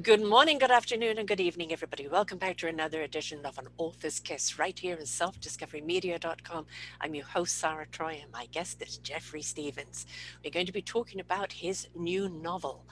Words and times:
Good 0.00 0.22
morning, 0.22 0.56
good 0.56 0.70
afternoon, 0.70 1.18
and 1.18 1.28
good 1.28 1.38
evening, 1.38 1.70
everybody. 1.70 2.08
Welcome 2.08 2.38
back 2.38 2.56
to 2.58 2.66
another 2.66 3.02
edition 3.02 3.44
of 3.44 3.58
An 3.58 3.68
Author's 3.76 4.20
Kiss 4.20 4.58
right 4.58 4.78
here 4.78 4.96
in 4.96 5.02
selfdiscoverymedia.com. 5.02 6.64
I'm 7.02 7.14
your 7.14 7.26
host, 7.26 7.58
Sarah 7.58 7.86
Troy, 7.92 8.18
and 8.22 8.32
my 8.32 8.46
guest 8.46 8.80
is 8.80 8.96
Jeffrey 8.96 9.42
Stephens. 9.42 10.06
We're 10.42 10.50
going 10.50 10.64
to 10.64 10.72
be 10.72 10.80
talking 10.80 11.20
about 11.20 11.52
his 11.52 11.88
new 11.94 12.30
novel. 12.30 12.86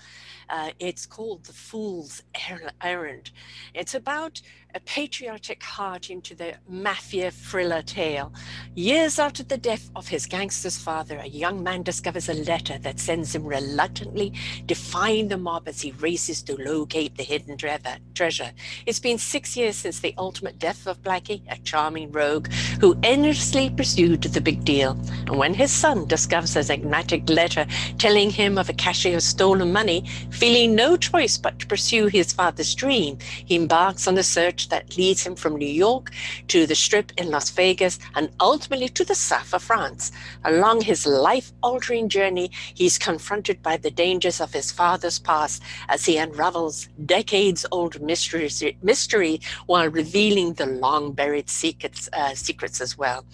Uh, 0.51 0.73
it's 0.79 1.07
called 1.07 1.45
The 1.45 1.55
Fool's 1.55 2.23
Errand. 2.83 3.31
It's 3.73 3.95
about 3.95 4.43
a 4.75 4.81
patriotic 4.81 5.63
heart 5.63 6.11
into 6.11 6.35
the 6.35 6.55
mafia 6.69 7.31
thriller 7.31 7.83
tale. 7.83 8.33
Years 8.75 9.19
after 9.19 9.43
the 9.43 9.57
death 9.57 9.91
of 9.97 10.09
his 10.09 10.27
gangster's 10.27 10.77
father, 10.77 11.19
a 11.19 11.27
young 11.27 11.63
man 11.63 11.83
discovers 11.83 12.29
a 12.29 12.35
letter 12.35 12.79
that 12.79 13.01
sends 13.01 13.35
him 13.35 13.45
reluctantly 13.45 14.33
defying 14.67 15.29
the 15.29 15.37
mob 15.39 15.67
as 15.67 15.81
he 15.81 15.93
races 15.93 16.43
to 16.43 16.57
locate 16.91 17.17
the 17.17 17.23
hidden 17.23 17.57
treasure. 18.15 18.51
It's 18.85 18.99
been 18.99 19.17
six 19.17 19.57
years 19.57 19.77
since 19.77 20.01
the 20.01 20.13
ultimate 20.19 20.59
death 20.59 20.89
of 20.89 21.01
Blackie, 21.03 21.43
a 21.49 21.57
charming 21.59 22.11
rogue 22.11 22.51
who 22.81 22.99
endlessly 23.05 23.71
pursued 23.71 24.23
the 24.23 24.41
big 24.41 24.65
deal. 24.65 24.99
And 25.29 25.39
when 25.39 25.55
his 25.55 25.71
son 25.71 26.07
discovers 26.07 26.57
an 26.57 26.65
enigmatic 26.69 27.31
letter 27.31 27.65
telling 27.99 28.31
him 28.31 28.59
of 28.59 28.69
a 28.69 28.73
cache 28.73 29.07
of 29.07 29.23
stolen 29.23 29.73
money, 29.73 30.05
feeling 30.31 30.75
no 30.75 30.97
choice 30.97 31.39
but 31.39 31.61
to 31.61 31.67
pursue 31.69 32.07
his 32.07 32.33
father's 32.33 32.75
dream, 32.75 33.19
he 33.45 33.55
embarks 33.55 34.09
on 34.09 34.19
a 34.19 34.25
search 34.25 34.69
that 34.71 34.97
leads 34.97 35.25
him 35.25 35.37
from 35.37 35.55
New 35.55 35.69
York 35.69 36.11
to 36.49 36.67
the 36.67 36.75
Strip 36.75 37.13
in 37.19 37.31
Las 37.31 37.51
Vegas 37.51 38.01
and 38.17 38.31
ultimately 38.41 38.89
to 38.89 39.05
the 39.05 39.15
south 39.15 39.55
of 39.55 39.63
France. 39.63 40.11
Along 40.45 40.81
his 40.81 41.07
life 41.07 41.53
altering 41.63 42.09
journey, 42.09 42.51
he's 42.75 42.99
confronted 42.99 43.63
by 43.63 43.77
the 43.77 43.93
dangers 43.93 44.41
of 44.41 44.53
his 44.53 44.73
father's 44.73 45.21
past 45.21 45.63
as 45.89 46.05
he 46.05 46.17
unravels 46.17 46.80
decades 47.07 47.67
old 47.71 48.01
mysteries, 48.01 48.63
mystery 48.83 49.41
while 49.67 49.89
revealing 49.89 50.55
the 50.55 50.67
long 50.67 51.13
buried 51.13 51.49
secrets, 51.49 52.09
uh, 52.13 52.35
secrets 52.35 52.81
as 52.81 52.97
well. 52.97 53.25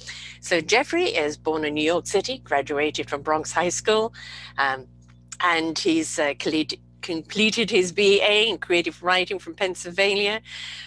So, 0.40 0.60
Jeffrey 0.60 1.06
is 1.06 1.36
born 1.36 1.64
in 1.64 1.74
New 1.74 1.84
York 1.84 2.06
City, 2.06 2.38
graduated 2.38 3.08
from 3.08 3.22
Bronx 3.22 3.52
High 3.52 3.70
School. 3.70 4.12
Um, 4.58 4.86
and 5.40 5.78
he's 5.78 6.18
uh, 6.18 6.34
collegiate 6.38 6.80
completed 7.06 7.70
his 7.70 7.92
BA 7.92 8.48
in 8.48 8.58
creative 8.58 9.00
writing 9.00 9.38
from 9.38 9.54
Pennsylvania. 9.54 10.40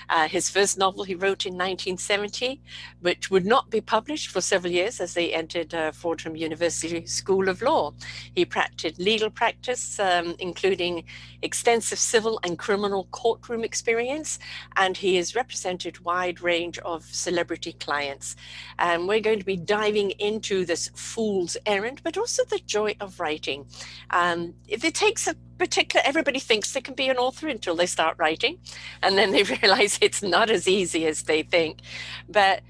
Uh, 0.10 0.28
his 0.28 0.50
first 0.50 0.78
novel 0.78 1.06
he 1.06 1.16
wrote 1.16 1.46
in 1.46 1.54
1970, 1.54 2.62
which 3.00 3.32
would 3.32 3.46
not 3.46 3.70
be 3.70 3.80
published 3.80 4.28
for 4.30 4.42
several 4.42 4.74
years 4.74 5.00
as 5.00 5.14
they 5.14 5.34
entered 5.34 5.74
uh, 5.74 5.94
Fordham 5.94 6.36
University 6.36 7.06
School 7.06 7.48
of 7.48 7.62
Law. 7.62 7.94
He 8.36 8.44
practiced 8.44 9.00
legal 9.00 9.30
practice, 9.30 9.98
um, 9.98 10.36
including 10.40 11.06
extensive 11.42 12.00
civil 12.00 12.38
and 12.44 12.60
criminal 12.60 13.08
courtroom 13.12 13.64
experience, 13.64 14.40
and 14.76 14.98
he 14.98 15.16
has 15.16 15.36
represented 15.36 16.04
wide 16.04 16.42
range 16.42 16.80
of 16.80 17.06
celebrity 17.06 17.72
clients. 17.80 18.36
And 18.78 19.08
we're 19.08 19.22
going 19.22 19.40
to 19.40 19.46
be 19.46 19.56
diving 19.56 20.12
into 20.20 20.66
this 20.66 20.92
fool's 20.96 21.56
errand, 21.66 22.02
but 22.04 22.18
also 22.18 22.44
the 22.44 22.60
joy 22.66 22.98
of 23.00 23.22
writing. 23.22 23.68
Um, 24.10 24.56
if 24.68 24.84
it 24.84 24.96
takes 24.96 25.26
a 25.26 25.36
particular 25.60 26.02
everybody 26.06 26.40
thinks 26.40 26.74
they 26.74 26.82
can 26.82 26.96
be 26.96 27.10
an 27.10 27.18
author 27.18 27.48
until 27.48 27.76
they 27.76 27.86
start 27.86 28.16
writing 28.18 28.58
and 29.04 29.18
then 29.18 29.32
they 29.32 29.44
realize 29.62 30.00
it's 30.02 30.24
not 30.24 30.50
as 30.50 30.68
easy 30.68 31.06
as 31.06 31.24
they 31.24 31.44
think. 31.44 31.80
But 32.28 32.64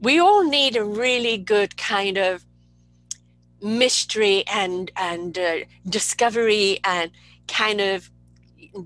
we 0.00 0.18
all 0.18 0.48
need 0.48 0.76
a 0.76 0.84
really 0.84 1.36
good 1.36 1.76
kind 1.76 2.16
of 2.16 2.44
mystery 3.62 4.44
and 4.50 4.90
and 4.96 5.38
uh, 5.38 5.58
discovery 5.88 6.80
and 6.82 7.10
kind 7.46 7.80
of 7.80 8.10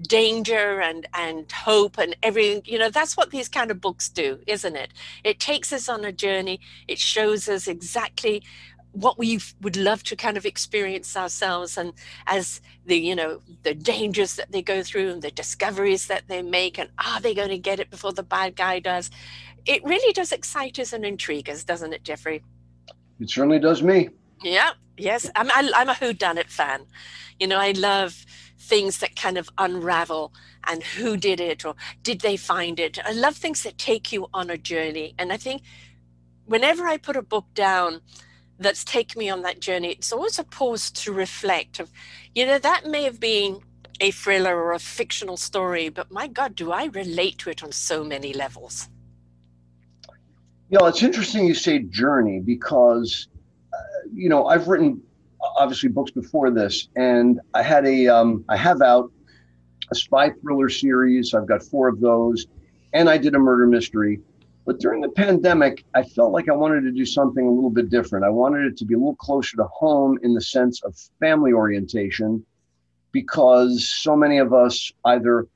danger 0.03 0.81
and 0.81 1.07
and 1.15 1.51
hope 1.53 1.99
and 1.99 2.17
everything. 2.23 2.63
You 2.65 2.79
know 2.79 2.91
that's 2.91 3.17
what 3.17 3.31
these 3.31 3.49
kind 3.49 3.71
of 3.71 3.81
books 3.81 4.09
do 4.09 4.41
isn't 4.47 4.77
it? 4.77 4.91
It 5.23 5.39
takes 5.39 5.73
us 5.73 5.89
on 5.89 6.05
a 6.05 6.13
journey. 6.13 6.61
It 6.89 6.99
shows 6.99 7.49
us 7.49 7.69
exactly 7.69 8.43
what 8.95 9.19
we 9.19 9.41
would 9.61 9.77
love 9.77 10.05
to 10.05 10.15
kind 10.15 10.37
of 10.37 10.47
experience 10.47 11.17
ourselves 11.17 11.77
and 11.77 11.93
as 12.29 12.61
the 12.87 12.97
you 12.97 13.15
know 13.15 13.41
the 13.65 13.75
dangers 13.75 14.37
that 14.37 14.53
they 14.53 14.63
go 14.63 14.83
through 14.83 15.11
and 15.11 15.21
the 15.21 15.33
discoveries 15.33 16.07
that 16.07 16.23
they 16.29 16.43
make 16.43 16.79
and 16.79 16.89
are 17.05 17.21
they 17.21 17.35
going 17.35 17.49
to 17.49 17.59
get 17.59 17.81
it 17.81 17.91
before 17.91 18.13
the 18.13 18.23
bad 18.23 18.55
guy 18.57 18.79
does. 18.79 19.11
It 19.67 19.83
really 19.85 20.13
does 20.13 20.31
excite 20.31 20.79
us 20.79 20.93
and 20.93 21.05
intrigue 21.05 21.51
us 21.51 21.65
doesn't 21.65 21.93
it 21.93 22.05
jeffrey? 22.05 22.43
It 23.21 23.31
certainly 23.31 23.59
does 23.59 23.83
me. 23.83 24.11
Yeah 24.43 24.73
yes. 24.97 25.29
I'm, 25.35 25.51
I'm 25.53 25.89
a 25.89 25.95
who 25.95 26.13
done 26.13 26.39
it 26.39 26.51
fan. 26.51 26.87
You 27.41 27.49
know 27.49 27.59
i 27.59 27.73
love 27.73 28.25
things 28.57 28.99
that 28.99 29.17
kind 29.17 29.37
of 29.37 29.51
unravel 29.59 30.33
and 30.67 30.83
who 30.83 31.17
did 31.17 31.39
it 31.39 31.67
or 31.67 31.75
did 32.03 32.21
they 32.21 32.37
find 32.37 32.79
it. 32.79 32.99
I 33.05 33.13
love 33.13 33.37
things 33.37 33.65
that 33.65 33.77
take 33.77 34.13
you 34.13 34.29
on 34.33 34.51
a 34.51 34.57
journey. 34.57 35.15
And 35.19 35.33
i 35.33 35.37
think 35.37 35.63
whenever 36.45 36.87
i 36.87 36.97
put 36.97 37.17
a 37.17 37.23
book 37.23 37.47
down 37.55 38.01
that's 38.59 38.85
taken 38.85 39.19
me 39.19 39.29
on 39.29 39.43
that 39.43 39.61
journey, 39.61 39.93
it's 39.93 40.13
always 40.13 40.39
a 40.39 40.45
pause 40.45 40.91
to 40.91 41.13
reflect 41.13 41.81
of, 41.81 41.91
you 42.35 42.47
know, 42.47 42.59
that 42.59 42.87
may 42.87 43.03
have 43.05 43.21
been 43.21 43.61
a 44.01 44.11
thriller 44.11 44.57
or 44.57 44.73
a 44.73 44.79
fictional 44.79 45.37
story, 45.37 45.89
but 45.89 46.11
my 46.11 46.27
God, 46.27 46.55
do 46.57 46.73
I 46.73 46.87
relate 46.87 47.39
to 47.39 47.51
it 47.51 47.63
on 47.63 47.73
so 47.73 48.05
many 48.05 48.33
levels? 48.33 48.89
You 50.71 50.79
know, 50.79 50.87
it's 50.87 51.03
interesting 51.03 51.47
you 51.47 51.55
say 51.55 51.81
journey 51.81 52.41
because, 52.41 53.29
uh, 53.73 53.77
you 54.13 54.29
know, 54.29 54.47
I've 54.47 54.67
written 54.67 55.01
obviously 55.57 55.91
books 55.91 56.11
before 56.11 56.51
this, 56.51 56.89
and 56.97 57.41
I 57.53 57.63
had 57.63 57.87
a, 57.87 58.09
um, 58.09 58.45
I 58.49 58.57
have 58.57 58.81
out 58.83 59.13
a 59.93 59.95
spy 59.95 60.31
thriller 60.31 60.69
series. 60.69 61.35
I've 61.35 61.47
got 61.47 61.63
four 61.63 61.89
of 61.89 62.01
those, 62.01 62.47
and 62.93 63.09
I 63.09 63.19
did 63.19 63.35
a 63.35 63.39
murder 63.39 63.67
mystery. 63.67 64.21
But 64.67 64.81
during 64.81 65.03
the 65.03 65.11
pandemic, 65.11 65.85
I 65.95 66.03
felt 66.03 66.33
like 66.33 66.49
I 66.49 66.55
wanted 66.55 66.83
to 66.83 66.91
do 66.91 67.05
something 67.05 67.47
a 67.47 67.51
little 67.51 67.71
bit 67.71 67.91
different. 67.91 68.25
I 68.25 68.31
wanted 68.31 68.65
it 68.67 68.77
to 68.79 68.85
be 68.85 68.95
a 68.95 68.99
little 68.99 69.17
closer 69.17 69.57
to 69.59 69.65
home 69.65 70.19
in 70.23 70.33
the 70.33 70.41
sense 70.41 70.83
of 70.83 70.97
family 71.21 71.53
orientation, 71.53 72.45
because 73.13 73.89
so 73.89 74.17
many 74.17 74.39
of 74.39 74.55
us 74.55 74.91
either 75.05 75.47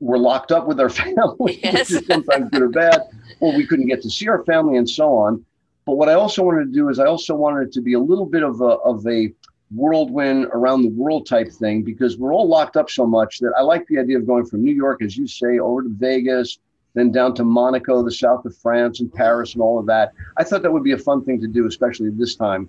were 0.00 0.18
locked 0.18 0.52
up 0.52 0.66
with 0.66 0.80
our 0.80 0.88
family, 1.04 1.60
yes. 1.62 1.88
sometimes 2.06 2.50
good 2.50 2.62
or 2.62 2.68
bad, 2.68 3.02
or 3.40 3.54
we 3.54 3.66
couldn't 3.66 3.86
get 3.86 4.02
to 4.02 4.10
see 4.10 4.28
our 4.28 4.42
family 4.44 4.78
and 4.78 4.88
so 4.88 5.14
on. 5.14 5.44
But 5.84 5.96
what 5.96 6.08
I 6.08 6.14
also 6.14 6.42
wanted 6.42 6.66
to 6.66 6.72
do 6.72 6.88
is 6.88 6.98
I 6.98 7.06
also 7.06 7.34
wanted 7.34 7.68
it 7.68 7.72
to 7.72 7.82
be 7.82 7.92
a 7.92 8.00
little 8.00 8.26
bit 8.26 8.42
of 8.42 8.60
a, 8.60 8.64
of 8.64 9.06
a 9.06 9.32
whirlwind 9.70 10.46
around 10.46 10.82
the 10.82 10.88
world 10.88 11.26
type 11.26 11.50
thing 11.52 11.82
because 11.82 12.16
we're 12.16 12.34
all 12.34 12.48
locked 12.48 12.76
up 12.76 12.90
so 12.90 13.06
much 13.06 13.38
that 13.38 13.52
I 13.56 13.62
like 13.62 13.86
the 13.86 13.98
idea 13.98 14.18
of 14.18 14.26
going 14.26 14.46
from 14.46 14.64
New 14.64 14.74
York, 14.74 15.02
as 15.02 15.16
you 15.16 15.26
say, 15.26 15.58
over 15.58 15.82
to 15.82 15.88
Vegas, 15.90 16.58
then 16.94 17.12
down 17.12 17.34
to 17.36 17.44
Monaco, 17.44 18.02
the 18.02 18.10
south 18.10 18.44
of 18.44 18.56
France, 18.56 19.00
and 19.00 19.12
Paris, 19.12 19.54
and 19.54 19.62
all 19.62 19.78
of 19.78 19.86
that. 19.86 20.12
I 20.36 20.44
thought 20.44 20.62
that 20.62 20.72
would 20.72 20.84
be 20.84 20.92
a 20.92 20.98
fun 20.98 21.24
thing 21.24 21.40
to 21.40 21.46
do, 21.46 21.66
especially 21.66 22.10
this 22.10 22.34
time 22.34 22.68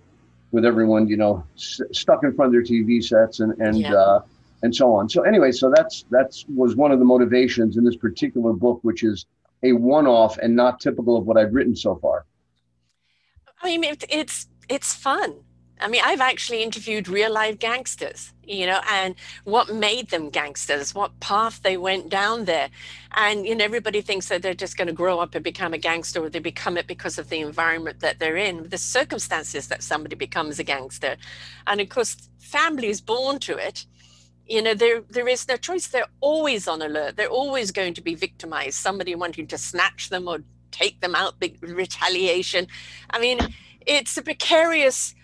with 0.51 0.65
everyone, 0.65 1.07
you 1.07 1.17
know, 1.17 1.43
s- 1.55 1.81
stuck 1.91 2.23
in 2.23 2.33
front 2.33 2.47
of 2.47 2.53
their 2.53 2.63
TV 2.63 3.03
sets 3.03 3.39
and 3.39 3.59
and 3.59 3.77
yeah. 3.77 3.93
uh, 3.93 4.21
and 4.63 4.75
so 4.75 4.93
on. 4.93 5.09
So 5.09 5.23
anyway, 5.23 5.51
so 5.51 5.71
that's 5.73 6.05
that's 6.09 6.45
was 6.47 6.75
one 6.75 6.91
of 6.91 6.99
the 6.99 7.05
motivations 7.05 7.77
in 7.77 7.83
this 7.83 7.95
particular 7.95 8.53
book, 8.53 8.79
which 8.83 9.03
is 9.03 9.25
a 9.63 9.73
one-off 9.73 10.37
and 10.39 10.55
not 10.55 10.79
typical 10.79 11.15
of 11.17 11.25
what 11.25 11.37
I've 11.37 11.53
written 11.53 11.75
so 11.75 11.95
far. 11.95 12.25
I 13.61 13.77
mean, 13.77 13.95
it's 14.09 14.47
it's 14.69 14.93
fun. 14.93 15.35
I 15.81 15.87
mean, 15.87 16.01
I've 16.03 16.21
actually 16.21 16.63
interviewed 16.63 17.07
real 17.07 17.31
life 17.31 17.59
gangsters, 17.59 18.31
you 18.43 18.65
know, 18.65 18.79
and 18.89 19.15
what 19.43 19.73
made 19.73 20.09
them 20.09 20.29
gangsters, 20.29 20.93
what 20.93 21.19
path 21.19 21.61
they 21.63 21.77
went 21.77 22.09
down 22.09 22.45
there. 22.45 22.69
And, 23.13 23.45
you 23.45 23.55
know, 23.55 23.65
everybody 23.65 24.01
thinks 24.01 24.29
that 24.29 24.41
they're 24.41 24.53
just 24.53 24.77
going 24.77 24.87
to 24.87 24.93
grow 24.93 25.19
up 25.19 25.35
and 25.35 25.43
become 25.43 25.73
a 25.73 25.77
gangster 25.77 26.21
or 26.23 26.29
they 26.29 26.39
become 26.39 26.77
it 26.77 26.87
because 26.87 27.17
of 27.17 27.29
the 27.29 27.39
environment 27.39 27.99
that 28.01 28.19
they're 28.19 28.37
in, 28.37 28.69
the 28.69 28.77
circumstances 28.77 29.67
that 29.67 29.83
somebody 29.83 30.15
becomes 30.15 30.59
a 30.59 30.63
gangster. 30.63 31.17
And 31.67 31.81
of 31.81 31.89
course, 31.89 32.29
families 32.39 33.01
born 33.01 33.39
to 33.39 33.57
it, 33.57 33.85
you 34.47 34.61
know, 34.61 34.73
there 34.73 35.01
there 35.09 35.27
is 35.29 35.47
no 35.47 35.55
choice. 35.55 35.87
They're 35.87 36.11
always 36.19 36.67
on 36.67 36.81
alert. 36.81 37.15
They're 37.15 37.29
always 37.29 37.71
going 37.71 37.93
to 37.93 38.01
be 38.01 38.15
victimized, 38.15 38.77
somebody 38.77 39.15
wanting 39.15 39.47
to 39.47 39.57
snatch 39.57 40.09
them 40.09 40.27
or 40.27 40.39
take 40.71 40.99
them 40.99 41.15
out, 41.15 41.39
big 41.39 41.57
retaliation. 41.61 42.67
I 43.09 43.19
mean, 43.19 43.39
it's 43.85 44.17
a 44.17 44.21
precarious 44.21 45.15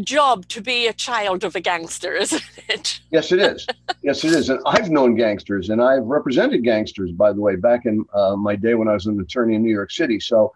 job 0.00 0.46
to 0.48 0.60
be 0.60 0.86
a 0.86 0.92
child 0.92 1.44
of 1.44 1.54
a 1.54 1.60
gangster, 1.60 2.12
isn't 2.16 2.42
it? 2.68 3.00
yes, 3.10 3.32
it 3.32 3.40
is. 3.40 3.66
Yes, 4.02 4.24
it 4.24 4.32
is. 4.32 4.48
And 4.48 4.60
I've 4.66 4.90
known 4.90 5.14
gangsters, 5.14 5.70
and 5.70 5.82
I've 5.82 6.04
represented 6.04 6.64
gangsters, 6.64 7.12
by 7.12 7.32
the 7.32 7.40
way, 7.40 7.56
back 7.56 7.86
in 7.86 8.04
uh, 8.14 8.36
my 8.36 8.56
day 8.56 8.74
when 8.74 8.88
I 8.88 8.94
was 8.94 9.06
an 9.06 9.20
attorney 9.20 9.54
in 9.54 9.62
New 9.62 9.72
York 9.72 9.90
City. 9.90 10.20
So, 10.20 10.52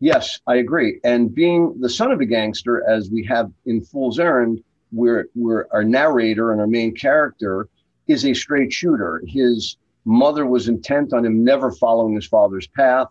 yes, 0.00 0.40
I 0.46 0.56
agree. 0.56 1.00
And 1.04 1.34
being 1.34 1.78
the 1.80 1.90
son 1.90 2.10
of 2.12 2.20
a 2.20 2.26
gangster, 2.26 2.88
as 2.88 3.10
we 3.10 3.24
have 3.24 3.50
in 3.66 3.82
Fool's 3.82 4.18
Errand, 4.18 4.62
where 4.90 5.26
where 5.34 5.72
our 5.74 5.84
narrator 5.84 6.52
and 6.52 6.60
our 6.60 6.66
main 6.66 6.94
character 6.94 7.68
is 8.06 8.24
a 8.24 8.34
straight 8.34 8.72
shooter. 8.72 9.22
His 9.26 9.76
mother 10.04 10.46
was 10.46 10.68
intent 10.68 11.12
on 11.12 11.24
him 11.24 11.44
never 11.44 11.72
following 11.72 12.14
his 12.14 12.26
father's 12.26 12.68
path, 12.68 13.08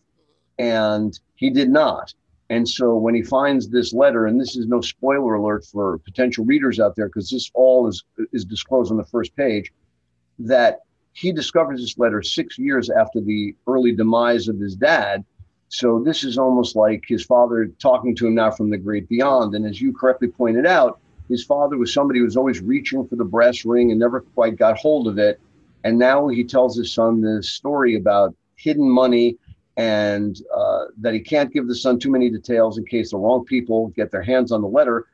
and 0.57 1.17
he 1.35 1.49
did 1.49 1.69
not. 1.69 2.13
And 2.49 2.67
so 2.67 2.95
when 2.95 3.15
he 3.15 3.23
finds 3.23 3.69
this 3.69 3.93
letter, 3.93 4.27
and 4.27 4.39
this 4.39 4.55
is 4.55 4.67
no 4.67 4.81
spoiler 4.81 5.35
alert 5.35 5.65
for 5.65 5.97
potential 5.99 6.45
readers 6.45 6.79
out 6.79 6.95
there, 6.95 7.07
because 7.07 7.29
this 7.29 7.49
all 7.53 7.87
is 7.87 8.03
is 8.33 8.45
disclosed 8.45 8.91
on 8.91 8.97
the 8.97 9.05
first 9.05 9.35
page, 9.35 9.71
that 10.39 10.81
he 11.13 11.31
discovers 11.31 11.81
this 11.81 11.97
letter 11.97 12.21
six 12.21 12.59
years 12.59 12.89
after 12.89 13.21
the 13.21 13.55
early 13.67 13.93
demise 13.93 14.47
of 14.47 14.59
his 14.59 14.75
dad. 14.75 15.23
So 15.69 16.01
this 16.03 16.23
is 16.23 16.37
almost 16.37 16.75
like 16.75 17.03
his 17.07 17.25
father 17.25 17.67
talking 17.79 18.15
to 18.17 18.27
him 18.27 18.35
now 18.35 18.51
from 18.51 18.69
the 18.69 18.77
great 18.77 19.09
beyond. 19.09 19.55
And 19.55 19.65
as 19.65 19.81
you 19.81 19.93
correctly 19.93 20.27
pointed 20.27 20.67
out, 20.67 20.99
his 21.29 21.43
father 21.43 21.77
was 21.77 21.91
somebody 21.91 22.19
who 22.19 22.25
was 22.25 22.37
always 22.37 22.61
reaching 22.61 23.07
for 23.07 23.15
the 23.15 23.23
brass 23.25 23.65
ring 23.65 23.89
and 23.89 23.99
never 23.99 24.21
quite 24.21 24.57
got 24.57 24.77
hold 24.77 25.07
of 25.07 25.17
it. 25.17 25.39
And 25.83 25.97
now 25.97 26.27
he 26.27 26.43
tells 26.43 26.77
his 26.77 26.91
son 26.93 27.21
this 27.21 27.49
story 27.49 27.95
about 27.95 28.35
hidden 28.57 28.89
money 28.89 29.37
and 29.77 30.41
uh, 30.55 30.85
that 30.97 31.13
he 31.13 31.19
can't 31.19 31.51
give 31.51 31.67
the 31.67 31.75
son 31.75 31.99
too 31.99 32.11
many 32.11 32.29
details 32.29 32.77
in 32.77 32.85
case 32.85 33.11
the 33.11 33.17
wrong 33.17 33.43
people 33.43 33.87
get 33.89 34.11
their 34.11 34.21
hands 34.21 34.51
on 34.51 34.61
the 34.61 34.67
letter. 34.67 35.07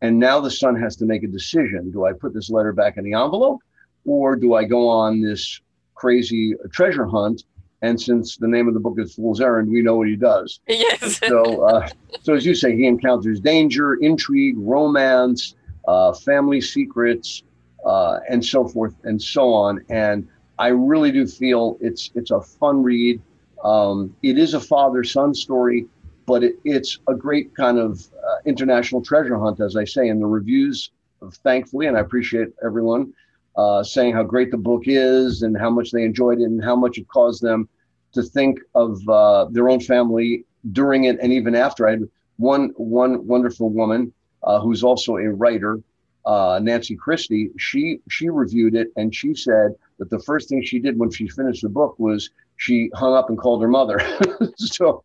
And 0.00 0.18
now 0.18 0.40
the 0.40 0.50
son 0.50 0.76
has 0.76 0.96
to 0.96 1.04
make 1.04 1.22
a 1.22 1.28
decision. 1.28 1.90
Do 1.90 2.04
I 2.04 2.12
put 2.12 2.34
this 2.34 2.50
letter 2.50 2.72
back 2.72 2.96
in 2.96 3.04
the 3.04 3.14
envelope 3.14 3.60
or 4.04 4.36
do 4.36 4.54
I 4.54 4.64
go 4.64 4.88
on 4.88 5.20
this 5.20 5.60
crazy 5.94 6.54
treasure 6.72 7.06
hunt? 7.06 7.44
And 7.80 8.00
since 8.00 8.36
the 8.36 8.48
name 8.48 8.66
of 8.66 8.74
the 8.74 8.80
book 8.80 8.98
is 8.98 9.14
Fool's 9.14 9.40
Errand, 9.40 9.70
we 9.70 9.82
know 9.82 9.96
what 9.96 10.08
he 10.08 10.16
does. 10.16 10.60
Yes. 10.68 11.20
so, 11.26 11.62
uh, 11.64 11.88
so 12.22 12.34
as 12.34 12.44
you 12.44 12.54
say, 12.54 12.76
he 12.76 12.86
encounters 12.86 13.38
danger, 13.38 13.94
intrigue, 13.94 14.56
romance, 14.58 15.54
uh, 15.86 16.12
family 16.12 16.60
secrets, 16.60 17.44
uh, 17.86 18.18
and 18.28 18.44
so 18.44 18.66
forth 18.66 18.94
and 19.04 19.20
so 19.20 19.52
on. 19.52 19.84
And 19.88 20.28
I 20.58 20.68
really 20.68 21.12
do 21.12 21.26
feel 21.26 21.78
it's 21.80 22.10
it's 22.14 22.30
a 22.30 22.40
fun 22.40 22.82
read. 22.82 23.20
Um, 23.64 24.14
it 24.22 24.38
is 24.38 24.54
a 24.54 24.60
father 24.60 25.04
son 25.04 25.34
story, 25.34 25.86
but 26.26 26.44
it, 26.44 26.56
it's 26.64 26.98
a 27.08 27.14
great 27.14 27.54
kind 27.56 27.78
of 27.78 28.00
uh, 28.16 28.36
international 28.44 29.02
treasure 29.02 29.38
hunt, 29.38 29.60
as 29.60 29.76
I 29.76 29.84
say. 29.84 30.08
And 30.08 30.20
the 30.20 30.26
reviews, 30.26 30.90
thankfully, 31.42 31.86
and 31.86 31.96
I 31.96 32.00
appreciate 32.00 32.48
everyone 32.64 33.12
uh, 33.56 33.82
saying 33.82 34.14
how 34.14 34.22
great 34.22 34.50
the 34.52 34.56
book 34.56 34.84
is 34.86 35.42
and 35.42 35.58
how 35.58 35.68
much 35.68 35.90
they 35.90 36.04
enjoyed 36.04 36.40
it 36.40 36.44
and 36.44 36.62
how 36.62 36.76
much 36.76 36.96
it 36.96 37.08
caused 37.08 37.42
them 37.42 37.68
to 38.12 38.22
think 38.22 38.60
of 38.74 38.96
uh, 39.08 39.46
their 39.50 39.68
own 39.68 39.80
family 39.80 40.44
during 40.72 41.04
it 41.04 41.18
and 41.20 41.32
even 41.32 41.54
after. 41.54 41.86
I 41.86 41.92
had 41.92 42.08
one 42.36 42.70
one 42.76 43.26
wonderful 43.26 43.70
woman 43.70 44.12
uh, 44.44 44.60
who's 44.60 44.84
also 44.84 45.16
a 45.16 45.28
writer, 45.28 45.80
uh, 46.24 46.60
Nancy 46.62 46.96
Christie. 46.96 47.50
She 47.58 48.00
she 48.08 48.28
reviewed 48.28 48.76
it 48.76 48.92
and 48.96 49.14
she 49.14 49.34
said 49.34 49.74
that 49.98 50.08
the 50.08 50.20
first 50.20 50.48
thing 50.48 50.62
she 50.62 50.78
did 50.78 50.96
when 50.96 51.10
she 51.10 51.28
finished 51.28 51.62
the 51.62 51.68
book 51.68 51.98
was 51.98 52.30
she 52.58 52.90
hung 52.94 53.14
up 53.14 53.28
and 53.28 53.38
called 53.38 53.62
her 53.62 53.68
mother. 53.68 54.00
so, 54.56 55.02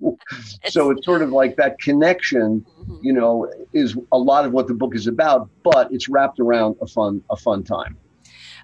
so 0.66 0.90
it's 0.90 1.06
sort 1.06 1.22
of 1.22 1.30
like 1.30 1.56
that 1.56 1.80
connection, 1.80 2.66
mm-hmm. 2.80 2.98
you 3.02 3.14
know, 3.14 3.50
is 3.74 3.96
a 4.12 4.18
lot 4.18 4.44
of 4.44 4.52
what 4.52 4.68
the 4.68 4.74
book 4.74 4.96
is 4.96 5.08
about, 5.08 5.50
but 5.64 5.92
it's 5.92 6.10
wrapped 6.10 6.40
around 6.40 6.76
a 6.82 6.88
fun, 6.88 7.24
a 7.30 7.38
fun 7.38 7.64
time. 7.64 7.96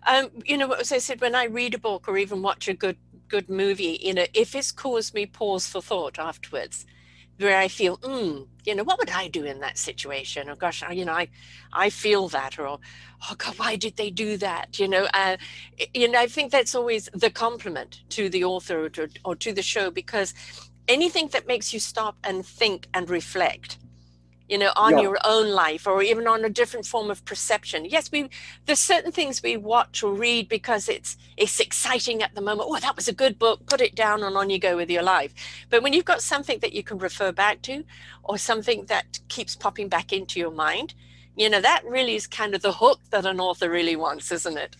Um, 0.07 0.29
you 0.43 0.57
know, 0.57 0.71
as 0.71 0.91
I 0.91 0.97
said, 0.97 1.21
when 1.21 1.35
I 1.35 1.45
read 1.45 1.75
a 1.75 1.79
book 1.79 2.07
or 2.07 2.17
even 2.17 2.41
watch 2.41 2.67
a 2.67 2.73
good, 2.73 2.97
good 3.27 3.47
movie, 3.47 3.99
you 4.01 4.13
know, 4.13 4.25
if 4.33 4.55
it's 4.55 4.71
caused 4.71 5.13
me 5.13 5.27
pause 5.27 5.67
for 5.67 5.81
thought 5.81 6.17
afterwards, 6.17 6.85
where 7.39 7.57
I 7.57 7.67
feel, 7.67 7.97
mm, 7.97 8.47
you 8.65 8.75
know, 8.75 8.83
what 8.83 8.99
would 8.99 9.09
I 9.09 9.27
do 9.27 9.45
in 9.45 9.59
that 9.61 9.77
situation? 9.77 10.49
Oh 10.49 10.55
gosh, 10.55 10.83
you 10.91 11.05
know, 11.05 11.13
I, 11.13 11.29
I 11.71 11.89
feel 11.89 12.27
that, 12.29 12.59
or 12.59 12.67
oh 12.67 13.35
God, 13.37 13.57
why 13.57 13.75
did 13.75 13.95
they 13.95 14.09
do 14.09 14.37
that? 14.37 14.79
You 14.79 14.87
know, 14.87 15.07
uh, 15.13 15.37
you 15.93 16.07
know, 16.09 16.19
I 16.19 16.27
think 16.27 16.51
that's 16.51 16.75
always 16.75 17.09
the 17.13 17.29
compliment 17.29 18.01
to 18.09 18.29
the 18.29 18.43
author 18.43 18.85
or 18.85 18.89
to, 18.89 19.09
or 19.23 19.35
to 19.37 19.53
the 19.53 19.61
show 19.61 19.89
because 19.89 20.33
anything 20.87 21.29
that 21.29 21.47
makes 21.47 21.73
you 21.73 21.79
stop 21.79 22.17
and 22.23 22.45
think 22.45 22.87
and 22.93 23.09
reflect 23.09 23.77
you 24.49 24.57
know 24.57 24.71
on 24.75 24.93
yeah. 24.93 25.03
your 25.03 25.17
own 25.23 25.49
life 25.49 25.87
or 25.87 26.01
even 26.01 26.27
on 26.27 26.43
a 26.43 26.49
different 26.49 26.85
form 26.85 27.09
of 27.09 27.23
perception 27.23 27.85
yes 27.85 28.11
we 28.11 28.29
there's 28.65 28.79
certain 28.79 29.11
things 29.11 29.41
we 29.41 29.55
watch 29.55 30.03
or 30.03 30.13
read 30.13 30.49
because 30.49 30.89
it's 30.89 31.15
it's 31.37 31.59
exciting 31.59 32.21
at 32.21 32.33
the 32.35 32.41
moment 32.41 32.67
oh 32.69 32.79
that 32.79 32.95
was 32.95 33.07
a 33.07 33.13
good 33.13 33.37
book 33.37 33.65
put 33.67 33.79
it 33.79 33.95
down 33.95 34.23
and 34.23 34.35
on 34.35 34.49
you 34.49 34.59
go 34.59 34.75
with 34.75 34.89
your 34.89 35.03
life 35.03 35.33
but 35.69 35.83
when 35.83 35.93
you've 35.93 36.05
got 36.05 36.21
something 36.21 36.59
that 36.59 36.73
you 36.73 36.83
can 36.83 36.97
refer 36.97 37.31
back 37.31 37.61
to 37.61 37.83
or 38.23 38.37
something 38.37 38.85
that 38.85 39.19
keeps 39.29 39.55
popping 39.55 39.87
back 39.87 40.11
into 40.11 40.39
your 40.39 40.51
mind 40.51 40.95
you 41.35 41.49
know 41.49 41.61
that 41.61 41.83
really 41.85 42.15
is 42.15 42.27
kind 42.27 42.55
of 42.55 42.61
the 42.61 42.73
hook 42.73 42.99
that 43.11 43.25
an 43.25 43.39
author 43.39 43.69
really 43.69 43.95
wants 43.95 44.31
isn't 44.31 44.57
it 44.57 44.75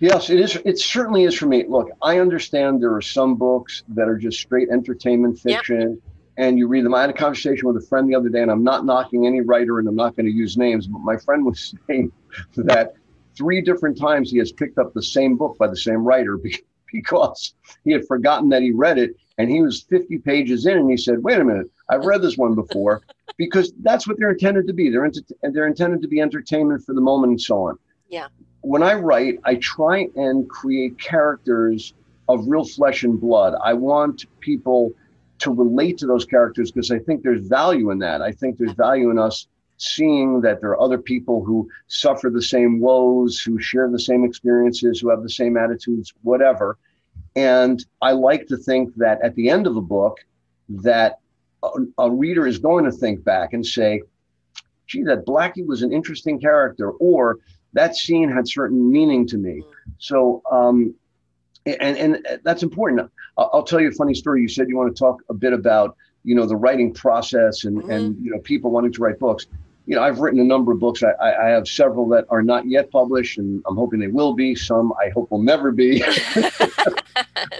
Yes, 0.00 0.28
it 0.28 0.40
is. 0.40 0.56
It 0.64 0.80
certainly 0.80 1.22
is 1.22 1.36
for 1.36 1.46
me. 1.46 1.64
Look, 1.68 1.88
I 2.02 2.18
understand 2.18 2.82
there 2.82 2.92
are 2.94 3.00
some 3.00 3.36
books 3.36 3.84
that 3.88 4.08
are 4.08 4.18
just 4.18 4.40
straight 4.40 4.68
entertainment 4.68 5.38
fiction. 5.38 5.80
Yep 5.92 6.13
and 6.36 6.58
you 6.58 6.66
read 6.66 6.84
them. 6.84 6.94
I 6.94 7.02
had 7.02 7.10
a 7.10 7.14
conversation 7.14 7.68
with 7.68 7.82
a 7.82 7.86
friend 7.86 8.08
the 8.08 8.14
other 8.14 8.28
day, 8.28 8.42
and 8.42 8.50
I'm 8.50 8.64
not 8.64 8.84
knocking 8.84 9.26
any 9.26 9.40
writer, 9.40 9.78
and 9.78 9.88
I'm 9.88 9.96
not 9.96 10.16
going 10.16 10.26
to 10.26 10.32
use 10.32 10.56
names, 10.56 10.86
but 10.86 11.00
my 11.00 11.16
friend 11.16 11.44
was 11.44 11.74
saying 11.86 12.12
that 12.56 12.94
three 13.36 13.60
different 13.60 13.98
times 13.98 14.30
he 14.30 14.38
has 14.38 14.52
picked 14.52 14.78
up 14.78 14.92
the 14.94 15.02
same 15.02 15.36
book 15.36 15.56
by 15.58 15.66
the 15.66 15.76
same 15.76 16.04
writer 16.04 16.38
because 16.92 17.54
he 17.84 17.92
had 17.92 18.06
forgotten 18.06 18.48
that 18.50 18.62
he 18.62 18.70
read 18.70 18.98
it, 18.98 19.16
and 19.38 19.50
he 19.50 19.60
was 19.62 19.82
50 19.82 20.18
pages 20.18 20.66
in, 20.66 20.78
and 20.78 20.90
he 20.90 20.96
said, 20.96 21.22
"Wait 21.22 21.40
a 21.40 21.44
minute, 21.44 21.70
I've 21.88 22.04
read 22.04 22.22
this 22.22 22.36
one 22.36 22.54
before," 22.54 23.02
because 23.36 23.72
that's 23.82 24.06
what 24.06 24.16
they're 24.18 24.30
intended 24.30 24.66
to 24.66 24.72
be. 24.72 24.90
They're 24.90 25.04
ent- 25.04 25.32
they're 25.42 25.66
intended 25.66 26.02
to 26.02 26.08
be 26.08 26.20
entertainment 26.20 26.84
for 26.84 26.94
the 26.94 27.00
moment 27.00 27.30
and 27.30 27.40
so 27.40 27.68
on. 27.68 27.78
Yeah. 28.08 28.28
When 28.60 28.82
I 28.82 28.94
write, 28.94 29.40
I 29.44 29.56
try 29.56 30.08
and 30.14 30.48
create 30.48 30.98
characters 30.98 31.94
of 32.28 32.46
real 32.46 32.64
flesh 32.64 33.02
and 33.02 33.20
blood. 33.20 33.54
I 33.62 33.74
want 33.74 34.24
people 34.40 34.92
to 35.44 35.52
relate 35.52 35.98
to 35.98 36.06
those 36.06 36.24
characters 36.24 36.72
because 36.72 36.90
I 36.90 36.98
think 36.98 37.22
there's 37.22 37.46
value 37.46 37.90
in 37.90 37.98
that. 38.00 38.22
I 38.22 38.32
think 38.32 38.58
there's 38.58 38.72
value 38.72 39.10
in 39.10 39.18
us 39.18 39.46
seeing 39.76 40.40
that 40.40 40.60
there 40.60 40.70
are 40.70 40.80
other 40.80 40.98
people 40.98 41.44
who 41.44 41.68
suffer 41.88 42.30
the 42.30 42.42
same 42.42 42.80
woes, 42.80 43.40
who 43.40 43.60
share 43.60 43.90
the 43.90 43.98
same 43.98 44.24
experiences, 44.24 45.00
who 45.00 45.10
have 45.10 45.22
the 45.22 45.30
same 45.30 45.56
attitudes, 45.56 46.14
whatever. 46.22 46.78
And 47.36 47.84
I 48.00 48.12
like 48.12 48.46
to 48.46 48.56
think 48.56 48.94
that 48.96 49.20
at 49.22 49.34
the 49.34 49.50
end 49.50 49.66
of 49.66 49.74
the 49.74 49.80
book, 49.80 50.18
that 50.68 51.18
a, 51.62 51.68
a 51.98 52.10
reader 52.10 52.46
is 52.46 52.58
going 52.58 52.84
to 52.84 52.92
think 52.92 53.22
back 53.24 53.52
and 53.52 53.66
say, 53.66 54.02
gee, 54.86 55.02
that 55.02 55.26
Blackie 55.26 55.66
was 55.66 55.82
an 55.82 55.92
interesting 55.92 56.40
character, 56.40 56.90
or 56.92 57.38
that 57.72 57.96
scene 57.96 58.30
had 58.30 58.48
certain 58.48 58.90
meaning 58.90 59.26
to 59.26 59.36
me. 59.36 59.62
So 59.98 60.42
um, 60.50 60.94
and 61.66 61.96
and 61.96 62.40
that's 62.42 62.62
important. 62.62 63.10
I'll 63.36 63.62
tell 63.62 63.80
you 63.80 63.88
a 63.88 63.92
funny 63.92 64.14
story. 64.14 64.42
You 64.42 64.48
said 64.48 64.68
you 64.68 64.76
want 64.76 64.94
to 64.94 64.98
talk 64.98 65.22
a 65.28 65.34
bit 65.34 65.52
about 65.52 65.96
you 66.22 66.34
know 66.34 66.46
the 66.46 66.56
writing 66.56 66.92
process 66.92 67.64
and 67.64 67.78
mm-hmm. 67.78 67.90
and 67.90 68.24
you 68.24 68.30
know 68.30 68.38
people 68.40 68.70
wanting 68.70 68.92
to 68.92 69.02
write 69.02 69.18
books 69.18 69.46
you 69.86 69.94
know, 69.94 70.02
I've 70.02 70.18
written 70.18 70.40
a 70.40 70.44
number 70.44 70.72
of 70.72 70.78
books. 70.78 71.02
I, 71.02 71.12
I, 71.20 71.48
have 71.48 71.68
several 71.68 72.08
that 72.08 72.24
are 72.30 72.42
not 72.42 72.66
yet 72.66 72.90
published, 72.90 73.36
and 73.36 73.62
I'm 73.66 73.76
hoping 73.76 74.00
they 74.00 74.08
will 74.08 74.32
be. 74.32 74.54
Some 74.54 74.94
I 74.94 75.10
hope 75.10 75.30
will 75.30 75.42
never 75.42 75.72
be. 75.72 76.02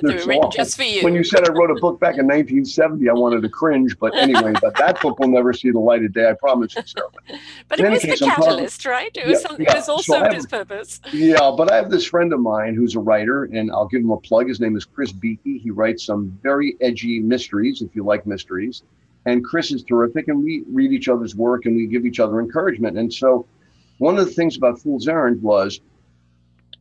just 0.53 0.77
for 0.77 0.85
you. 0.85 1.03
When 1.03 1.15
you 1.15 1.23
said 1.23 1.47
I 1.47 1.53
wrote 1.53 1.71
a 1.71 1.75
book 1.75 2.01
back 2.01 2.17
in 2.17 2.27
1970, 2.27 3.11
I 3.11 3.13
wanted 3.13 3.43
to 3.43 3.51
cringe. 3.51 3.99
But 3.99 4.17
anyway, 4.17 4.55
but 4.61 4.75
that 4.77 5.03
book 5.03 5.19
will 5.19 5.29
never 5.29 5.53
see 5.53 5.71
the 5.71 5.79
light 5.79 6.03
of 6.03 6.15
day. 6.15 6.31
I 6.31 6.33
promise 6.33 6.75
you, 6.75 6.83
Sarah. 6.87 7.09
But 7.69 7.81
in 7.81 7.87
it 7.87 7.91
was 7.91 8.03
case, 8.03 8.21
the 8.21 8.27
catalyst, 8.27 8.87
right? 8.87 9.11
It 9.15 9.27
was, 9.27 9.43
yeah, 9.43 9.49
some, 9.49 9.61
yeah. 9.61 9.73
it 9.73 9.77
was 9.77 9.89
also 9.89 10.13
so 10.15 10.33
his 10.33 10.47
purpose. 10.47 11.01
Yeah, 11.13 11.53
but 11.57 11.71
I 11.73 11.77
have 11.77 11.91
this 11.91 12.07
friend 12.07 12.33
of 12.33 12.41
mine 12.41 12.75
who's 12.75 12.95
a 12.95 13.01
writer, 13.01 13.45
and 13.45 13.71
I'll 13.71 13.87
give 13.87 14.01
him 14.01 14.11
a 14.11 14.19
plug. 14.19 14.49
His 14.49 14.61
name 14.61 14.77
is 14.77 14.85
Chris 14.85 15.13
Beakey. 15.13 15.59
He 15.59 15.71
writes 15.71 16.05
some 16.05 16.39
very 16.43 16.77
edgy 16.81 17.21
mysteries, 17.21 17.83
if 17.83 17.95
you 17.95 18.05
like 18.05 18.27
mysteries 18.27 18.83
and 19.27 19.45
Chris 19.45 19.73
is 19.73 19.83
terrific, 19.83 20.29
and 20.29 20.43
we 20.43 20.65
read 20.71 20.93
each 20.93 21.09
other's 21.09 21.35
work 21.35 21.67
and 21.67 21.77
we 21.77 21.87
give 21.87 22.05
each 22.05 22.21
other 22.21 22.41
encouragement. 22.41 22.99
And 22.99 23.13
so, 23.13 23.47
one 23.99 24.19
of 24.19 24.25
the 24.25 24.33
things 24.33 24.57
about 24.57 24.81
Fool's 24.81 25.09
Errand 25.09 25.41
was 25.43 25.81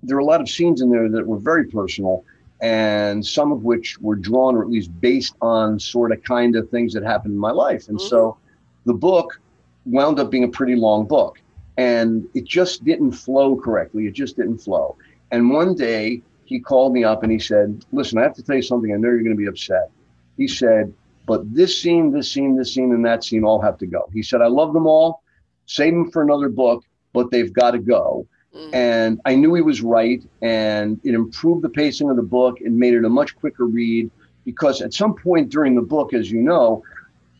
there 0.01 0.17
were 0.17 0.21
a 0.21 0.25
lot 0.25 0.41
of 0.41 0.49
scenes 0.49 0.81
in 0.81 0.89
there 0.89 1.09
that 1.09 1.25
were 1.25 1.37
very 1.37 1.65
personal, 1.65 2.25
and 2.61 3.25
some 3.25 3.51
of 3.51 3.63
which 3.63 3.97
were 3.99 4.15
drawn 4.15 4.55
or 4.55 4.63
at 4.63 4.69
least 4.69 4.89
based 4.99 5.35
on 5.41 5.79
sort 5.79 6.11
of 6.11 6.23
kind 6.23 6.55
of 6.55 6.69
things 6.69 6.93
that 6.93 7.03
happened 7.03 7.33
in 7.33 7.39
my 7.39 7.51
life. 7.51 7.87
And 7.87 7.97
mm-hmm. 7.97 8.09
so, 8.09 8.37
the 8.85 8.93
book 8.93 9.39
wound 9.85 10.19
up 10.19 10.29
being 10.29 10.43
a 10.43 10.49
pretty 10.49 10.75
long 10.75 11.05
book, 11.05 11.39
and 11.77 12.27
it 12.33 12.43
just 12.45 12.83
didn't 12.83 13.13
flow 13.13 13.55
correctly. 13.55 14.07
It 14.07 14.13
just 14.13 14.35
didn't 14.35 14.57
flow. 14.57 14.97
And 15.31 15.49
one 15.49 15.75
day 15.75 16.21
he 16.45 16.59
called 16.59 16.93
me 16.93 17.05
up 17.05 17.23
and 17.23 17.31
he 17.31 17.39
said, 17.39 17.85
"Listen, 17.93 18.17
I 18.17 18.23
have 18.23 18.35
to 18.35 18.43
tell 18.43 18.57
you 18.57 18.61
something. 18.61 18.91
I 18.93 18.97
know 18.97 19.07
you're 19.07 19.23
going 19.23 19.35
to 19.35 19.41
be 19.41 19.47
upset." 19.47 19.89
He 20.35 20.47
said, 20.47 20.93
but 21.25 21.53
this 21.53 21.81
scene, 21.81 22.11
this 22.11 22.31
scene, 22.31 22.57
this 22.57 22.73
scene, 22.73 22.91
and 22.91 23.05
that 23.05 23.23
scene 23.23 23.43
all 23.43 23.61
have 23.61 23.77
to 23.79 23.85
go. 23.85 24.09
He 24.13 24.23
said, 24.23 24.41
I 24.41 24.47
love 24.47 24.73
them 24.73 24.87
all, 24.87 25.23
save 25.65 25.93
them 25.93 26.11
for 26.11 26.21
another 26.21 26.49
book, 26.49 26.83
but 27.13 27.31
they've 27.31 27.53
got 27.53 27.71
to 27.71 27.79
go. 27.79 28.27
Mm. 28.55 28.73
And 28.73 29.21
I 29.25 29.35
knew 29.35 29.53
he 29.53 29.61
was 29.61 29.81
right, 29.81 30.21
and 30.41 30.99
it 31.03 31.13
improved 31.13 31.61
the 31.61 31.69
pacing 31.69 32.09
of 32.09 32.17
the 32.17 32.23
book 32.23 32.59
and 32.61 32.77
made 32.77 32.93
it 32.93 33.05
a 33.05 33.09
much 33.09 33.35
quicker 33.35 33.65
read. 33.65 34.11
Because 34.45 34.81
at 34.81 34.93
some 34.93 35.15
point 35.15 35.49
during 35.49 35.73
the 35.73 35.81
book, 35.81 36.13
as 36.13 36.29
you 36.29 36.41
know, 36.41 36.83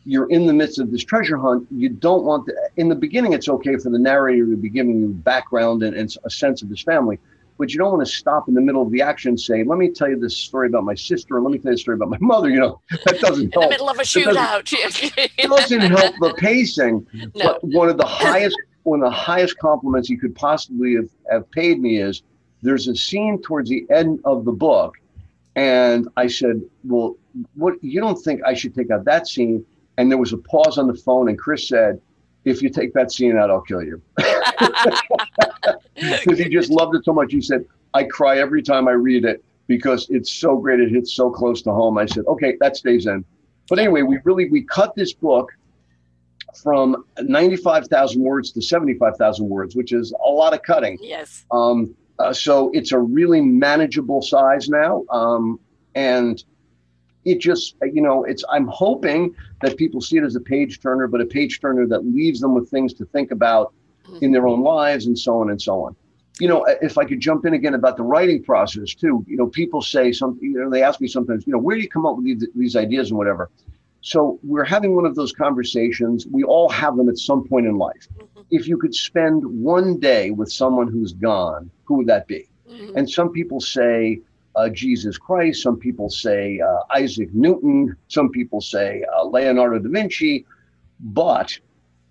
you're 0.06 0.28
in 0.30 0.46
the 0.46 0.54
midst 0.54 0.78
of 0.78 0.90
this 0.90 1.04
treasure 1.04 1.36
hunt. 1.36 1.66
You 1.70 1.90
don't 1.90 2.24
want 2.24 2.46
to, 2.46 2.54
in 2.76 2.88
the 2.88 2.94
beginning, 2.94 3.34
it's 3.34 3.48
okay 3.48 3.76
for 3.76 3.90
the 3.90 3.98
narrator 3.98 4.46
to 4.46 4.56
be 4.56 4.70
giving 4.70 5.00
you 5.00 5.08
background 5.08 5.82
and, 5.82 5.94
and 5.94 6.14
a 6.24 6.30
sense 6.30 6.62
of 6.62 6.70
his 6.70 6.82
family 6.82 7.18
but 7.58 7.72
you 7.72 7.78
don't 7.78 7.92
want 7.92 8.06
to 8.06 8.12
stop 8.12 8.48
in 8.48 8.54
the 8.54 8.60
middle 8.60 8.82
of 8.82 8.90
the 8.90 9.00
action 9.00 9.30
and 9.30 9.40
say, 9.40 9.62
let 9.64 9.78
me 9.78 9.90
tell 9.90 10.08
you 10.08 10.18
this 10.18 10.36
story 10.36 10.66
about 10.66 10.84
my 10.84 10.94
sister, 10.94 11.36
and 11.36 11.44
let 11.44 11.52
me 11.52 11.58
tell 11.58 11.70
you 11.70 11.76
a 11.76 11.78
story 11.78 11.96
about 11.96 12.10
my 12.10 12.18
mother. 12.20 12.50
You 12.50 12.60
know, 12.60 12.80
that 13.04 13.20
doesn't 13.20 13.44
in 13.44 13.50
help. 13.52 13.64
the 13.64 13.70
middle 13.70 13.88
of 13.88 13.98
a 13.98 14.02
shootout. 14.02 14.72
It 15.38 15.48
doesn't, 15.48 15.80
help 15.80 16.14
the 16.20 16.34
pacing. 16.38 17.06
No. 17.34 17.58
But 17.60 17.64
one 17.64 17.88
of 17.88 17.96
the 17.96 18.06
highest 18.06 18.56
one 18.82 19.02
of 19.02 19.10
the 19.10 19.16
highest 19.16 19.58
compliments 19.58 20.10
you 20.10 20.18
could 20.18 20.34
possibly 20.34 20.94
have, 20.94 21.08
have 21.30 21.50
paid 21.50 21.80
me 21.80 22.00
is 22.00 22.22
there's 22.62 22.86
a 22.86 22.94
scene 22.94 23.40
towards 23.40 23.70
the 23.70 23.86
end 23.90 24.20
of 24.24 24.44
the 24.44 24.52
book. 24.52 24.96
And 25.56 26.08
I 26.16 26.26
said, 26.26 26.62
Well, 26.84 27.16
what 27.54 27.82
you 27.82 28.00
don't 28.00 28.16
think 28.16 28.42
I 28.44 28.54
should 28.54 28.74
take 28.74 28.90
out 28.90 29.04
that 29.04 29.26
scene? 29.26 29.64
And 29.96 30.10
there 30.10 30.18
was 30.18 30.32
a 30.32 30.38
pause 30.38 30.76
on 30.76 30.86
the 30.86 30.94
phone, 30.94 31.28
and 31.28 31.38
Chris 31.38 31.68
said, 31.68 32.00
If 32.44 32.62
you 32.62 32.68
take 32.68 32.92
that 32.94 33.10
scene 33.10 33.36
out, 33.36 33.50
I'll 33.50 33.62
kill 33.62 33.82
you. 33.82 34.00
Because 35.94 36.38
he 36.38 36.48
just 36.48 36.70
loved 36.70 36.96
it 36.96 37.04
so 37.04 37.12
much. 37.12 37.32
He 37.32 37.40
said, 37.40 37.64
I 37.94 38.04
cry 38.04 38.38
every 38.38 38.62
time 38.62 38.88
I 38.88 38.92
read 38.92 39.24
it 39.24 39.44
because 39.66 40.08
it's 40.10 40.30
so 40.30 40.56
great. 40.58 40.80
It 40.80 40.90
hits 40.90 41.14
so 41.14 41.30
close 41.30 41.62
to 41.62 41.72
home. 41.72 41.96
I 41.98 42.06
said, 42.06 42.24
okay, 42.26 42.56
that 42.60 42.76
stays 42.76 43.06
in. 43.06 43.24
But 43.68 43.78
anyway, 43.78 44.02
we 44.02 44.18
really 44.24 44.50
we 44.50 44.62
cut 44.62 44.94
this 44.94 45.12
book 45.12 45.50
from 46.62 47.04
95,000 47.22 48.20
words 48.20 48.52
to 48.52 48.62
75,000 48.62 49.48
words, 49.48 49.74
which 49.74 49.92
is 49.92 50.12
a 50.24 50.28
lot 50.28 50.52
of 50.52 50.62
cutting. 50.62 50.98
Yes. 51.00 51.44
Um, 51.50 51.94
uh, 52.18 52.32
so 52.32 52.70
it's 52.74 52.92
a 52.92 52.98
really 52.98 53.40
manageable 53.40 54.22
size 54.22 54.68
now. 54.68 55.04
Um, 55.10 55.58
and 55.94 56.42
it 57.24 57.40
just, 57.40 57.76
you 57.82 58.02
know, 58.02 58.24
it's, 58.24 58.44
I'm 58.50 58.66
hoping 58.66 59.34
that 59.62 59.76
people 59.76 60.00
see 60.00 60.16
it 60.18 60.24
as 60.24 60.36
a 60.36 60.40
page 60.40 60.80
turner, 60.80 61.06
but 61.06 61.20
a 61.20 61.26
page 61.26 61.60
turner 61.60 61.86
that 61.86 62.04
leaves 62.04 62.40
them 62.40 62.54
with 62.54 62.70
things 62.70 62.92
to 62.94 63.04
think 63.06 63.30
about 63.30 63.72
in 64.20 64.32
their 64.32 64.46
own 64.46 64.62
lives 64.62 65.06
and 65.06 65.18
so 65.18 65.40
on 65.40 65.50
and 65.50 65.60
so 65.60 65.82
on. 65.84 65.96
You 66.40 66.48
know, 66.48 66.64
if 66.82 66.98
I 66.98 67.04
could 67.04 67.20
jump 67.20 67.46
in 67.46 67.54
again 67.54 67.74
about 67.74 67.96
the 67.96 68.02
writing 68.02 68.42
process 68.42 68.92
too, 68.92 69.24
you 69.26 69.36
know, 69.36 69.46
people 69.46 69.80
say 69.80 70.12
something, 70.12 70.42
you 70.42 70.62
know, 70.62 70.68
they 70.68 70.82
ask 70.82 71.00
me 71.00 71.08
sometimes, 71.08 71.46
you 71.46 71.52
know, 71.52 71.58
where 71.58 71.76
do 71.76 71.82
you 71.82 71.88
come 71.88 72.06
up 72.06 72.16
with 72.16 72.24
these, 72.24 72.46
these 72.54 72.76
ideas 72.76 73.10
and 73.10 73.18
whatever? 73.18 73.50
So 74.00 74.38
we're 74.42 74.64
having 74.64 74.94
one 74.94 75.06
of 75.06 75.14
those 75.14 75.32
conversations. 75.32 76.26
We 76.26 76.42
all 76.44 76.68
have 76.68 76.96
them 76.96 77.08
at 77.08 77.18
some 77.18 77.48
point 77.48 77.66
in 77.66 77.78
life. 77.78 78.06
Mm-hmm. 78.18 78.42
If 78.50 78.68
you 78.68 78.76
could 78.76 78.94
spend 78.94 79.44
one 79.46 79.98
day 79.98 80.30
with 80.30 80.52
someone 80.52 80.88
who's 80.88 81.14
gone, 81.14 81.70
who 81.84 81.94
would 81.94 82.08
that 82.08 82.26
be? 82.26 82.46
Mm-hmm. 82.68 82.98
And 82.98 83.08
some 83.08 83.30
people 83.30 83.60
say 83.60 84.20
uh, 84.56 84.68
Jesus 84.68 85.18
Christ. 85.18 85.62
Some 85.62 85.78
people 85.78 86.10
say 86.10 86.60
uh, 86.60 86.80
Isaac 86.90 87.32
Newton. 87.32 87.96
Some 88.08 88.30
people 88.30 88.60
say 88.60 89.04
uh, 89.16 89.24
Leonardo 89.24 89.78
da 89.78 89.88
Vinci. 89.88 90.46
But 91.00 91.58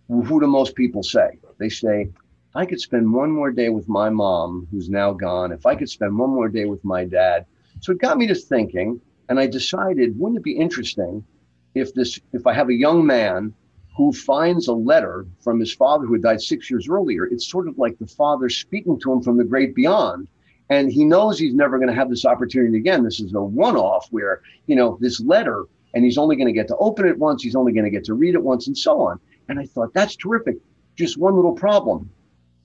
who 0.07 0.39
do 0.39 0.47
most 0.47 0.75
people 0.75 1.03
say? 1.03 1.37
They 1.57 1.69
say, 1.69 2.09
I 2.55 2.65
could 2.65 2.79
spend 2.79 3.11
one 3.11 3.31
more 3.31 3.51
day 3.51 3.69
with 3.69 3.89
my 3.89 4.09
mom, 4.09 4.67
who's 4.69 4.89
now 4.89 5.13
gone, 5.13 5.51
if 5.51 5.65
I 5.65 5.75
could 5.75 5.89
spend 5.89 6.17
one 6.17 6.29
more 6.29 6.49
day 6.49 6.65
with 6.65 6.83
my 6.83 7.05
dad. 7.05 7.45
So 7.79 7.91
it 7.91 7.99
got 7.99 8.17
me 8.17 8.27
to 8.27 8.35
thinking, 8.35 9.01
and 9.29 9.39
I 9.39 9.47
decided, 9.47 10.19
wouldn't 10.19 10.37
it 10.37 10.43
be 10.43 10.55
interesting 10.55 11.25
if 11.73 11.93
this 11.93 12.19
if 12.33 12.45
I 12.45 12.53
have 12.53 12.69
a 12.69 12.73
young 12.73 13.05
man 13.05 13.53
who 13.95 14.11
finds 14.11 14.67
a 14.67 14.73
letter 14.73 15.25
from 15.39 15.59
his 15.59 15.73
father 15.73 16.05
who 16.05 16.13
had 16.13 16.23
died 16.23 16.41
six 16.41 16.69
years 16.69 16.87
earlier, 16.87 17.25
it's 17.25 17.49
sort 17.49 17.67
of 17.67 17.77
like 17.77 17.97
the 17.97 18.07
father 18.07 18.49
speaking 18.49 18.99
to 18.99 19.13
him 19.13 19.21
from 19.21 19.37
the 19.37 19.43
great 19.43 19.73
beyond. 19.75 20.27
And 20.73 20.91
he 20.91 21.05
knows 21.05 21.37
he's 21.37 21.53
never 21.53 21.77
going 21.77 21.89
to 21.89 21.93
have 21.93 22.09
this 22.09 22.25
opportunity 22.25 22.77
again. 22.77 23.03
This 23.03 23.19
is 23.19 23.31
a 23.35 23.39
one-off 23.39 24.07
where, 24.09 24.41
you 24.65 24.75
know, 24.75 24.97
this 24.99 25.21
letter, 25.21 25.65
and 25.93 26.03
he's 26.03 26.17
only 26.17 26.35
going 26.35 26.47
to 26.47 26.53
get 26.53 26.67
to 26.69 26.77
open 26.77 27.05
it 27.05 27.19
once, 27.19 27.43
he's 27.43 27.55
only 27.55 27.73
going 27.73 27.83
to 27.83 27.91
get 27.91 28.03
to 28.05 28.15
read 28.15 28.33
it 28.33 28.41
once, 28.41 28.65
and 28.65 28.75
so 28.75 28.99
on. 28.99 29.19
And 29.49 29.59
I 29.59 29.65
thought, 29.65 29.93
that's 29.93 30.15
terrific. 30.15 30.57
Just 30.95 31.19
one 31.19 31.35
little 31.35 31.53
problem. 31.53 32.09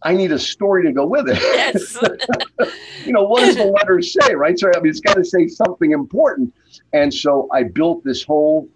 I 0.03 0.15
need 0.15 0.33
a 0.33 0.39
story 0.39 0.85
to 0.85 0.93
go 0.93 1.05
with 1.05 1.29
it. 1.29 1.37
Yes. 1.37 1.99
you 3.05 3.13
know, 3.13 3.25
what 3.25 3.41
does 3.41 3.57
the 3.57 3.67
letter 3.67 4.01
say, 4.01 4.35
right? 4.35 4.59
So 4.59 4.71
I 4.75 4.81
mean, 4.81 4.89
it's 4.89 5.01
got 5.01 5.15
to 5.15 5.25
say 5.25 5.47
something 5.47 5.93
important. 5.93 6.55
And 6.95 7.13
so 7.13 7.47
I 7.53 7.65
built 7.65 8.05
this 8.05 8.23
whole 8.23 8.71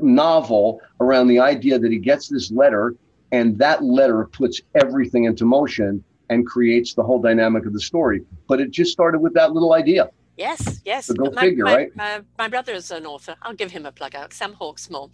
novel 0.00 0.80
around 1.00 1.26
the 1.26 1.40
idea 1.40 1.76
that 1.76 1.90
he 1.90 1.98
gets 1.98 2.28
this 2.28 2.52
letter 2.52 2.94
and 3.32 3.58
that 3.58 3.82
letter 3.82 4.26
puts 4.26 4.60
everything 4.76 5.24
into 5.24 5.44
motion 5.44 6.04
and 6.30 6.46
creates 6.46 6.94
the 6.94 7.02
whole 7.02 7.20
dynamic 7.20 7.66
of 7.66 7.72
the 7.72 7.80
story. 7.80 8.22
But 8.48 8.60
it 8.60 8.70
just 8.70 8.92
started 8.92 9.18
with 9.18 9.34
that 9.34 9.52
little 9.52 9.74
idea. 9.74 10.10
Yes, 10.36 10.80
yes. 10.86 11.06
So 11.06 11.14
go 11.14 11.30
my, 11.32 11.42
figure, 11.42 11.64
my, 11.64 11.76
right? 11.76 11.96
My, 11.96 12.22
my, 12.38 12.48
brother 12.48 12.72
is 12.72 12.90
an 12.90 13.04
author. 13.04 13.36
I'll 13.42 13.52
give 13.52 13.70
him 13.70 13.84
a 13.84 13.92
plug 13.92 14.14
out, 14.14 14.32
Sam 14.32 14.54
Hawksmoor. 14.54 15.10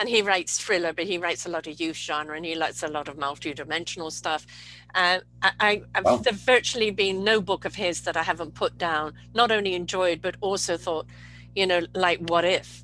And 0.00 0.08
he 0.08 0.20
writes 0.20 0.58
thriller, 0.58 0.92
but 0.92 1.04
he 1.04 1.16
writes 1.16 1.46
a 1.46 1.48
lot 1.48 1.68
of 1.68 1.78
youth 1.78 1.96
genre 1.96 2.36
and 2.36 2.44
he 2.44 2.58
writes 2.58 2.82
a 2.82 2.88
lot 2.88 3.06
of 3.06 3.16
multi-dimensional 3.16 4.10
stuff. 4.10 4.46
Uh, 4.92 5.20
I, 5.42 5.82
have 5.94 6.04
wow. 6.04 6.16
there's 6.16 6.36
virtually 6.38 6.90
been 6.90 7.22
no 7.22 7.40
book 7.40 7.64
of 7.64 7.76
his 7.76 8.00
that 8.02 8.16
I 8.16 8.24
haven't 8.24 8.54
put 8.54 8.76
down, 8.76 9.14
not 9.32 9.52
only 9.52 9.74
enjoyed, 9.74 10.20
but 10.20 10.34
also 10.40 10.76
thought, 10.76 11.06
you 11.54 11.68
know, 11.68 11.82
like 11.94 12.18
what 12.18 12.44
if? 12.44 12.83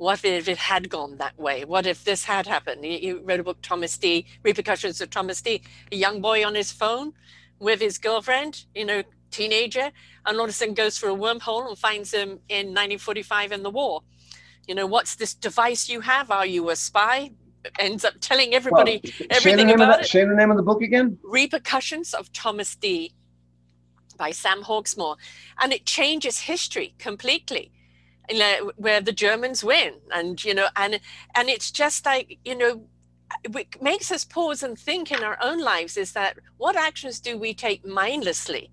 What 0.00 0.24
if 0.24 0.48
it 0.48 0.56
had 0.56 0.88
gone 0.88 1.18
that 1.18 1.38
way? 1.38 1.66
What 1.66 1.84
if 1.84 2.04
this 2.04 2.24
had 2.24 2.46
happened? 2.46 2.86
You, 2.86 3.20
wrote 3.22 3.40
a 3.40 3.42
book, 3.42 3.60
Tomas 3.60 3.98
D, 3.98 4.24
Repercussions 4.42 5.02
of 5.02 5.10
Tomas 5.10 5.42
D, 5.42 5.60
a 5.92 5.94
young 5.94 6.22
boy 6.22 6.42
on 6.42 6.54
his 6.54 6.72
phone 6.72 7.12
with 7.58 7.82
his 7.82 7.98
girlfriend, 7.98 8.64
you 8.74 8.86
know, 8.86 9.02
teenager, 9.30 9.90
and 10.24 10.38
all 10.38 10.44
of 10.44 10.48
a 10.48 10.54
sudden 10.54 10.72
goes 10.72 10.96
through 10.96 11.12
a 11.12 11.18
wormhole 11.18 11.68
and 11.68 11.76
finds 11.76 12.14
him 12.14 12.40
in 12.48 12.68
1945 12.68 13.52
in 13.52 13.62
the 13.62 13.68
war. 13.68 14.00
You 14.66 14.74
know, 14.74 14.86
what's 14.86 15.16
this 15.16 15.34
device 15.34 15.90
you 15.90 16.00
have? 16.00 16.30
Are 16.30 16.46
you 16.46 16.70
a 16.70 16.76
spy? 16.76 17.32
Ends 17.78 18.02
up 18.02 18.14
telling 18.22 18.54
everybody 18.54 19.02
well, 19.04 19.26
everything 19.28 19.70
about 19.70 19.98
that, 19.98 20.00
it. 20.06 20.08
Say 20.08 20.24
the 20.24 20.34
name 20.34 20.50
of 20.50 20.56
the 20.56 20.62
book 20.62 20.80
again. 20.80 21.18
Repercussions 21.22 22.14
of 22.14 22.32
Tomas 22.32 22.74
D 22.74 23.12
by 24.16 24.30
Sam 24.30 24.62
Hawksmoor. 24.62 25.16
And 25.60 25.74
it 25.74 25.84
changes 25.84 26.40
history 26.40 26.94
completely 26.98 27.70
you 28.30 28.38
know, 28.38 28.72
where 28.76 29.00
the 29.00 29.12
Germans 29.12 29.64
win, 29.64 29.94
and 30.12 30.42
you 30.44 30.54
know, 30.54 30.68
and 30.76 31.00
and 31.34 31.48
it's 31.48 31.70
just 31.70 32.04
like 32.06 32.38
you 32.44 32.56
know, 32.56 32.82
what 33.50 33.66
makes 33.82 34.10
us 34.10 34.24
pause 34.24 34.62
and 34.62 34.78
think 34.78 35.10
in 35.10 35.22
our 35.22 35.38
own 35.42 35.60
lives 35.60 35.96
is 35.96 36.12
that 36.12 36.38
what 36.56 36.76
actions 36.76 37.20
do 37.20 37.38
we 37.38 37.54
take 37.54 37.86
mindlessly 37.86 38.70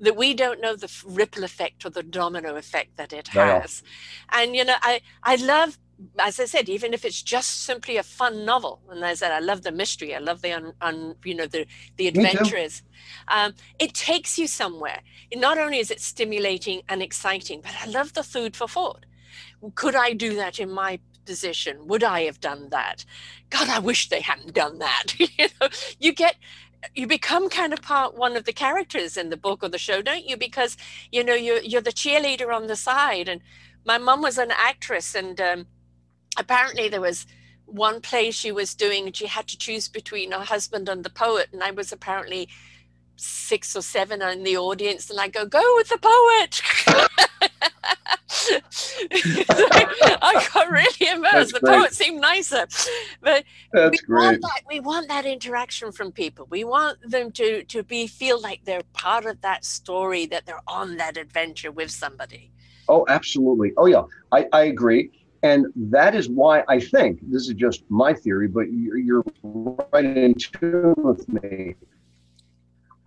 that 0.00 0.16
we 0.16 0.32
don't 0.32 0.60
know 0.60 0.76
the 0.76 0.92
ripple 1.06 1.42
effect 1.42 1.84
or 1.84 1.90
the 1.90 2.02
domino 2.02 2.56
effect 2.56 2.96
that 2.96 3.12
it 3.12 3.28
has? 3.28 3.82
And 4.30 4.54
you 4.56 4.64
know 4.64 4.76
i 4.82 5.00
i 5.22 5.36
love 5.36 5.78
as 6.18 6.38
I 6.38 6.44
said, 6.44 6.68
even 6.68 6.94
if 6.94 7.04
it's 7.04 7.22
just 7.22 7.64
simply 7.64 7.96
a 7.96 8.02
fun 8.02 8.44
novel, 8.44 8.80
and 8.88 9.04
as 9.04 9.22
I 9.22 9.26
said, 9.26 9.32
I 9.32 9.40
love 9.40 9.62
the 9.62 9.72
mystery, 9.72 10.14
I 10.14 10.18
love 10.18 10.42
the 10.42 10.52
un, 10.52 10.72
un 10.80 11.16
you 11.24 11.34
know 11.34 11.46
the 11.46 11.66
the 11.96 12.08
adventures. 12.08 12.82
Um, 13.28 13.54
it 13.78 13.94
takes 13.94 14.38
you 14.38 14.46
somewhere. 14.46 15.00
Not 15.34 15.58
only 15.58 15.78
is 15.78 15.90
it 15.90 16.00
stimulating 16.00 16.82
and 16.88 17.02
exciting, 17.02 17.60
but 17.62 17.72
I 17.82 17.86
love 17.86 18.14
the 18.14 18.22
food 18.22 18.56
for 18.56 18.68
thought. 18.68 19.06
Could 19.74 19.96
I 19.96 20.12
do 20.12 20.34
that 20.36 20.58
in 20.58 20.70
my 20.70 21.00
position? 21.26 21.86
Would 21.88 22.04
I 22.04 22.22
have 22.22 22.40
done 22.40 22.70
that? 22.70 23.04
God, 23.50 23.68
I 23.68 23.78
wish 23.80 24.08
they 24.08 24.20
hadn't 24.20 24.54
done 24.54 24.78
that. 24.78 25.06
you 25.18 25.28
know, 25.60 25.68
you 25.98 26.12
get 26.12 26.36
you 26.94 27.08
become 27.08 27.48
kind 27.48 27.72
of 27.72 27.82
part 27.82 28.16
one 28.16 28.36
of 28.36 28.44
the 28.44 28.52
characters 28.52 29.16
in 29.16 29.30
the 29.30 29.36
book 29.36 29.64
or 29.64 29.68
the 29.68 29.78
show, 29.78 30.00
don't 30.00 30.28
you? 30.28 30.36
Because 30.36 30.76
you 31.10 31.24
know 31.24 31.34
you're 31.34 31.60
you're 31.60 31.80
the 31.80 31.92
cheerleader 31.92 32.54
on 32.54 32.68
the 32.68 32.76
side, 32.76 33.28
and 33.28 33.40
my 33.84 33.98
mom 33.98 34.22
was 34.22 34.38
an 34.38 34.52
actress, 34.52 35.14
and 35.14 35.40
um, 35.40 35.66
apparently 36.38 36.88
there 36.88 37.00
was 37.00 37.26
one 37.66 38.00
play 38.00 38.30
she 38.30 38.50
was 38.50 38.74
doing 38.74 39.06
and 39.06 39.16
she 39.16 39.26
had 39.26 39.46
to 39.46 39.58
choose 39.58 39.88
between 39.88 40.32
her 40.32 40.40
husband 40.40 40.88
and 40.88 41.04
the 41.04 41.10
poet 41.10 41.48
and 41.52 41.62
i 41.62 41.70
was 41.70 41.92
apparently 41.92 42.48
six 43.16 43.76
or 43.76 43.82
seven 43.82 44.22
in 44.22 44.42
the 44.42 44.56
audience 44.56 45.10
and 45.10 45.20
i 45.20 45.28
go 45.28 45.44
go 45.44 45.62
with 45.76 45.88
the 45.88 45.98
poet! 45.98 46.62
I 50.20 50.48
got 50.52 50.70
really 50.70 51.08
immersed 51.10 51.54
the 51.54 51.60
poet 51.60 51.92
seemed 51.94 52.20
nicer. 52.20 52.66
But 53.20 53.44
That's 53.72 53.90
we 54.02 54.06
great. 54.06 54.24
want 54.24 54.42
that 54.42 54.62
we 54.68 54.80
want 54.80 55.08
that 55.08 55.26
interaction 55.26 55.92
from 55.92 56.12
people. 56.12 56.46
We 56.50 56.64
want 56.64 56.98
them 57.02 57.30
to 57.32 57.64
to 57.64 57.82
be 57.82 58.06
feel 58.06 58.40
like 58.40 58.64
they're 58.64 58.82
part 58.92 59.26
of 59.26 59.40
that 59.42 59.64
story 59.64 60.26
that 60.26 60.46
they're 60.46 60.62
on 60.66 60.96
that 60.98 61.16
adventure 61.16 61.72
with 61.72 61.90
somebody. 61.90 62.50
Oh 62.88 63.04
absolutely. 63.08 63.72
Oh 63.76 63.86
yeah. 63.86 64.02
I 64.32 64.46
i 64.52 64.62
agree 64.62 65.10
and 65.42 65.66
that 65.76 66.14
is 66.14 66.28
why 66.28 66.64
I 66.68 66.80
think 66.80 67.20
this 67.22 67.48
is 67.48 67.54
just 67.54 67.84
my 67.88 68.12
theory, 68.12 68.48
but 68.48 68.66
you're, 68.72 69.24
right 69.92 70.04
in 70.04 70.34
tune 70.34 70.94
with 70.96 71.28
me. 71.28 71.74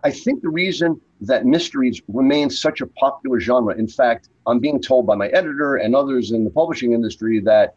I 0.04 0.10
think 0.10 0.42
the 0.42 0.48
reason 0.48 1.00
that 1.20 1.46
mysteries 1.46 2.02
remain 2.08 2.50
such 2.50 2.80
a 2.80 2.86
popular 2.86 3.38
genre, 3.38 3.76
in 3.76 3.86
fact, 3.86 4.30
I'm 4.46 4.58
being 4.58 4.80
told 4.80 5.06
by 5.06 5.14
my 5.14 5.28
editor 5.28 5.76
and 5.76 5.94
others 5.94 6.32
in 6.32 6.44
the 6.44 6.50
publishing 6.50 6.92
industry 6.92 7.38
that 7.40 7.76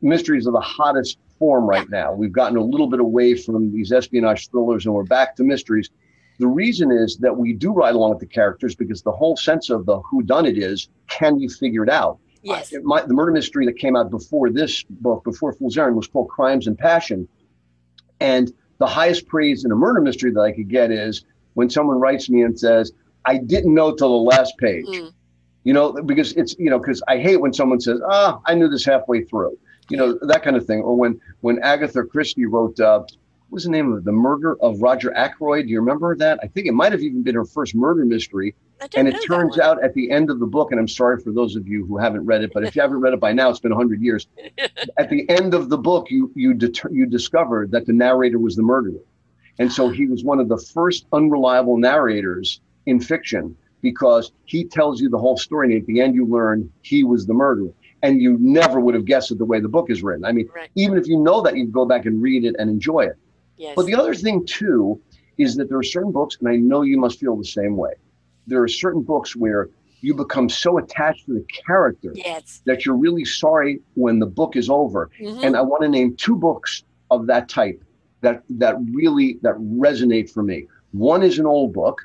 mysteries 0.00 0.46
are 0.46 0.52
the 0.52 0.60
hottest 0.60 1.18
form 1.38 1.66
right 1.66 1.88
now. 1.90 2.12
We've 2.12 2.32
gotten 2.32 2.56
a 2.58 2.62
little 2.62 2.86
bit 2.86 3.00
away 3.00 3.34
from 3.34 3.72
these 3.72 3.90
espionage 3.90 4.50
thrillers 4.50 4.86
and 4.86 4.94
we're 4.94 5.02
back 5.04 5.34
to 5.36 5.42
mysteries. 5.42 5.90
The 6.38 6.46
reason 6.46 6.92
is 6.92 7.16
that 7.18 7.36
we 7.36 7.52
do 7.52 7.72
ride 7.72 7.94
along 7.94 8.10
with 8.10 8.20
the 8.20 8.26
characters 8.26 8.74
because 8.74 9.02
the 9.02 9.12
whole 9.12 9.36
sense 9.36 9.70
of 9.70 9.86
the 9.86 10.00
who 10.00 10.22
done 10.22 10.46
it 10.46 10.58
is 10.58 10.88
can 11.08 11.40
you 11.40 11.48
figure 11.48 11.82
it 11.82 11.90
out? 11.90 12.18
Yes. 12.44 12.74
I, 12.74 12.78
my, 12.82 13.02
the 13.02 13.14
murder 13.14 13.32
mystery 13.32 13.66
that 13.66 13.78
came 13.78 13.96
out 13.96 14.10
before 14.10 14.50
this 14.50 14.84
book, 14.84 15.24
before 15.24 15.52
Fool's 15.54 15.76
Errand, 15.78 15.96
was 15.96 16.06
called 16.06 16.28
Crimes 16.28 16.66
and 16.66 16.78
Passion. 16.78 17.26
And 18.20 18.52
the 18.78 18.86
highest 18.86 19.26
praise 19.26 19.64
in 19.64 19.72
a 19.72 19.74
murder 19.74 20.00
mystery 20.00 20.30
that 20.32 20.40
I 20.40 20.52
could 20.52 20.68
get 20.68 20.90
is 20.90 21.24
when 21.54 21.70
someone 21.70 21.98
writes 21.98 22.28
me 22.28 22.42
and 22.42 22.58
says, 22.58 22.92
I 23.24 23.38
didn't 23.38 23.72
know 23.72 23.94
till 23.94 24.10
the 24.10 24.30
last 24.30 24.56
page. 24.58 24.86
Mm. 24.86 25.12
You 25.64 25.72
know, 25.72 25.92
because 25.92 26.32
it's, 26.34 26.54
you 26.58 26.68
know, 26.68 26.78
because 26.78 27.02
I 27.08 27.18
hate 27.18 27.40
when 27.40 27.54
someone 27.54 27.80
says, 27.80 28.00
ah, 28.06 28.40
I 28.44 28.54
knew 28.54 28.68
this 28.68 28.84
halfway 28.84 29.24
through, 29.24 29.58
you 29.88 29.96
know, 29.96 30.18
that 30.22 30.42
kind 30.42 30.56
of 30.56 30.66
thing. 30.66 30.82
Or 30.82 30.94
when, 30.94 31.18
when 31.40 31.58
Agatha 31.60 32.04
Christie 32.04 32.44
wrote, 32.44 32.78
uh, 32.78 32.98
what 32.98 33.08
was 33.48 33.64
the 33.64 33.70
name 33.70 33.90
of 33.90 33.98
it? 33.98 34.04
The 34.04 34.12
Murder 34.12 34.56
of 34.60 34.82
Roger 34.82 35.16
Ackroyd. 35.16 35.66
Do 35.66 35.72
you 35.72 35.80
remember 35.80 36.14
that? 36.16 36.38
I 36.42 36.48
think 36.48 36.66
it 36.66 36.72
might 36.72 36.92
have 36.92 37.00
even 37.00 37.22
been 37.22 37.34
her 37.34 37.46
first 37.46 37.74
murder 37.74 38.04
mystery. 38.04 38.54
And 38.96 39.08
it 39.08 39.20
turns 39.24 39.58
out 39.58 39.82
at 39.82 39.94
the 39.94 40.10
end 40.10 40.30
of 40.30 40.40
the 40.40 40.46
book, 40.46 40.70
and 40.70 40.80
I'm 40.80 40.88
sorry 40.88 41.20
for 41.20 41.32
those 41.32 41.56
of 41.56 41.66
you 41.66 41.86
who 41.86 41.96
haven't 41.96 42.24
read 42.26 42.42
it, 42.42 42.50
but 42.52 42.64
if 42.64 42.76
you 42.76 42.82
haven't 42.82 43.00
read 43.00 43.14
it 43.14 43.20
by 43.20 43.32
now, 43.32 43.48
it's 43.48 43.60
been 43.60 43.72
100 43.72 44.00
years. 44.02 44.26
at 44.98 45.08
the 45.10 45.28
end 45.30 45.54
of 45.54 45.70
the 45.70 45.78
book, 45.78 46.10
you 46.10 46.30
you 46.34 46.54
deter, 46.54 46.90
you 46.90 47.06
discovered 47.06 47.70
that 47.70 47.86
the 47.86 47.92
narrator 47.92 48.38
was 48.38 48.56
the 48.56 48.62
murderer, 48.62 49.00
and 49.58 49.72
so 49.72 49.88
he 49.88 50.06
was 50.06 50.24
one 50.24 50.40
of 50.40 50.48
the 50.48 50.58
first 50.58 51.06
unreliable 51.12 51.76
narrators 51.78 52.60
in 52.86 53.00
fiction 53.00 53.56
because 53.80 54.32
he 54.44 54.64
tells 54.64 55.00
you 55.00 55.08
the 55.08 55.18
whole 55.18 55.36
story, 55.36 55.72
and 55.72 55.80
at 55.80 55.86
the 55.86 56.00
end, 56.00 56.14
you 56.14 56.26
learn 56.26 56.70
he 56.82 57.04
was 57.04 57.26
the 57.26 57.34
murderer, 57.34 57.70
and 58.02 58.20
you 58.20 58.36
never 58.40 58.80
would 58.80 58.94
have 58.94 59.04
guessed 59.04 59.30
it 59.30 59.38
the 59.38 59.44
way 59.44 59.60
the 59.60 59.68
book 59.68 59.90
is 59.90 60.02
written. 60.02 60.24
I 60.24 60.32
mean, 60.32 60.48
Right. 60.54 60.70
even 60.74 60.98
if 60.98 61.06
you 61.06 61.18
know 61.18 61.42
that, 61.42 61.56
you 61.56 61.66
go 61.66 61.84
back 61.84 62.06
and 62.06 62.20
read 62.20 62.44
it 62.44 62.56
and 62.58 62.68
enjoy 62.70 63.00
it. 63.00 63.16
Yes. 63.56 63.74
But 63.76 63.86
the 63.86 63.94
other 63.94 64.14
thing 64.14 64.44
too 64.46 65.00
is 65.38 65.54
that 65.56 65.68
there 65.68 65.78
are 65.78 65.82
certain 65.82 66.12
books, 66.12 66.36
and 66.40 66.48
I 66.48 66.56
know 66.56 66.82
you 66.82 66.98
must 66.98 67.20
feel 67.20 67.36
the 67.36 67.44
same 67.44 67.76
way. 67.76 67.92
There 68.46 68.62
are 68.62 68.68
certain 68.68 69.02
books 69.02 69.34
where 69.36 69.68
you 70.00 70.14
become 70.14 70.48
so 70.48 70.78
attached 70.78 71.26
to 71.26 71.34
the 71.34 71.44
character 71.66 72.12
yes. 72.14 72.60
that 72.66 72.84
you're 72.84 72.96
really 72.96 73.24
sorry 73.24 73.80
when 73.94 74.18
the 74.18 74.26
book 74.26 74.54
is 74.54 74.68
over. 74.68 75.10
Mhm. 75.18 75.42
And 75.44 75.56
I 75.56 75.62
want 75.62 75.82
to 75.82 75.88
name 75.88 76.14
two 76.16 76.36
books 76.36 76.84
of 77.10 77.26
that 77.26 77.48
type 77.48 77.82
that 78.20 78.42
that 78.50 78.76
really 78.92 79.38
that 79.42 79.54
resonate 79.56 80.30
for 80.30 80.42
me. 80.42 80.66
One 80.92 81.22
is 81.22 81.38
an 81.38 81.46
old 81.46 81.72
book, 81.72 82.02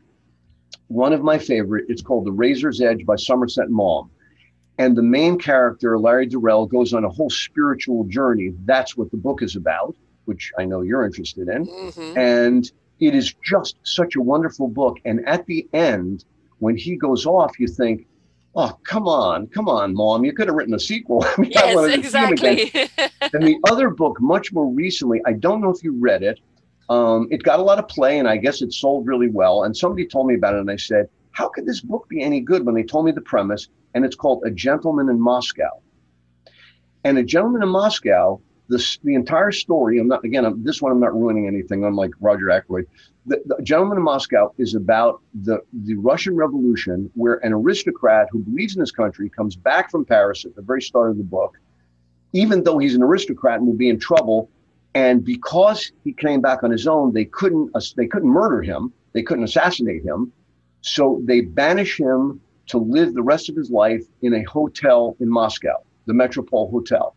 one 0.88 1.14
of 1.14 1.22
my 1.24 1.38
favorite. 1.38 1.86
It's 1.90 2.02
called 2.02 2.26
The 2.26 2.32
Razor's 2.32 2.82
Edge 2.82 3.06
by 3.06 3.16
Somerset 3.18 3.70
Maugham. 3.70 4.10
And 4.78 4.96
the 4.96 5.04
main 5.04 5.38
character, 5.38 6.00
Larry 6.00 6.26
Darrell, 6.26 6.66
goes 6.66 6.94
on 6.94 7.04
a 7.04 7.10
whole 7.10 7.30
spiritual 7.30 8.06
journey. 8.06 8.54
That's 8.64 8.96
what 8.96 9.12
the 9.12 9.18
book 9.18 9.42
is 9.42 9.58
about, 9.58 9.94
which 10.24 10.54
I 10.58 10.64
know 10.64 10.82
you're 10.82 11.06
interested 11.06 11.50
in 11.50 11.66
Mhm. 11.66 12.18
and 12.18 12.72
it 13.00 13.16
is 13.16 13.34
just 13.44 13.78
such 13.84 14.16
a 14.16 14.22
wonderful 14.22 14.68
book. 14.68 14.98
And 15.06 15.28
at 15.28 15.46
the 15.46 15.68
end, 15.74 16.26
when 16.60 16.76
he 16.78 16.96
goes 16.98 17.26
off, 17.26 17.60
you 17.60 17.68
think, 17.68 18.06
"Oh, 18.56 18.78
come 18.84 19.08
on, 19.08 19.48
come 19.48 19.68
on, 19.70 19.94
mom! 19.94 20.26
You 20.26 20.34
could 20.34 20.48
have 20.48 20.56
written 20.56 20.74
a 20.74 20.80
sequel." 20.80 21.24
I 21.26 21.42
mean, 21.42 21.52
Yes, 21.52 21.76
wanted 21.76 22.04
to 22.04 22.10
see 22.10 22.18
him 22.18 22.34
again. 22.34 22.58
exactly. 22.60 22.90
And 23.34 23.44
the 23.44 23.58
other 23.70 23.90
book, 23.92 24.18
much 24.22 24.52
more 24.52 24.68
recently, 24.68 25.22
I 25.26 25.34
don't 25.34 25.62
know 25.62 25.70
if 25.70 25.84
you 25.84 25.94
read 26.00 26.24
it. 26.24 26.40
Um, 26.90 27.28
it 27.30 27.44
got 27.44 27.60
a 27.60 27.64
lot 27.64 27.78
of 27.78 27.88
play, 27.88 28.18
and 28.18 28.28
I 28.28 28.38
guess 28.38 28.62
it 28.64 28.74
sold 28.74 29.06
really 29.06 29.30
well. 29.30 29.64
And 29.64 29.78
somebody 29.78 30.08
told 30.08 30.26
me 30.28 30.34
about 30.36 30.56
it, 30.56 30.62
and 30.62 30.72
I 30.72 30.78
said, 30.78 31.08
"How 31.32 31.48
could 31.50 31.66
this 31.66 31.82
book 31.82 32.08
be 32.10 32.22
any 32.24 32.40
good?" 32.42 32.66
When 32.66 32.74
they 32.76 32.84
told 32.84 33.06
me 33.06 33.12
the 33.12 33.22
premise, 33.22 33.68
and 33.94 34.04
it's 34.04 34.16
called 34.16 34.42
A 34.46 34.52
Gentleman 34.52 35.10
in 35.10 35.20
Moscow. 35.20 35.70
And 37.04 37.18
A 37.18 37.24
Gentleman 37.24 37.62
in 37.64 37.70
Moscow, 37.70 38.42
the 38.70 38.98
the 39.04 39.16
entire 39.16 39.52
story. 39.52 40.00
I'm 40.00 40.08
not 40.08 40.24
again. 40.24 40.46
I'm, 40.46 40.64
this 40.64 40.82
one, 40.82 40.92
I'm 40.92 41.00
not 41.00 41.14
ruining 41.14 41.48
anything. 41.48 41.84
Unlike 41.84 42.12
Roger 42.22 42.50
Ackroyd, 42.52 42.86
the, 43.26 43.42
the 43.46 43.62
Gentleman 43.64 43.98
in 43.98 44.04
Moscow 44.04 44.54
is 44.58 44.76
about 44.76 45.22
the 45.34 45.60
the 45.74 45.96
Russian 45.96 46.36
Revolution, 46.36 47.10
where 47.16 47.44
an 47.46 47.52
aristocrat 47.52 48.28
who 48.32 48.40
believes 48.40 48.76
in 48.76 48.80
his 48.80 48.92
country 48.92 49.30
comes 49.30 49.56
back 49.56 49.92
from 49.92 50.06
Paris 50.06 50.46
at 50.46 50.56
the 50.56 50.62
very 50.62 50.82
start 50.82 51.10
of 51.10 51.18
the 51.18 51.24
book, 51.24 51.58
even 52.34 52.64
though 52.64 52.78
he's 52.78 52.96
an 52.96 53.04
aristocrat 53.04 53.58
and 53.60 53.68
will 53.68 53.74
be 53.76 53.90
in 53.90 54.00
trouble. 54.00 54.50
And 54.96 55.24
because 55.24 55.92
he 56.04 56.14
came 56.14 56.42
back 56.42 56.64
on 56.64 56.72
his 56.72 56.88
own, 56.88 57.14
they 57.14 57.26
couldn't 57.26 57.76
they 57.98 58.08
couldn't 58.08 58.30
murder 58.30 58.62
him. 58.62 58.94
They 59.14 59.24
couldn't 59.24 59.44
assassinate 59.44 60.04
him. 60.04 60.32
So 60.82 61.22
they 61.26 61.42
banish 61.42 62.00
him 62.00 62.40
to 62.68 62.78
live 62.78 63.16
the 63.16 63.24
rest 63.24 63.50
of 63.50 63.56
his 63.56 63.72
life 63.72 64.04
in 64.22 64.34
a 64.36 64.44
hotel 64.44 65.18
in 65.20 65.28
Moscow, 65.28 65.84
the 66.06 66.14
Metropole 66.14 66.70
Hotel. 66.70 67.16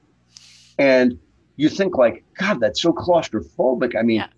And 0.78 1.18
you 1.56 1.68
think 1.68 1.96
like, 1.96 2.24
God, 2.38 2.60
that's 2.60 2.80
so 2.80 2.92
claustrophobic. 2.92 3.94
I 3.98 4.02
mean, 4.02 4.16
Yeah. 4.20 4.28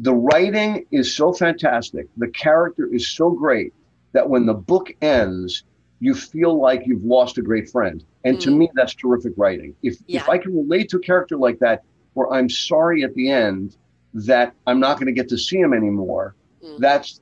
the 0.00 0.14
writing 0.14 0.86
is 0.90 1.14
so 1.14 1.32
fantastic. 1.32 2.08
The 2.16 2.28
character 2.28 2.92
is 2.92 3.08
so 3.08 3.30
great 3.30 3.72
that 4.12 4.28
when 4.28 4.46
the 4.46 4.54
book 4.54 4.92
ends, 5.00 5.64
you 6.00 6.14
feel 6.14 6.60
like 6.60 6.86
you've 6.86 7.04
lost 7.04 7.38
a 7.38 7.42
great 7.42 7.70
friend. 7.70 8.04
And 8.24 8.40
to 8.40 8.50
Mm. 8.50 8.56
me, 8.58 8.70
that's 8.74 8.94
terrific 8.94 9.32
writing. 9.36 9.74
If 9.82 9.96
Yeah. 10.06 10.20
if 10.22 10.28
I 10.28 10.38
can 10.38 10.54
relate 10.56 10.88
to 10.90 10.96
a 10.96 11.00
character 11.00 11.36
like 11.36 11.58
that, 11.60 11.84
where 12.14 12.30
I'm 12.32 12.48
sorry 12.50 13.02
at 13.04 13.14
the 13.14 13.30
end 13.30 13.76
that 14.14 14.54
I'm 14.66 14.80
not 14.80 14.96
going 14.98 15.06
to 15.06 15.12
get 15.12 15.28
to 15.28 15.38
see 15.38 15.58
him 15.58 15.72
anymore, 15.72 16.34
Mm. 16.62 16.78
that's 16.78 17.20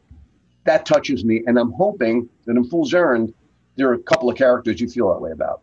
that 0.64 0.87
touches 0.87 1.26
me. 1.26 1.42
And 1.46 1.59
I'm 1.59 1.72
hoping 1.72 2.26
that 2.46 2.57
in 2.57 2.64
Fool's 2.64 2.94
Errand, 2.94 3.35
there 3.76 3.90
are 3.90 3.94
a 3.94 3.98
couple 3.98 4.30
of 4.30 4.37
characters 4.37 4.80
you 4.80 4.88
feel 4.88 5.12
that 5.12 5.20
way 5.20 5.30
about. 5.30 5.61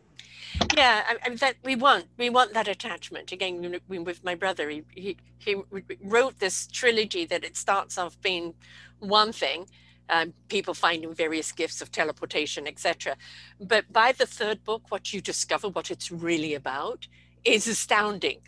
Yeah, 0.76 1.04
I, 1.08 1.32
I, 1.32 1.36
that 1.36 1.56
we 1.63 1.76
want 1.76 2.08
we 2.17 2.30
want 2.30 2.54
that 2.54 2.67
attachment 2.67 3.32
again. 3.32 3.80
With 3.88 4.24
my 4.24 4.36
brother, 4.36 4.69
he, 4.69 4.84
he 4.95 5.17
he 5.39 5.56
wrote 6.04 6.39
this 6.39 6.67
trilogy 6.67 7.26
that 7.26 7.43
it 7.43 7.58
starts 7.58 7.97
off 7.97 8.19
being 8.21 8.54
one 9.00 9.32
thing, 9.34 9.67
um, 10.10 10.34
people 10.50 10.74
finding 10.74 11.13
various 11.13 11.52
gifts 11.52 11.82
of 11.82 11.91
teleportation, 11.91 12.67
etc. 12.67 13.17
But 13.60 13.91
by 13.91 14.12
the 14.13 14.26
third 14.26 14.63
book, 14.63 14.84
what 14.89 15.13
you 15.13 15.21
discover, 15.21 15.69
what 15.69 15.91
it's 15.91 16.12
really 16.12 16.54
about, 16.54 17.08
is 17.43 17.67
astounding. 17.67 18.39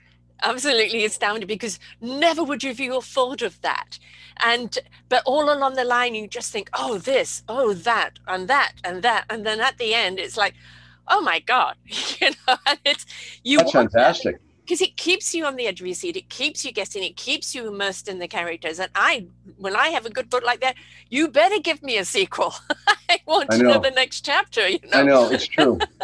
Absolutely 0.43 1.05
astounding 1.05 1.47
because 1.47 1.79
never 2.01 2.43
would 2.43 2.63
you 2.63 2.73
have 2.93 3.05
thought 3.05 3.41
of 3.41 3.61
that. 3.61 3.99
And 4.43 4.77
but 5.09 5.23
all 5.25 5.53
along 5.53 5.75
the 5.75 5.85
line, 5.85 6.15
you 6.15 6.27
just 6.27 6.51
think, 6.51 6.69
oh, 6.73 6.97
this, 6.97 7.43
oh, 7.47 7.73
that, 7.73 8.19
and 8.27 8.47
that, 8.49 8.73
and 8.83 9.03
that, 9.03 9.25
and 9.29 9.45
then 9.45 9.61
at 9.61 9.77
the 9.77 9.93
end, 9.93 10.19
it's 10.19 10.37
like, 10.37 10.53
oh 11.07 11.21
my 11.21 11.39
god, 11.39 11.75
you 11.85 12.29
know, 12.47 12.55
it's 12.85 13.05
you 13.43 13.57
That's 13.57 13.71
fantastic. 13.71 14.39
because 14.61 14.81
it 14.81 14.95
keeps 14.97 15.33
you 15.33 15.45
on 15.45 15.55
the 15.55 15.67
edge 15.67 15.81
of 15.81 15.87
your 15.87 15.95
seat. 15.95 16.15
It 16.15 16.29
keeps 16.29 16.63
you 16.65 16.71
guessing. 16.71 17.03
It 17.03 17.15
keeps 17.17 17.53
you 17.53 17.67
immersed 17.67 18.07
in 18.07 18.19
the 18.19 18.27
characters. 18.27 18.79
And 18.79 18.89
I, 18.95 19.27
when 19.57 19.75
I 19.75 19.89
have 19.89 20.05
a 20.05 20.09
good 20.09 20.29
book 20.29 20.43
like 20.43 20.61
that, 20.61 20.75
you 21.09 21.27
better 21.27 21.59
give 21.59 21.83
me 21.83 21.97
a 21.97 22.05
sequel. 22.05 22.53
I 23.09 23.19
want 23.25 23.53
I 23.53 23.57
to 23.57 23.63
know 23.63 23.79
the 23.79 23.91
next 23.91 24.21
chapter. 24.25 24.67
You 24.67 24.79
know. 24.91 24.99
I 24.99 25.03
know 25.03 25.29
it's 25.29 25.47
true. 25.47 25.79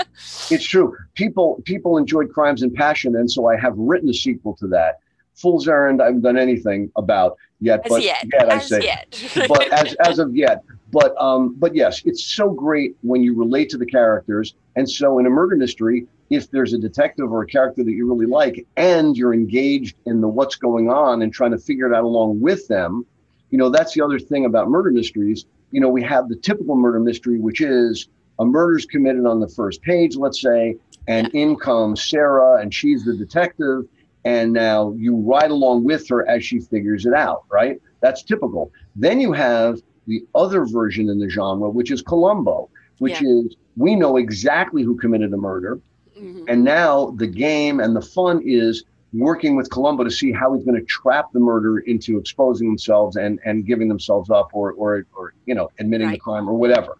it's 0.49 0.65
true. 0.65 0.95
People 1.15 1.61
people 1.65 1.97
enjoyed 1.97 2.31
Crimes 2.31 2.61
and 2.61 2.73
Passion, 2.73 3.15
and 3.15 3.29
so 3.29 3.47
I 3.47 3.55
have 3.57 3.73
written 3.77 4.09
a 4.09 4.13
sequel 4.13 4.55
to 4.57 4.67
that. 4.67 4.99
Fool's 5.35 5.69
Errand, 5.69 6.01
I 6.01 6.07
haven't 6.07 6.21
done 6.21 6.37
anything 6.37 6.91
about 6.97 7.37
yet, 7.61 7.79
As 7.85 7.89
but 7.89 8.03
yet, 8.03 8.25
I 8.37 8.55
as 8.55 8.67
say, 8.67 8.81
yet. 8.83 9.23
but 9.47 9.71
as 9.71 9.93
as 9.95 10.19
of 10.19 10.35
yet. 10.35 10.63
But 10.91 11.15
um, 11.21 11.55
but 11.57 11.75
yes, 11.75 12.01
it's 12.05 12.23
so 12.23 12.49
great 12.51 12.95
when 13.01 13.21
you 13.21 13.35
relate 13.35 13.69
to 13.69 13.77
the 13.77 13.85
characters, 13.85 14.55
and 14.75 14.89
so 14.89 15.19
in 15.19 15.25
a 15.25 15.29
murder 15.29 15.55
mystery, 15.55 16.07
if 16.29 16.49
there's 16.49 16.73
a 16.73 16.77
detective 16.77 17.31
or 17.31 17.43
a 17.43 17.47
character 17.47 17.83
that 17.83 17.91
you 17.91 18.07
really 18.07 18.25
like, 18.25 18.65
and 18.77 19.15
you're 19.15 19.33
engaged 19.33 19.97
in 20.05 20.21
the 20.21 20.27
what's 20.27 20.55
going 20.55 20.89
on 20.89 21.21
and 21.21 21.33
trying 21.33 21.51
to 21.51 21.57
figure 21.57 21.91
it 21.91 21.95
out 21.95 22.03
along 22.03 22.39
with 22.39 22.67
them, 22.67 23.05
you 23.51 23.57
know 23.57 23.69
that's 23.69 23.93
the 23.93 24.01
other 24.01 24.19
thing 24.19 24.45
about 24.45 24.69
murder 24.69 24.91
mysteries. 24.91 25.45
You 25.71 25.81
know, 25.81 25.89
we 25.89 26.01
have 26.03 26.27
the 26.29 26.35
typical 26.35 26.75
murder 26.75 26.99
mystery, 26.99 27.39
which 27.39 27.61
is 27.61 28.09
a 28.39 28.45
murder's 28.45 28.85
committed 28.85 29.25
on 29.25 29.39
the 29.39 29.47
first 29.47 29.81
page, 29.83 30.15
let's 30.15 30.41
say, 30.41 30.75
and 31.07 31.27
in 31.35 31.55
comes 31.55 32.03
Sarah, 32.09 32.61
and 32.61 32.73
she's 32.73 33.05
the 33.05 33.15
detective, 33.15 33.85
and 34.25 34.53
now 34.53 34.93
you 34.97 35.15
ride 35.15 35.51
along 35.51 35.83
with 35.83 36.07
her 36.09 36.27
as 36.27 36.43
she 36.43 36.59
figures 36.59 37.05
it 37.05 37.13
out, 37.13 37.43
right? 37.51 37.79
That's 38.01 38.23
typical. 38.23 38.71
Then 38.95 39.19
you 39.19 39.33
have 39.33 39.81
the 40.09 40.25
other 40.35 40.65
version 40.65 41.07
in 41.09 41.19
the 41.19 41.29
genre, 41.29 41.69
which 41.69 41.91
is 41.91 42.01
Columbo, 42.01 42.69
which 42.97 43.21
is 43.21 43.55
we 43.77 43.95
know 43.95 44.17
exactly 44.17 44.81
who 44.83 44.97
committed 44.97 45.31
the 45.31 45.37
murder. 45.37 45.79
Mhm. 46.19 46.45
And 46.49 46.63
now 46.63 47.11
the 47.11 47.27
game 47.27 47.79
and 47.79 47.95
the 47.95 48.01
fun 48.01 48.41
is 48.43 48.83
working 49.13 49.55
with 49.55 49.69
Columbo 49.69 50.03
to 50.03 50.11
see 50.11 50.31
how 50.31 50.53
he's 50.53 50.65
going 50.65 50.79
to 50.79 50.85
trap 50.85 51.31
the 51.31 51.39
murderer 51.39 51.79
into 51.79 52.17
exposing 52.17 52.67
themselves 52.67 53.15
and, 53.15 53.39
and 53.45 53.65
giving 53.65 53.87
themselves 53.87 54.29
up 54.29 54.49
or, 54.53 54.73
or, 54.73 55.05
or, 55.15 55.33
you 55.45 55.55
know, 55.55 55.69
admitting 55.79 56.11
the 56.11 56.17
crime 56.17 56.47
or 56.49 56.53
whatever. 56.53 56.97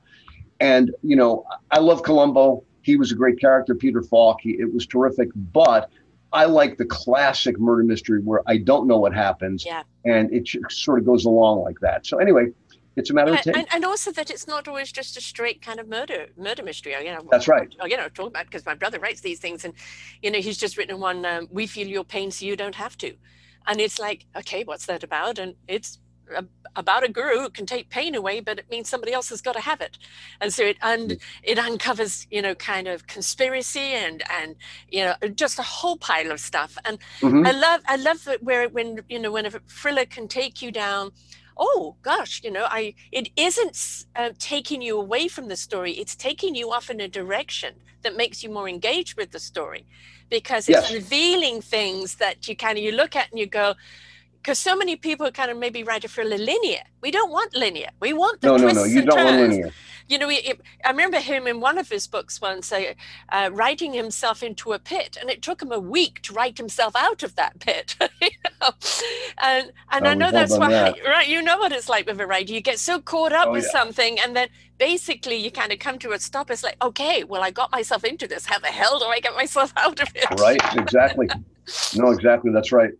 And, 0.60 0.92
you 1.04 1.16
know, 1.16 1.46
I 1.72 1.80
love 1.80 2.04
Columbo. 2.04 2.64
He 2.82 2.96
was 2.96 3.12
a 3.12 3.16
great 3.16 3.40
character, 3.40 3.76
Peter 3.76 4.02
Falk. 4.02 4.40
He, 4.42 4.52
it 4.52 4.74
was 4.74 4.88
terrific. 4.88 5.30
But 5.36 5.90
I 6.32 6.46
like 6.46 6.78
the 6.78 6.86
classic 6.86 7.60
murder 7.60 7.84
mystery 7.84 8.22
where 8.22 8.42
I 8.48 8.58
don't 8.58 8.88
know 8.88 8.98
what 8.98 9.14
happens 9.14 9.66
Yeah. 9.66 9.84
and 10.06 10.32
it 10.32 10.48
sort 10.72 11.00
of 11.00 11.06
goes 11.06 11.26
along 11.26 11.64
like 11.64 11.80
that. 11.82 12.06
So 12.06 12.18
anyway, 12.18 12.48
It's 13.00 13.10
a 13.10 13.14
matter 13.14 13.32
Yeah, 13.32 13.40
of 13.40 13.44
taste. 13.46 13.58
and, 13.58 13.68
and 13.74 13.86
also 13.86 14.12
that 14.12 14.30
it's 14.30 14.48
not 14.48 14.68
always 14.68 14.92
just 14.92 15.18
a 15.18 15.22
straight 15.22 15.62
kind 15.62 15.80
of 15.80 15.88
murder 15.88 16.28
murder 16.38 16.64
mystery. 16.64 16.94
You 16.94 17.14
know, 17.14 17.28
That's 17.32 17.48
right. 17.48 17.74
You 17.86 17.98
know, 17.98 18.10
talk 18.10 18.28
about 18.28 18.46
because 18.46 18.66
my 18.66 18.76
brother 18.76 19.00
writes 19.00 19.22
these 19.22 19.40
things, 19.40 19.66
and 19.66 19.74
you 20.22 20.32
know, 20.32 20.40
he's 20.40 20.58
just 20.58 20.78
written 20.78 21.00
one. 21.00 21.26
Um, 21.26 21.48
we 21.52 21.68
feel 21.68 21.88
your 21.88 22.04
pain, 22.04 22.32
so 22.32 22.46
you 22.46 22.56
don't 22.56 22.76
have 22.76 22.98
to. 23.00 23.14
And 23.68 23.80
it's 23.80 24.00
like, 24.00 24.26
okay, 24.36 24.64
what's 24.64 24.86
that 24.88 25.04
about? 25.04 25.40
And 25.40 25.56
it's 25.68 26.00
about 26.76 27.04
a 27.04 27.10
guru 27.10 27.40
who 27.40 27.50
can 27.50 27.66
take 27.66 27.90
pain 27.90 28.14
away, 28.16 28.40
but 28.40 28.60
it 28.60 28.70
means 28.70 28.88
somebody 28.90 29.14
else 29.14 29.30
has 29.30 29.42
got 29.42 29.54
to 29.54 29.60
have 29.62 29.82
it. 29.82 29.98
And 30.42 30.54
so 30.54 30.64
it 30.64 30.78
and 30.82 31.18
it 31.44 31.58
uncovers, 31.58 32.28
you 32.30 32.42
know, 32.42 32.56
kind 32.56 32.88
of 32.88 33.08
conspiracy 33.08 33.80
and 33.80 34.24
and 34.30 34.56
you 34.90 35.06
know, 35.06 35.16
just 35.36 35.60
a 35.60 35.64
whole 35.64 35.98
pile 35.98 36.32
of 36.32 36.40
stuff. 36.40 36.78
And 36.86 37.00
Mhm. 37.22 37.46
I 37.46 37.52
love 37.52 37.82
I 37.88 37.96
love 37.96 38.24
that 38.26 38.44
where 38.44 38.70
when 38.70 39.00
you 39.10 39.20
know 39.20 39.32
when 39.32 39.46
a 39.46 39.52
thriller 39.52 40.06
can 40.06 40.28
take 40.28 40.62
you 40.62 40.72
down. 40.72 41.12
Oh 41.60 41.98
gosh, 42.02 42.42
you 42.44 42.52
know, 42.52 42.66
I 42.70 42.96
it 43.12 43.30
isn't 43.36 43.78
uh, 44.16 44.32
taking 44.40 44.82
you 44.82 45.00
away 45.00 45.28
from 45.28 45.50
the 45.50 45.58
story. 45.58 45.92
It's 45.94 46.16
taking 46.16 46.56
you 46.56 46.72
off 46.72 46.90
in 46.90 47.02
a 47.02 47.08
direction 47.10 47.76
that 48.04 48.16
makes 48.16 48.44
you 48.44 48.50
more 48.50 48.70
engaged 48.70 49.18
with 49.18 49.32
the 49.32 49.40
story, 49.40 49.86
because 50.30 50.70
it's 50.70 50.90
Yes. 50.90 50.94
revealing 50.94 51.62
things 51.62 52.16
that 52.16 52.48
you 52.48 52.56
kind 52.56 52.78
of 52.78 52.84
you 52.84 52.94
look 52.94 53.16
at 53.16 53.30
and 53.32 53.40
you 53.40 53.46
go. 53.48 53.76
Because 54.42 54.60
so 54.60 54.76
many 54.76 54.96
people 54.96 55.30
kind 55.32 55.52
of 55.52 55.58
maybe 55.58 55.84
write 55.84 56.06
it 56.06 56.12
for 56.12 56.22
a 56.22 56.26
linear. 56.26 56.84
We 57.02 57.12
don't 57.12 57.32
want 57.32 57.54
linear. 57.56 57.90
We 58.00 58.14
want 58.14 58.40
the 58.42 58.48
no, 58.48 58.58
no, 58.58 58.64
twists 58.64 58.86
no. 58.86 58.86
You 58.86 59.02
and 59.02 59.10
don't 59.10 59.24
want 59.24 59.38
linear. 59.38 59.70
You 60.10 60.18
know, 60.18 60.28
he- 60.28 60.54
I 60.84 60.90
remember 60.90 61.20
him 61.20 61.48
in 61.48 61.60
one 61.62 61.78
of 61.78 61.88
his 61.90 62.08
books 62.08 62.42
once 62.42 62.72
uh, 62.72 62.94
uh, 63.32 63.50
writing 63.54 63.94
himself 63.94 64.42
into 64.44 64.74
a 64.74 64.80
pit, 64.80 65.18
and 65.22 65.30
it 65.30 65.42
took 65.42 65.62
him 65.62 65.72
a 65.72 65.80
week 65.80 66.22
to 66.24 66.34
write 66.34 66.58
himself 66.58 66.96
out 66.96 67.24
of 67.24 67.36
that 67.36 67.60
pit. 67.60 67.96
you 68.22 68.30
know? 68.62 68.72
And 69.42 69.72
and 69.92 70.08
Oh, 70.08 70.10
I 70.10 70.14
know 70.16 70.32
that's 70.32 70.58
why, 70.58 70.70
that. 70.72 70.98
right? 71.06 71.28
You 71.28 71.42
know 71.42 71.58
what 71.60 71.72
it's 71.72 71.88
like 71.88 72.08
with 72.08 72.20
a 72.20 72.28
writer. 72.28 72.52
You 72.54 72.62
get 72.62 72.80
so 72.80 73.00
caught 73.00 73.32
up 73.32 73.48
Oh, 73.48 73.52
with 73.52 73.64
yeah. 73.66 73.72
something, 73.72 74.20
and 74.20 74.36
then 74.36 74.50
basically 74.80 75.36
you 75.36 75.52
kind 75.52 75.72
of 75.72 75.80
come 75.80 76.00
to 76.00 76.12
a 76.12 76.20
stop. 76.20 76.50
It's 76.52 76.64
like, 76.64 76.78
okay, 76.82 77.24
well, 77.24 77.44
I 77.44 77.52
got 77.52 77.72
myself 77.72 78.04
into 78.04 78.28
this. 78.28 78.46
How 78.46 78.60
the 78.60 78.68
hell 78.68 79.00
do 79.00 79.06
I 79.06 79.20
get 79.20 79.36
myself 79.36 79.72
out 79.78 80.02
of 80.02 80.10
it? 80.16 80.40
Right? 80.40 80.60
Exactly. 80.78 81.30
no, 81.96 82.10
exactly. 82.12 82.52
That's 82.52 82.72
right. 82.72 82.92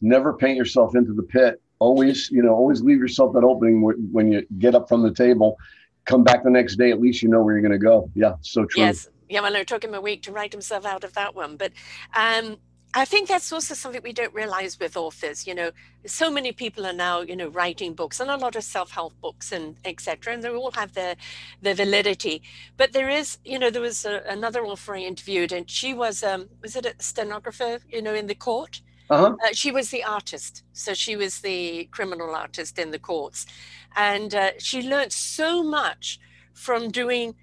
Never 0.00 0.32
paint 0.34 0.56
yourself 0.56 0.94
into 0.96 1.12
the 1.14 1.22
pit. 1.22 1.60
Always, 1.78 2.30
you 2.30 2.42
know, 2.42 2.54
always 2.54 2.80
leave 2.80 2.98
yourself 2.98 3.34
that 3.34 3.44
opening 3.44 3.82
when 4.12 4.32
you 4.32 4.46
get 4.58 4.74
up 4.74 4.88
from 4.88 5.02
the 5.02 5.12
table. 5.12 5.56
Come 6.06 6.24
back 6.24 6.42
the 6.44 6.50
next 6.50 6.76
day. 6.76 6.90
At 6.90 7.00
least 7.00 7.22
you 7.22 7.28
know 7.28 7.42
where 7.42 7.54
you're 7.54 7.62
going 7.62 7.78
to 7.78 7.84
go. 7.84 8.10
Yeah, 8.14 8.34
so 8.40 8.64
true. 8.64 8.82
Yes. 8.82 9.08
Yeah, 9.28 9.40
well, 9.40 9.56
it 9.56 9.66
took 9.66 9.82
him 9.82 9.94
a 9.94 10.00
week 10.00 10.22
to 10.22 10.32
write 10.32 10.52
himself 10.52 10.86
out 10.86 11.02
of 11.02 11.12
that 11.14 11.34
one. 11.34 11.56
But 11.56 11.72
um, 12.14 12.58
I 12.94 13.04
think 13.04 13.28
that's 13.28 13.52
also 13.52 13.74
something 13.74 14.00
we 14.02 14.12
don't 14.12 14.32
realize 14.32 14.78
with 14.78 14.96
authors. 14.96 15.46
You 15.46 15.54
know, 15.54 15.70
so 16.06 16.30
many 16.30 16.52
people 16.52 16.86
are 16.86 16.92
now, 16.92 17.20
you 17.20 17.36
know, 17.36 17.48
writing 17.48 17.92
books 17.92 18.20
and 18.20 18.30
a 18.30 18.36
lot 18.36 18.56
of 18.56 18.64
self-help 18.64 19.20
books 19.20 19.52
and 19.52 19.76
etc. 19.84 20.32
And 20.32 20.42
they 20.42 20.48
all 20.48 20.70
have 20.70 20.94
their 20.94 21.16
their 21.60 21.74
validity. 21.74 22.42
But 22.76 22.92
there 22.92 23.10
is, 23.10 23.38
you 23.44 23.58
know, 23.58 23.68
there 23.68 23.82
was 23.82 24.06
a, 24.06 24.22
another 24.28 24.64
author 24.64 24.94
I 24.94 25.00
interviewed, 25.00 25.52
and 25.52 25.68
she 25.68 25.92
was, 25.92 26.22
um, 26.22 26.48
was 26.62 26.76
it 26.76 26.86
a 26.86 26.94
stenographer, 26.98 27.80
you 27.90 28.00
know, 28.00 28.14
in 28.14 28.28
the 28.28 28.34
court? 28.34 28.80
Uh 29.08 29.18
huh. 29.18 29.36
Uh, 29.44 29.48
she 29.52 29.70
was 29.70 29.90
the 29.90 30.02
artist, 30.02 30.64
so 30.72 30.94
she 30.94 31.16
was 31.16 31.40
the 31.40 31.84
criminal 31.92 32.34
artist 32.34 32.78
in 32.78 32.90
the 32.90 32.98
courts, 32.98 33.46
and 33.94 34.34
uh, 34.34 34.50
she 34.58 34.82
learned 34.82 35.12
so 35.12 35.62
much 35.62 36.18
from 36.54 36.90
doing, 36.90 37.34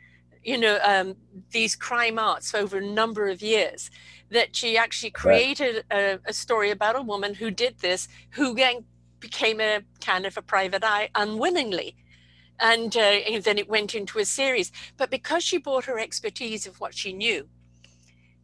you 0.43 0.57
know, 0.57 0.77
um, 0.83 1.15
these 1.51 1.75
crime 1.75 2.19
arts 2.19 2.53
over 2.53 2.77
a 2.77 2.85
number 2.85 3.29
of 3.29 3.41
years 3.41 3.89
that 4.31 4.55
she 4.55 4.77
actually 4.77 5.11
created 5.11 5.85
a, 5.91 6.19
a 6.25 6.33
story 6.33 6.71
about 6.71 6.95
a 6.95 7.01
woman 7.01 7.35
who 7.35 7.51
did 7.51 7.77
this, 7.79 8.07
who 8.31 8.53
then 8.55 8.83
became 9.19 9.61
a 9.61 9.81
kind 10.01 10.25
of 10.25 10.35
a 10.37 10.41
private 10.41 10.83
eye 10.83 11.09
unwillingly. 11.15 11.95
And, 12.59 12.95
uh, 12.95 12.99
and 12.99 13.43
then 13.43 13.57
it 13.57 13.69
went 13.69 13.95
into 13.95 14.19
a 14.19 14.25
series. 14.25 14.71
But 14.97 15.09
because 15.09 15.43
she 15.43 15.57
brought 15.57 15.85
her 15.85 15.99
expertise 15.99 16.67
of 16.67 16.79
what 16.79 16.93
she 16.93 17.13
knew, 17.13 17.47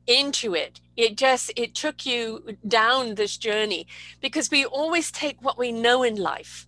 into 0.09 0.55
it 0.55 0.81
it 0.97 1.15
just 1.15 1.51
it 1.55 1.75
took 1.75 2.05
you 2.05 2.57
down 2.67 3.15
this 3.15 3.37
journey 3.37 3.87
because 4.21 4.49
we 4.51 4.65
always 4.65 5.11
take 5.11 5.41
what 5.41 5.57
we 5.57 5.71
know 5.71 6.03
in 6.03 6.15
life 6.15 6.65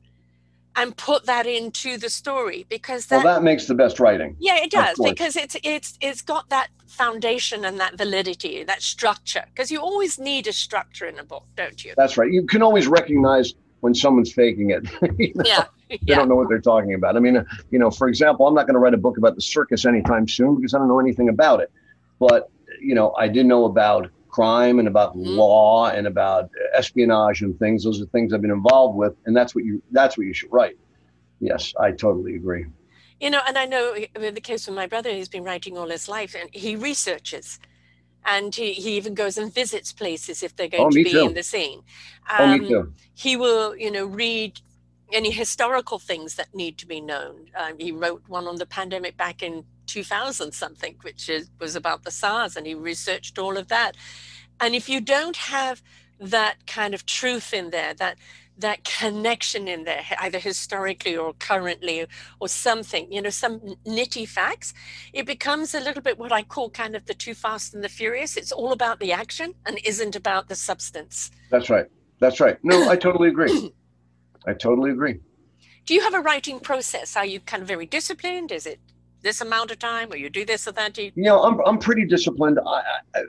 and 0.75 0.95
put 0.95 1.25
that 1.25 1.45
into 1.45 1.97
the 1.97 2.09
story 2.09 2.65
because 2.69 3.09
Well, 3.09 3.21
that, 3.23 3.35
that 3.35 3.43
makes 3.43 3.65
the 3.65 3.73
best 3.75 3.99
writing. 3.99 4.37
yeah 4.39 4.57
it 4.63 4.71
does 4.71 4.97
because 5.03 5.35
it's 5.35 5.57
it's 5.63 5.97
it's 5.99 6.21
got 6.21 6.47
that 6.49 6.69
foundation 6.87 7.65
and 7.65 7.79
that 7.79 7.97
validity 7.97 8.63
that 8.63 8.81
structure 8.81 9.43
because 9.49 9.71
you 9.71 9.79
always 9.81 10.19
need 10.19 10.47
a 10.47 10.53
structure 10.53 11.05
in 11.07 11.17
a 11.19 11.23
book 11.23 11.45
don't 11.55 11.83
you 11.83 11.93
That's 11.97 12.17
right. 12.17 12.31
You 12.31 12.45
can 12.45 12.61
always 12.61 12.87
recognize 12.87 13.53
when 13.81 13.93
someone's 13.95 14.31
faking 14.31 14.69
it. 14.69 14.83
You 15.17 15.33
know, 15.35 15.43
yeah 15.45 15.65
They 15.89 15.99
yeah 16.05 16.15
don't 16.15 16.29
know 16.29 16.35
what 16.35 16.47
they're 16.49 16.61
talking 16.61 16.93
about. 16.93 17.15
I 17.17 17.19
mean, 17.19 17.43
you 17.71 17.79
know, 17.79 17.89
for 17.91 18.07
example, 18.07 18.47
I'm 18.47 18.53
not 18.53 18.65
going 18.67 18.75
to 18.75 18.79
write 18.79 18.93
a 18.93 18.97
book 18.97 19.17
about 19.17 19.35
the 19.35 19.41
circus 19.41 19.85
anytime 19.85 20.27
soon 20.27 20.55
because 20.55 20.73
I 20.73 20.77
don't 20.77 20.87
know 20.87 20.99
anything 20.99 21.27
about 21.29 21.59
it. 21.61 21.71
But, 22.19 22.49
you 22.81 22.95
know, 22.95 23.13
I 23.17 23.27
did 23.27 23.45
know 23.45 23.65
about 23.65 24.09
crime 24.29 24.79
and 24.79 24.87
about 24.87 25.15
Mhm. 25.15 25.37
law 25.41 25.87
and 25.97 26.07
about 26.07 26.49
espionage 26.73 27.41
and 27.41 27.57
things. 27.59 27.83
Those 27.83 28.01
are 28.01 28.05
things 28.07 28.33
I've 28.33 28.41
been 28.41 28.51
involved 28.51 28.97
with, 28.97 29.15
and 29.25 29.35
that's 29.37 29.53
what 29.55 29.63
you 29.65 29.81
that's 29.91 30.17
what 30.17 30.25
you 30.27 30.33
should 30.33 30.51
write. 30.51 30.77
Yes, 31.39 31.73
I 31.79 31.91
totally 31.91 32.35
agree. 32.35 32.65
you 33.19 33.29
know 33.29 33.41
and 33.47 33.57
i 33.57 33.65
know 33.65 33.95
in 34.29 34.33
the 34.33 34.41
case 34.51 34.67
of 34.67 34.73
my 34.73 34.87
brother 34.87 35.11
he's 35.13 35.29
been 35.29 35.43
writing 35.43 35.77
all 35.77 35.89
his 35.89 36.07
life 36.09 36.35
and 36.39 36.49
he 36.63 36.75
researches 36.75 37.59
and 38.25 38.55
he, 38.55 38.73
he 38.73 38.91
even 38.97 39.13
goes 39.13 39.37
and 39.37 39.53
visits 39.53 39.91
places 39.93 40.43
if 40.43 40.55
they're 40.55 40.67
going 40.77 40.87
Oh, 40.87 40.89
to 40.97 41.03
be 41.03 41.11
too. 41.11 41.25
in 41.27 41.33
the 41.33 41.43
scene 41.43 41.81
oh, 42.39 42.47
me 42.47 42.59
Um, 42.59 42.67
too. 42.67 42.93
he 43.13 43.35
will, 43.43 43.75
you 43.77 43.91
know, 43.91 44.05
read 44.05 44.59
any 45.19 45.31
historical 45.31 45.99
things 45.99 46.35
that 46.35 46.49
need 46.61 46.77
to 46.81 46.87
be 46.87 47.01
known. 47.01 47.35
Um, 47.61 47.73
he 47.79 47.91
wrote 47.91 48.23
one 48.27 48.47
on 48.47 48.57
the 48.57 48.65
pandemic 48.65 49.17
back 49.17 49.43
in 49.43 49.53
2000 49.91 50.53
something, 50.53 50.95
which 51.01 51.29
is, 51.29 51.49
was 51.59 51.75
about 51.75 52.03
the 52.03 52.11
SARS, 52.11 52.55
and 52.55 52.65
he 52.65 52.73
researched 52.73 53.37
all 53.37 53.57
of 53.57 53.67
that. 53.67 53.95
And 54.59 54.75
if 54.75 54.87
you 54.87 55.01
don't 55.01 55.37
have 55.37 55.81
that 56.19 56.55
kind 56.67 56.93
of 56.93 57.05
truth 57.05 57.53
in 57.53 57.71
there, 57.71 57.93
that 57.95 58.17
that 58.57 58.83
connection 58.83 59.67
in 59.67 59.85
there, 59.85 60.03
either 60.19 60.37
historically 60.37 61.17
or 61.17 61.33
currently 61.33 62.05
or 62.39 62.47
something, 62.47 63.11
you 63.11 63.21
know, 63.21 63.31
some 63.31 63.59
nitty 63.87 64.27
facts, 64.27 64.73
it 65.13 65.25
becomes 65.25 65.73
a 65.73 65.79
little 65.79 66.01
bit 66.01 66.19
what 66.19 66.31
I 66.31 66.43
call 66.43 66.69
kind 66.69 66.95
of 66.95 67.05
the 67.05 67.15
too 67.15 67.33
fast 67.33 67.73
and 67.73 67.83
the 67.83 67.89
furious. 67.89 68.37
It's 68.37 68.51
all 68.51 68.71
about 68.71 68.99
the 68.99 69.11
action 69.13 69.55
and 69.65 69.79
isn't 69.83 70.15
about 70.15 70.47
the 70.47 70.55
substance. 70.55 71.31
That's 71.49 71.69
right. 71.71 71.87
That's 72.19 72.39
right. 72.39 72.57
No, 72.61 72.87
I 72.87 72.97
totally 72.97 73.29
agree. 73.29 73.73
I 74.47 74.53
totally 74.53 74.91
agree. 74.91 75.15
do 75.85 75.93
you 75.95 76.01
have 76.01 76.13
a 76.13 76.21
writing 76.21 76.59
process 76.59 77.15
are 77.15 77.25
you 77.25 77.39
kind 77.39 77.61
of 77.63 77.67
very 77.67 77.85
disciplined 77.85 78.51
is 78.51 78.65
it 78.65 78.79
this 79.21 79.41
amount 79.41 79.71
of 79.71 79.79
time 79.79 80.11
or 80.11 80.17
you 80.17 80.29
do 80.29 80.45
this 80.45 80.67
or 80.67 80.71
that 80.73 80.97
you, 80.97 81.11
You 81.15 81.23
know, 81.23 81.41
I'm 81.43 81.59
I'm 81.65 81.77
pretty 81.77 82.05
disciplined. 82.05 82.59
I, 82.65 82.81
I, 83.15 83.21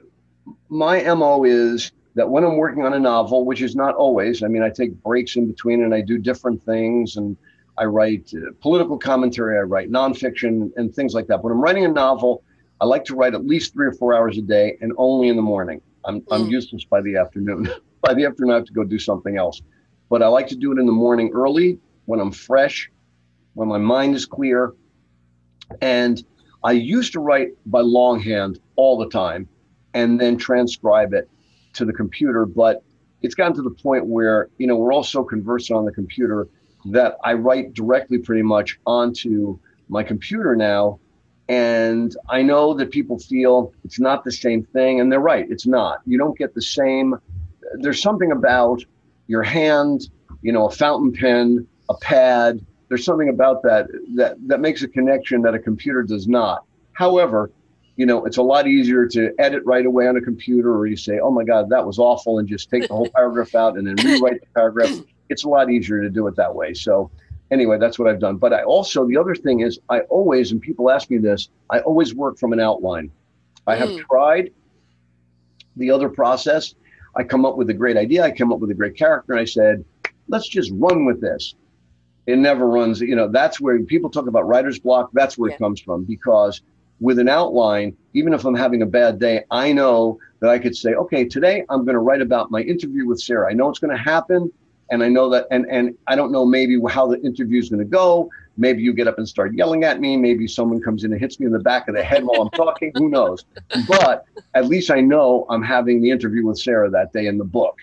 my 0.69 1.03
mo 1.15 1.45
is 1.45 1.93
that 2.15 2.29
when 2.29 2.45
I'm 2.45 2.57
working 2.57 2.85
on 2.85 2.93
a 2.95 2.99
novel, 3.01 3.45
which 3.45 3.63
is 3.63 3.75
not 3.75 3.95
always. 3.95 4.43
I 4.43 4.49
mean, 4.49 4.63
I 4.63 4.71
take 4.71 4.95
breaks 5.03 5.37
in 5.37 5.47
between 5.47 5.83
and 5.83 5.95
I 5.95 6.01
do 6.03 6.19
different 6.19 6.63
things, 6.63 7.17
and 7.17 7.37
I 7.79 7.85
write 7.85 8.31
uh, 8.35 8.51
political 8.61 8.99
commentary, 8.99 9.57
I 9.59 9.63
write 9.63 9.91
nonfiction, 9.91 10.71
and 10.77 10.95
things 10.95 11.15
like 11.15 11.27
that. 11.29 11.43
When 11.43 11.53
I'm 11.53 11.61
writing 11.61 11.85
a 11.85 11.89
novel, 11.89 12.43
I 12.81 12.85
like 12.85 13.05
to 13.07 13.15
write 13.15 13.35
at 13.35 13.47
least 13.47 13.73
three 13.73 13.87
or 13.87 13.93
four 13.93 14.15
hours 14.15 14.37
a 14.39 14.43
day, 14.43 14.77
and 14.81 14.93
only 14.99 15.29
in 15.29 15.37
the 15.37 15.43
morning. 15.43 15.81
I'm 16.05 16.23
I'm 16.31 16.47
Mm. 16.47 16.51
useless 16.51 16.85
by 16.85 17.01
the 17.01 17.17
afternoon. 17.17 17.69
by 18.03 18.15
the 18.15 18.25
afternoon, 18.27 18.53
I 18.53 18.57
have 18.57 18.65
to 18.67 18.73
go 18.73 18.85
do 18.85 18.99
something 18.99 19.37
else. 19.37 19.61
But 20.11 20.23
I 20.23 20.27
like 20.29 20.49
to 20.49 20.57
do 20.57 20.73
it 20.73 20.79
in 20.79 20.87
the 20.87 20.93
morning 20.93 21.31
early 21.33 21.79
when 22.05 22.21
I'm 22.21 22.33
fresh, 22.33 22.91
when 23.55 23.69
my 23.69 23.79
mind 23.79 24.15
is 24.15 24.27
clear, 24.27 24.73
and 25.81 26.25
I 26.65 26.73
used 26.73 27.13
to 27.15 27.21
write 27.21 27.51
by 27.67 27.81
longhand 27.81 28.61
all 28.77 28.99
the 28.99 29.09
time 29.09 29.49
and 29.95 30.21
then 30.21 30.37
transcribe 30.37 31.13
it 31.13 31.29
to 31.75 31.85
the 31.85 31.93
computer. 31.93 32.47
But 32.47 32.83
it's 33.23 33.35
gotten 33.35 33.55
to 33.57 33.63
the 33.63 33.71
point 33.71 34.07
where, 34.07 34.49
you 34.59 34.67
know, 34.67 34.77
we're 34.77 34.93
all 34.93 35.05
so 35.05 35.25
conversant 35.25 35.77
on 35.77 35.85
the 35.85 35.93
computer 35.93 36.49
that 36.87 37.17
I 37.25 37.35
write 37.35 37.75
directly 37.75 38.19
pretty 38.19 38.43
much 38.43 38.79
onto 38.87 39.59
my 39.89 40.03
computer 40.03 40.57
now. 40.57 40.99
And 41.49 42.17
I 42.31 42.43
know 42.43 42.75
that 42.75 42.91
people 42.91 43.19
feel 43.19 43.73
it's 43.85 44.01
not 44.01 44.25
the 44.25 44.33
same 44.33 44.65
thing. 44.65 45.01
And 45.01 45.11
they're 45.11 45.21
right, 45.21 45.47
it's 45.51 45.67
not. 45.67 45.99
You 46.07 46.19
don't 46.19 46.39
get 46.39 46.55
the 46.55 46.63
same. 46.63 47.17
There's 47.75 48.01
something 48.01 48.33
about 48.33 48.85
your 49.27 49.43
hand, 49.43 50.09
you 50.43 50.53
know, 50.53 50.67
a 50.67 50.71
fountain 50.71 51.13
pen, 51.13 51.67
a 51.89 51.95
pad, 51.95 52.65
there's 52.93 53.07
something 53.07 53.31
about 53.31 53.63
that 53.63 53.87
that 54.15 54.37
that 54.47 54.61
makes 54.61 54.83
a 54.83 54.89
connection 54.89 55.41
that 55.41 55.55
a 55.55 55.59
computer 55.59 56.03
does 56.03 56.29
not. 56.29 56.67
However, 56.93 57.51
you 57.97 58.05
know, 58.05 58.27
it's 58.27 58.37
a 58.37 58.43
lot 58.43 58.67
easier 58.67 59.07
to 59.07 59.33
edit 59.39 59.63
right 59.65 59.87
away 59.87 60.07
on 60.09 60.19
a 60.19 60.21
computer, 60.21 60.77
or 60.77 60.87
you 60.87 60.97
say, 60.97 61.19
"Oh 61.19 61.31
my 61.31 61.43
God, 61.43 61.71
that 61.71 61.87
was 61.87 61.99
awful," 61.99 62.39
and 62.39 62.47
just 62.47 62.69
take 62.69 62.87
the 62.89 62.93
whole 62.95 63.09
paragraph 63.17 63.55
out 63.55 63.79
and 63.79 63.87
then 63.87 63.97
rewrite 63.97 64.41
the 64.43 64.47
paragraph. 64.55 64.91
It's 65.31 65.45
a 65.45 65.49
lot 65.49 65.71
easier 65.71 66.03
to 66.03 66.11
do 66.11 66.27
it 66.27 66.37
that 66.37 66.55
way. 66.55 66.75
So, 66.75 67.11
anyway, 67.51 67.79
that's 67.79 67.99
what 67.99 68.09
I've 68.09 68.21
done. 68.21 68.37
But 68.37 68.53
I 68.53 68.63
also 68.63 69.07
the 69.07 69.17
other 69.17 69.35
thing 69.35 69.61
is, 69.61 69.79
I 69.89 70.01
always 70.01 70.53
and 70.53 70.61
people 70.61 70.91
ask 70.91 71.09
me 71.09 71.17
this, 71.17 71.49
I 71.71 71.81
always 71.81 72.15
work 72.15 72.37
from 72.39 72.53
an 72.53 72.61
outline. 72.61 73.11
I 73.67 73.75
have 73.77 73.89
Mm. 73.89 74.01
tried 74.01 74.51
the 75.77 75.91
other 75.91 76.11
process. 76.11 76.75
I 77.17 77.25
come 77.25 77.47
up 77.47 77.57
with 77.57 77.71
a 77.71 77.75
great 77.75 77.97
idea. 77.97 78.23
I 78.23 78.33
come 78.33 78.53
up 78.53 78.59
with 78.59 78.71
a 78.71 78.75
great 78.75 78.97
character, 78.99 79.33
and 79.33 79.41
I 79.41 79.47
said, 79.47 79.83
"Let's 80.29 80.47
just 80.47 80.71
run 80.75 81.07
with 81.07 81.23
this." 81.23 81.55
It 82.27 82.39
never 82.39 82.67
runs. 82.69 83.01
You 83.01 83.17
know, 83.17 83.29
that's 83.29 83.61
where 83.61 83.81
people 83.83 84.11
talk 84.11 84.27
about 84.27 84.47
writer's 84.47 84.79
block. 84.79 85.11
That's 85.13 85.37
where 85.37 85.51
Yeah. 85.51 85.57
it 85.57 85.59
comes 85.59 85.81
from 85.81 86.05
because 86.05 86.63
with 87.01 87.19
an 87.19 87.29
outline, 87.29 87.97
even 88.15 88.33
if 88.33 88.45
I'm 88.45 88.55
having 88.55 88.83
a 88.83 88.87
bad 88.87 89.19
day, 89.19 89.43
I 89.51 89.73
know 89.73 90.19
that 90.41 90.51
I 90.51 90.59
could 90.59 90.77
say, 90.77 90.95
okay, 90.95 91.25
today 91.25 91.65
I'm 91.69 91.85
going 91.85 91.95
to 91.95 92.01
write 92.01 92.23
about 92.23 92.51
my 92.51 92.61
interview 92.61 93.07
with 93.07 93.21
Sarah. 93.21 93.51
I 93.51 93.55
know 93.55 93.69
it's 93.69 93.81
going 93.81 93.97
to 93.97 94.03
happen. 94.03 94.53
And 94.91 95.03
I 95.03 95.09
know 95.09 95.31
that, 95.31 95.47
and, 95.51 95.65
and 95.71 95.97
I 96.07 96.17
don't 96.17 96.31
know 96.31 96.45
maybe 96.45 96.79
how 96.91 97.07
the 97.07 97.19
interview 97.23 97.59
is 97.59 97.71
going 97.71 97.79
to 97.79 97.85
go. 97.87 98.29
Maybe 98.59 98.83
you 98.83 98.93
get 98.93 99.09
up 99.09 99.17
and 99.17 99.27
start 99.27 99.55
yelling 99.55 99.85
at 99.85 100.01
me. 100.01 100.19
Maybe 100.19 100.47
someone 100.47 100.83
comes 100.83 101.03
in 101.03 101.13
and 101.13 101.21
hits 101.21 101.41
me 101.41 101.47
in 101.47 101.53
the 101.53 101.61
back 101.61 101.89
of 101.89 101.95
the 101.95 102.03
head 102.03 102.25
while 102.25 102.43
I'm 102.43 102.51
talking. 102.51 102.93
Who 102.97 103.09
knows? 103.09 103.47
But 103.89 104.27
at 104.55 104.67
least 104.67 104.91
I 104.91 105.01
know 105.01 105.47
I'm 105.49 105.63
having 105.63 106.03
the 106.03 106.11
interview 106.11 106.45
with 106.47 106.59
Sarah 106.59 106.91
that 106.91 107.13
day 107.15 107.27
in 107.27 107.39
the 107.39 107.45
book. 107.45 107.79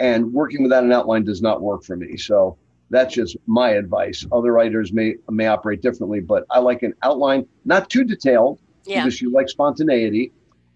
And 0.00 0.32
working 0.32 0.64
without 0.64 0.82
an 0.82 0.90
outline 0.92 1.22
does 1.24 1.40
not 1.40 1.62
work 1.62 1.84
for 1.84 1.96
me. 1.96 2.16
So 2.16 2.56
that's 2.90 3.14
just 3.14 3.36
my 3.46 3.70
advice. 3.70 4.26
Other 4.32 4.52
writers 4.52 4.92
may 4.92 5.16
may 5.30 5.46
operate 5.46 5.82
differently, 5.82 6.20
but 6.20 6.44
I 6.50 6.58
like 6.60 6.82
an 6.82 6.94
outline, 7.02 7.46
not 7.64 7.90
too 7.90 8.04
detailed, 8.04 8.60
Yeah. 8.86 9.04
because 9.04 9.20
you 9.20 9.30
like 9.30 9.48
spontaneity, 9.48 10.32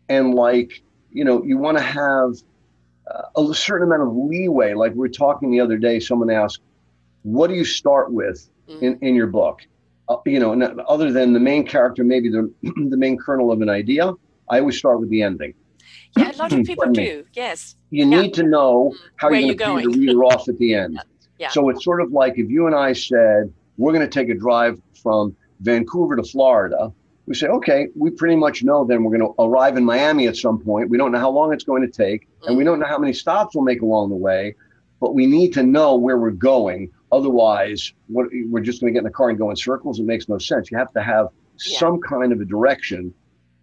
and 0.09 0.35
like 0.35 0.83
you 1.11 1.25
know 1.25 1.43
you 1.45 1.59
want 1.59 1.79
to 1.79 1.83
have 1.83 2.35
uh, 3.11 3.41
a 3.51 3.55
certain 3.55 3.87
amount 3.89 4.03
of 4.09 4.15
leeway. 4.15 4.75
Like 4.75 4.93
we 4.93 4.99
were 4.99 5.09
talking 5.09 5.51
the 5.51 5.61
other 5.61 5.77
day, 5.79 6.01
someone 6.01 6.31
asked, 6.31 6.61
"What 7.23 7.49
do 7.49 7.55
you 7.55 7.65
start 7.65 8.13
with 8.13 8.49
Mm. 8.69 8.83
in 8.83 8.99
in 9.01 9.15
your 9.15 9.27
book?" 9.27 9.61
Uh, 10.09 10.17
you 10.27 10.39
know, 10.39 10.53
n- 10.53 10.81
other 10.89 11.11
than 11.13 11.33
the 11.33 11.41
main 11.41 11.65
character, 11.67 12.05
maybe 12.05 12.29
the 12.29 12.51
the 12.91 12.97
main 12.97 13.17
kernel 13.17 13.51
of 13.51 13.61
an 13.63 13.69
idea. 13.69 14.13
I 14.51 14.59
always 14.61 14.77
start 14.77 15.01
with 15.01 15.09
the 15.09 15.23
ending. 15.23 15.55
Yeah, 16.19 16.31
a 16.31 16.37
lot 16.37 16.53
of 16.53 16.65
people 16.71 16.91
do. 16.93 17.25
Yes. 17.33 17.77
You 17.91 18.05
Yeah. 18.07 18.21
need 18.21 18.35
to 18.35 18.43
know 18.43 18.93
how 19.17 19.31
Where 19.31 19.41
you're 19.41 19.55
going 19.55 19.85
to 19.85 19.89
pay 19.91 19.95
the 19.95 20.01
reader 20.07 20.25
off 20.25 20.49
at 20.49 20.59
the 20.59 20.75
end. 20.75 21.01
Yeah. 21.43 21.49
So 21.49 21.69
it's 21.71 21.83
sort 21.83 22.01
of 22.01 22.13
like 22.13 22.39
if 22.39 22.49
you 22.49 22.67
and 22.69 22.75
I 22.75 22.93
said 22.93 23.53
we're 23.77 23.93
going 23.93 24.09
to 24.09 24.13
take 24.13 24.29
a 24.29 24.35
drive 24.39 24.81
from 25.03 25.35
Vancouver 25.61 26.15
to 26.15 26.23
Florida, 26.23 26.93
we 27.27 27.35
say, 27.35 27.49
okay, 27.49 27.89
we 27.97 28.11
pretty 28.11 28.37
much 28.37 28.63
know 28.63 28.85
then 28.85 29.03
we're 29.03 29.17
going 29.17 29.35
to 29.35 29.43
arrive 29.43 29.77
in 29.77 29.85
Miami 29.85 30.29
at 30.29 30.37
some 30.37 30.61
point. 30.61 30.89
We 30.89 30.97
don't 30.99 31.11
know 31.11 31.19
how 31.19 31.31
long 31.31 31.53
it's 31.53 31.65
going 31.65 31.83
to 31.83 31.91
take, 31.91 32.29
and 32.47 32.57
we 32.57 32.63
mm. 32.63 32.67
don't 32.67 32.79
know 32.79 32.87
how 32.87 32.99
many 32.99 33.13
stops 33.13 33.57
we'll 33.57 33.65
make 33.65 33.83
along 33.83 34.11
the 34.11 34.17
way, 34.17 34.55
but 35.01 35.15
we 35.15 35.27
need 35.27 35.53
to 35.55 35.65
know 35.65 35.97
where 35.97 36.17
we're 36.17 36.31
going. 36.31 36.93
Otherwise, 37.11 37.93
what, 38.07 38.29
we're 38.47 38.63
just 38.63 38.81
going 38.81 38.93
to 38.93 38.95
get 38.95 39.01
in 39.01 39.05
the 39.05 39.11
car 39.11 39.29
and 39.31 39.39
go 39.39 39.51
in 39.51 39.57
circles. 39.57 39.99
It 39.99 40.07
makes 40.07 40.29
no 40.29 40.39
sense. 40.39 40.71
You 40.71 40.79
have 40.79 40.93
to 40.93 41.03
have 41.03 41.27
Yeah. 41.67 41.79
some 41.79 42.01
kind 42.01 42.33
of 42.33 42.41
a 42.41 42.45
direction. 42.45 43.13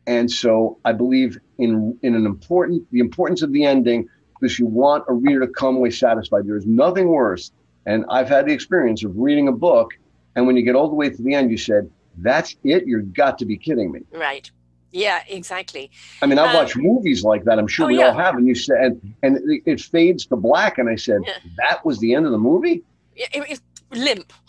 And 0.05 0.29
so 0.29 0.79
I 0.83 0.91
believe 0.91 1.37
in 1.57 1.97
in 2.01 2.15
an 2.15 2.25
important 2.25 2.87
the 2.91 2.99
importance 2.99 3.41
of 3.41 3.53
the 3.53 3.63
ending 3.63 4.09
because 4.39 4.57
you 4.57 4.65
want 4.65 5.03
a 5.07 5.13
reader 5.13 5.41
to 5.41 5.47
come 5.47 5.75
away 5.75 5.89
satisfied. 5.89 6.47
There 6.47 6.57
is 6.57 6.65
nothing 6.65 7.09
worse, 7.09 7.51
and 7.85 8.05
I've 8.09 8.27
had 8.29 8.45
the 8.45 8.53
experience 8.53 9.03
of 9.03 9.17
reading 9.17 9.47
a 9.47 9.51
book, 9.51 9.91
and 10.35 10.45
when 10.47 10.55
you 10.57 10.63
get 10.63 10.75
all 10.75 10.89
the 10.89 10.95
way 10.95 11.09
to 11.09 11.21
the 11.21 11.33
end, 11.33 11.51
you 11.51 11.57
said, 11.57 11.89
"That's 12.17 12.55
it? 12.63 12.85
You've 12.87 13.13
got 13.13 13.37
to 13.39 13.45
be 13.45 13.57
kidding 13.57 13.91
me." 13.91 14.01
Right. 14.11 14.49
Yeah, 14.91 15.21
exactly. 15.27 15.91
I 16.21 16.25
mean, 16.25 16.39
I've 16.39 16.55
Uh, 16.55 16.59
watched 16.59 16.75
movies 16.75 17.23
like 17.23 17.43
that. 17.43 17.59
I'm 17.59 17.67
sure 17.67 17.85
oh, 17.85 17.89
we 17.89 17.99
yeah. 17.99 18.07
all 18.07 18.13
have. 18.15 18.35
And 18.35 18.47
you 18.47 18.55
said, 18.55 18.99
and, 19.21 19.37
and 19.37 19.61
it, 19.67 19.79
fades 19.81 20.25
to 20.27 20.35
black, 20.35 20.79
and 20.79 20.89
I 20.89 20.95
said, 20.95 21.21
Yeah. 21.25 21.33
"That 21.57 21.85
was 21.85 21.99
the 21.99 22.15
end 22.15 22.25
of 22.25 22.31
the 22.31 22.39
movie." 22.39 22.83
It, 23.15 23.61
limp. 23.91 24.33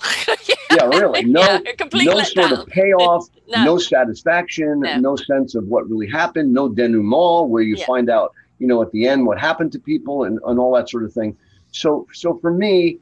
Yeah, 0.73 0.85
really. 0.87 1.25
No, 1.25 1.41
yeah, 1.41 1.59
no 2.05 2.23
sort 2.23 2.53
of 2.53 2.67
payoff. 2.69 3.27
No. 3.49 3.65
no 3.65 3.79
satisfaction, 3.79 4.79
No. 4.81 4.97
no. 5.01 5.17
sense 5.17 5.57
of 5.57 5.65
what 5.67 5.91
really 5.91 6.07
happened, 6.07 6.53
no 6.53 6.69
denouement 6.69 7.49
where 7.49 7.63
you 7.63 7.75
Yeah. 7.75 7.87
find 7.87 8.09
out, 8.09 8.33
you 8.61 8.69
know, 8.69 8.81
at 8.81 8.93
the 8.93 9.09
end 9.09 9.27
what 9.27 9.41
happened 9.41 9.73
to 9.73 9.81
people 9.81 10.23
and, 10.23 10.39
and 10.47 10.61
all 10.61 10.73
that 10.77 10.89
sort 10.89 11.03
of 11.03 11.13
thing. 11.13 11.37
So 11.73 12.07
so 12.13 12.39
for 12.39 12.53
me, 12.53 12.99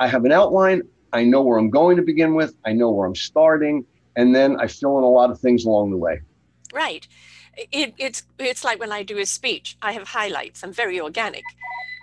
I 0.00 0.08
have 0.08 0.24
an 0.24 0.32
outline, 0.32 0.82
I 1.12 1.24
know 1.24 1.42
where 1.42 1.58
I'm 1.58 1.68
going 1.68 1.96
to 1.98 2.02
begin 2.02 2.34
with, 2.34 2.56
I 2.64 2.72
know 2.72 2.90
where 2.90 3.06
I'm 3.06 3.14
starting, 3.14 3.84
and 4.16 4.34
then 4.34 4.58
I 4.58 4.66
fill 4.66 4.96
in 4.98 5.04
a 5.04 5.08
lot 5.08 5.30
of 5.30 5.38
things 5.38 5.66
along 5.66 5.90
the 5.90 5.98
way. 5.98 6.22
Right. 6.72 7.06
It, 7.70 7.92
it's 7.98 8.22
it's 8.38 8.64
like 8.64 8.80
when 8.80 8.92
I 8.92 9.02
do 9.02 9.18
a 9.18 9.26
speech, 9.26 9.76
I 9.82 9.92
have 9.92 10.08
highlights. 10.08 10.62
I'm 10.62 10.72
very 10.72 11.00
organic, 11.00 11.44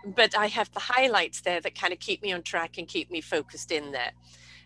but 0.05 0.37
I 0.37 0.45
have 0.47 0.71
the 0.73 0.79
highlights 0.79 1.41
there 1.41 1.59
that 1.61 1.73
kind 1.73 1.91
of 1.91 1.99
keep 1.99 2.21
me 2.21 2.31
on 2.33 2.43
track 2.43 2.77
and 2.77 2.87
keep 2.87 3.09
me 3.09 3.21
focused 3.21 3.71
in 3.71 3.91
there. 3.91 4.11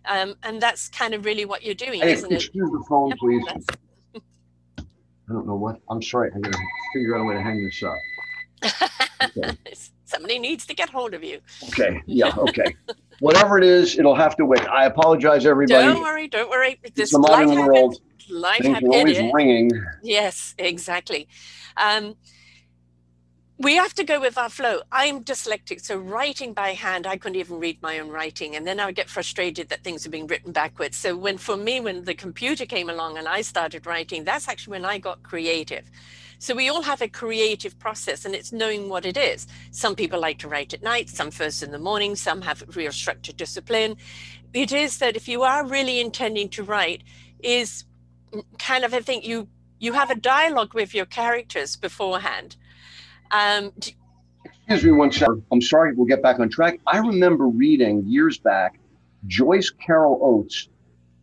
Um, 0.06 0.36
and 0.44 0.60
that's 0.60 0.89
kind 0.89 1.13
of 1.13 1.24
really 1.24 1.46
what 1.46 1.63
you're 1.63 1.76
doing, 1.76 2.02
Hey, 2.02 2.13
isn't 2.13 2.32
it? 2.32 2.36
excuse 2.36 2.70
the 2.70 2.84
phone, 2.89 3.10
Yep, 3.10 3.17
please. 3.20 3.65
I 5.30 5.34
don't 5.34 5.48
know 5.48 5.56
what. 5.56 5.80
I'm 5.89 6.02
sorry. 6.02 6.32
I'm 6.34 6.41
going 6.41 6.52
to 6.52 6.60
figure 6.94 7.15
out 7.15 7.22
a 7.22 7.24
way 7.24 7.36
to 7.36 7.41
hang 7.41 7.63
this 7.63 7.82
up. 7.84 7.98
Okay. 9.24 9.56
Somebody 10.06 10.39
needs 10.39 10.65
to 10.65 10.74
get 10.74 10.89
hold 10.89 11.13
of 11.13 11.24
you. 11.24 11.39
Okay. 11.70 12.02
Yeah. 12.08 12.34
Okay. 12.36 12.76
Whatever 13.21 13.60
it 13.60 13.63
is, 13.63 13.99
it'll 13.99 14.15
have 14.15 14.36
to 14.38 14.45
wait. 14.47 14.67
I 14.67 14.86
apologize, 14.86 15.45
everybody. 15.45 15.86
Don't 15.86 16.01
worry, 16.01 16.27
don't 16.27 16.49
worry. 16.49 16.79
It's 16.81 16.95
This 16.95 17.12
the 17.12 17.19
life 17.19 17.45
modern 17.45 17.65
world. 17.67 17.93
happens. 17.93 18.31
Life 18.31 18.62
Things 18.62 18.81
are 18.81 18.88
always 18.88 19.19
ringing. 19.31 19.71
Yes, 20.01 20.55
exactly. 20.57 21.27
Um, 21.77 22.15
we 23.63 23.76
have 23.76 23.93
to 23.93 24.04
go 24.04 24.19
with 24.19 24.39
our 24.39 24.50
flow. 24.50 24.82
I'm 24.91 25.24
dyslexic, 25.24 25.82
so 25.82 25.95
writing 25.95 26.52
by 26.52 26.69
hand, 26.69 27.06
I 27.06 27.15
couldn't 27.15 27.39
even 27.39 27.60
read 27.60 27.80
my 27.84 28.00
own 28.00 28.10
writing. 28.10 28.56
And 28.56 28.65
then 28.65 28.80
I 28.80 28.88
would 28.88 28.95
get 28.95 29.08
frustrated 29.08 29.69
that 29.69 29.84
things 29.84 30.06
are 30.06 30.10
being 30.10 30.26
written 30.26 30.52
backwards. 30.52 30.97
So 30.97 31.15
when 31.15 31.38
for 31.38 31.56
me, 31.56 31.80
when 31.80 32.04
the 32.04 32.15
computer 32.15 32.65
came 32.65 32.89
along 32.89 33.19
and 33.19 33.28
I 33.28 33.41
started 33.41 33.86
writing, 33.86 34.24
that's 34.24 34.47
actually 34.47 34.71
when 34.71 34.86
I 34.86 34.97
got 34.97 35.21
creative. 35.21 35.91
So 36.39 36.56
we 36.56 36.69
all 36.69 36.82
have 36.82 37.04
a 37.04 37.08
creative 37.08 37.78
process 37.78 38.26
and 38.26 38.34
it's 38.34 38.52
knowing 38.52 38.89
what 38.89 39.06
it 39.06 39.15
is. 39.15 39.45
Some 39.69 39.95
people 39.95 40.19
like 40.19 40.39
to 40.39 40.47
write 40.47 40.74
at 40.74 40.82
night, 40.82 41.08
some 41.08 41.30
first 41.30 41.62
in 41.62 41.69
the 41.69 41.78
morning, 41.78 42.15
some 42.15 42.41
have 42.41 42.63
real 42.76 42.91
structured 42.91 43.38
discipline. 43.38 43.95
It 44.56 44.71
is 44.71 44.97
that 44.97 45.15
if 45.15 45.28
you 45.28 45.43
are 45.43 45.67
really 45.67 46.00
intending 46.00 46.50
to 46.50 46.63
write, 46.63 47.04
is 47.43 47.84
kind 48.58 48.84
of 48.84 48.93
I 48.93 49.02
think 49.02 49.24
you 49.24 49.50
you 49.78 49.93
have 49.93 50.10
a 50.10 50.15
dialogue 50.15 50.74
with 50.74 50.95
your 50.95 51.06
characters 51.06 51.76
beforehand. 51.76 52.56
Um, 53.32 53.72
Excuse 54.67 54.84
me 54.86 54.91
one 54.91 55.12
second. 55.12 55.44
I'm 55.52 55.62
sorry. 55.62 55.94
We'll 55.94 56.08
get 56.08 56.22
back 56.24 56.39
on 56.39 56.50
track. 56.50 56.80
I 56.88 56.98
remember 57.00 57.48
reading 57.48 58.04
years 58.08 58.38
back, 58.38 58.80
Joyce 59.28 59.70
Carol 59.70 60.20
Oates 60.22 60.70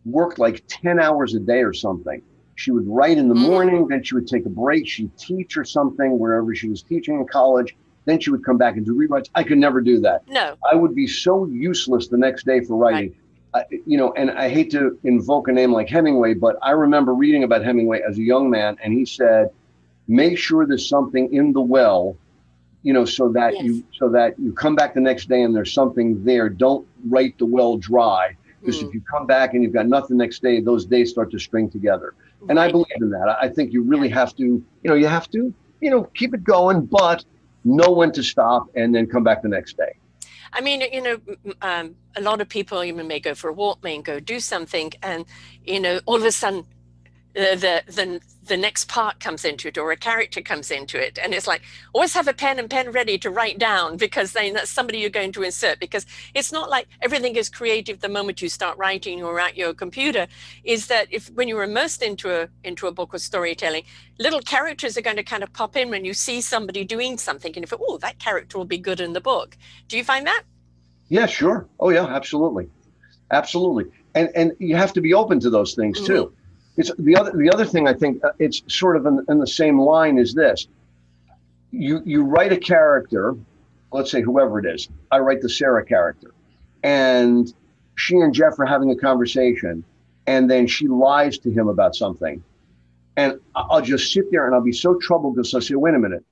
worked 0.05 0.39
like 0.39 0.63
10 0.69 1.01
hours 1.01 1.35
a 1.35 1.41
day 1.41 1.63
or 1.63 1.73
something. 1.73 2.23
She 2.57 2.71
would 2.73 2.87
write 2.87 3.19
in 3.19 3.29
the 3.29 3.35
Mhm. 3.35 3.47
morning, 3.49 3.89
then 3.89 4.03
she 4.03 4.15
would 4.15 4.27
take 4.27 4.45
a 4.47 4.51
break. 4.51 4.87
She'd 4.87 5.17
teach 5.17 5.57
or 5.57 5.65
something 5.65 6.19
wherever 6.19 6.55
she 6.55 6.69
was 6.69 6.83
teaching 6.83 7.15
in 7.21 7.27
college. 7.27 7.77
Then 8.05 8.19
she 8.21 8.31
would 8.31 8.45
come 8.45 8.57
back 8.59 8.77
and 8.77 8.85
do 8.87 8.95
rewrites. 8.95 9.29
I 9.35 9.43
could 9.43 9.59
never 9.59 9.81
do 9.81 10.01
that. 10.01 10.23
no, 10.29 10.55
I 10.71 10.75
would 10.75 10.95
be 10.95 11.07
so 11.07 11.47
useless 11.47 12.09
the 12.09 12.17
next 12.19 12.45
day 12.47 12.61
for 12.61 12.77
writing. 12.77 13.15
I, 13.55 13.65
you 13.87 13.97
know, 13.97 14.13
and 14.13 14.31
I 14.31 14.49
hate 14.51 14.71
to 14.73 14.99
invoke 15.05 15.49
a 15.49 15.53
name 15.53 15.73
like 15.73 15.89
Hemingway, 15.89 16.35
but 16.35 16.57
I 16.63 16.73
remember 16.73 17.15
reading 17.15 17.45
about 17.45 17.65
Hemingway 17.65 18.01
as 18.07 18.19
a 18.19 18.23
young 18.23 18.51
man, 18.51 18.77
and 18.83 18.93
he 18.93 19.05
said, 19.07 19.51
"Make 20.09 20.39
sure 20.39 20.67
there's 20.67 20.89
something 20.89 21.33
in 21.33 21.53
the 21.53 21.61
well, 21.61 22.17
you 22.83 22.93
know, 22.93 23.05
so 23.05 23.31
that 23.33 23.55
Yes. 23.55 23.65
you 23.65 23.85
so 23.93 24.09
that 24.11 24.39
you 24.39 24.53
come 24.53 24.75
back 24.75 24.95
the 24.95 25.01
next 25.01 25.29
day 25.29 25.43
and 25.43 25.55
there's 25.55 25.73
something 25.73 26.25
there. 26.25 26.49
Don't 26.49 26.87
write 27.07 27.37
the 27.39 27.47
well 27.47 27.77
dry, 27.77 28.37
because 28.61 28.83
Mm, 28.83 28.89
if 28.89 28.95
you 28.95 29.03
come 29.11 29.27
back 29.27 29.55
and 29.55 29.63
you've 29.63 29.73
got 29.73 29.87
nothing 29.87 30.17
next 30.17 30.43
day, 30.43 30.61
those 30.61 30.87
days 30.87 31.11
start 31.11 31.31
to 31.33 31.39
string 31.39 31.71
together. 31.71 32.15
And 32.49 32.59
I 32.59 32.71
believe 32.71 32.87
in 33.01 33.11
that. 33.11 33.37
I 33.41 33.49
think 33.49 33.73
you 33.73 33.83
really 33.83 34.09
have 34.09 34.35
to, 34.37 34.45
you 34.45 34.65
know, 34.85 34.95
you 34.95 35.07
have 35.07 35.29
to, 35.31 35.53
you 35.81 35.91
know, 35.91 36.05
keep 36.15 36.35
it 36.35 36.45
going, 36.45 36.87
but 36.87 37.25
know 37.65 37.91
when 37.91 38.13
to 38.13 38.23
stop 38.23 38.69
and 38.75 38.95
then 38.95 39.07
come 39.07 39.25
back 39.25 39.43
the 39.43 39.49
next 39.49 39.77
day. 39.77 39.93
I 40.53 40.61
mean, 40.61 40.81
you 40.81 41.03
know, 41.03 41.21
um, 41.63 41.97
a 42.17 42.23
lot 42.23 42.41
of 42.41 42.49
people 42.49 42.83
even 42.83 43.07
may 43.07 43.21
go 43.21 43.35
for 43.35 43.51
a 43.51 43.53
walk, 43.53 43.83
may 43.85 44.01
go 44.01 44.19
do 44.19 44.41
something, 44.41 44.93
and 45.03 45.27
you 45.65 45.81
know, 45.81 46.01
all 46.07 46.17
of 46.17 46.25
a 46.25 46.33
sudden, 46.33 46.65
the 47.39 47.83
the 47.87 48.21
the 48.49 48.57
next 48.57 48.89
part 48.89 49.21
comes 49.21 49.45
into 49.45 49.69
it, 49.69 49.79
or 49.79 49.93
a 49.93 49.97
character 49.97 50.41
comes 50.41 50.71
into 50.71 51.01
it, 51.01 51.19
and 51.23 51.33
it's 51.33 51.47
like 51.47 51.63
always 51.93 52.15
have 52.15 52.27
a 52.27 52.33
pen 52.33 52.59
and 52.59 52.69
pen 52.69 52.91
ready 52.91 53.17
to 53.19 53.31
write 53.31 53.59
down 53.59 53.97
because 53.97 54.33
then 54.33 54.55
that's 54.55 54.71
somebody 54.71 54.99
you're 54.99 55.11
going 55.11 55.33
to 55.33 55.43
insert. 55.43 55.79
Because 55.79 56.05
it's 56.35 56.51
not 56.51 56.69
like 56.69 56.89
everything 57.01 57.37
is 57.37 57.49
creative 57.49 58.01
the 58.01 58.09
moment 58.09 58.43
you 58.43 58.49
start 58.49 58.77
writing 58.77 59.23
or 59.23 59.39
at 59.39 59.57
your 59.57 59.73
computer. 59.73 60.27
Is 60.65 60.89
that 60.89 61.07
if 61.13 61.29
when 61.31 61.47
you're 61.47 61.63
immersed 61.63 62.03
into 62.03 62.43
a 62.43 62.49
into 62.65 62.89
a 62.89 62.93
book 62.93 63.15
of 63.15 63.21
storytelling, 63.21 63.85
little 64.19 64.41
characters 64.41 64.97
are 64.99 65.03
going 65.03 65.17
to 65.17 65.23
kind 65.23 65.45
of 65.45 65.53
pop 65.53 65.77
in 65.77 65.91
when 65.91 66.05
you 66.05 66.15
see 66.15 66.41
somebody 66.41 66.85
doing 66.85 67.19
something, 67.19 67.53
and 67.55 67.63
if 67.63 67.73
oh 67.79 67.99
that 67.99 68.19
character 68.19 68.59
will 68.59 68.65
be 68.65 68.79
good 68.79 69.01
in 69.01 69.13
the 69.13 69.21
book. 69.21 69.57
Do 69.87 69.97
you 69.97 70.05
find 70.05 70.27
that? 70.27 70.43
Yeah, 71.09 71.27
sure. 71.27 71.69
Oh 71.79 71.91
yeah, 71.91 72.07
absolutely. 72.07 72.69
Absolutely. 73.31 73.85
And 74.15 74.31
and 74.35 74.53
you 74.59 74.75
have 74.75 74.93
to 74.95 75.01
be 75.01 75.15
open 75.15 75.39
to 75.41 75.51
those 75.51 75.75
things 75.75 76.01
too. 76.01 76.25
Mm-hmm. 76.25 76.38
It's 76.79 76.93
the 76.99 77.17
other 77.17 77.33
the 77.33 77.51
other 77.51 77.65
thing 77.67 77.89
I 77.89 77.93
think 77.93 78.25
uh, 78.25 78.31
it's 78.39 78.63
sort 78.69 78.97
of 78.97 79.05
in, 79.05 79.25
in 79.29 79.39
the 79.39 79.47
same 79.47 79.79
line 79.81 80.17
is 80.17 80.33
this. 80.33 80.69
You 81.73 82.01
you 82.05 82.23
write 82.25 82.53
a 82.53 82.57
character, 82.57 83.35
let's 83.93 84.11
say 84.13 84.23
whoever 84.23 84.61
it 84.61 84.67
is. 84.67 84.89
I 85.11 85.19
write 85.19 85.43
the 85.43 85.49
Sarah 85.49 85.85
character. 85.85 86.33
And 86.85 87.53
she 87.97 88.17
and 88.19 88.33
Jeff 88.33 88.59
are 88.61 88.65
having 88.65 88.93
a 88.93 88.97
conversation 88.97 89.85
and 90.29 90.49
then 90.49 90.67
she 90.69 90.87
lies 90.87 91.39
to 91.39 91.51
him 91.51 91.69
about 91.69 91.97
something. 91.97 92.43
And 93.17 93.41
I- 93.57 93.67
I'll 93.71 93.83
just 93.83 94.13
sit 94.13 94.31
there 94.31 94.47
and 94.47 94.55
I'll 94.55 94.63
be 94.63 94.73
so 94.73 94.95
troubled 95.01 95.35
because 95.35 95.53
I'll 95.55 95.61
say, 95.61 95.75
wait 95.75 95.95
a 95.95 95.99
minute. 95.99 96.25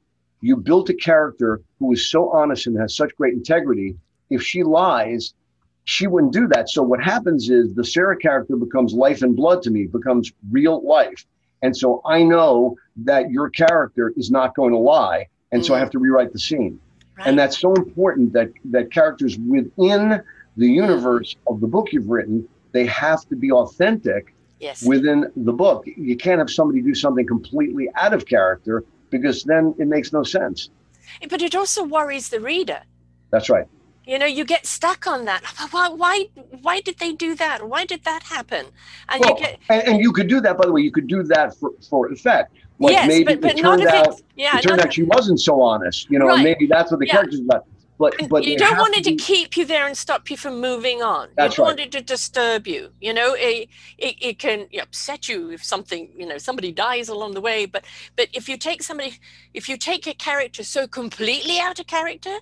You 0.42 0.56
built 0.56 0.90
a 0.90 0.94
character 0.94 1.60
who 1.80 1.92
is 1.92 2.08
so 2.08 2.30
honest 2.30 2.68
and 2.68 2.78
has 2.78 2.94
such 2.94 3.16
great 3.16 3.34
integrity 3.34 3.96
if 4.30 4.42
she 4.42 4.62
lies, 4.62 5.34
she 5.86 6.08
wouldn't 6.08 6.32
do 6.32 6.48
that. 6.48 6.68
So 6.68 6.82
what 6.82 7.02
happens 7.02 7.48
is 7.48 7.72
the 7.74 7.84
Sarah 7.84 8.16
character 8.16 8.56
becomes 8.56 8.92
life 8.92 9.22
and 9.22 9.34
blood 9.34 9.62
to 9.62 9.70
me, 9.70 9.86
becomes 9.86 10.32
real 10.50 10.84
life. 10.86 11.24
And 11.62 11.76
so 11.76 12.02
I 12.04 12.24
know 12.24 12.76
that 12.96 13.30
your 13.30 13.48
character 13.50 14.12
is 14.16 14.30
not 14.30 14.54
going 14.56 14.72
to 14.72 14.78
lie. 14.78 15.28
And 15.52 15.62
mm. 15.62 15.64
so 15.64 15.74
I 15.74 15.78
have 15.78 15.90
to 15.90 16.00
rewrite 16.00 16.32
the 16.32 16.40
scene. 16.40 16.80
Right. 17.16 17.28
And 17.28 17.38
that's 17.38 17.58
so 17.58 17.72
important 17.74 18.32
that 18.32 18.50
that 18.66 18.90
characters 18.90 19.38
within 19.38 20.20
the 20.56 20.66
universe 20.66 21.36
of 21.46 21.60
the 21.60 21.68
book 21.68 21.92
you've 21.92 22.08
written, 22.08 22.46
they 22.72 22.84
have 22.86 23.24
to 23.28 23.36
be 23.36 23.52
authentic 23.52 24.34
yes. 24.58 24.82
within 24.84 25.30
the 25.36 25.52
book. 25.52 25.84
You 25.86 26.16
can't 26.16 26.40
have 26.40 26.50
somebody 26.50 26.82
do 26.82 26.94
something 26.94 27.26
completely 27.26 27.88
out 27.94 28.12
of 28.12 28.26
character 28.26 28.84
because 29.10 29.44
then 29.44 29.72
it 29.78 29.86
makes 29.86 30.12
no 30.12 30.24
sense. 30.24 30.68
But 31.30 31.42
it 31.42 31.54
also 31.54 31.84
worries 31.84 32.28
the 32.28 32.40
reader. 32.40 32.82
That's 33.30 33.48
right. 33.48 33.66
You 34.06 34.20
know, 34.20 34.26
you 34.26 34.44
get 34.44 34.66
stuck 34.66 35.06
on 35.08 35.24
that. 35.24 35.42
Why, 35.72 35.88
why, 35.88 36.28
why 36.62 36.80
did 36.80 36.98
they 36.98 37.12
do 37.12 37.34
that? 37.34 37.68
Why 37.68 37.84
did 37.84 38.04
that 38.04 38.22
happen? 38.22 38.66
And 39.08 39.20
well, 39.20 39.30
you 39.30 39.36
get, 39.40 39.58
and, 39.68 39.82
and, 39.88 40.00
you 40.00 40.12
could 40.12 40.28
do 40.28 40.40
that. 40.42 40.56
By 40.56 40.66
the 40.66 40.72
way, 40.72 40.80
you 40.80 40.92
could 40.92 41.08
do 41.08 41.24
that 41.24 41.56
for, 41.56 41.72
for 41.90 42.12
effect. 42.12 42.52
Like 42.78 42.92
yes, 42.92 43.08
maybe 43.08 43.24
but, 43.24 43.40
but 43.40 43.58
it 43.58 43.62
turned 43.62 43.86
out, 43.86 44.20
yeah, 44.36 44.58
it 44.58 44.62
turned 44.62 44.80
out 44.80 44.92
she 44.92 45.02
wasn't 45.02 45.40
so 45.40 45.60
honest. 45.60 46.08
You 46.10 46.18
know, 46.18 46.26
right. 46.26 46.44
maybe 46.44 46.66
that's 46.66 46.90
what 46.90 47.00
the 47.00 47.06
yeah. 47.06 47.14
character's 47.14 47.40
about. 47.40 47.66
But 47.98 48.14
but 48.28 48.44
you 48.44 48.58
don't 48.58 48.76
want 48.76 48.94
it 48.96 49.04
to, 49.04 49.12
be, 49.12 49.16
keep 49.16 49.56
you 49.56 49.64
there 49.64 49.86
and 49.86 49.96
stop 49.96 50.30
you 50.30 50.36
from 50.36 50.60
moving 50.60 51.02
on. 51.02 51.30
That's 51.34 51.56
you 51.56 51.64
don't 51.64 51.70
right. 51.70 51.78
want 51.78 51.80
it 51.80 51.92
to 51.92 52.02
disturb 52.02 52.66
you. 52.66 52.90
You 53.00 53.14
know, 53.14 53.34
it 53.34 53.70
it, 53.96 54.16
it 54.20 54.38
can 54.38 54.68
upset 54.80 55.28
you 55.28 55.50
if 55.50 55.64
something 55.64 56.12
you 56.14 56.26
know 56.26 56.36
somebody 56.36 56.72
dies 56.72 57.08
along 57.08 57.32
the 57.32 57.40
way. 57.40 57.64
But 57.64 57.84
but 58.14 58.28
if 58.34 58.48
you 58.48 58.58
take 58.58 58.82
somebody, 58.82 59.18
if 59.54 59.68
you 59.68 59.78
take 59.78 60.06
a 60.06 60.14
character 60.14 60.62
so 60.62 60.86
completely 60.86 61.58
out 61.58 61.80
of 61.80 61.86
character, 61.86 62.38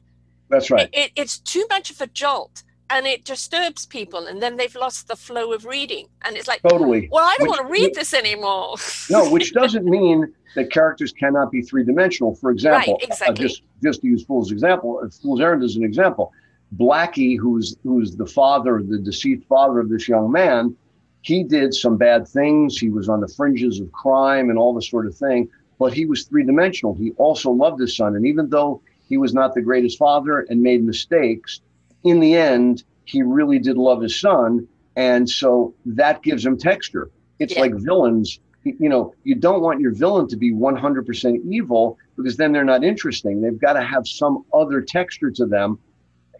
that's 0.49 0.71
right. 0.71 0.89
It, 0.93 0.99
it, 0.99 1.13
it's 1.17 1.39
too 1.39 1.67
much 1.71 1.91
of 1.91 2.01
a 2.01 2.07
jolt 2.07 2.63
and 2.91 3.07
it 3.07 3.25
disturbs 3.25 3.87
people 3.87 4.27
and 4.27 4.43
then 4.43 4.57
they've 4.57 4.75
lost 4.75 5.09
the 5.09 5.17
flow 5.17 5.53
of 5.53 5.65
reading 5.65 6.07
and 6.23 6.37
it's 6.37 6.49
like 6.49 6.63
totally. 6.63 7.09
Well 7.11 7.25
i 7.25 7.37
don't 7.39 7.49
which, 7.49 7.59
want 7.59 7.67
to 7.67 7.73
read 7.73 7.95
this 7.95 8.15
anymore. 8.15 8.77
No 9.11 9.31
which 9.31 9.53
doesn't 9.61 9.85
mean 9.85 10.33
that 10.55 10.71
characters 10.71 11.13
cannot 11.13 11.51
be 11.51 11.63
three-dimensional. 11.63 12.37
For 12.37 12.51
example 12.51 12.95
right, 12.95 13.03
exactly. 13.03 13.45
uh, 13.45 13.49
just 13.49 13.63
just 13.83 14.01
to 14.03 14.07
use 14.07 14.25
fool's 14.25 14.53
example 14.53 15.01
uh, 15.05 15.09
fool's 15.09 15.41
errand 15.41 15.63
is 15.63 15.77
an 15.77 15.85
example. 15.85 16.33
Blackie 16.77 17.39
who's 17.39 17.77
who's 17.83 18.17
the 18.17 18.27
father 18.27 18.83
the 18.83 18.99
deceased 18.99 19.47
father 19.49 19.81
of 19.81 19.89
this 19.89 20.09
young 20.09 20.31
man 20.31 20.77
he 21.23 21.43
did 21.43 21.73
some 21.73 21.97
bad 21.97 22.29
things. 22.29 22.77
He 22.77 22.91
was 22.91 23.09
on 23.09 23.21
the 23.21 23.29
fringes 23.29 23.81
of 23.81 23.91
crime 23.93 24.51
and 24.51 24.59
all 24.59 24.75
this 24.75 24.91
sort 24.91 25.07
of 25.07 25.17
thing 25.17 25.49
but 25.77 25.93
he 25.93 26.07
was 26.07 26.23
three-dimensional. 26.25 26.95
He 26.95 27.11
also 27.13 27.51
loved 27.51 27.81
his 27.81 27.97
son 27.97 28.15
and 28.15 28.27
even 28.27 28.51
though 28.51 28.83
he 29.09 29.17
was 29.17 29.35
not 29.35 29.55
the 29.55 29.63
greatest 29.63 29.99
father 29.99 30.41
and 30.41 30.63
made 30.63 30.85
mistakes 30.85 31.61
in 32.05 32.21
the 32.21 32.37
end, 32.37 32.85
he 33.05 33.23
really 33.23 33.59
did 33.59 33.77
love 33.77 34.03
his 34.03 34.19
son. 34.21 34.69
And 34.95 35.29
so 35.29 35.75
that 35.87 36.23
gives 36.23 36.47
him 36.47 36.57
texture. 36.57 37.11
It's 37.39 37.55
yeah. 37.55 37.63
like 37.63 37.75
villains. 37.75 38.39
You 38.63 38.89
know, 38.89 39.15
you 39.25 39.35
don't 39.35 39.61
want 39.61 39.81
your 39.81 39.93
villain 39.93 40.29
to 40.29 40.37
be 40.37 40.53
100% 40.53 41.41
evil 41.51 41.99
because 42.17 42.37
then 42.37 42.53
they're 42.53 42.65
not 42.65 42.85
interesting. 42.85 43.41
They've 43.41 43.59
got 43.59 43.75
to 43.75 43.83
have 43.83 44.07
some 44.07 44.45
other 44.55 44.81
texture 44.81 45.31
to 45.33 45.45
them, 45.45 45.79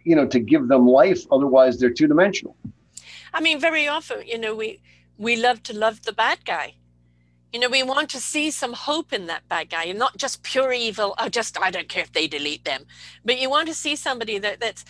you 0.05 0.15
know, 0.15 0.25
to 0.27 0.39
give 0.39 0.67
them 0.67 0.87
life. 0.87 1.23
Otherwise, 1.31 1.77
they're 1.77 1.91
two 1.91 2.07
dimensional. 2.07 2.55
I 3.33 3.41
mean, 3.41 3.59
very 3.59 3.87
often, 3.87 4.25
you 4.25 4.39
know, 4.39 4.55
we 4.55 4.79
we 5.17 5.35
love 5.35 5.61
to 5.63 5.77
love 5.77 6.01
the 6.01 6.13
bad 6.13 6.45
guy 6.45 6.75
you 7.55 7.61
know, 7.61 7.69
we 7.69 7.83
want 7.83 8.09
to 8.09 8.19
see 8.19 8.51
some 8.51 8.73
hope 8.73 9.13
in 9.13 9.27
that 9.27 9.47
bad 9.47 9.69
guy 9.69 9.85
and 9.85 9.97
not 9.97 10.17
just 10.17 10.43
pure 10.43 10.73
evil. 10.73 11.15
Oh, 11.17 11.29
just 11.29 11.57
I 11.57 11.71
don't 11.71 11.87
care 11.87 12.03
if 12.03 12.11
they 12.11 12.27
delete 12.27 12.65
them, 12.65 12.83
but 13.23 13.39
you 13.39 13.49
want 13.49 13.69
to 13.69 13.73
see 13.73 13.95
somebody 13.95 14.37
that 14.39 14.59
that's 14.59 14.83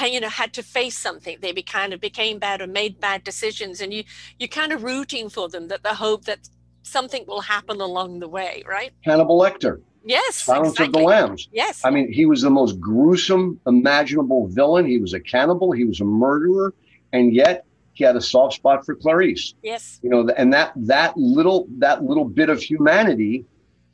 you 0.00 0.20
know 0.20 0.28
had 0.28 0.52
to 0.52 0.62
face 0.62 0.96
something. 0.96 1.38
They 1.40 1.50
be 1.50 1.64
kind 1.64 1.92
of 1.92 2.00
became 2.00 2.38
bad 2.38 2.60
or 2.60 2.68
made 2.68 3.00
bad 3.00 3.24
decisions, 3.24 3.80
and 3.80 3.92
you 3.92 4.04
you're 4.38 4.46
kind 4.46 4.72
of 4.72 4.84
rooting 4.84 5.30
for 5.30 5.48
them 5.48 5.66
that 5.66 5.82
the 5.82 5.94
hope 5.94 6.26
that 6.26 6.48
something 6.84 7.24
will 7.26 7.40
happen 7.40 7.80
along 7.80 8.20
the 8.20 8.28
way, 8.28 8.62
right? 8.68 8.92
Hannibal 9.00 9.40
Lecter. 9.40 9.80
Yes. 10.04 10.36
Silence 10.36 10.74
exactly. 10.74 10.86
of 10.86 10.92
the 10.92 11.00
Lambs. 11.00 11.48
Yes. 11.50 11.84
I 11.84 11.90
mean, 11.90 12.12
he 12.12 12.26
was 12.26 12.42
the 12.42 12.50
most 12.50 12.78
gruesome, 12.78 13.58
imaginable 13.66 14.46
villain. 14.46 14.86
He 14.86 14.98
was 14.98 15.12
a 15.12 15.20
cannibal. 15.20 15.72
He 15.72 15.84
was 15.84 16.00
a 16.00 16.04
murderer, 16.04 16.72
and 17.12 17.34
yet 17.34 17.66
he 17.92 18.04
had 18.04 18.16
a 18.16 18.20
soft 18.20 18.54
spot 18.54 18.84
for 18.84 18.94
Clarice. 18.94 19.54
Yes. 19.62 20.00
You 20.02 20.10
know, 20.10 20.28
and 20.36 20.52
that 20.52 20.72
that 20.76 21.16
little 21.16 21.66
that 21.78 22.02
little 22.02 22.24
bit 22.24 22.48
of 22.48 22.62
humanity 22.62 23.44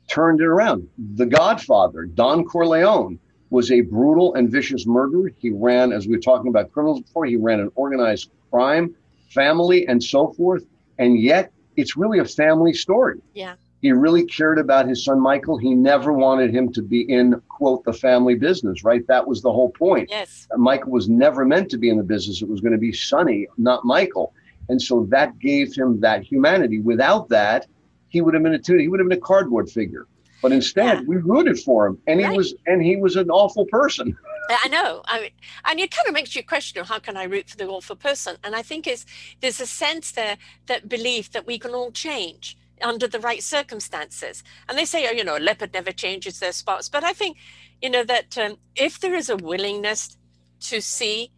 turned 0.07 0.41
it 0.41 0.45
around. 0.45 0.87
The 1.15 1.25
Godfather, 1.25 2.05
Don 2.05 2.45
Corleone, 2.45 3.19
was 3.49 3.71
a 3.71 3.81
brutal 3.81 4.33
and 4.35 4.49
vicious 4.51 4.85
murderer. 4.85 5.31
He 5.37 5.49
ran, 5.49 5.91
as 5.91 6.07
we 6.07 6.15
were 6.15 6.21
talking 6.21 6.49
about 6.49 6.71
criminals 6.71 7.01
before, 7.01 7.25
he 7.25 7.35
ran 7.35 7.59
an 7.59 7.71
organized 7.75 8.31
crime, 8.49 8.95
family, 9.29 9.87
and 9.87 10.03
so 10.03 10.33
forth. 10.33 10.65
And 10.97 11.19
yet, 11.19 11.51
it's 11.75 11.95
really 11.95 12.19
a 12.19 12.25
family 12.25 12.73
story. 12.73 13.19
Yeah. 13.33 13.55
He 13.81 13.91
really 13.93 14.25
cared 14.25 14.59
about 14.59 14.87
his 14.87 15.05
son 15.05 15.21
Michael. 15.21 15.57
He 15.57 15.73
never 15.73 16.11
wanted 16.11 16.53
him 16.53 16.71
to 16.73 16.81
be 16.81 17.01
in, 17.01 17.41
quote, 17.47 17.83
the 17.85 17.93
family 17.93 18.35
business, 18.35 18.83
right? 18.83 19.05
That 19.07 19.25
was 19.25 19.41
the 19.41 19.51
whole 19.51 19.69
point. 19.69 20.09
Yes. 20.09 20.47
Michael 20.57 20.91
was 20.91 21.07
never 21.07 21.45
meant 21.45 21.69
to 21.71 21.77
be 21.77 21.89
in 21.89 21.97
the 21.97 22.03
business. 22.03 22.41
It 22.41 22.49
was 22.49 22.59
going 22.59 22.73
to 22.73 22.77
be 22.77 22.91
Sonny, 22.91 23.47
not 23.57 23.85
Michael. 23.85 24.33
And 24.67 24.81
so 24.81 25.07
that 25.09 25.39
gave 25.39 25.73
him 25.73 25.99
that 26.01 26.23
humanity. 26.23 26.79
Without 26.79 27.29
that, 27.29 27.67
he 28.09 28.21
would 28.21 28.33
have 28.33 28.43
been 28.43 28.55
a 28.55 28.61
he 28.81 28.87
would 28.87 28.99
have 28.99 29.07
been 29.07 29.17
a 29.17 29.21
cardboard 29.21 29.69
figure. 29.69 30.07
But 30.41 30.51
instead, 30.51 30.99
yeah. 30.99 31.03
we 31.05 31.17
rooted 31.17 31.59
for 31.59 31.87
him, 31.87 31.97
and 32.07 32.21
right. 32.21 32.31
he 32.31 32.37
was 32.37 32.53
and 32.65 32.81
he 32.81 32.95
was 32.95 33.15
an 33.15 33.29
awful 33.29 33.65
person. 33.65 34.17
I 34.49 34.67
know. 34.67 35.01
I 35.05 35.21
mean, 35.21 35.31
and 35.65 35.79
it 35.79 35.91
kind 35.91 36.07
of 36.07 36.13
makes 36.13 36.35
you 36.35 36.43
question 36.43 36.83
how 36.85 36.99
can 36.99 37.17
I 37.17 37.23
root 37.23 37.49
for 37.49 37.57
the 37.57 37.67
awful 37.67 37.95
person? 37.95 38.37
And 38.43 38.55
I 38.55 38.61
think 38.61 38.87
is 38.87 39.05
there's 39.41 39.59
a 39.59 39.67
sense 39.67 40.11
there 40.11 40.37
that 40.67 40.89
belief 40.89 41.31
that 41.31 41.45
we 41.45 41.59
can 41.59 41.71
all 41.71 41.91
change 41.91 42.57
under 42.81 43.07
the 43.07 43.19
right 43.19 43.43
circumstances. 43.43 44.43
And 44.67 44.77
they 44.77 44.85
say, 44.85 45.07
oh, 45.07 45.11
you 45.11 45.23
know, 45.23 45.37
a 45.37 45.39
leopard 45.39 45.73
never 45.73 45.91
changes 45.91 46.39
their 46.39 46.51
spots. 46.51 46.89
But 46.89 47.03
I 47.03 47.13
think, 47.13 47.37
you 47.81 47.89
know, 47.89 48.03
that 48.03 48.37
um, 48.37 48.57
if 48.75 48.99
there 48.99 49.15
is 49.15 49.29
a 49.29 49.37
willingness 49.37 50.17
to 50.61 50.81
see 50.81 51.31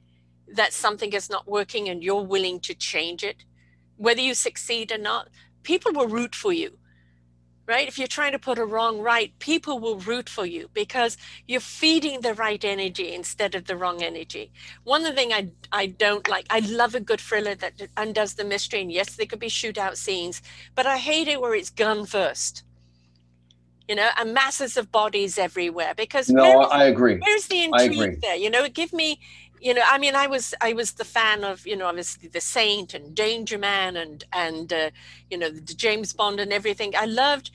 that 0.53 0.73
something 0.73 1.13
is 1.13 1.29
not 1.29 1.47
working 1.47 1.89
and 1.89 2.03
you're 2.03 2.23
willing 2.23 2.59
to 2.61 2.73
change 2.73 3.23
it, 3.23 3.45
whether 3.97 4.21
you 4.21 4.33
succeed 4.33 4.91
or 4.91 4.97
not, 4.97 5.29
people 5.63 5.91
will 5.93 6.07
root 6.07 6.35
for 6.35 6.51
you 6.51 6.77
right? 7.67 7.87
If 7.87 7.97
you're 7.97 8.07
trying 8.07 8.31
to 8.33 8.39
put 8.39 8.57
a 8.57 8.65
wrong 8.65 8.99
right, 8.99 9.37
people 9.39 9.79
will 9.79 9.97
root 9.97 10.29
for 10.29 10.45
you 10.45 10.69
because 10.73 11.17
you're 11.47 11.61
feeding 11.61 12.21
the 12.21 12.33
right 12.33 12.63
energy 12.63 13.13
instead 13.13 13.55
of 13.55 13.65
the 13.65 13.75
wrong 13.75 14.01
energy. 14.03 14.51
One 14.83 15.01
of 15.05 15.09
the 15.09 15.15
things 15.15 15.33
I, 15.33 15.51
I 15.71 15.85
don't 15.87 16.27
like, 16.27 16.45
I 16.49 16.59
love 16.59 16.95
a 16.95 16.99
good 16.99 17.21
thriller 17.21 17.55
that 17.55 17.73
undoes 17.97 18.33
the 18.33 18.43
mystery. 18.43 18.81
And 18.81 18.91
yes, 18.91 19.15
there 19.15 19.25
could 19.25 19.39
be 19.39 19.47
shootout 19.47 19.97
scenes, 19.97 20.41
but 20.75 20.85
I 20.85 20.97
hate 20.97 21.27
it 21.27 21.41
where 21.41 21.55
it's 21.55 21.69
gun 21.69 22.05
first. 22.05 22.63
You 23.87 23.95
know, 23.95 24.09
and 24.17 24.33
masses 24.33 24.77
of 24.77 24.89
bodies 24.89 25.37
everywhere 25.37 25.93
because 25.97 26.29
no, 26.29 26.61
I 26.61 26.85
agree. 26.85 27.17
Where's 27.17 27.47
the 27.47 27.63
intrigue 27.63 28.21
there? 28.21 28.37
You 28.37 28.49
know, 28.49 28.69
give 28.69 28.93
me 28.93 29.19
you 29.61 29.73
know 29.73 29.83
i 29.85 29.97
mean 29.97 30.15
i 30.15 30.27
was 30.27 30.53
i 30.61 30.73
was 30.73 30.93
the 30.93 31.05
fan 31.05 31.43
of 31.43 31.65
you 31.65 31.75
know 31.75 31.85
obviously 31.85 32.27
the 32.27 32.41
saint 32.41 32.93
and 32.93 33.15
danger 33.15 33.57
man 33.57 33.95
and 33.95 34.25
and 34.33 34.73
uh, 34.73 34.89
you 35.29 35.37
know 35.37 35.49
the 35.49 35.73
james 35.73 36.13
bond 36.13 36.39
and 36.39 36.51
everything. 36.51 36.93
I 36.97 37.05
loved 37.05 37.51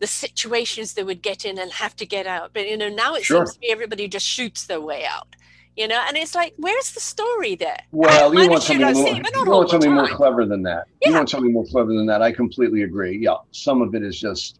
the 0.00 0.06
situations 0.06 0.94
they 0.94 1.04
would 1.04 1.22
get 1.22 1.44
in 1.44 1.58
and 1.58 1.70
have 1.70 1.94
to 1.96 2.06
get 2.06 2.26
out 2.26 2.50
but 2.52 2.68
you 2.68 2.76
know 2.76 2.88
now 2.88 3.14
it 3.14 3.24
sure. 3.24 3.46
seems 3.46 3.54
to 3.54 3.60
be 3.60 3.70
everybody 3.70 4.08
just 4.08 4.26
shoots 4.26 4.66
their 4.66 4.80
way 4.80 5.04
out 5.04 5.28
you 5.76 5.86
know 5.86 6.00
and 6.08 6.16
it's 6.16 6.34
like 6.34 6.54
where's 6.56 6.92
the 6.92 7.00
story 7.00 7.54
there? 7.54 7.80
Well 7.92 8.34
you 8.34 8.50
want 8.50 8.62
something, 8.64 8.92
more, 8.92 9.08
you 9.08 9.50
want 9.50 9.70
something 9.70 9.94
more 9.94 10.08
clever 10.08 10.44
than 10.44 10.62
that. 10.64 10.86
Yeah. 11.00 11.10
you 11.10 11.14
want 11.14 11.30
something 11.30 11.52
more 11.52 11.64
clever 11.66 11.92
than 11.94 12.06
that. 12.06 12.20
I 12.20 12.32
completely 12.32 12.82
agree. 12.82 13.18
Yeah 13.18 13.36
some 13.52 13.80
of 13.80 13.94
it 13.94 14.02
is 14.02 14.18
just 14.18 14.58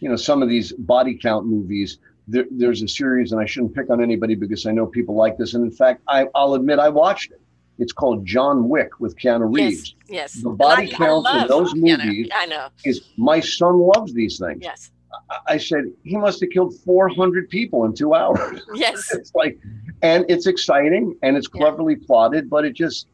you 0.00 0.08
know 0.08 0.16
some 0.16 0.42
of 0.42 0.48
these 0.48 0.72
body 0.72 1.14
count 1.14 1.46
movies 1.46 1.98
there, 2.30 2.46
there's 2.50 2.82
a 2.82 2.88
series, 2.88 3.32
and 3.32 3.40
I 3.40 3.46
shouldn't 3.46 3.74
pick 3.74 3.90
on 3.90 4.02
anybody 4.02 4.34
because 4.34 4.66
I 4.66 4.72
know 4.72 4.86
people 4.86 5.14
like 5.14 5.36
this. 5.36 5.54
And 5.54 5.64
in 5.64 5.70
fact, 5.70 6.02
I, 6.08 6.24
will 6.34 6.54
admit 6.54 6.78
I 6.78 6.88
watched 6.88 7.32
it. 7.32 7.40
It's 7.78 7.92
called 7.92 8.26
John 8.26 8.68
Wick 8.68 9.00
with 9.00 9.16
Keanu 9.16 9.54
Reeves. 9.54 9.94
Yes. 10.06 10.34
yes. 10.34 10.42
The 10.42 10.50
body 10.50 10.92
I, 10.92 10.96
count 10.96 11.26
I 11.26 11.42
in 11.42 11.48
those 11.48 11.74
movies 11.74 12.28
I 12.34 12.46
know. 12.46 12.68
is 12.84 13.02
my 13.16 13.40
son 13.40 13.78
loves 13.78 14.12
these 14.12 14.38
things. 14.38 14.60
Yes. 14.62 14.90
I 15.48 15.56
said 15.56 15.84
he 16.04 16.16
must 16.16 16.40
have 16.40 16.50
killed 16.50 16.74
400 16.84 17.48
people 17.48 17.84
in 17.84 17.94
two 17.94 18.14
hours. 18.14 18.62
Yes. 18.74 19.08
it's 19.14 19.34
like, 19.34 19.58
and 20.02 20.24
it's 20.28 20.46
exciting 20.46 21.16
and 21.22 21.36
it's 21.36 21.48
cleverly 21.48 21.96
yeah. 21.98 22.06
plotted, 22.06 22.50
but 22.50 22.64
it 22.64 22.74
just, 22.74 23.08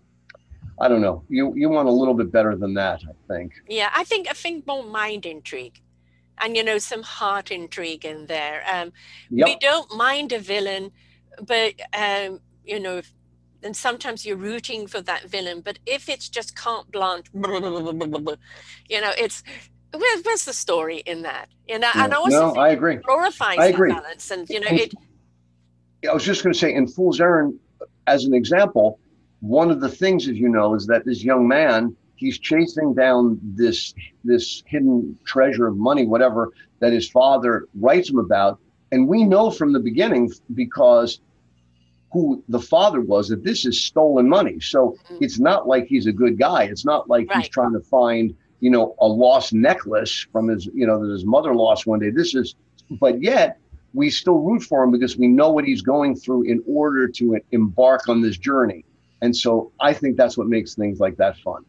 I 0.80 0.88
don't 0.88 1.00
know. 1.00 1.22
You 1.28 1.54
you 1.54 1.70
want 1.70 1.88
a 1.88 1.92
little 1.92 2.12
bit 2.12 2.30
better 2.30 2.54
than 2.54 2.74
that, 2.74 3.00
I 3.08 3.32
think. 3.32 3.52
Yeah, 3.66 3.90
I 3.94 4.04
think 4.04 4.28
I 4.28 4.34
think 4.34 4.66
more 4.66 4.82
mind 4.82 5.24
intrigue 5.24 5.80
and 6.38 6.56
you 6.56 6.64
know 6.64 6.78
some 6.78 7.02
heart 7.02 7.50
intrigue 7.50 8.04
in 8.04 8.26
there. 8.26 8.62
Um, 8.72 8.92
yep. 9.30 9.46
We 9.46 9.56
don't 9.56 9.94
mind 9.96 10.32
a 10.32 10.38
villain, 10.38 10.90
but 11.42 11.74
um, 11.92 12.40
you 12.64 12.80
know, 12.80 12.98
if, 12.98 13.12
and 13.62 13.76
sometimes 13.76 14.26
you're 14.26 14.36
rooting 14.36 14.86
for 14.86 15.00
that 15.02 15.24
villain. 15.24 15.60
But 15.60 15.78
if 15.86 16.08
it's 16.08 16.28
just 16.28 16.56
carte 16.56 16.90
blanche, 16.90 17.26
you 17.34 17.40
know, 17.42 19.12
it's 19.18 19.42
where, 19.92 20.22
where's 20.22 20.44
the 20.44 20.52
story 20.52 20.98
in 20.98 21.22
that? 21.22 21.48
You 21.68 21.78
know, 21.78 21.90
no, 21.94 22.04
and 22.04 22.14
also 22.14 22.54
no, 22.54 22.60
I 22.60 22.70
agree. 22.70 22.96
glorifies 22.96 23.58
I 23.58 23.66
agree. 23.66 23.92
balance, 23.92 24.30
and 24.30 24.48
you 24.48 24.60
know, 24.60 24.68
it. 24.70 24.94
I 26.08 26.12
was 26.12 26.24
just 26.24 26.42
going 26.42 26.52
to 26.52 26.58
say, 26.58 26.72
in 26.74 26.86
Fool's 26.86 27.20
Errand, 27.20 27.58
as 28.06 28.24
an 28.24 28.34
example, 28.34 29.00
one 29.40 29.70
of 29.70 29.80
the 29.80 29.88
things, 29.88 30.28
as 30.28 30.36
you 30.36 30.48
know, 30.48 30.74
is 30.74 30.86
that 30.86 31.04
this 31.04 31.24
young 31.24 31.48
man 31.48 31.96
he's 32.16 32.38
chasing 32.38 32.94
down 32.94 33.38
this 33.42 33.94
this 34.24 34.62
hidden 34.66 35.18
treasure 35.24 35.66
of 35.66 35.76
money, 35.76 36.06
whatever 36.06 36.52
that 36.80 36.92
his 36.92 37.08
father 37.08 37.66
writes 37.78 38.10
him 38.10 38.18
about, 38.18 38.58
and 38.92 39.08
we 39.08 39.24
know 39.24 39.50
from 39.50 39.72
the 39.72 39.80
beginning 39.80 40.30
because 40.54 41.20
who 42.12 42.42
the 42.48 42.60
father 42.60 43.00
was 43.00 43.28
that 43.28 43.44
this 43.44 43.66
is 43.66 43.82
stolen 43.82 44.28
money. 44.28 44.58
So 44.60 44.96
mm-hmm. 45.10 45.18
it's 45.20 45.38
not 45.38 45.66
like 45.68 45.86
he's 45.86 46.06
a 46.06 46.12
good 46.12 46.38
guy. 46.38 46.64
It's 46.64 46.84
not 46.84 47.08
like 47.08 47.28
right. 47.28 47.38
he's 47.40 47.48
trying 47.48 47.72
to 47.72 47.80
find 47.80 48.34
you 48.60 48.70
know 48.70 48.94
a 49.00 49.06
lost 49.06 49.52
necklace 49.52 50.26
from 50.32 50.48
his 50.48 50.66
you 50.66 50.86
know 50.86 51.04
that 51.04 51.12
his 51.12 51.24
mother 51.24 51.54
lost 51.54 51.86
one 51.86 52.00
day. 52.00 52.10
This 52.10 52.34
is, 52.34 52.54
but 53.00 53.22
yet 53.22 53.58
we 53.92 54.10
still 54.10 54.38
root 54.38 54.62
for 54.62 54.84
him 54.84 54.90
because 54.90 55.16
we 55.16 55.26
know 55.26 55.50
what 55.50 55.64
he's 55.64 55.82
going 55.82 56.14
through 56.14 56.42
in 56.42 56.62
order 56.66 57.08
to 57.08 57.38
embark 57.52 58.08
on 58.08 58.20
this 58.20 58.36
journey. 58.36 58.84
And 59.22 59.34
so 59.34 59.72
I 59.80 59.94
think 59.94 60.16
that's 60.16 60.36
what 60.36 60.46
makes 60.48 60.74
things 60.74 61.00
like 61.00 61.16
that 61.16 61.38
fun. 61.38 61.64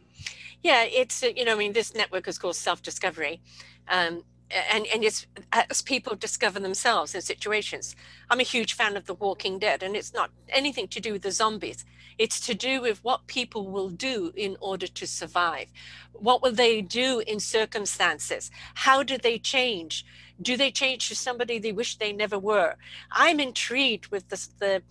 Yeah, 0.64 0.84
it's 0.84 1.22
you 1.24 1.46
know, 1.46 1.54
I 1.54 1.58
mean, 1.58 1.74
this 1.74 1.94
network 1.96 2.28
is 2.28 2.38
called 2.38 2.56
self 2.56 2.82
discovery, 2.82 3.42
um, 3.88 4.24
and 4.52 4.86
and 4.94 5.04
it's 5.04 5.26
as 5.54 5.82
people 5.82 6.16
discover 6.16 6.60
themselves 6.60 7.16
in 7.16 7.22
situations. 7.22 7.96
I'm 8.30 8.40
a 8.40 8.44
huge 8.44 8.74
fan 8.74 8.98
of 8.98 9.06
The 9.06 9.14
Walking 9.14 9.60
Dead, 9.60 9.84
and 9.84 9.96
it's 9.96 10.14
not 10.14 10.32
anything 10.50 10.88
to 10.90 11.00
do 11.00 11.14
with 11.14 11.22
the 11.22 11.32
zombies. 11.32 11.86
It's 12.18 12.40
to 12.48 12.56
do 12.56 12.82
with 12.82 13.04
what 13.04 13.28
people 13.28 13.68
will 13.70 13.90
do 13.90 14.34
in 14.36 14.58
order 14.60 14.88
to 14.88 15.08
survive. 15.08 15.68
What 16.14 16.42
will 16.42 16.52
they 16.52 16.82
do 16.82 17.20
in 17.28 17.40
circumstances? 17.40 18.50
How 18.74 19.04
do 19.04 19.18
they 19.18 19.38
change? 19.38 20.04
Do 20.42 20.58
they 20.58 20.72
change 20.72 21.08
to 21.10 21.16
somebody 21.16 21.60
they 21.60 21.72
wish 21.72 21.98
they 21.98 22.12
never 22.12 22.40
were? 22.40 22.76
I'm 23.12 23.40
intrigued 23.40 24.08
with 24.08 24.30
this, 24.30 24.48
the 24.48 24.82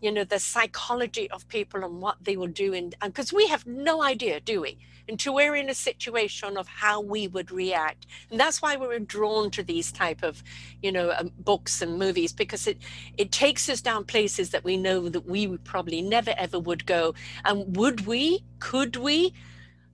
you 0.00 0.12
know 0.12 0.24
the 0.24 0.38
psychology 0.38 1.30
of 1.30 1.48
people 1.48 1.84
and 1.84 2.00
what 2.00 2.16
they 2.22 2.36
will 2.36 2.46
do 2.64 2.72
and 2.72 2.94
because 3.02 3.32
we 3.32 3.48
have 3.48 3.66
no 3.66 4.02
idea 4.02 4.40
do 4.40 4.60
we 4.60 4.78
until 5.08 5.34
we're 5.34 5.56
in 5.56 5.68
a 5.70 5.74
situation 5.74 6.56
of 6.56 6.68
how 6.68 7.00
we 7.00 7.28
would 7.28 7.50
react. 7.50 8.06
And 8.30 8.38
that's 8.38 8.60
why 8.60 8.76
we're 8.76 8.98
drawn 8.98 9.50
to 9.52 9.62
these 9.62 9.90
type 9.90 10.22
of 10.22 10.42
you 10.82 10.92
know 10.92 11.12
um, 11.18 11.32
books 11.38 11.82
and 11.82 11.98
movies 11.98 12.32
because 12.32 12.66
it 12.66 12.78
it 13.16 13.32
takes 13.32 13.68
us 13.68 13.80
down 13.80 14.04
places 14.04 14.50
that 14.50 14.64
we 14.64 14.76
know 14.76 15.08
that 15.08 15.26
we 15.26 15.56
probably 15.58 16.02
never 16.02 16.34
ever 16.36 16.58
would 16.58 16.86
go. 16.86 17.14
And 17.44 17.76
would 17.76 18.06
we? 18.06 18.44
Could 18.58 18.96
we? 18.96 19.32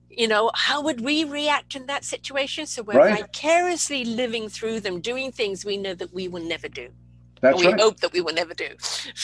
You 0.09 0.27
know 0.29 0.51
how 0.53 0.81
would 0.81 1.01
we 1.01 1.25
react 1.25 1.75
in 1.75 1.87
that 1.87 2.05
situation? 2.05 2.65
So 2.65 2.83
we're 2.83 2.97
right. 2.97 3.19
vicariously 3.19 4.05
living 4.05 4.47
through 4.49 4.79
them 4.79 5.01
doing 5.01 5.31
things 5.31 5.65
we 5.65 5.77
know 5.77 5.93
that 5.93 6.13
we 6.13 6.27
will 6.27 6.43
never 6.43 6.69
do 6.69 6.89
that's 7.45 7.61
we 7.61 7.67
right. 7.67 7.79
hope 7.79 7.99
that 7.99 8.11
we 8.11 8.21
will 8.21 8.33
never 8.33 8.53
do. 8.53 8.69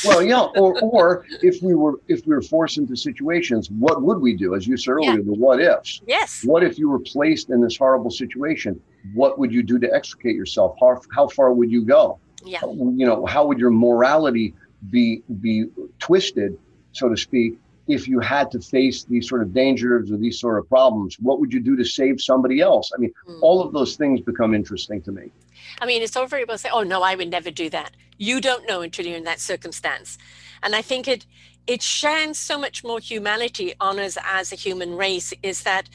well, 0.05 0.21
yeah, 0.21 0.41
or 0.55 0.79
or 0.81 1.25
if 1.41 1.61
we 1.61 1.73
were 1.73 1.99
if 2.07 2.25
we 2.25 2.35
were 2.35 2.41
forced 2.41 2.77
into 2.77 2.95
situations, 2.95 3.69
what 3.71 4.01
would 4.03 4.19
we 4.19 4.35
do? 4.35 4.55
As 4.55 4.67
you 4.67 4.77
said 4.77 4.91
earlier, 4.91 5.13
yeah. 5.13 5.25
the 5.25 5.33
what 5.33 5.59
ifs. 5.59 6.01
Yes. 6.07 6.43
What 6.43 6.63
if 6.63 6.77
you 6.77 6.89
were 6.89 6.99
placed 6.99 7.49
in 7.49 7.61
this 7.61 7.77
horrible 7.77 8.11
situation? 8.11 8.79
What 9.13 9.39
would 9.39 9.51
you 9.51 9.63
do 9.63 9.79
to 9.79 9.91
extricate 9.93 10.35
yourself? 10.35 10.75
How 10.79 11.01
how 11.13 11.27
far 11.27 11.51
would 11.53 11.71
you 11.71 11.83
go? 11.83 12.19
Yeah. 12.43 12.61
You 12.63 13.05
know, 13.05 13.25
how 13.25 13.45
would 13.45 13.59
your 13.59 13.71
morality 13.71 14.53
be 14.89 15.23
be 15.41 15.65
twisted, 15.99 16.57
so 16.91 17.09
to 17.09 17.17
speak, 17.17 17.59
if 17.87 18.07
you 18.07 18.19
had 18.19 18.51
to 18.51 18.59
face 18.59 19.03
these 19.03 19.27
sort 19.27 19.41
of 19.41 19.53
dangers 19.53 20.11
or 20.11 20.17
these 20.17 20.39
sort 20.39 20.59
of 20.59 20.67
problems? 20.69 21.17
What 21.19 21.39
would 21.39 21.51
you 21.51 21.59
do 21.59 21.75
to 21.75 21.85
save 21.85 22.21
somebody 22.21 22.61
else? 22.61 22.91
I 22.95 22.99
mean, 22.99 23.11
mm. 23.27 23.39
all 23.41 23.61
of 23.61 23.73
those 23.73 23.95
things 23.95 24.21
become 24.21 24.53
interesting 24.53 25.01
to 25.03 25.11
me. 25.11 25.31
I 25.79 25.85
mean, 25.85 26.01
it's 26.01 26.15
all 26.15 26.27
very 26.27 26.45
well 26.45 26.57
say, 26.57 26.69
"Oh 26.71 26.83
no, 26.83 27.01
I 27.01 27.15
would 27.15 27.29
never 27.29 27.51
do 27.51 27.69
that." 27.69 27.91
You 28.17 28.41
don't 28.41 28.67
know 28.67 28.81
until 28.81 29.05
you're 29.05 29.17
in 29.17 29.23
that 29.23 29.39
circumstance, 29.39 30.17
and 30.63 30.75
I 30.75 30.81
think 30.81 31.07
it 31.07 31.25
it 31.67 31.81
shines 31.81 32.37
so 32.37 32.57
much 32.57 32.83
more 32.83 32.99
humanity 32.99 33.73
on 33.79 33.99
us 33.99 34.17
as 34.23 34.51
a 34.51 34.55
human 34.55 34.95
race. 34.95 35.33
Is 35.43 35.63
that 35.63 35.89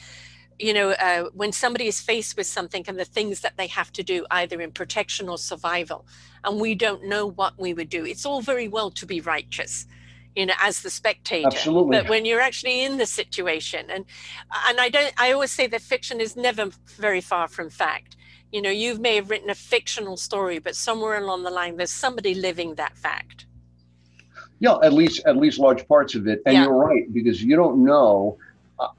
you 0.59 0.73
know 0.73 0.91
uh, 0.91 1.25
when 1.33 1.51
somebody 1.51 1.87
is 1.87 2.01
faced 2.01 2.37
with 2.37 2.47
something 2.47 2.83
and 2.87 2.99
the 2.99 3.05
things 3.05 3.41
that 3.41 3.57
they 3.57 3.67
have 3.67 3.91
to 3.93 4.03
do, 4.03 4.25
either 4.31 4.61
in 4.61 4.71
protection 4.71 5.29
or 5.29 5.37
survival, 5.37 6.05
and 6.43 6.59
we 6.59 6.75
don't 6.75 7.05
know 7.05 7.27
what 7.27 7.57
we 7.59 7.73
would 7.73 7.89
do. 7.89 8.05
It's 8.05 8.25
all 8.25 8.41
very 8.41 8.67
well 8.67 8.91
to 8.91 9.05
be 9.05 9.21
righteous 9.21 9.85
you 10.37 10.45
know 10.45 10.53
as 10.59 10.81
the 10.81 10.89
spectator 10.89 11.47
Absolutely. 11.47 11.97
but 11.97 12.09
when 12.09 12.23
you're 12.23 12.39
actually 12.39 12.83
in 12.83 12.97
the 12.97 13.05
situation 13.05 13.89
and 13.89 14.05
and 14.69 14.79
i 14.79 14.87
don't 14.87 15.13
i 15.17 15.31
always 15.33 15.51
say 15.51 15.65
that 15.67 15.81
fiction 15.81 16.21
is 16.21 16.35
never 16.37 16.69
very 16.97 17.21
far 17.21 17.47
from 17.47 17.69
fact. 17.69 18.15
You 18.51 18.61
know 18.61 18.69
you 18.69 18.97
may 18.97 19.15
have 19.15 19.29
written 19.29 19.49
a 19.49 19.55
fictional 19.55 20.15
story 20.15 20.59
but 20.59 20.73
somewhere 20.75 21.17
along 21.17 21.43
the 21.43 21.49
line 21.49 21.75
there's 21.75 21.91
somebody 21.91 22.33
living 22.33 22.75
that 22.75 22.97
fact. 22.97 23.45
Yeah 24.59 24.77
at 24.83 24.93
least 24.93 25.25
at 25.25 25.35
least 25.35 25.59
large 25.59 25.85
parts 25.87 26.15
of 26.15 26.27
it. 26.27 26.41
And 26.45 26.53
yeah. 26.53 26.63
you're 26.63 26.81
right 26.89 27.11
because 27.13 27.43
you 27.43 27.55
don't 27.57 27.83
know 27.83 28.37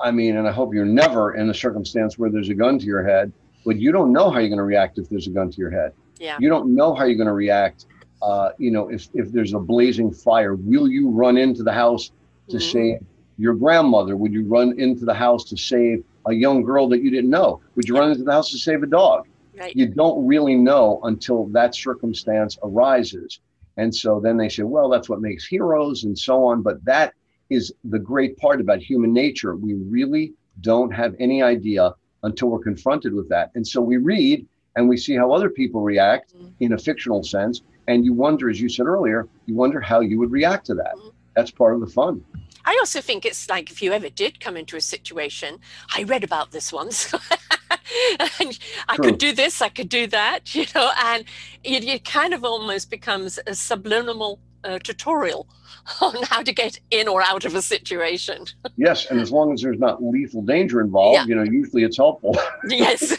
i 0.01 0.11
mean 0.11 0.36
and 0.36 0.47
i 0.47 0.53
hope 0.53 0.74
you're 0.74 0.93
never 1.05 1.34
in 1.36 1.49
a 1.49 1.55
circumstance 1.55 2.18
where 2.18 2.30
there's 2.30 2.51
a 2.51 2.55
gun 2.55 2.78
to 2.80 2.84
your 2.84 3.05
head 3.05 3.32
but 3.64 3.76
you 3.76 3.93
don't 3.93 4.12
know 4.12 4.30
how 4.30 4.39
you're 4.39 4.49
going 4.49 4.59
to 4.59 4.64
react 4.64 4.99
if 4.99 5.09
there's 5.09 5.26
a 5.26 5.30
gun 5.30 5.51
to 5.51 5.59
your 5.59 5.70
head. 5.70 5.93
Yeah. 6.18 6.36
You 6.41 6.49
don't 6.49 6.74
know 6.74 6.95
how 6.95 7.05
you're 7.05 7.16
going 7.16 7.26
to 7.26 7.41
react 7.47 7.84
uh, 8.22 8.50
you 8.58 8.70
know 8.70 8.88
if 8.88 9.08
if 9.14 9.30
there's 9.32 9.54
a 9.54 9.58
blazing 9.58 10.12
fire 10.12 10.54
will 10.54 10.88
you 10.88 11.08
run 11.08 11.36
into 11.36 11.62
the 11.62 11.72
house 11.72 12.10
to 12.48 12.56
mm-hmm. 12.56 12.72
save 12.72 12.98
your 13.38 13.54
grandmother 13.54 14.16
would 14.16 14.32
you 14.32 14.44
run 14.44 14.78
into 14.78 15.04
the 15.04 15.14
house 15.14 15.44
to 15.44 15.56
save 15.56 16.04
a 16.26 16.32
young 16.32 16.62
girl 16.62 16.88
that 16.88 17.02
you 17.02 17.10
didn't 17.10 17.30
know 17.30 17.60
would 17.76 17.88
you 17.88 17.94
run 17.94 18.10
into 18.10 18.24
the 18.24 18.32
house 18.32 18.50
to 18.50 18.58
save 18.58 18.82
a 18.82 18.86
dog 18.86 19.26
Right. 19.58 19.74
You 19.74 19.86
don't 19.86 20.24
really 20.26 20.54
know 20.54 21.00
until 21.02 21.46
that 21.48 21.74
circumstance 21.74 22.58
arises. 22.62 23.40
And 23.76 23.94
so 23.94 24.20
then 24.20 24.36
they 24.36 24.48
say, 24.48 24.62
well, 24.62 24.88
that's 24.88 25.08
what 25.08 25.20
makes 25.20 25.46
heroes 25.46 26.04
and 26.04 26.18
so 26.18 26.44
on. 26.44 26.62
But 26.62 26.84
that 26.84 27.14
is 27.50 27.72
the 27.84 27.98
great 27.98 28.36
part 28.36 28.60
about 28.60 28.80
human 28.80 29.12
nature. 29.12 29.56
We 29.56 29.74
really 29.74 30.34
don't 30.60 30.90
have 30.90 31.14
any 31.18 31.42
idea 31.42 31.94
until 32.22 32.48
we're 32.48 32.58
confronted 32.58 33.14
with 33.14 33.28
that. 33.30 33.50
And 33.54 33.66
so 33.66 33.80
we 33.80 33.96
read 33.96 34.46
and 34.76 34.88
we 34.88 34.96
see 34.96 35.16
how 35.16 35.32
other 35.32 35.50
people 35.50 35.82
react 35.82 36.34
mm-hmm. 36.34 36.48
in 36.60 36.72
a 36.72 36.78
fictional 36.78 37.22
sense. 37.22 37.62
And 37.89 38.05
you 38.05 38.12
wonder, 38.12 38.49
as 38.49 38.61
you 38.61 38.68
said 38.68 38.86
earlier, 38.86 39.26
you 39.47 39.57
wonder 39.57 39.80
how 39.80 40.01
you 40.01 40.18
would 40.18 40.30
react 40.30 40.66
to 40.66 40.74
that. 40.74 40.95
Mm-hmm. 40.95 41.09
That's 41.34 41.51
part 41.51 41.74
of 41.74 41.80
the 41.80 41.86
fun. 41.86 42.22
I 42.64 42.76
also 42.80 43.01
think 43.01 43.24
it's 43.24 43.49
like 43.49 43.70
if 43.70 43.80
you 43.80 43.93
ever 43.93 44.11
did 44.11 44.41
come 44.41 44.57
into 44.57 44.76
a 44.76 44.80
situation, 44.80 45.59
I 45.97 46.03
read 46.03 46.22
about 46.22 46.51
this 46.51 46.70
once. 46.70 47.12
and 48.41 48.59
I 48.89 48.97
True. 48.97 49.07
could 49.07 49.18
do 49.18 49.32
this, 49.32 49.62
I 49.62 49.70
could 49.70 49.89
do 49.89 50.07
that, 50.09 50.41
you 50.55 50.66
know, 50.74 50.91
and 51.03 51.24
it, 51.64 51.82
it 51.84 52.05
kind 52.05 52.34
of 52.34 52.45
almost 52.45 52.91
becomes 52.91 53.39
a 53.47 53.55
subliminal 53.55 54.39
uh, 54.64 54.78
tutorial 54.80 55.49
on 56.03 56.22
how 56.24 56.43
to 56.43 56.53
get 56.53 56.78
in 56.91 57.09
or 57.09 57.22
out 57.22 57.47
of 57.47 57.55
a 57.55 57.62
situation. 57.62 58.45
yes, 58.76 59.07
and 59.11 59.18
as 59.18 59.32
long 59.32 59.55
as 59.55 59.62
there's 59.62 59.78
not 59.78 60.03
lethal 60.03 60.43
danger 60.43 60.82
involved, 60.82 61.14
yeah. 61.14 61.24
you 61.24 61.34
know, 61.34 61.51
usually 61.51 61.84
it's 61.84 61.97
helpful. 61.97 62.36
yes. 62.68 63.16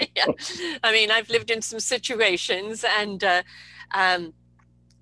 yeah. 0.16 0.26
I 0.82 0.92
mean, 0.92 1.10
I've 1.10 1.28
lived 1.30 1.50
in 1.50 1.62
some 1.62 1.80
situations 1.80 2.84
and 2.84 3.22
uh, 3.22 3.42
um, 3.94 4.32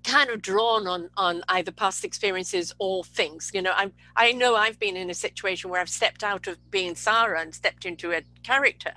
kind 0.05 0.29
of 0.29 0.41
drawn 0.41 0.87
on 0.87 1.09
on 1.17 1.43
either 1.49 1.71
past 1.71 2.05
experiences 2.05 2.71
or 2.77 3.03
things 3.03 3.49
you 3.53 3.61
know 3.61 3.71
i 3.71 3.89
i 4.15 4.31
know 4.31 4.55
i've 4.55 4.79
been 4.79 4.95
in 4.95 5.09
a 5.09 5.15
situation 5.15 5.69
where 5.69 5.81
i've 5.81 5.89
stepped 5.89 6.23
out 6.23 6.45
of 6.45 6.57
being 6.69 6.93
sarah 6.93 7.41
and 7.41 7.55
stepped 7.55 7.85
into 7.85 8.11
a 8.11 8.21
character 8.43 8.93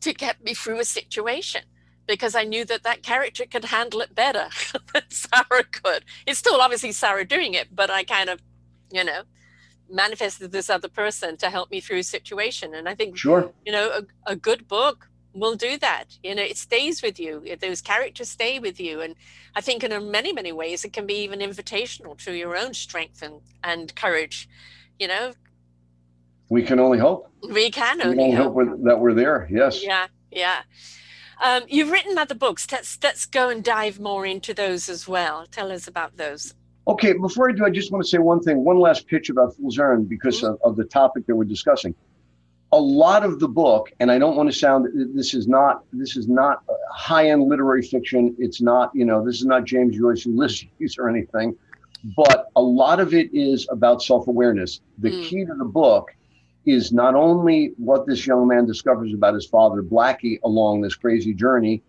to 0.00 0.12
get 0.12 0.42
me 0.44 0.54
through 0.54 0.78
a 0.78 0.84
situation 0.84 1.62
because 2.06 2.36
i 2.36 2.44
knew 2.44 2.64
that 2.64 2.84
that 2.84 3.02
character 3.02 3.44
could 3.50 3.64
handle 3.64 4.00
it 4.00 4.14
better 4.14 4.46
than 4.94 5.02
sarah 5.08 5.64
could 5.72 6.04
it's 6.24 6.38
still 6.38 6.60
obviously 6.60 6.92
sarah 6.92 7.24
doing 7.24 7.54
it 7.54 7.74
but 7.74 7.90
i 7.90 8.04
kind 8.04 8.30
of 8.30 8.40
you 8.92 9.02
know 9.02 9.22
manifested 9.90 10.52
this 10.52 10.68
other 10.68 10.88
person 10.88 11.36
to 11.36 11.50
help 11.50 11.70
me 11.70 11.80
through 11.80 11.98
a 11.98 12.02
situation 12.02 12.74
and 12.74 12.88
i 12.88 12.94
think 12.94 13.16
sure 13.16 13.52
you 13.64 13.72
know 13.72 13.88
a, 14.26 14.32
a 14.32 14.36
good 14.36 14.66
book 14.66 15.08
will 15.36 15.54
do 15.54 15.78
that. 15.78 16.18
You 16.22 16.34
know, 16.34 16.42
it 16.42 16.56
stays 16.56 17.02
with 17.02 17.20
you. 17.20 17.44
Those 17.60 17.80
characters 17.80 18.28
stay 18.28 18.58
with 18.58 18.80
you. 18.80 19.00
And 19.00 19.14
I 19.54 19.60
think 19.60 19.84
in 19.84 20.10
many, 20.10 20.32
many 20.32 20.52
ways, 20.52 20.84
it 20.84 20.92
can 20.92 21.06
be 21.06 21.22
even 21.22 21.40
invitational 21.40 22.16
to 22.24 22.32
your 22.32 22.56
own 22.56 22.74
strength 22.74 23.22
and, 23.22 23.40
and 23.62 23.94
courage. 23.94 24.48
You 24.98 25.08
know, 25.08 25.32
we 26.48 26.62
can 26.62 26.80
only 26.80 26.98
hope. 26.98 27.30
We 27.48 27.70
can 27.70 28.00
only, 28.00 28.16
we 28.16 28.22
only 28.24 28.36
hope, 28.36 28.54
hope 28.54 28.84
that 28.84 28.98
we're 28.98 29.14
there. 29.14 29.46
Yes. 29.50 29.84
Yeah. 29.84 30.06
Yeah. 30.30 30.62
Um, 31.42 31.64
you've 31.68 31.90
written 31.90 32.16
other 32.16 32.34
books. 32.34 32.66
Let's 32.72 32.98
let's 33.02 33.26
go 33.26 33.50
and 33.50 33.62
dive 33.62 34.00
more 34.00 34.24
into 34.24 34.54
those 34.54 34.88
as 34.88 35.06
well. 35.06 35.46
Tell 35.46 35.70
us 35.70 35.86
about 35.86 36.16
those. 36.16 36.54
Okay, 36.88 37.14
before 37.14 37.50
I 37.50 37.52
do, 37.52 37.64
I 37.64 37.70
just 37.70 37.90
want 37.90 38.04
to 38.04 38.08
say 38.08 38.18
one 38.18 38.40
thing, 38.40 38.64
one 38.64 38.78
last 38.78 39.08
pitch 39.08 39.28
about 39.28 39.56
Fool's 39.56 39.78
Errand 39.78 40.08
because 40.08 40.38
mm-hmm. 40.38 40.54
of, 40.54 40.58
of 40.62 40.76
the 40.76 40.84
topic 40.84 41.26
that 41.26 41.34
we're 41.34 41.44
discussing 41.44 41.94
a 42.72 42.80
lot 42.80 43.24
of 43.24 43.38
the 43.38 43.48
book, 43.48 43.92
and 44.00 44.10
I 44.10 44.18
don't 44.18 44.36
want 44.36 44.52
to 44.52 44.58
sound 44.58 44.88
this 45.14 45.34
is 45.34 45.46
not 45.46 45.84
this 45.92 46.16
is 46.16 46.28
not 46.28 46.62
high 46.90 47.30
end 47.30 47.48
literary 47.48 47.82
fiction. 47.82 48.34
It's 48.38 48.60
not 48.60 48.90
you 48.94 49.04
know 49.04 49.24
this 49.24 49.36
is 49.36 49.46
not 49.46 49.64
James 49.64 49.96
Joyce 49.96 50.26
Ulysses 50.26 50.98
or 50.98 51.08
anything, 51.08 51.56
but 52.16 52.48
a 52.56 52.62
lot 52.62 53.00
of 53.00 53.14
it 53.14 53.32
is 53.32 53.66
about 53.70 54.02
self 54.02 54.26
awareness. 54.26 54.80
The 54.98 55.10
mm. 55.10 55.24
key 55.24 55.44
to 55.44 55.54
the 55.54 55.64
book 55.64 56.10
is 56.64 56.92
not 56.92 57.14
only 57.14 57.72
what 57.76 58.06
this 58.06 58.26
young 58.26 58.48
man 58.48 58.66
discovers 58.66 59.14
about 59.14 59.34
his 59.34 59.46
father 59.46 59.82
Blackie 59.82 60.40
along 60.42 60.80
this 60.80 60.96
crazy 60.96 61.32
journey, 61.32 61.80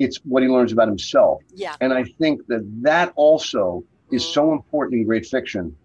it's 0.00 0.16
what 0.24 0.42
he 0.42 0.48
learns 0.48 0.72
about 0.72 0.88
himself. 0.88 1.40
Yeah. 1.54 1.76
And 1.80 1.92
I 1.92 2.02
think 2.02 2.44
that 2.48 2.68
that 2.82 3.12
also 3.14 3.84
is 4.14 4.26
so 4.26 4.52
important 4.52 5.00
in 5.00 5.06
great 5.06 5.26
fiction 5.26 5.76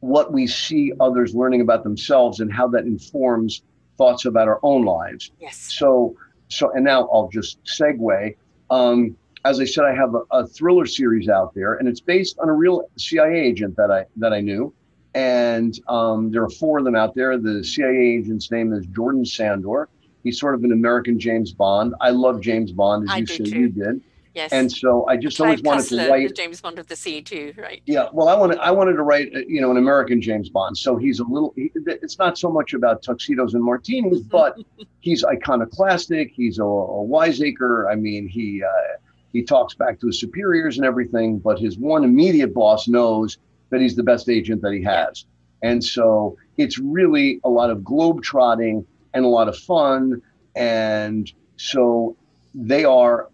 what 0.00 0.32
we 0.32 0.46
see 0.46 0.92
others 0.98 1.34
learning 1.34 1.60
about 1.60 1.84
themselves 1.84 2.40
and 2.40 2.52
how 2.52 2.66
that 2.68 2.84
informs 2.84 3.62
thoughts 3.96 4.24
about 4.24 4.48
our 4.48 4.58
own 4.62 4.84
lives. 4.84 5.30
Yes. 5.38 5.58
So, 5.58 6.16
so, 6.48 6.72
and 6.72 6.84
now 6.84 7.08
I'll 7.12 7.28
just 7.28 7.62
segue. 7.64 8.34
Um, 8.70 9.16
as 9.44 9.60
I 9.60 9.64
said, 9.64 9.84
I 9.84 9.94
have 9.94 10.14
a, 10.14 10.22
a, 10.30 10.46
thriller 10.46 10.86
series 10.86 11.28
out 11.28 11.54
there, 11.54 11.74
and 11.74 11.88
it's 11.88 12.00
based 12.00 12.38
on 12.38 12.48
a 12.48 12.52
real 12.52 12.82
CIA 12.96 13.40
agent 13.40 13.76
that 13.76 13.90
I 13.90 14.04
that 14.16 14.32
I 14.32 14.40
knew. 14.40 14.72
And 15.14 15.78
um, 15.88 16.30
there 16.30 16.42
are 16.42 16.50
four 16.50 16.78
of 16.78 16.84
them 16.84 16.94
out 16.94 17.14
there. 17.14 17.36
The 17.36 17.64
CIA 17.64 18.18
agent's 18.18 18.50
name 18.50 18.72
is 18.72 18.86
Jordan 18.86 19.24
Sandor. 19.24 19.88
He's 20.22 20.38
sort 20.38 20.54
of 20.54 20.62
an 20.62 20.72
American 20.72 21.18
James 21.18 21.52
Bond. 21.52 21.94
I 22.00 22.10
love 22.10 22.40
James 22.40 22.72
Bond, 22.72 23.04
as 23.04 23.10
I 23.10 23.18
you 23.18 23.26
said 23.26 23.46
too. 23.46 23.58
you 23.58 23.68
did. 23.70 24.00
Yes. 24.34 24.52
And 24.52 24.70
so 24.70 25.06
I 25.08 25.16
just 25.16 25.36
Clive 25.36 25.46
always 25.46 25.62
wanted 25.62 25.84
Cussler, 25.86 26.04
to 26.04 26.10
write. 26.10 26.28
the 26.28 26.34
James 26.34 26.60
Bond 26.60 26.78
of 26.78 26.86
the 26.86 26.94
Sea 26.94 27.20
too, 27.20 27.52
right? 27.58 27.82
Yeah, 27.86 28.08
well, 28.12 28.28
I 28.28 28.36
wanted 28.36 28.58
I 28.58 28.70
wanted 28.70 28.92
to 28.94 29.02
write, 29.02 29.30
uh, 29.34 29.40
you 29.48 29.60
know, 29.60 29.70
an 29.70 29.76
American 29.76 30.22
James 30.22 30.48
Bond. 30.48 30.78
So 30.78 30.96
he's 30.96 31.18
a 31.18 31.24
little. 31.24 31.52
He, 31.56 31.70
it's 31.74 32.18
not 32.18 32.38
so 32.38 32.50
much 32.50 32.72
about 32.72 33.02
tuxedos 33.02 33.54
and 33.54 33.64
martinis, 33.64 34.20
but 34.30 34.56
he's 35.00 35.24
iconoclastic. 35.24 36.30
He's 36.32 36.58
a, 36.58 36.64
a 36.64 37.02
wiseacre. 37.02 37.88
I 37.90 37.96
mean, 37.96 38.28
he 38.28 38.62
uh, 38.62 38.98
he 39.32 39.42
talks 39.42 39.74
back 39.74 39.98
to 40.00 40.06
his 40.06 40.20
superiors 40.20 40.76
and 40.76 40.86
everything. 40.86 41.38
But 41.38 41.58
his 41.58 41.76
one 41.76 42.04
immediate 42.04 42.54
boss 42.54 42.86
knows 42.86 43.38
that 43.70 43.80
he's 43.80 43.96
the 43.96 44.04
best 44.04 44.28
agent 44.28 44.62
that 44.62 44.72
he 44.72 44.82
has, 44.82 45.24
and 45.62 45.82
so 45.82 46.36
it's 46.56 46.78
really 46.78 47.40
a 47.42 47.48
lot 47.48 47.70
of 47.70 47.82
globe 47.82 48.22
trotting 48.22 48.86
and 49.12 49.24
a 49.24 49.28
lot 49.28 49.48
of 49.48 49.56
fun. 49.58 50.22
And 50.54 51.32
so 51.56 52.16
they 52.54 52.84
are 52.84 53.28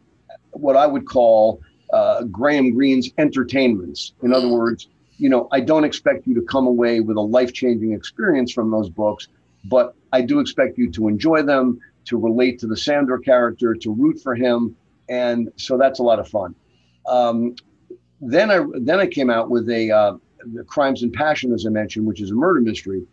what 0.57 0.77
I 0.77 0.87
would 0.87 1.07
call 1.07 1.61
uh, 1.93 2.25
Graham 2.25 2.75
Greene's 2.75 3.11
entertainments. 3.19 4.13
In 4.23 4.33
other 4.33 4.49
words, 4.49 4.89
you 5.19 5.29
know, 5.29 5.49
I 5.53 5.61
don't 5.61 5.85
expect 5.85 6.27
you 6.27 6.35
to 6.35 6.43
come 6.43 6.67
away 6.67 7.01
with 7.01 7.17
a 7.17 7.21
life 7.23 7.53
changing 7.53 7.93
experience 7.93 8.53
from 8.53 8.71
those 8.71 8.91
books, 8.91 9.29
but 9.65 9.95
I 10.13 10.21
do 10.21 10.41
expect 10.41 10.79
you 10.79 10.91
to 10.93 11.09
enjoy 11.09 11.43
them, 11.43 11.81
to 12.07 12.19
relate 12.19 12.59
to 12.61 12.67
the 12.67 12.77
Sandor 12.77 13.19
character, 13.19 13.75
to 13.75 13.93
root 13.93 14.21
for 14.21 14.35
him, 14.35 14.77
and 15.09 15.51
so 15.57 15.79
that's 15.79 16.01
a 16.01 16.03
lot 16.03 16.19
of 16.19 16.29
fun. 16.29 16.55
Um, 17.09 17.55
then 18.21 18.51
I 18.51 18.65
then 18.81 19.01
I 19.01 19.07
came 19.07 19.31
out 19.31 19.51
with 19.51 19.69
a 19.71 19.91
uh, 19.91 20.17
Crimes 20.67 21.03
and 21.03 21.13
Passion, 21.13 21.53
as 21.53 21.67
I 21.67 21.71
mentioned, 21.71 22.07
which 22.07 22.21
is 22.21 22.31
a 22.31 22.35
murder 22.35 22.61
mystery, 22.61 23.07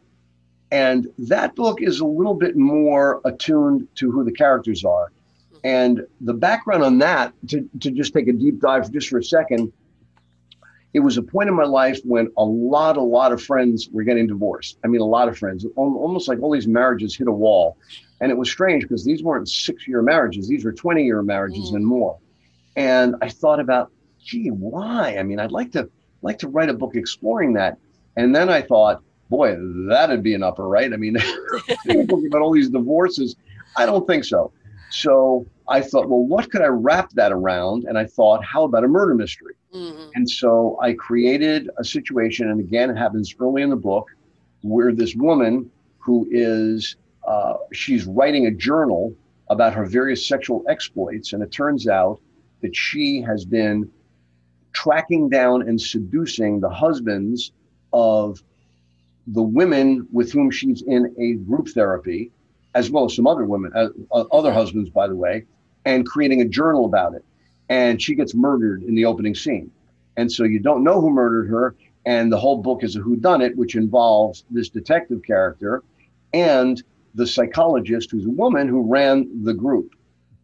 and 0.72 1.08
that 1.18 1.56
book 1.56 1.82
is 1.82 2.00
a 2.00 2.06
little 2.06 2.34
bit 2.34 2.58
more 2.58 3.22
attuned 3.24 3.88
to 3.96 4.12
who 4.12 4.24
the 4.24 4.32
characters 4.32 4.84
are. 4.84 5.12
And 5.64 6.06
the 6.20 6.34
background 6.34 6.84
on 6.84 6.98
that, 7.00 7.34
to, 7.50 7.70
to 7.80 7.92
just 7.92 8.14
take 8.14 8.28
a 8.28 8.34
deep 8.34 8.60
dive 8.60 8.92
just 8.92 9.10
for 9.10 9.18
a 9.18 9.24
second, 9.24 9.72
it 10.94 11.00
was 11.00 11.18
a 11.18 11.24
point 11.24 11.50
in 11.50 11.56
my 11.56 11.64
life 11.64 12.00
when 12.04 12.30
a 12.38 12.44
lot, 12.44 12.98
a 12.98 13.02
lot 13.02 13.32
of 13.32 13.42
friends 13.42 13.90
were 13.92 14.04
getting 14.04 14.28
divorced. 14.28 14.78
I 14.84 14.88
mean, 14.88 15.02
a 15.02 15.06
lot 15.06 15.28
of 15.28 15.38
friends, 15.38 15.66
almost 15.76 16.28
like 16.28 16.40
all 16.42 16.52
these 16.52 16.68
marriages 16.68 17.16
hit 17.16 17.28
a 17.28 17.32
wall. 17.32 17.78
And 18.22 18.32
it 18.32 18.38
was 18.38 18.50
strange 18.50 18.84
because 18.84 19.04
these 19.04 19.24
weren't 19.24 19.50
six 19.50 19.88
year 19.88 20.02
marriages, 20.02 20.48
these 20.48 20.64
were 20.64 20.72
20 20.72 21.04
year 21.04 21.24
marriages 21.24 21.72
mm. 21.72 21.76
and 21.76 21.86
more. 21.86 22.20
And 22.76 23.16
I 23.22 23.30
thought 23.30 23.60
about, 23.60 23.92
gee, 24.24 24.50
why? 24.50 25.18
I 25.18 25.24
mean, 25.24 25.40
I'd 25.40 25.52
like 25.52 25.72
to 25.74 25.90
like 26.22 26.40
to 26.40 26.48
write 26.48 26.70
a 26.70 26.74
book 26.74 26.96
exploring 26.96 27.54
that. 27.54 27.78
And 28.16 28.36
then 28.36 28.50
I 28.50 28.62
thought, 28.62 29.02
boy, 29.30 29.58
that'd 29.88 30.24
be 30.24 30.34
an 30.36 30.44
upper, 30.44 30.68
right? 30.68 30.92
I 30.92 30.98
mean, 30.98 31.18
about 31.90 32.42
all 32.42 32.52
these 32.52 32.70
divorces. 32.70 33.36
I 33.76 33.86
don't 33.86 34.06
think 34.08 34.24
so. 34.24 34.52
So 34.92 35.48
I 35.68 35.82
thought, 35.82 36.10
well, 36.10 36.24
what 36.24 36.52
could 36.52 36.62
I 36.62 36.68
wrap 36.68 37.12
that 37.12 37.32
around? 37.32 37.86
And 37.86 37.98
I 37.98 38.06
thought, 38.06 38.44
how 38.44 38.64
about 38.64 38.84
a 38.84 38.88
murder 38.88 39.16
mystery? 39.16 39.54
Mm-hmm. 39.74 40.10
And 40.16 40.30
so 40.30 40.78
I 40.82 40.94
created 40.94 41.70
a 41.78 41.84
situation, 41.84 42.50
and 42.50 42.60
again, 42.60 42.90
it 42.90 42.98
happens 42.98 43.34
early 43.40 43.62
in 43.62 43.70
the 43.70 43.76
book, 43.76 44.08
where 44.62 44.94
this 44.94 45.16
woman 45.16 45.70
who 46.00 46.28
is 46.32 46.98
uh, 47.28 47.54
she's 47.72 48.06
writing 48.06 48.48
a 48.48 48.52
journal 48.52 49.16
about 49.50 49.74
her 49.74 49.86
various 49.86 50.28
sexual 50.28 50.64
exploits, 50.68 51.34
and 51.34 51.42
it 51.42 51.52
turns 51.52 51.88
out 51.88 52.20
that 52.62 52.76
she 52.76 53.22
has 53.22 53.46
been 53.46 53.90
tracking 54.74 55.30
down 55.30 55.68
and 55.68 55.80
seducing 55.80 56.60
the 56.60 56.70
husbands 56.70 57.52
of 57.94 58.44
the 59.28 59.42
women 59.42 60.08
with 60.12 60.32
whom 60.32 60.52
she's 60.52 60.82
in 60.82 61.14
a 61.18 61.34
group 61.46 61.70
therapy 61.70 62.32
as 62.76 62.90
well 62.90 63.06
as 63.06 63.16
some 63.16 63.28
other 63.28 63.46
women, 63.46 63.72
uh, 63.76 63.90
uh, 64.12 64.26
other 64.32 64.52
husbands, 64.52 64.90
by 64.90 65.08
the 65.08 65.16
way, 65.16 65.46
and 65.86 66.06
creating 66.06 66.42
a 66.42 66.46
journal 66.46 66.86
about 66.86 67.14
it. 67.14 67.24
And 67.70 68.02
she 68.02 68.16
gets 68.16 68.34
murdered 68.34 68.84
in 68.84 68.96
the 68.96 69.06
opening 69.06 69.36
scene. 69.36 69.72
And 70.18 70.32
so 70.32 70.44
you 70.44 70.60
don't 70.60 70.84
know 70.84 71.02
who 71.02 71.10
murdered 71.10 71.50
her. 71.50 71.76
And 72.06 72.32
the 72.32 72.38
whole 72.38 72.62
book 72.62 72.84
is 72.84 72.96
a 72.96 73.00
whodunit, 73.00 73.56
which 73.56 73.76
involves 73.76 74.44
this 74.50 74.70
detective 74.70 75.22
character 75.26 75.84
and 76.34 76.84
the 77.16 77.28
psychologist, 77.28 78.12
who's 78.12 78.26
a 78.26 78.30
woman 78.30 78.68
who 78.68 78.82
ran 78.82 79.44
the 79.44 79.54
group. 79.54 79.92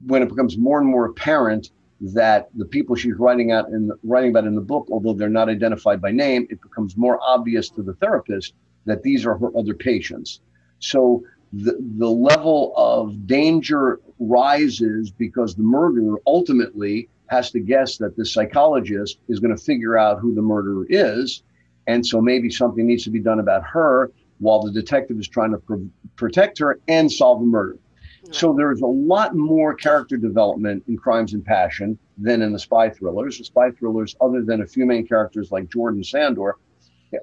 When 0.05 0.21
it 0.21 0.29
becomes 0.29 0.57
more 0.57 0.79
and 0.79 0.87
more 0.87 1.05
apparent 1.05 1.71
that 1.99 2.49
the 2.55 2.65
people 2.65 2.95
she's 2.95 3.15
writing 3.15 3.51
out 3.51 3.69
and 3.69 3.91
writing 4.03 4.29
about 4.29 4.45
in 4.45 4.55
the 4.55 4.61
book, 4.61 4.87
although 4.91 5.13
they're 5.13 5.29
not 5.29 5.49
identified 5.49 5.99
by 5.99 6.11
name, 6.11 6.47
it 6.49 6.61
becomes 6.61 6.95
more 6.95 7.19
obvious 7.21 7.69
to 7.71 7.81
the 7.81 7.93
therapist 7.95 8.53
that 8.85 9.03
these 9.03 9.25
are 9.25 9.37
her 9.37 9.49
other 9.57 9.73
patients. 9.73 10.39
So 10.79 11.23
the, 11.53 11.77
the 11.97 12.09
level 12.09 12.73
of 12.75 13.25
danger 13.25 13.99
rises 14.19 15.11
because 15.11 15.55
the 15.55 15.63
murderer 15.63 16.19
ultimately 16.27 17.09
has 17.27 17.51
to 17.51 17.59
guess 17.59 17.97
that 17.97 18.15
the 18.15 18.25
psychologist 18.25 19.19
is 19.27 19.39
going 19.39 19.55
to 19.55 19.61
figure 19.61 19.97
out 19.97 20.19
who 20.19 20.33
the 20.33 20.41
murderer 20.41 20.85
is. 20.89 21.43
And 21.87 22.05
so 22.05 22.21
maybe 22.21 22.49
something 22.49 22.85
needs 22.85 23.03
to 23.05 23.09
be 23.09 23.19
done 23.19 23.39
about 23.39 23.63
her 23.65 24.11
while 24.39 24.61
the 24.61 24.71
detective 24.71 25.19
is 25.19 25.27
trying 25.27 25.51
to 25.51 25.57
pr- 25.57 25.75
protect 26.15 26.57
her 26.59 26.79
and 26.87 27.11
solve 27.11 27.39
the 27.39 27.45
murder. 27.45 27.77
Right. 28.23 28.35
So 28.35 28.53
there's 28.53 28.81
a 28.81 28.87
lot 28.87 29.35
more 29.35 29.73
character 29.73 30.17
development 30.17 30.83
in 30.87 30.97
Crimes 30.97 31.33
and 31.33 31.43
Passion 31.43 31.97
than 32.17 32.41
in 32.41 32.51
the 32.51 32.59
spy 32.59 32.89
thrillers. 32.89 33.37
The 33.37 33.45
spy 33.45 33.71
thrillers, 33.71 34.15
other 34.21 34.43
than 34.43 34.61
a 34.61 34.67
few 34.67 34.85
main 34.85 35.07
characters 35.07 35.51
like 35.51 35.69
Jordan 35.69 36.03
Sandor, 36.03 36.57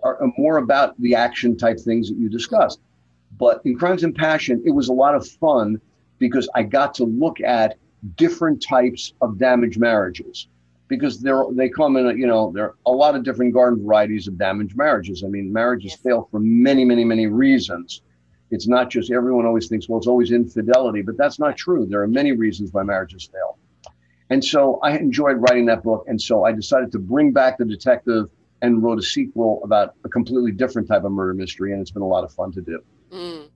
are 0.02 0.18
more 0.36 0.56
about 0.56 1.00
the 1.00 1.14
action 1.14 1.56
type 1.56 1.78
things 1.78 2.08
that 2.08 2.16
you 2.16 2.28
discussed. 2.28 2.80
But 3.38 3.60
in 3.64 3.76
Crimes 3.76 4.02
and 4.02 4.14
Passion, 4.14 4.62
it 4.64 4.70
was 4.70 4.88
a 4.88 4.92
lot 4.92 5.14
of 5.14 5.26
fun 5.26 5.80
because 6.18 6.48
I 6.54 6.62
got 6.62 6.94
to 6.94 7.04
look 7.04 7.40
at 7.40 7.76
different 8.16 8.62
types 8.62 9.12
of 9.20 9.38
damaged 9.38 9.78
marriages. 9.78 10.48
Because 10.88 11.20
they're 11.20 11.44
they 11.50 11.68
come 11.68 11.96
in 11.96 12.06
a, 12.06 12.14
you 12.14 12.28
know 12.28 12.52
there 12.54 12.66
are 12.66 12.74
a 12.86 12.92
lot 12.92 13.16
of 13.16 13.24
different 13.24 13.52
garden 13.52 13.84
varieties 13.84 14.28
of 14.28 14.38
damaged 14.38 14.76
marriages. 14.76 15.24
I 15.24 15.28
mean 15.28 15.52
marriages 15.52 15.92
yes. 15.92 16.00
fail 16.00 16.28
for 16.30 16.38
many 16.38 16.84
many 16.84 17.04
many 17.04 17.26
reasons. 17.26 18.02
It's 18.52 18.68
not 18.68 18.88
just 18.88 19.10
everyone 19.10 19.46
always 19.46 19.66
thinks 19.66 19.88
well 19.88 19.98
it's 19.98 20.06
always 20.06 20.30
infidelity 20.30 21.02
but 21.02 21.16
that's 21.16 21.40
not 21.40 21.56
true. 21.56 21.86
There 21.86 22.00
are 22.02 22.06
many 22.06 22.32
reasons 22.32 22.72
why 22.72 22.84
marriages 22.84 23.28
fail. 23.32 23.58
And 24.30 24.44
so 24.44 24.78
i 24.82 24.96
enjoyed 24.96 25.38
writing 25.38 25.66
that 25.66 25.82
book 25.82 26.04
and 26.06 26.20
so 26.20 26.44
i 26.44 26.52
decided 26.52 26.92
to 26.92 27.00
bring 27.00 27.32
back 27.32 27.58
the 27.58 27.64
detective 27.64 28.28
and 28.62 28.80
wrote 28.82 29.00
a 29.00 29.02
sequel 29.02 29.60
about 29.64 29.94
a 30.04 30.08
completely 30.08 30.52
different 30.52 30.86
type 30.86 31.02
of 31.02 31.10
murder 31.10 31.34
mystery 31.34 31.72
and 31.72 31.80
it's 31.82 31.90
been 31.90 32.02
a 32.02 32.06
lot 32.06 32.22
of 32.22 32.32
fun 32.32 32.52
to 32.52 32.60
do 32.60 32.80
Mm. 33.12 33.50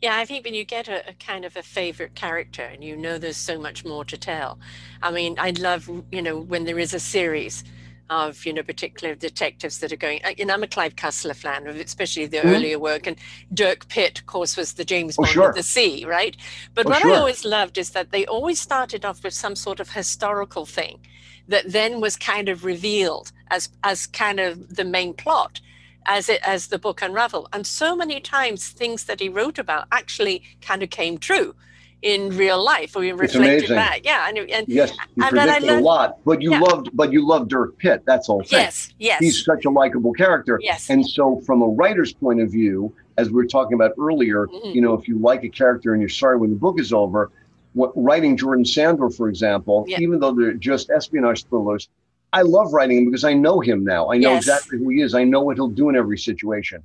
Yeah, 0.00 0.16
I 0.16 0.24
think 0.24 0.44
when 0.44 0.54
you 0.54 0.64
get 0.64 0.88
a, 0.88 1.08
a, 1.08 1.12
kind 1.14 1.44
of 1.44 1.56
a 1.56 1.62
favorite 1.62 2.14
character 2.14 2.62
and 2.62 2.82
you 2.82 2.96
know 2.96 3.18
there's 3.18 3.36
so 3.36 3.58
much 3.58 3.84
more 3.84 4.04
to 4.04 4.16
tell. 4.16 4.58
I 5.02 5.10
mean, 5.10 5.36
I 5.38 5.50
love, 5.50 5.88
you 6.10 6.22
know, 6.22 6.38
when 6.38 6.64
there 6.64 6.78
is 6.78 6.94
a 6.94 7.00
series 7.00 7.64
of, 8.10 8.44
you 8.44 8.52
know, 8.52 8.62
particular 8.62 9.14
detectives 9.14 9.78
that 9.78 9.92
are 9.92 9.96
going, 9.96 10.20
you 10.36 10.44
know, 10.44 10.54
I'm 10.54 10.62
a 10.62 10.66
Clive 10.66 10.96
Cussler 10.96 11.34
fan, 11.34 11.66
especially 11.66 12.26
the 12.26 12.38
mm-hmm. 12.38 12.48
earlier 12.48 12.78
work. 12.78 13.06
And 13.06 13.16
Dirk 13.54 13.88
Pitt, 13.88 14.20
of 14.20 14.26
course, 14.26 14.56
was 14.56 14.74
the 14.74 14.84
James 14.84 15.16
oh, 15.18 15.22
Bond 15.22 15.32
sure. 15.32 15.48
of 15.48 15.54
the 15.54 15.62
sea, 15.62 16.04
right? 16.04 16.36
But 16.74 16.86
oh, 16.86 16.90
what 16.90 17.02
sure. 17.02 17.12
I 17.12 17.16
always 17.16 17.44
loved 17.44 17.78
is 17.78 17.90
that 17.90 18.10
they 18.10 18.26
always 18.26 18.60
started 18.60 19.04
off 19.04 19.24
with 19.24 19.34
some 19.34 19.56
sort 19.56 19.80
of 19.80 19.90
historical 19.90 20.66
thing 20.66 21.00
that 21.48 21.70
then 21.72 22.00
was 22.00 22.16
kind 22.16 22.48
of 22.48 22.64
revealed 22.64 23.32
as 23.50 23.68
as 23.82 24.06
kind 24.06 24.38
of 24.40 24.76
the 24.76 24.84
main 24.84 25.12
plot 25.12 25.60
as 26.06 26.28
it 26.28 26.40
as 26.42 26.68
the 26.68 26.78
book 26.78 27.02
unraveled. 27.02 27.48
And 27.52 27.66
so 27.66 27.96
many 27.96 28.20
times 28.20 28.68
things 28.68 29.04
that 29.04 29.20
he 29.20 29.28
wrote 29.28 29.58
about 29.58 29.86
actually 29.92 30.42
kind 30.60 30.82
of 30.82 30.90
came 30.90 31.18
true 31.18 31.54
in 32.02 32.36
real 32.36 32.62
life 32.62 32.96
or 32.96 33.00
reflected 33.00 33.68
back. 33.68 34.04
Yeah, 34.04 34.28
and, 34.28 34.38
and 34.38 34.68
yes, 34.68 34.90
you 35.14 35.24
and 35.24 35.30
predicted 35.30 35.68
learned, 35.68 35.80
a 35.80 35.84
lot. 35.84 36.18
But 36.24 36.42
you 36.42 36.50
yeah. 36.50 36.60
loved, 36.60 36.90
but 36.92 37.12
you 37.12 37.26
loved 37.26 37.48
Dirk 37.48 37.78
Pitt. 37.78 38.02
That's 38.04 38.28
all. 38.28 38.42
Yes, 38.46 38.92
yes. 38.98 39.20
He's 39.20 39.44
such 39.44 39.64
a 39.64 39.70
likable 39.70 40.12
character. 40.12 40.58
Yes. 40.60 40.90
And 40.90 41.08
so, 41.08 41.40
from 41.46 41.62
a 41.62 41.68
writer's 41.68 42.12
point 42.12 42.40
of 42.40 42.50
view, 42.50 42.94
as 43.16 43.28
we 43.28 43.34
were 43.34 43.46
talking 43.46 43.74
about 43.74 43.92
earlier, 43.98 44.48
mm-hmm. 44.48 44.70
you 44.70 44.80
know, 44.80 44.94
if 44.94 45.06
you 45.06 45.18
like 45.18 45.44
a 45.44 45.48
character 45.48 45.92
and 45.92 46.02
you're 46.02 46.08
sorry 46.08 46.36
when 46.36 46.50
the 46.50 46.56
book 46.56 46.80
is 46.80 46.92
over, 46.92 47.30
what 47.74 47.92
writing 47.94 48.36
Jordan 48.36 48.64
Sandor, 48.64 49.10
for 49.10 49.28
example, 49.28 49.84
yeah. 49.86 50.00
even 50.00 50.18
though 50.18 50.32
they're 50.32 50.54
just 50.54 50.90
espionage 50.90 51.44
thrillers, 51.44 51.88
I 52.32 52.42
love 52.42 52.72
writing 52.72 52.98
him 52.98 53.04
because 53.06 53.24
I 53.24 53.34
know 53.34 53.60
him 53.60 53.84
now. 53.84 54.10
I 54.10 54.16
know 54.16 54.32
yes. 54.32 54.44
exactly 54.44 54.78
who 54.78 54.88
he 54.88 55.02
is. 55.02 55.14
I 55.14 55.24
know 55.24 55.42
what 55.42 55.56
he'll 55.56 55.68
do 55.68 55.88
in 55.88 55.96
every 55.96 56.18
situation. 56.18 56.82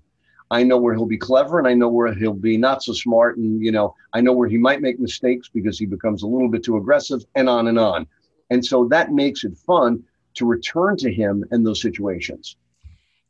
I 0.50 0.64
know 0.64 0.78
where 0.78 0.94
he'll 0.94 1.06
be 1.06 1.18
clever 1.18 1.60
and 1.60 1.68
I 1.68 1.74
know 1.74 1.90
where 1.90 2.14
he'll 2.14 2.34
be 2.34 2.58
not 2.58 2.84
so 2.84 2.94
smart. 2.94 3.38
And, 3.38 3.64
you 3.64 3.72
know, 3.72 3.96
I 4.14 4.22
know 4.22 4.34
where 4.34 4.48
he 4.48 4.58
might 4.58 4.82
make 4.82 5.00
mistakes 5.00 5.50
because 5.54 5.78
he 5.78 5.86
becomes 5.86 6.24
a 6.24 6.28
little 6.28 6.50
bit 6.50 6.64
too 6.64 6.78
aggressive 6.78 7.22
and 7.36 7.50
on 7.50 7.68
and 7.68 7.80
on. 7.80 8.08
And 8.50 8.66
so 8.66 8.88
that 8.90 9.12
makes 9.12 9.44
it 9.44 9.58
fun 9.58 10.04
to 10.36 10.46
return 10.46 10.96
to 10.98 11.12
him 11.14 11.44
in 11.52 11.64
those 11.64 11.82
situations. 11.82 12.56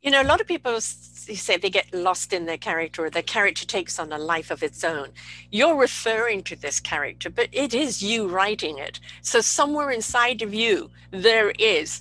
You 0.02 0.12
know, 0.12 0.22
a 0.22 0.24
lot 0.24 0.40
of 0.40 0.46
people 0.46 0.80
say 0.80 1.56
they 1.56 1.70
get 1.70 1.92
lost 1.92 2.32
in 2.32 2.46
their 2.46 2.56
character 2.56 3.04
or 3.04 3.10
their 3.10 3.22
character 3.22 3.66
takes 3.66 3.98
on 3.98 4.12
a 4.12 4.18
life 4.18 4.52
of 4.52 4.62
its 4.62 4.84
own. 4.84 5.08
You're 5.50 5.76
referring 5.76 6.44
to 6.44 6.56
this 6.56 6.78
character, 6.78 7.28
but 7.30 7.48
it 7.50 7.74
is 7.74 8.00
you 8.00 8.28
writing 8.28 8.78
it. 8.78 9.00
So 9.22 9.40
somewhere 9.40 9.90
inside 9.90 10.40
of 10.40 10.54
you, 10.54 10.90
there 11.10 11.50
is 11.58 12.00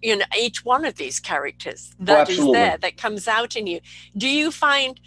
you 0.00 0.16
know 0.16 0.24
each 0.38 0.64
one 0.64 0.84
of 0.84 0.96
these 0.96 1.20
characters 1.20 1.92
Oh, 2.00 2.04
that 2.04 2.28
is 2.30 2.38
there 2.52 2.78
that 2.78 2.96
comes 2.96 3.28
out 3.28 3.56
in 3.56 3.66
you. 3.66 3.80
Do 4.16 4.28
you 4.28 4.50
find 4.50 4.98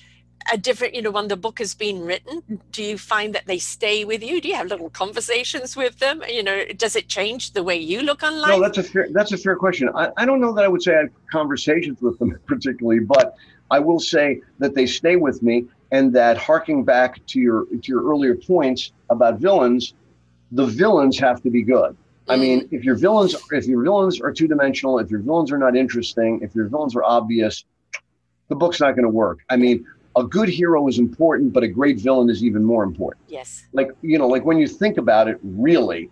a 0.52 0.58
different 0.58 0.94
you 0.94 1.02
know 1.02 1.12
when 1.12 1.28
the 1.28 1.38
book 1.38 1.58
has 1.60 1.74
been 1.74 2.04
written 2.04 2.62
do 2.72 2.84
you 2.84 2.98
find 2.98 3.34
that 3.34 3.48
they 3.48 3.58
stay 3.58 4.06
with 4.06 4.24
you? 4.24 4.40
Do 4.42 4.48
you 4.48 4.56
have 4.56 4.68
little 4.68 4.90
conversations 4.90 5.76
with 5.76 6.00
them? 6.00 6.24
You 6.28 6.44
know 6.44 6.66
does 6.78 6.96
it 6.96 7.08
change 7.08 7.52
the 7.52 7.64
way 7.64 7.78
you 7.78 8.02
look 8.02 8.24
on 8.24 8.40
life? 8.40 8.52
No, 8.52 8.62
that's 8.62 8.78
a 8.78 8.84
fair 8.84 9.08
that's 9.12 9.32
a 9.32 9.38
fair 9.38 9.56
question. 9.56 9.90
I, 9.96 10.10
I 10.18 10.26
don't 10.26 10.42
know 10.42 10.54
that 10.54 10.64
I 10.64 10.68
would 10.68 10.82
say 10.82 10.96
I 10.96 11.00
have 11.02 11.10
conversations 11.32 12.02
with 12.02 12.20
them 12.20 12.38
particularly, 12.46 13.00
but 13.00 13.36
I 13.72 13.80
will 13.80 14.00
say 14.00 14.42
that 14.60 14.76
they 14.76 14.86
stay 14.86 15.16
with 15.16 15.42
me 15.42 15.66
and 15.92 16.14
that 16.14 16.38
harking 16.38 16.84
back 16.84 17.26
to 17.28 17.40
your 17.40 17.66
to 17.66 17.88
your 17.88 18.04
earlier 18.04 18.36
points 18.36 18.92
about 19.10 19.40
villains, 19.40 19.94
the 20.52 20.66
villains 20.66 21.18
have 21.20 21.42
to 21.44 21.50
be 21.50 21.64
good. 21.64 21.96
I 22.28 22.38
mean, 22.38 22.68
if 22.72 22.84
your 22.84 22.96
villains 22.96 23.36
if 23.52 23.66
your 23.66 23.84
villains 23.84 24.20
are 24.20 24.32
two 24.32 24.48
dimensional, 24.48 25.00
if 25.00 25.12
your 25.12 25.20
villains 25.20 25.52
are 25.52 25.58
not 25.58 25.76
interesting, 25.76 26.40
if 26.42 26.56
your 26.56 26.68
villains 26.68 26.96
are 26.96 27.04
obvious, 27.04 27.66
the 28.50 28.56
book's 28.56 28.80
not 28.80 28.96
going 28.96 29.04
to 29.04 29.10
work. 29.10 29.40
I 29.50 29.58
mean, 29.58 29.86
a 30.16 30.24
good 30.24 30.50
hero 30.50 30.88
is 30.88 30.98
important, 30.98 31.54
but 31.54 31.64
a 31.64 31.68
great 31.68 32.00
villain 32.00 32.30
is 32.30 32.44
even 32.44 32.64
more 32.64 32.84
important. 32.84 33.24
Yes. 33.30 33.66
Like 33.74 33.92
you 34.02 34.18
know 34.18 34.28
like 34.28 34.46
when 34.46 34.58
you 34.58 34.68
think 34.68 34.98
about 34.98 35.28
it 35.28 35.38
really 35.44 36.10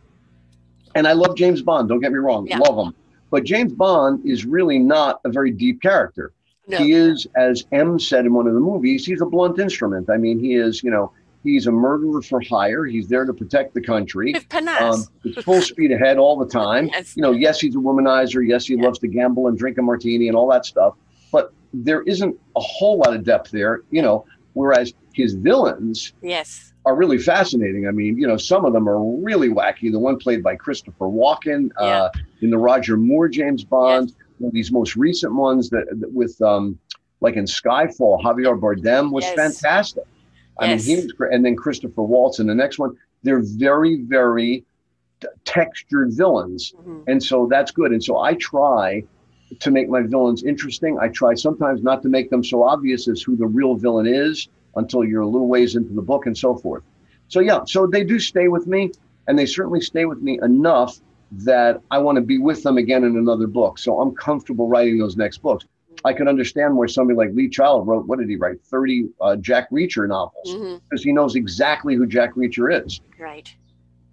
and 0.96 1.08
i 1.08 1.14
love 1.14 1.36
james 1.36 1.62
bond 1.64 1.90
don't 1.90 2.00
get 2.02 2.12
me 2.12 2.20
wrong 2.20 2.46
Yeah. 2.46 2.60
love 2.60 2.78
him 2.86 2.94
but 3.32 3.44
james 3.46 3.74
bond 3.74 4.24
is 4.26 4.46
really 4.46 4.78
not 4.78 5.22
a 5.26 5.30
very 5.30 5.50
deep 5.50 5.82
character. 5.82 6.34
No. 6.68 6.78
He 6.78 6.92
is 6.94 7.28
as 7.36 7.66
m 7.72 8.00
said 8.00 8.26
in 8.26 8.34
one 8.34 8.46
of 8.48 8.54
the 8.54 8.60
movies 8.60 9.06
he's 9.06 9.22
a 9.22 9.26
blunt 9.26 9.58
instrument. 9.60 10.10
I 10.10 10.18
mean 10.18 10.40
he 10.40 10.54
is 10.56 10.84
you 10.84 10.92
know 10.92 11.12
he's 11.44 11.68
a 11.68 11.72
murderer 11.72 12.22
for 12.22 12.42
hire 12.42 12.86
he's 12.86 13.08
there 13.08 13.26
to 13.26 13.34
protect 13.34 13.74
the 13.74 13.82
country 13.82 14.34
um, 14.80 15.04
it's 15.24 15.44
full 15.44 15.62
speed 15.62 15.92
ahead 15.92 16.18
all 16.18 16.38
the 16.38 16.48
time 16.48 16.88
Yes. 16.88 17.16
you 17.16 17.22
know 17.22 17.32
yes 17.32 17.60
he's 17.60 17.76
a 17.76 17.80
womanizer 17.80 18.46
yes 18.48 18.66
he 18.66 18.76
Yeah. 18.76 18.84
loves 18.84 19.00
to 19.00 19.08
gamble 19.08 19.48
and 19.48 19.58
drink 19.58 19.78
a 19.78 19.82
martini 19.82 20.28
and 20.28 20.38
all 20.38 20.50
that 20.52 20.66
stuff 20.66 20.96
but 21.32 21.54
there 21.74 22.02
isn't 22.04 22.36
a 22.56 22.60
whole 22.60 22.98
lot 22.98 23.14
of 23.16 23.24
depth 23.24 23.52
there 23.52 23.82
you 23.92 24.02
know 24.02 24.26
whereas 24.54 24.94
his 25.14 25.34
villains 25.34 26.14
yes 26.22 26.70
are 26.86 26.98
really 26.98 27.18
fascinating. 27.18 27.88
I 27.88 27.92
mean, 27.92 28.18
you 28.18 28.28
know, 28.28 28.36
some 28.36 28.66
of 28.66 28.74
them 28.74 28.90
are 28.90 29.02
really 29.22 29.48
wacky. 29.48 29.90
The 29.90 29.98
one 30.00 30.18
played 30.18 30.44
by 30.44 30.58
Christopher 30.58 31.06
Walken 31.06 31.70
uh, 31.78 32.10
in 32.42 32.50
the 32.50 32.58
Roger 32.58 32.98
Moore 32.98 33.30
James 33.30 33.64
Bond. 33.64 34.14
Of 34.44 34.52
these 34.52 34.70
most 34.70 34.98
recent 34.98 35.34
ones 35.34 35.70
that, 35.70 35.86
that 36.02 36.12
with 36.12 36.42
um, 36.42 36.78
like 37.22 37.38
in 37.38 37.46
Skyfall, 37.46 38.22
Javier 38.22 38.60
Bardem 38.60 39.12
was 39.14 39.24
Yes. 39.24 39.34
fantastic. 39.34 40.04
I 40.60 40.68
Yes. 40.68 40.88
mean, 40.88 40.98
he. 41.02 41.10
And 41.32 41.44
then 41.46 41.56
Christopher 41.56 42.04
Waltz 42.04 42.40
in 42.40 42.48
the 42.48 42.56
next 42.56 42.80
one. 42.80 42.96
They're 43.24 43.42
very, 43.42 44.02
very 44.02 44.64
t- 45.22 45.28
textured 45.46 46.14
villains. 46.14 46.74
Mhm. 46.86 47.04
And 47.08 47.24
so 47.24 47.48
that's 47.50 47.72
good. 47.72 47.92
And 47.92 48.04
so 48.04 48.18
I 48.20 48.34
try 48.36 49.04
to 49.60 49.72
make 49.72 49.88
my 49.90 50.02
villains 50.02 50.44
interesting. 50.44 50.98
I 51.00 51.08
try 51.10 51.34
sometimes 51.36 51.84
not 51.84 52.02
to 52.04 52.10
make 52.10 52.30
them 52.30 52.44
so 52.44 52.64
obvious 52.64 53.08
as 53.08 53.22
who 53.22 53.36
the 53.36 53.46
real 53.46 53.76
villain 53.76 54.08
is 54.08 54.48
until 54.76 55.04
you're 55.04 55.22
a 55.22 55.28
little 55.28 55.48
ways 55.48 55.76
into 55.76 55.94
the 55.94 56.02
book 56.02 56.26
and 56.26 56.38
so 56.38 56.56
forth. 56.56 56.84
So 57.28 57.40
yeah, 57.40 57.64
so 57.66 57.86
they 57.88 58.04
do 58.04 58.20
stay 58.20 58.48
with 58.48 58.68
me 58.68 58.92
and 59.28 59.38
they 59.38 59.46
certainly 59.46 59.82
stay 59.82 60.06
with 60.06 60.22
me 60.22 60.40
enough 60.42 61.00
that 61.32 61.82
I 61.92 61.98
want 62.00 62.18
to 62.18 62.22
be 62.22 62.38
with 62.38 62.64
them 62.64 62.78
again 62.78 63.04
in 63.04 63.16
another 63.18 63.48
book. 63.48 63.80
So 63.80 64.00
I'm 64.00 64.14
comfortable 64.16 64.68
writing 64.68 64.98
those 64.98 65.18
next 65.18 65.40
books. 65.42 65.66
I 66.06 66.14
can 66.14 66.28
understand 66.28 66.76
where 66.76 66.88
somebody 66.88 67.18
like 67.18 67.30
Lee 67.34 67.50
Child 67.50 67.88
wrote, 67.88 68.08
what 68.08 68.20
did 68.20 68.30
he 68.30 68.36
write? 68.36 68.62
30 68.66 69.10
uh, 69.22 69.36
Jack 69.38 69.70
Reacher 69.72 70.08
novels 70.08 70.50
Mhm. 70.50 70.82
because 70.90 71.04
he 71.04 71.12
knows 71.14 71.36
exactly 71.36 71.96
who 71.96 72.06
Jack 72.06 72.34
Reacher 72.36 72.86
is. 72.86 73.00
right 73.20 73.54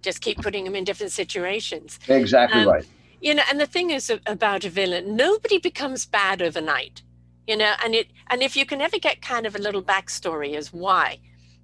just 0.01 0.21
keep 0.21 0.41
putting 0.41 0.65
him 0.65 0.73
in 0.75 0.83
different 0.83 1.11
situations 1.11 1.99
Exactly 2.07 2.61
Um, 2.61 2.67
right. 2.69 2.85
you 3.21 3.35
know 3.35 3.43
and 3.49 3.59
the 3.59 3.67
thing 3.67 3.91
is 3.91 4.11
about 4.25 4.63
a 4.65 4.69
villain 4.69 5.15
nobody 5.15 5.57
becomes 5.59 6.05
bad 6.07 6.41
overnight 6.41 7.03
you 7.47 7.55
know 7.55 7.73
and 7.83 7.93
it 7.93 8.07
and 8.31 8.41
if 8.41 8.55
you 8.57 8.65
can 8.65 8.81
ever 8.81 8.97
get 8.97 9.21
kind 9.21 9.45
of 9.45 9.53
a 9.55 9.59
little 9.59 9.83
backstory 9.83 10.55
as 10.55 10.73
why 10.73 11.19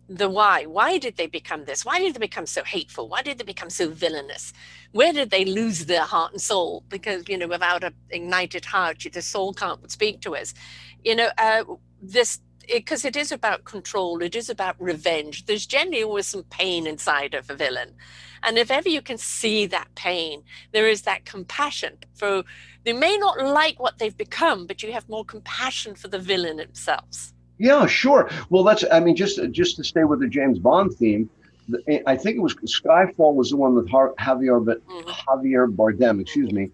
the 0.10 0.30
why. 0.30 0.66
Why 0.66 0.98
did 0.98 1.18
they 1.18 1.28
become 1.28 1.66
this? 1.66 1.84
Why 1.84 2.00
did 2.00 2.16
they 2.16 2.20
become 2.20 2.46
so 2.46 2.64
hateful? 2.64 3.10
Why 3.10 3.22
did 3.22 3.38
they 3.38 3.44
become 3.44 3.70
so 3.70 3.90
villainous? 3.90 4.54
Where 4.92 5.12
did 5.12 5.30
they 5.32 5.46
lose 5.46 5.86
their 5.86 6.04
heart 6.04 6.32
and 6.32 6.42
soul? 6.42 6.84
Because 6.88 7.28
you 7.28 7.38
know 7.38 7.48
without 7.48 7.84
a 7.84 7.94
ignited 8.10 8.66
heart 8.66 9.06
the 9.12 9.22
soul 9.22 9.54
can't 9.54 9.92
speak 9.92 10.22
to 10.22 10.36
us. 10.36 10.54
You 11.04 11.16
know 11.16 11.30
uh, 11.38 11.64
this 12.02 12.40
because 12.74 13.06
it 13.06 13.16
is 13.16 13.32
about 13.32 13.64
control 13.64 14.22
it 14.22 14.36
is 14.36 14.50
about 14.50 14.82
revenge. 14.82 15.46
There's 15.46 15.66
generally 15.66 16.04
always 16.04 16.28
some 16.28 16.44
pain 16.44 16.88
inside 16.88 17.34
of 17.34 17.50
a 17.50 17.56
villain. 17.56 17.94
And 18.44 18.58
if 18.58 18.70
ever 18.72 18.88
you 18.88 19.02
can 19.02 19.18
see 19.18 19.66
that 19.68 19.94
pain 19.96 20.44
there 20.72 20.88
is 20.88 21.02
that 21.02 21.26
compassion 21.26 21.98
for 22.16 22.44
they 22.86 22.94
may 22.94 23.18
not 23.18 23.44
like 23.44 23.80
what 23.80 23.98
they've 23.98 24.16
become 24.16 24.68
but 24.68 24.82
you 24.84 24.94
have 24.94 25.10
more 25.10 25.26
compassion 25.26 25.96
for 25.96 26.08
the 26.08 26.20
villain 26.20 26.58
themselves 26.58 27.34
Yeah, 27.60 27.86
sure. 27.88 28.30
Well, 28.50 28.64
that's. 28.64 28.84
I 28.92 29.00
mean, 29.00 29.16
just 29.16 29.40
just 29.52 29.78
to 29.78 29.84
stay 29.84 30.04
with 30.04 30.20
the 30.20 30.28
James 30.28 30.60
Bond 30.60 30.94
theme, 30.94 31.30
I 32.06 32.16
think 32.16 32.38
it 32.38 32.40
was 32.42 32.56
Skyfall 32.56 33.34
was 33.36 33.50
the 33.50 33.58
one 33.58 33.74
with 33.76 33.88
Javier 33.88 34.64
but 34.64 34.86
Mhm. 34.88 35.04
Javier 35.06 35.76
Bardem, 35.76 36.22
excuse 36.22 36.52
me, 36.52 36.70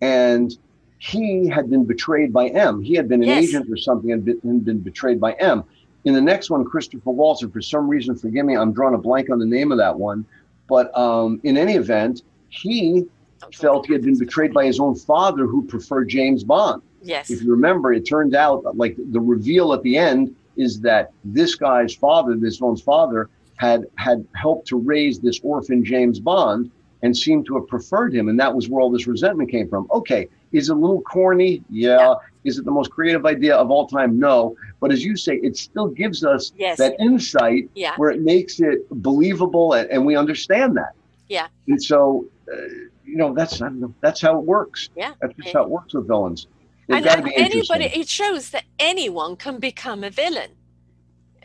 and 0.00 0.56
he 0.98 1.46
had 1.48 1.68
been 1.68 1.84
betrayed 1.84 2.32
by 2.32 2.48
M. 2.48 2.80
He 2.80 2.94
had 2.94 3.08
been 3.08 3.22
an 3.22 3.28
Yes. 3.28 3.44
agent 3.44 3.68
or 3.70 3.76
something 3.76 4.12
and 4.12 4.24
been, 4.24 4.60
been 4.60 4.78
betrayed 4.78 5.20
by 5.20 5.32
M. 5.34 5.64
In 6.04 6.14
the 6.14 6.20
next 6.20 6.48
one, 6.50 6.64
Christopher 6.64 7.10
Waltz, 7.10 7.42
and 7.42 7.52
for 7.52 7.60
some 7.60 7.88
reason, 7.88 8.14
forgive 8.16 8.46
me, 8.46 8.56
I'm 8.56 8.72
drawing 8.72 8.94
a 8.94 8.98
blank 8.98 9.28
on 9.30 9.38
the 9.38 9.46
name 9.46 9.70
of 9.72 9.78
that 9.78 9.98
one, 9.98 10.24
but 10.68 10.96
um, 10.96 11.40
in 11.44 11.56
any 11.56 11.74
event, 11.74 12.22
he 12.48 13.04
felt 13.52 13.86
he 13.86 13.92
had 13.92 14.02
been 14.02 14.18
betrayed 14.18 14.52
by 14.52 14.64
his 14.64 14.78
own 14.80 14.94
father, 14.94 15.46
who 15.46 15.62
preferred 15.64 16.08
James 16.08 16.42
Bond 16.44 16.82
yes 17.02 17.30
if 17.30 17.42
you 17.42 17.50
remember, 17.50 17.92
it 17.92 18.02
turned 18.02 18.34
out 18.34 18.76
like 18.76 18.96
the 19.10 19.20
reveal 19.20 19.72
at 19.72 19.82
the 19.82 19.96
end 19.96 20.34
is 20.56 20.80
that 20.80 21.12
this 21.24 21.54
guy's 21.54 21.94
father, 21.94 22.36
this 22.36 22.60
one's 22.60 22.82
father, 22.82 23.28
had 23.56 23.86
had 23.96 24.26
helped 24.34 24.66
to 24.68 24.76
raise 24.76 25.18
this 25.20 25.40
orphan 25.42 25.84
James 25.84 26.20
Bond 26.20 26.70
and 27.02 27.16
seemed 27.16 27.46
to 27.46 27.56
have 27.56 27.66
preferred 27.66 28.14
him, 28.14 28.28
and 28.28 28.38
that 28.38 28.54
was 28.54 28.68
where 28.68 28.80
all 28.80 28.90
this 28.90 29.06
resentment 29.06 29.50
came 29.50 29.68
from. 29.68 29.88
Okay, 29.90 30.28
is 30.52 30.68
it 30.68 30.72
a 30.72 30.78
little 30.78 31.00
corny? 31.02 31.62
Yeah. 31.68 31.98
Yeah. 31.98 32.14
Is 32.44 32.58
it 32.58 32.64
the 32.64 32.70
most 32.72 32.90
creative 32.90 33.24
idea 33.24 33.56
of 33.56 33.70
all 33.70 33.86
time? 33.86 34.18
No. 34.18 34.56
But 34.80 34.90
as 34.90 35.04
you 35.04 35.16
say, 35.16 35.36
it 35.36 35.56
still 35.56 35.86
gives 35.86 36.24
us 36.24 36.52
yes 36.56 36.78
that 36.78 36.94
insight 37.00 37.70
yeah 37.74 37.94
where 37.96 38.10
it 38.10 38.20
makes 38.20 38.60
it 38.60 38.88
believable 38.90 39.74
and, 39.74 39.88
and 39.90 40.04
we 40.04 40.16
understand 40.16 40.76
that. 40.76 40.94
Yeah. 41.28 41.46
And 41.68 41.82
so, 41.82 42.26
uh, 42.52 42.56
you 43.04 43.16
know, 43.16 43.32
that's 43.32 43.62
I 43.62 43.66
don't 43.66 43.80
know, 43.80 43.94
that's 44.00 44.20
how 44.20 44.38
it 44.38 44.44
works. 44.44 44.90
Yeah. 44.96 45.14
That's 45.20 45.34
just 45.36 45.52
how 45.52 45.62
it 45.62 45.70
works 45.70 45.94
with 45.94 46.06
villains. 46.06 46.46
They've 46.92 46.98
and, 46.98 47.04
got 47.04 47.16
to 47.16 47.22
be 47.22 47.36
anybody 47.36 47.84
it 47.86 48.08
shows 48.08 48.50
that 48.50 48.64
anyone 48.78 49.36
can 49.36 49.58
become 49.58 50.04
a 50.04 50.10
villain 50.10 50.50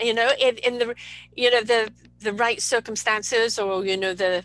you 0.02 0.14
know 0.14 0.30
in, 0.40 0.58
in 0.58 0.78
the 0.80 0.96
you 1.36 1.50
know 1.52 1.62
the 1.62 1.92
the 2.20 2.34
right 2.34 2.62
circumstances 2.62 3.58
or 3.58 3.86
you 3.86 3.98
know 3.98 4.14
the 4.14 4.44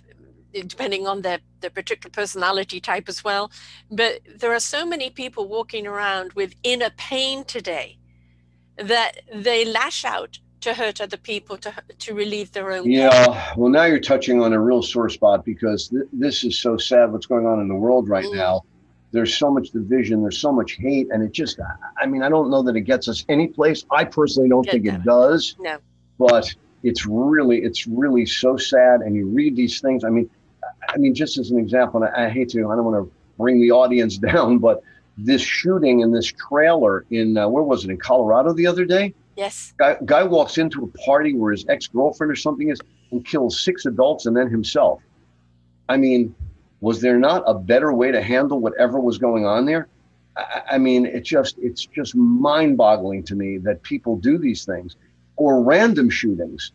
depending 0.53 1.07
on 1.07 1.23
their 1.23 1.41
their 1.61 1.71
particular 1.71 2.11
personality 2.11 2.81
type 2.81 3.09
as 3.09 3.25
well 3.25 3.51
but 3.91 4.21
there 4.37 4.53
are 4.53 4.61
so 4.61 4.85
many 4.85 5.11
people 5.11 5.49
walking 5.49 5.87
around 5.87 6.33
with 6.35 6.55
inner 6.63 6.91
pain 6.91 7.45
today 7.45 7.99
that 8.77 9.21
they 9.35 9.65
lash 9.65 10.05
out 10.05 10.39
to 10.63 10.75
hurt 10.75 11.01
other 11.01 11.17
people 11.17 11.57
to 11.59 11.73
to 11.99 12.15
relieve 12.15 12.53
their 12.53 12.73
own 12.73 12.85
pain. 12.85 12.93
Yeah, 12.93 13.53
well, 13.57 13.69
now 13.69 13.85
you're 13.85 14.01
touching 14.01 14.41
on 14.41 14.53
a 14.53 14.61
real 14.61 14.83
sore 14.83 15.09
spot 15.09 15.45
because 15.45 15.89
th- 15.89 16.05
this 16.13 16.45
is 16.45 16.59
so 16.59 16.77
sad 16.77 17.13
what's 17.13 17.27
going 17.27 17.47
on 17.47 17.61
in 17.61 17.69
the 17.69 17.75
world 17.75 18.09
right 18.09 18.25
Mm. 18.25 18.37
now. 18.37 18.63
There's 19.13 19.37
so 19.37 19.51
much 19.51 19.71
division, 19.71 20.23
there's 20.23 20.39
so 20.39 20.51
much 20.53 20.73
hate, 20.73 21.09
and 21.13 21.23
it 21.23 21.33
just, 21.33 21.61
I- 21.61 22.03
I 22.03 22.07
mean, 22.07 22.23
I 22.23 22.29
don't 22.29 22.51
know 22.51 22.63
that 22.63 22.75
it 22.77 22.83
gets 22.83 23.09
us 23.09 23.25
any 23.29 23.47
place. 23.49 23.85
I 23.91 24.05
personally 24.05 24.49
don't 24.49 24.65
Get 24.65 24.73
think 24.73 24.87
it 24.87 25.05
does, 25.05 25.55
no 25.61 25.79
but 26.19 26.55
it's 26.83 27.07
really, 27.07 27.59
it's 27.63 27.87
really 27.87 28.25
so 28.27 28.57
sad. 28.57 29.01
And 29.01 29.15
you 29.15 29.27
read 29.27 29.55
these 29.57 29.81
things. 29.81 30.03
I 30.05 30.09
mean, 30.11 30.29
I 30.89 30.97
mean, 30.97 31.15
just 31.15 31.37
as 31.39 31.51
an 31.51 31.59
example, 31.59 32.03
and 32.03 32.13
I, 32.15 32.27
I 32.27 32.29
hate 32.31 32.49
to, 32.51 32.59
I 32.71 32.77
don't 32.77 32.85
want 32.85 33.07
to 33.07 33.13
bring 33.39 33.61
the 33.61 33.71
audience 33.71 34.19
down, 34.31 34.59
but 34.59 34.83
this 35.19 35.43
shooting 35.43 36.01
in 36.01 36.11
this 36.11 36.27
trailer 36.33 37.05
in, 37.11 37.37
uh, 37.37 37.47
where 37.49 37.63
was 37.63 37.85
it, 37.85 37.91
in 37.91 37.99
Colorado 37.99 38.53
the 38.53 38.67
other 38.67 38.85
day? 38.85 39.15
yes 39.35 39.73
guy, 39.79 39.97
guy 40.05 40.23
walks 40.23 40.59
into 40.59 40.85
a 40.85 40.99
party 40.99 41.33
where 41.35 41.53
his 41.53 41.65
ex-girlfriend 41.71 42.31
or 42.31 42.37
something 42.37 42.69
is 42.69 42.79
and 43.13 43.25
kills 43.25 43.59
six 43.65 43.87
adults 43.87 44.27
and 44.27 44.37
then 44.37 44.47
himself 44.47 45.01
i 45.89 45.97
mean 45.97 46.35
was 46.83 47.01
there 47.01 47.19
not 47.19 47.43
a 47.47 47.55
better 47.55 47.93
way 47.95 48.11
to 48.13 48.21
handle 48.23 48.59
whatever 48.61 49.01
was 49.01 49.17
going 49.17 49.47
on 49.47 49.65
there 49.65 49.89
i, 50.37 50.63
I 50.73 50.79
mean 50.79 51.07
it 51.07 51.23
just 51.25 51.57
it's 51.59 51.87
just 51.87 52.15
mind-boggling 52.15 53.23
to 53.25 53.35
me 53.35 53.57
that 53.59 53.83
people 53.83 54.17
do 54.17 54.37
these 54.37 54.65
things 54.67 54.97
or 55.37 55.63
random 55.63 56.11
shootings 56.11 56.73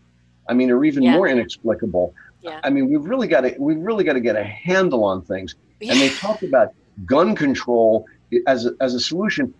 i 0.49 0.53
mean 0.55 0.71
are 0.71 0.83
even 0.83 1.03
Yeah. 1.03 1.13
more 1.13 1.27
inexplicable 1.27 2.13
Yeah. 2.41 2.59
i 2.63 2.69
mean 2.71 2.89
we've 2.89 3.05
really 3.05 3.27
got 3.27 3.41
to 3.41 3.55
we've 3.59 3.77
really 3.89 4.03
got 4.03 4.13
to 4.13 4.19
get 4.29 4.35
a 4.35 4.43
handle 4.43 5.03
on 5.03 5.21
things 5.21 5.55
Yeah. 5.79 5.91
and 5.91 6.01
they 6.01 6.09
talk 6.09 6.41
about 6.41 6.73
gun 7.05 7.35
control 7.35 8.05
as 8.47 8.65
a, 8.65 8.71
as 8.81 8.93
a 8.95 8.99
solution 8.99 9.53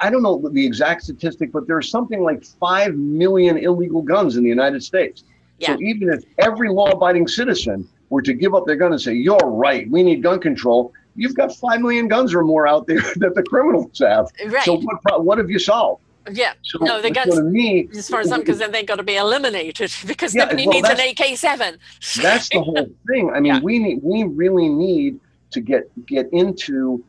I 0.00 0.10
don't 0.10 0.24
know 0.24 0.42
the 0.52 0.66
exact 0.66 1.04
statistic, 1.04 1.52
but 1.52 1.68
there's 1.68 1.88
something 1.88 2.24
like 2.24 2.44
5 2.44 2.96
million 2.96 3.56
illegal 3.56 4.02
guns 4.02 4.36
in 4.36 4.42
the 4.42 4.48
United 4.48 4.82
States. 4.82 5.22
Yeah. 5.60 5.68
So 5.76 5.80
even 5.80 6.08
if 6.08 6.24
every 6.38 6.68
law 6.70 6.90
abiding 6.90 7.28
citizen 7.28 7.88
were 8.14 8.22
to 8.22 8.32
give 8.32 8.54
up 8.54 8.64
their 8.64 8.76
gun 8.76 8.92
and 8.92 9.00
say, 9.00 9.12
you're 9.12 9.36
right, 9.38 9.90
we 9.90 10.00
need 10.04 10.22
gun 10.22 10.38
control, 10.38 10.92
you've 11.16 11.34
got 11.34 11.52
5 11.52 11.80
million 11.80 12.06
guns 12.06 12.32
or 12.32 12.44
more 12.44 12.64
out 12.64 12.86
there 12.86 13.00
that 13.16 13.34
the 13.34 13.42
criminals 13.42 13.98
have. 13.98 14.28
Right. 14.46 14.62
So 14.62 14.76
what, 14.76 15.24
what 15.24 15.38
have 15.38 15.50
you 15.50 15.58
solved? 15.58 16.00
Yeah. 16.30 16.52
So 16.62 16.78
no, 16.80 17.02
the 17.02 17.10
guns, 17.10 17.40
me, 17.40 17.88
as 17.96 18.08
far 18.08 18.20
as 18.20 18.30
I'm 18.30 18.44
concerned, 18.44 18.72
they've 18.72 18.86
got 18.86 18.96
to 18.96 19.02
be 19.02 19.16
eliminated 19.16 19.92
because 20.06 20.32
yeah, 20.32 20.44
nobody 20.44 20.68
well, 20.68 20.74
needs 20.74 20.88
an 20.88 21.00
AK-7. 21.00 21.76
That's 22.22 22.48
the 22.50 22.60
whole 22.60 22.88
thing. 23.08 23.30
I 23.30 23.40
mean, 23.40 23.54
yeah. 23.56 23.60
we 23.60 23.80
need, 23.80 24.00
we 24.00 24.22
really 24.22 24.68
need 24.68 25.18
to 25.50 25.60
get 25.60 25.82
get 26.06 26.32
into 26.32 27.04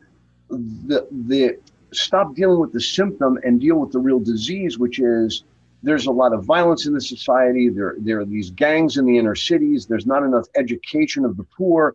the 0.50 1.06
the 1.28 1.58
stop 1.92 2.34
dealing 2.34 2.60
with 2.60 2.72
the 2.72 2.80
symptom 2.80 3.38
and 3.44 3.60
deal 3.60 3.76
with 3.76 3.92
the 3.92 3.98
real 3.98 4.20
disease, 4.20 4.76
which 4.76 4.98
is 4.98 5.44
there's 5.86 6.06
a 6.06 6.10
lot 6.10 6.32
of 6.32 6.44
violence 6.44 6.86
in 6.86 6.92
the 6.92 7.00
society. 7.00 7.68
There, 7.68 7.94
there 7.98 8.20
are 8.20 8.24
these 8.24 8.50
gangs 8.50 8.96
in 8.96 9.06
the 9.06 9.16
inner 9.16 9.36
cities. 9.36 9.86
There's 9.86 10.06
not 10.06 10.22
enough 10.22 10.46
education 10.56 11.24
of 11.24 11.36
the 11.36 11.44
poor. 11.56 11.94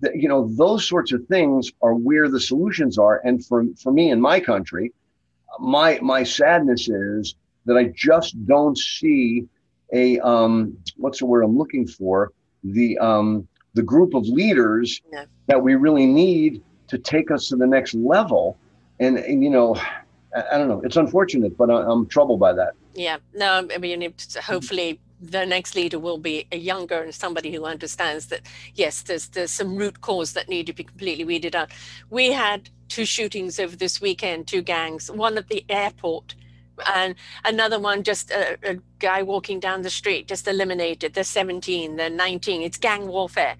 That, 0.00 0.16
you 0.16 0.28
know, 0.28 0.48
those 0.48 0.86
sorts 0.86 1.12
of 1.12 1.26
things 1.26 1.72
are 1.82 1.94
where 1.94 2.28
the 2.28 2.40
solutions 2.40 2.98
are. 2.98 3.20
And 3.24 3.44
for, 3.44 3.64
for 3.82 3.92
me 3.92 4.10
in 4.10 4.20
my 4.20 4.40
country, 4.40 4.92
my 5.58 5.98
my 6.00 6.22
sadness 6.22 6.88
is 6.88 7.34
that 7.66 7.76
I 7.76 7.84
just 7.94 8.46
don't 8.46 8.78
see 8.78 9.46
a 9.92 10.18
um, 10.20 10.76
what's 10.96 11.18
the 11.18 11.26
word 11.26 11.42
I'm 11.42 11.58
looking 11.58 11.86
for 11.86 12.32
the 12.62 12.98
um, 12.98 13.48
the 13.74 13.82
group 13.82 14.14
of 14.14 14.26
leaders 14.26 15.00
yeah. 15.12 15.24
that 15.46 15.62
we 15.62 15.74
really 15.74 16.06
need 16.06 16.62
to 16.88 16.98
take 16.98 17.30
us 17.30 17.48
to 17.48 17.56
the 17.56 17.66
next 17.66 17.94
level 17.94 18.58
and, 19.00 19.18
and 19.18 19.42
you 19.42 19.50
know, 19.50 19.74
I, 20.36 20.44
I, 20.52 20.58
don't 20.58 20.68
know. 20.68 20.82
It's 20.84 20.96
unfortunate, 20.96 21.56
but 21.56 21.70
I, 21.70 21.90
am 21.90 22.06
troubled 22.06 22.38
by 22.38 22.52
that. 22.52 22.74
Yeah. 22.94 23.18
No, 23.34 23.68
I 23.72 23.78
mean, 23.78 24.14
hopefully 24.42 25.00
the 25.20 25.44
next 25.44 25.74
leader 25.74 25.98
will 25.98 26.18
be 26.18 26.46
a 26.50 26.56
younger 26.56 27.02
and 27.02 27.14
somebody 27.14 27.52
who 27.52 27.64
understands 27.64 28.26
that 28.26 28.40
yes, 28.74 29.02
there's 29.02 29.28
there's 29.28 29.50
some 29.50 29.76
root 29.76 30.00
cause 30.00 30.32
that 30.32 30.48
need 30.48 30.66
to 30.66 30.72
be 30.72 30.84
completely 30.84 31.24
weeded 31.24 31.54
out. 31.54 31.70
We 32.08 32.32
had 32.32 32.70
two 32.88 33.04
shootings 33.04 33.60
over 33.60 33.76
this 33.76 34.00
weekend, 34.00 34.48
two 34.48 34.62
gangs, 34.62 35.10
one 35.10 35.38
at 35.38 35.48
the 35.48 35.64
airport 35.68 36.34
and 36.94 37.14
another 37.44 37.78
one 37.78 38.02
just 38.02 38.30
a, 38.30 38.58
a, 38.62 38.78
guy 39.00 39.22
walking 39.22 39.60
down 39.60 39.82
the 39.82 39.90
street 39.90 40.26
just 40.26 40.48
eliminated 40.48 41.12
they're 41.12 41.24
17 41.24 41.96
they're 41.96 42.08
19 42.08 42.62
it's 42.62 42.78
gang 42.78 43.06
warfare 43.06 43.54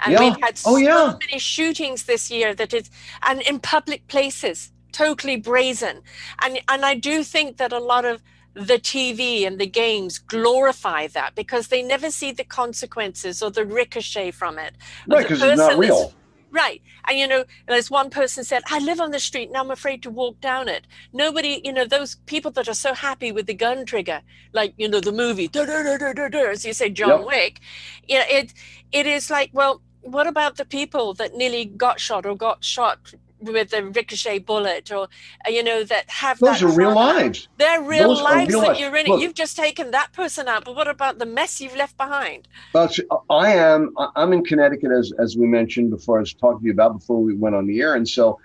and 0.00 0.14
yeah. 0.14 0.20
we've 0.20 0.40
had 0.40 0.54
oh, 0.64 0.76
so 0.76 0.76
yeah. 0.78 1.14
many 1.20 1.38
shootings 1.38 2.04
this 2.04 2.30
year 2.30 2.54
that 2.54 2.72
it's 2.72 2.88
and 3.24 3.42
in 3.42 3.60
public 3.60 4.06
places 4.08 4.72
totally 4.92 5.36
brazen. 5.36 6.02
And 6.42 6.60
and 6.68 6.84
I 6.84 6.94
do 6.94 7.24
think 7.24 7.56
that 7.56 7.72
a 7.72 7.78
lot 7.78 8.04
of 8.04 8.22
the 8.54 8.78
TV 8.78 9.46
and 9.46 9.58
the 9.58 9.66
games 9.66 10.18
glorify 10.18 11.06
that 11.08 11.34
because 11.34 11.68
they 11.68 11.82
never 11.82 12.10
see 12.10 12.32
the 12.32 12.44
consequences 12.44 13.42
or 13.42 13.50
the 13.50 13.64
ricochet 13.64 14.30
from 14.30 14.58
it. 14.58 14.74
Right, 15.06 15.22
because 15.22 15.42
it's 15.42 15.58
not 15.58 15.78
real. 15.78 16.12
Right. 16.52 16.82
And, 17.08 17.18
you 17.18 17.26
know, 17.26 17.44
as 17.66 17.90
one 17.90 18.10
person 18.10 18.44
said, 18.44 18.62
I 18.68 18.78
live 18.78 19.00
on 19.00 19.10
the 19.10 19.18
street 19.18 19.48
and 19.48 19.56
I'm 19.56 19.70
afraid 19.70 20.02
to 20.02 20.10
walk 20.10 20.38
down 20.42 20.68
it. 20.68 20.86
Nobody, 21.14 21.62
you 21.64 21.72
know, 21.72 21.86
those 21.86 22.16
people 22.26 22.50
that 22.52 22.68
are 22.68 22.74
so 22.74 22.92
happy 22.92 23.32
with 23.32 23.46
the 23.46 23.54
gun 23.54 23.86
trigger, 23.86 24.20
like, 24.52 24.74
you 24.76 24.86
know, 24.86 25.00
the 25.00 25.12
movie, 25.12 25.50
as 25.54 26.64
you 26.66 26.74
say, 26.74 26.90
John 26.90 27.20
yep. 27.20 27.26
Wick, 27.26 27.60
you 28.06 28.18
know, 28.18 28.24
it, 28.28 28.52
it 28.92 29.06
is 29.06 29.30
like, 29.30 29.48
well, 29.54 29.80
what 30.02 30.26
about 30.26 30.56
the 30.58 30.66
people 30.66 31.14
that 31.14 31.34
nearly 31.34 31.64
got 31.64 31.98
shot 32.00 32.26
or 32.26 32.36
got 32.36 32.62
shot 32.62 33.14
with 33.42 33.72
a 33.72 33.84
ricochet 33.84 34.38
bullet 34.40 34.90
or 34.90 35.08
uh, 35.46 35.50
you 35.50 35.62
know 35.62 35.84
that 35.84 36.08
have 36.10 36.38
those 36.38 36.60
that 36.60 36.66
are 36.66 36.72
real 36.72 36.94
lives. 36.94 37.48
They're 37.58 37.82
real 37.82 38.08
those 38.08 38.22
lives 38.22 38.50
real 38.50 38.60
that 38.60 38.68
lives. 38.68 38.80
you're 38.80 38.96
in 38.96 39.06
Look, 39.06 39.20
you've 39.20 39.34
just 39.34 39.56
taken 39.56 39.90
that 39.90 40.12
person 40.12 40.48
out 40.48 40.64
but 40.64 40.76
what 40.76 40.88
about 40.88 41.18
the 41.18 41.26
mess 41.26 41.60
you've 41.60 41.76
left 41.76 41.96
behind? 41.96 42.48
Well, 42.72 42.90
i 43.30 43.52
am 43.52 43.94
i'm 44.16 44.32
in 44.32 44.44
connecticut 44.44 44.90
as 44.90 45.12
as 45.18 45.36
we 45.36 45.46
mentioned 45.46 45.90
before 45.90 46.18
i 46.18 46.20
was 46.20 46.34
talking 46.34 46.60
to 46.60 46.66
you 46.66 46.72
about 46.72 46.98
before 46.98 47.20
we 47.20 47.34
went 47.34 47.54
on 47.54 47.66
the 47.66 47.80
air 47.80 47.94
and 47.94 48.08
so 48.08 48.38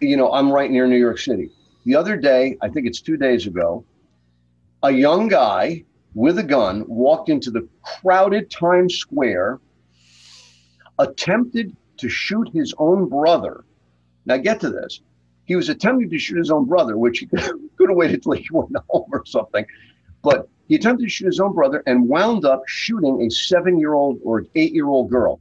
you 0.00 0.16
know 0.16 0.32
i'm 0.32 0.50
right 0.52 0.70
near 0.70 0.86
new 0.86 0.98
york 0.98 1.18
city. 1.18 1.50
The 1.84 1.96
other 1.96 2.16
day 2.16 2.56
i 2.62 2.68
think 2.68 2.86
it's 2.86 3.00
two 3.00 3.16
days 3.16 3.46
ago 3.46 3.84
a 4.82 4.90
young 4.90 5.28
guy 5.28 5.84
with 6.14 6.38
a 6.38 6.42
gun 6.42 6.84
walked 6.88 7.28
into 7.28 7.50
the 7.50 7.68
crowded 7.82 8.50
times 8.50 8.94
square 8.94 9.60
attempted 10.98 11.76
to 11.98 12.08
shoot 12.08 12.48
his 12.52 12.74
own 12.78 13.08
brother 13.08 13.64
now, 14.26 14.36
get 14.36 14.60
to 14.60 14.70
this. 14.70 15.00
He 15.44 15.56
was 15.56 15.68
attempting 15.68 16.10
to 16.10 16.18
shoot 16.18 16.38
his 16.38 16.50
own 16.50 16.66
brother, 16.66 16.96
which 16.96 17.18
he 17.18 17.26
could 17.76 17.88
have 17.88 17.96
waited 17.96 18.22
till 18.22 18.32
he 18.32 18.46
went 18.52 18.76
home 18.88 19.08
or 19.12 19.24
something. 19.26 19.66
But 20.22 20.48
he 20.68 20.76
attempted 20.76 21.04
to 21.04 21.08
shoot 21.08 21.26
his 21.26 21.40
own 21.40 21.54
brother 21.54 21.82
and 21.86 22.08
wound 22.08 22.44
up 22.44 22.62
shooting 22.66 23.22
a 23.22 23.30
seven 23.30 23.78
year 23.78 23.94
old 23.94 24.20
or 24.22 24.44
eight 24.54 24.72
year 24.72 24.86
old 24.86 25.10
girl. 25.10 25.40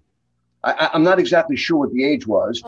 I, 0.63 0.89
am 0.93 1.03
not 1.03 1.19
exactly 1.19 1.55
sure 1.55 1.77
what 1.77 1.93
the 1.93 2.03
age 2.03 2.27
was. 2.27 2.63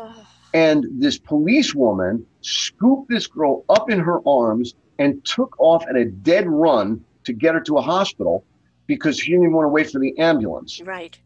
And 0.53 0.85
this 0.91 1.17
police 1.17 1.73
woman 1.73 2.25
scooped 2.41 3.09
this 3.09 3.27
girl 3.27 3.65
up 3.69 3.89
in 3.89 3.99
her 3.99 4.19
arms 4.27 4.75
and 4.99 5.23
took 5.25 5.59
off 5.59 5.85
at 5.89 5.95
a 5.95 6.05
dead 6.05 6.47
run 6.47 7.03
to 7.23 7.33
get 7.33 7.55
her 7.55 7.61
to 7.61 7.77
a 7.77 7.81
hospital 7.81 8.45
because 8.87 9.17
she 9.17 9.31
didn't 9.31 9.43
even 9.43 9.55
want 9.55 9.65
to 9.65 9.69
wait 9.69 9.89
for 9.89 9.99
the 9.99 10.17
ambulance. 10.19 10.81
Right. 10.81 11.17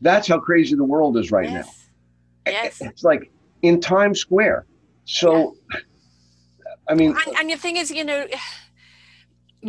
That's 0.00 0.28
how 0.28 0.38
crazy 0.38 0.76
the 0.76 0.84
world 0.84 1.16
is 1.16 1.30
right 1.30 1.48
yes. 1.50 1.88
now. 2.46 2.52
Yes. 2.52 2.80
It's 2.80 3.04
like 3.04 3.30
in 3.62 3.80
Times 3.80 4.20
Square. 4.20 4.66
So, 5.04 5.56
yeah. 5.72 5.80
I 6.88 6.94
mean, 6.94 7.16
and, 7.26 7.36
and 7.36 7.50
the 7.50 7.56
thing 7.56 7.76
is, 7.76 7.90
you 7.90 8.04
know, 8.04 8.26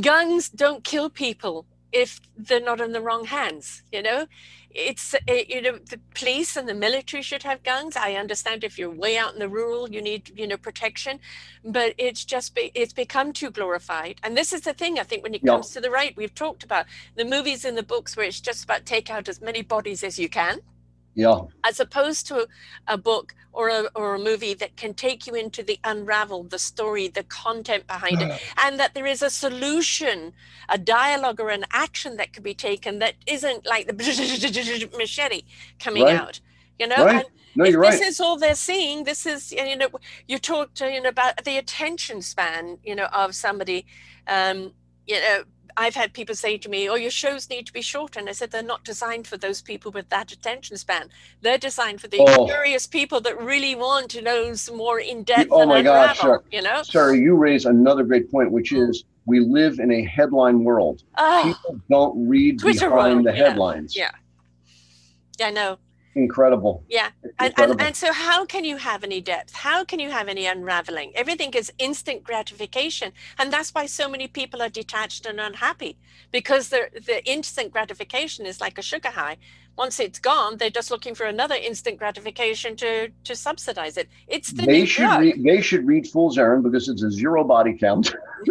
guns 0.01 0.49
don't 0.49 0.83
kill 0.83 1.09
people 1.09 1.65
if 1.91 2.19
they're 2.37 2.61
not 2.61 2.79
in 2.81 2.91
the 2.91 3.01
wrong 3.01 3.25
hands. 3.25 3.83
You 3.91 4.03
know, 4.03 4.25
it's 4.71 5.13
it, 5.13 5.23
eh, 5.27 5.43
you 5.47 5.61
know 5.61 5.77
the 5.77 5.99
police 6.13 6.55
and 6.55 6.67
the 6.67 6.73
military 6.73 7.23
should 7.23 7.43
have 7.43 7.63
guns. 7.63 7.95
I 7.95 8.13
understand 8.13 8.63
if 8.63 8.77
you're 8.77 8.89
way 8.89 9.17
out 9.17 9.33
in 9.33 9.39
the 9.39 9.49
rural, 9.49 9.89
you 9.89 10.01
need 10.01 10.31
you 10.37 10.47
know 10.47 10.57
protection, 10.57 11.19
but 11.65 11.93
it's 11.97 12.23
just 12.23 12.55
be, 12.55 12.71
it's 12.75 12.93
become 12.93 13.33
too 13.33 13.49
glorified. 13.49 14.19
And 14.23 14.37
this 14.37 14.53
is 14.53 14.61
the 14.61 14.73
thing 14.73 14.99
I 14.99 15.03
think 15.03 15.23
when 15.23 15.33
it 15.33 15.45
comes 15.45 15.71
to 15.71 15.81
the 15.81 15.91
right, 15.91 16.15
we've 16.15 16.35
talked 16.35 16.63
about 16.63 16.85
the 17.15 17.25
movies 17.25 17.65
and 17.65 17.77
the 17.77 17.83
books 17.83 18.15
where 18.15 18.25
it's 18.25 18.39
just 18.39 18.63
about 18.63 18.85
take 18.85 19.09
out 19.09 19.27
as 19.27 19.41
many 19.41 19.61
bodies 19.61 20.03
as 20.03 20.19
you 20.19 20.29
can 20.29 20.59
yeah. 21.19 21.41
As 21.65 21.81
opposed 21.81 22.27
to 22.27 22.47
a 22.87 22.97
book 22.97 23.35
or 23.51 23.67
a, 23.67 23.89
or 23.93 24.15
a 24.15 24.19
movie 24.19 24.53
that 24.53 24.77
can 24.77 24.93
take 24.93 25.27
you 25.27 25.33
into 25.35 25.61
the 25.61 25.77
unravel, 25.83 26.43
the 26.43 26.57
story, 26.59 27.09
the 27.09 27.23
content 27.23 27.85
behind 27.87 28.21
it, 28.21 28.41
and 28.63 28.79
that 28.79 28.93
there 28.93 29.05
is 29.05 29.21
a 29.21 29.29
solution, 29.29 30.31
a 30.69 30.77
dialogue 30.77 31.41
or 31.41 31.49
an 31.49 31.65
action 31.71 32.15
that 32.15 32.31
could 32.31 32.43
be 32.43 32.53
taken 32.53 32.99
that 32.99 33.15
isn't 33.27 33.65
like 33.65 33.87
the 33.87 34.91
machete 34.97 35.41
coming 35.77 36.03
right. 36.03 36.15
out. 36.15 36.39
You 36.79 36.87
know, 36.87 37.03
right. 37.03 37.25
no, 37.55 37.65
you're 37.65 37.81
this 37.81 37.99
right. 37.99 38.07
is 38.07 38.21
all 38.21 38.37
they're 38.37 38.55
seeing. 38.55 39.03
This 39.03 39.25
is, 39.25 39.51
you 39.51 39.75
know, 39.75 39.89
you 40.29 40.39
talked, 40.39 40.79
you 40.79 41.01
know, 41.01 41.09
about 41.09 41.43
the 41.43 41.57
attention 41.57 42.21
span, 42.21 42.77
you 42.85 42.95
know, 42.95 43.07
of 43.11 43.35
somebody, 43.35 43.85
um, 44.27 44.71
you 45.05 45.19
know, 45.19 45.43
I've 45.77 45.95
had 45.95 46.13
people 46.13 46.35
say 46.35 46.57
to 46.57 46.69
me, 46.69 46.89
"Oh, 46.89 46.95
your 46.95 47.11
shows 47.11 47.49
need 47.49 47.65
to 47.67 47.73
be 47.73 47.81
shorter," 47.81 48.19
and 48.19 48.29
I 48.29 48.33
said 48.33 48.51
they're 48.51 48.63
not 48.63 48.83
designed 48.83 49.27
for 49.27 49.37
those 49.37 49.61
people 49.61 49.91
with 49.91 50.09
that 50.09 50.31
attention 50.31 50.77
span. 50.77 51.09
They're 51.41 51.57
designed 51.57 52.01
for 52.01 52.07
the 52.07 52.19
oh. 52.19 52.45
curious 52.45 52.87
people 52.87 53.21
that 53.21 53.39
really 53.39 53.75
want 53.75 54.09
to 54.11 54.21
know 54.21 54.53
some 54.53 54.77
more 54.77 54.99
in 54.99 55.23
depth. 55.23 55.49
Oh 55.51 55.65
my 55.65 55.81
God, 55.81 56.15
sir! 56.15 56.41
You 56.51 56.61
know, 56.61 56.83
sir, 56.83 57.13
you 57.15 57.35
raise 57.35 57.65
another 57.65 58.03
great 58.03 58.31
point, 58.31 58.51
which 58.51 58.71
mm. 58.71 58.89
is 58.89 59.03
we 59.25 59.39
live 59.39 59.79
in 59.79 59.91
a 59.91 60.03
headline 60.03 60.63
world. 60.63 61.03
Oh, 61.17 61.41
people 61.45 61.81
don't 61.89 62.27
read 62.27 62.59
Twitter 62.59 62.89
behind 62.89 63.15
world, 63.15 63.27
the 63.27 63.33
headlines. 63.33 63.95
Yeah, 63.95 64.11
yeah, 65.39 65.47
I 65.47 65.51
know 65.51 65.77
incredible. 66.23 66.83
Yeah. 66.89 67.09
And, 67.39 67.53
and, 67.57 67.81
and 67.81 67.95
so 67.95 68.11
how 68.13 68.45
can 68.45 68.63
you 68.63 68.77
have 68.77 69.03
any 69.03 69.21
depth? 69.21 69.53
How 69.53 69.83
can 69.83 69.99
you 69.99 70.09
have 70.09 70.27
any 70.27 70.45
unraveling? 70.45 71.11
Everything 71.15 71.51
is 71.53 71.71
instant 71.79 72.23
gratification. 72.23 73.11
And 73.37 73.51
that's 73.51 73.73
why 73.73 73.85
so 73.85 74.07
many 74.09 74.27
people 74.27 74.61
are 74.61 74.69
detached 74.69 75.25
and 75.25 75.39
unhappy 75.39 75.97
because 76.31 76.69
the 76.69 76.89
the 77.05 77.25
instant 77.29 77.71
gratification 77.71 78.45
is 78.45 78.61
like 78.61 78.77
a 78.77 78.81
sugar 78.81 79.09
high. 79.09 79.37
Once 79.77 79.99
it's 79.99 80.19
gone, 80.19 80.57
they're 80.57 80.69
just 80.69 80.91
looking 80.91 81.15
for 81.15 81.25
another 81.25 81.55
instant 81.55 81.97
gratification 81.97 82.75
to 82.75 83.09
to 83.23 83.35
subsidize 83.35 83.95
it. 83.97 84.09
It's 84.27 84.51
the 84.51 84.65
they 84.65 84.85
should 84.85 85.03
drug. 85.03 85.21
read 85.21 85.43
they 85.43 85.61
should 85.61 85.85
read 85.87 86.07
Fool's 86.07 86.37
Errand 86.37 86.63
because 86.63 86.89
it's 86.89 87.03
a 87.03 87.11
zero 87.11 87.43
body 87.43 87.73
count. 87.73 88.13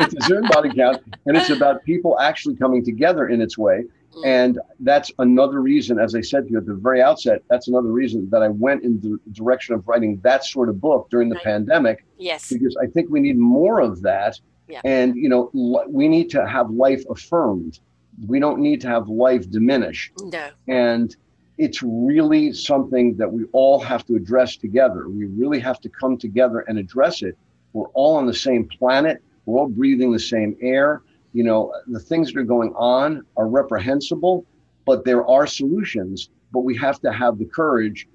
it's 0.00 0.14
a 0.14 0.22
zero 0.22 0.42
body 0.48 0.72
count, 0.74 1.02
and 1.26 1.36
it's 1.36 1.50
about 1.50 1.84
people 1.84 2.18
actually 2.18 2.56
coming 2.56 2.84
together 2.84 3.28
in 3.28 3.40
its 3.40 3.58
way. 3.58 3.84
Mm. 4.16 4.26
And 4.26 4.58
that's 4.80 5.12
another 5.18 5.60
reason, 5.60 5.98
as 5.98 6.14
I 6.14 6.22
said 6.22 6.46
to 6.46 6.50
you 6.50 6.58
at 6.58 6.66
the 6.66 6.74
very 6.74 7.02
outset, 7.02 7.42
that's 7.50 7.68
another 7.68 7.92
reason 7.92 8.28
that 8.30 8.42
I 8.42 8.48
went 8.48 8.82
in 8.82 9.00
the 9.00 9.18
direction 9.32 9.74
of 9.74 9.86
writing 9.86 10.18
that 10.22 10.44
sort 10.44 10.68
of 10.68 10.80
book 10.80 11.08
during 11.10 11.28
the 11.28 11.34
right. 11.34 11.44
pandemic. 11.44 12.04
Yes. 12.18 12.50
Because 12.50 12.76
I 12.82 12.86
think 12.86 13.10
we 13.10 13.20
need 13.20 13.38
more 13.38 13.80
of 13.80 14.02
that. 14.02 14.40
Yeah. 14.68 14.80
And, 14.84 15.14
you 15.16 15.28
know, 15.28 15.50
we 15.88 16.08
need 16.08 16.30
to 16.30 16.46
have 16.46 16.70
life 16.70 17.04
affirmed. 17.10 17.78
We 18.26 18.40
don't 18.40 18.60
need 18.60 18.80
to 18.80 18.88
have 18.88 19.08
life 19.08 19.50
diminish. 19.50 20.10
No. 20.20 20.48
And 20.66 21.14
it's 21.58 21.82
really 21.82 22.52
something 22.52 23.16
that 23.16 23.30
we 23.30 23.44
all 23.52 23.78
have 23.80 24.04
to 24.06 24.16
address 24.16 24.56
together. 24.56 25.08
We 25.08 25.26
really 25.26 25.60
have 25.60 25.80
to 25.82 25.88
come 25.88 26.16
together 26.16 26.60
and 26.60 26.78
address 26.78 27.22
it 27.22 27.36
We're 27.76 27.88
all 27.88 28.16
on 28.16 28.24
the 28.24 28.34
same 28.34 28.66
planet. 28.66 29.22
We're 29.44 29.60
all 29.60 29.68
breathing 29.68 30.10
the 30.10 30.18
same 30.18 30.56
air. 30.62 31.02
You 31.36 31.44
know, 31.44 31.72
the 31.86 32.00
things 32.00 32.32
that 32.32 32.40
are 32.40 32.50
going 32.56 32.72
on 32.76 33.08
are 33.36 33.46
reprehensible, 33.46 34.46
but 34.86 35.04
there 35.04 35.26
are 35.26 35.46
solutions. 35.46 36.30
But 36.50 36.60
we 36.60 36.74
have 36.78 36.98
to 37.00 37.12
have 37.12 37.36
the 37.36 37.44
courage 37.44 38.08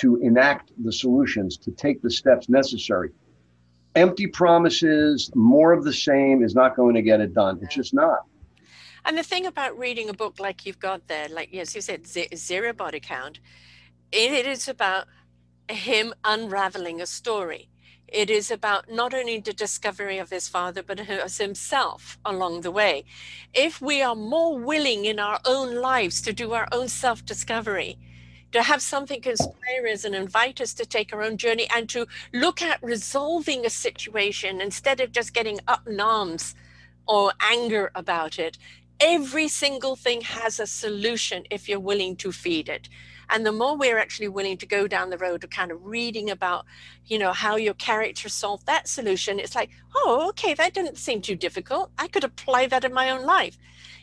to 0.00 0.16
enact 0.28 0.70
the 0.84 0.92
solutions, 0.92 1.56
to 1.64 1.72
take 1.72 2.00
the 2.00 2.10
steps 2.10 2.48
necessary. 2.48 3.10
Empty 3.96 4.28
promises, 4.28 5.32
more 5.34 5.72
of 5.72 5.82
the 5.82 5.92
same 5.92 6.44
is 6.44 6.54
not 6.54 6.76
going 6.76 6.94
to 6.94 7.02
get 7.02 7.20
it 7.20 7.34
done. 7.34 7.58
It's 7.60 7.74
just 7.74 7.92
not. 7.92 8.20
And 9.04 9.18
the 9.18 9.24
thing 9.24 9.46
about 9.46 9.76
reading 9.76 10.08
a 10.08 10.12
book 10.12 10.38
like 10.38 10.64
you've 10.64 10.78
got 10.78 11.08
there, 11.08 11.28
like 11.28 11.48
yes, 11.50 11.74
you 11.74 11.80
said 11.80 12.06
zero 12.06 12.72
body 12.72 13.00
count, 13.00 13.40
it 14.12 14.46
is 14.46 14.68
about 14.68 15.06
him 15.68 16.14
unraveling 16.24 17.00
a 17.00 17.06
story. 17.06 17.69
It 18.10 18.28
is 18.28 18.50
about 18.50 18.90
not 18.90 19.14
only 19.14 19.38
the 19.38 19.52
discovery 19.52 20.18
of 20.18 20.30
his 20.30 20.48
father, 20.48 20.82
but 20.82 20.98
himself 21.38 22.18
along 22.24 22.62
the 22.62 22.70
way. 22.72 23.04
If 23.54 23.80
we 23.80 24.02
are 24.02 24.16
more 24.16 24.58
willing 24.58 25.04
in 25.04 25.20
our 25.20 25.40
own 25.44 25.76
lives 25.76 26.20
to 26.22 26.32
do 26.32 26.52
our 26.52 26.66
own 26.72 26.88
self 26.88 27.24
discovery, 27.24 27.98
to 28.52 28.62
have 28.62 28.82
something 28.82 29.22
inspire 29.30 29.86
us 29.92 30.04
and 30.04 30.14
invite 30.14 30.60
us 30.60 30.74
to 30.74 30.84
take 30.84 31.12
our 31.12 31.22
own 31.22 31.36
journey 31.36 31.68
and 31.72 31.88
to 31.90 32.06
look 32.32 32.60
at 32.60 32.82
resolving 32.82 33.64
a 33.64 33.70
situation 33.70 34.60
instead 34.60 35.00
of 35.00 35.12
just 35.12 35.32
getting 35.32 35.60
up 35.68 35.86
in 35.86 36.00
arms 36.00 36.56
or 37.06 37.32
anger 37.40 37.92
about 37.94 38.38
it. 38.38 38.58
Every 38.98 39.48
single 39.48 39.96
thing 39.96 40.20
has 40.22 40.60
a 40.60 40.66
solution 40.66 41.44
if 41.50 41.68
you're 41.68 41.80
willing 41.80 42.16
to 42.16 42.32
feed 42.32 42.68
it. 42.68 42.88
And 43.30 43.46
the 43.46 43.52
more 43.52 43.76
we're 43.76 43.98
actually 43.98 44.28
willing 44.28 44.56
to 44.58 44.66
go 44.66 44.86
down 44.86 45.10
the 45.10 45.18
road 45.18 45.44
of 45.44 45.50
kind 45.50 45.70
of 45.70 45.84
reading 45.84 46.30
about, 46.30 46.66
you 47.06 47.18
know, 47.18 47.32
how 47.32 47.56
your 47.56 47.74
character 47.74 48.28
solved 48.28 48.66
that 48.66 48.88
solution, 48.88 49.38
it's 49.38 49.54
like, 49.54 49.70
oh, 49.94 50.28
okay, 50.30 50.54
that 50.54 50.74
didn't 50.74 50.98
seem 50.98 51.20
too 51.20 51.36
difficult. 51.36 51.90
I 51.98 52.08
could 52.08 52.24
apply 52.24 52.66
that 52.66 52.84
in 52.84 52.92
my 52.92 53.10
own 53.10 53.24
life. 53.24 53.56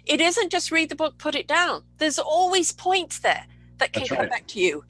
It 0.06 0.22
isn't 0.22 0.52
just 0.52 0.72
read 0.72 0.90
the 0.90 0.96
book, 0.96 1.18
put 1.18 1.36
it 1.36 1.48
down. 1.48 1.84
There's 1.98 2.20
always 2.20 2.72
points 2.72 3.20
there 3.20 3.46
that 3.78 3.94
can 3.94 4.02
That's 4.02 4.10
come 4.10 4.20
right. 4.20 4.30
back 4.30 4.48
to 4.48 4.60
you. 4.60 4.84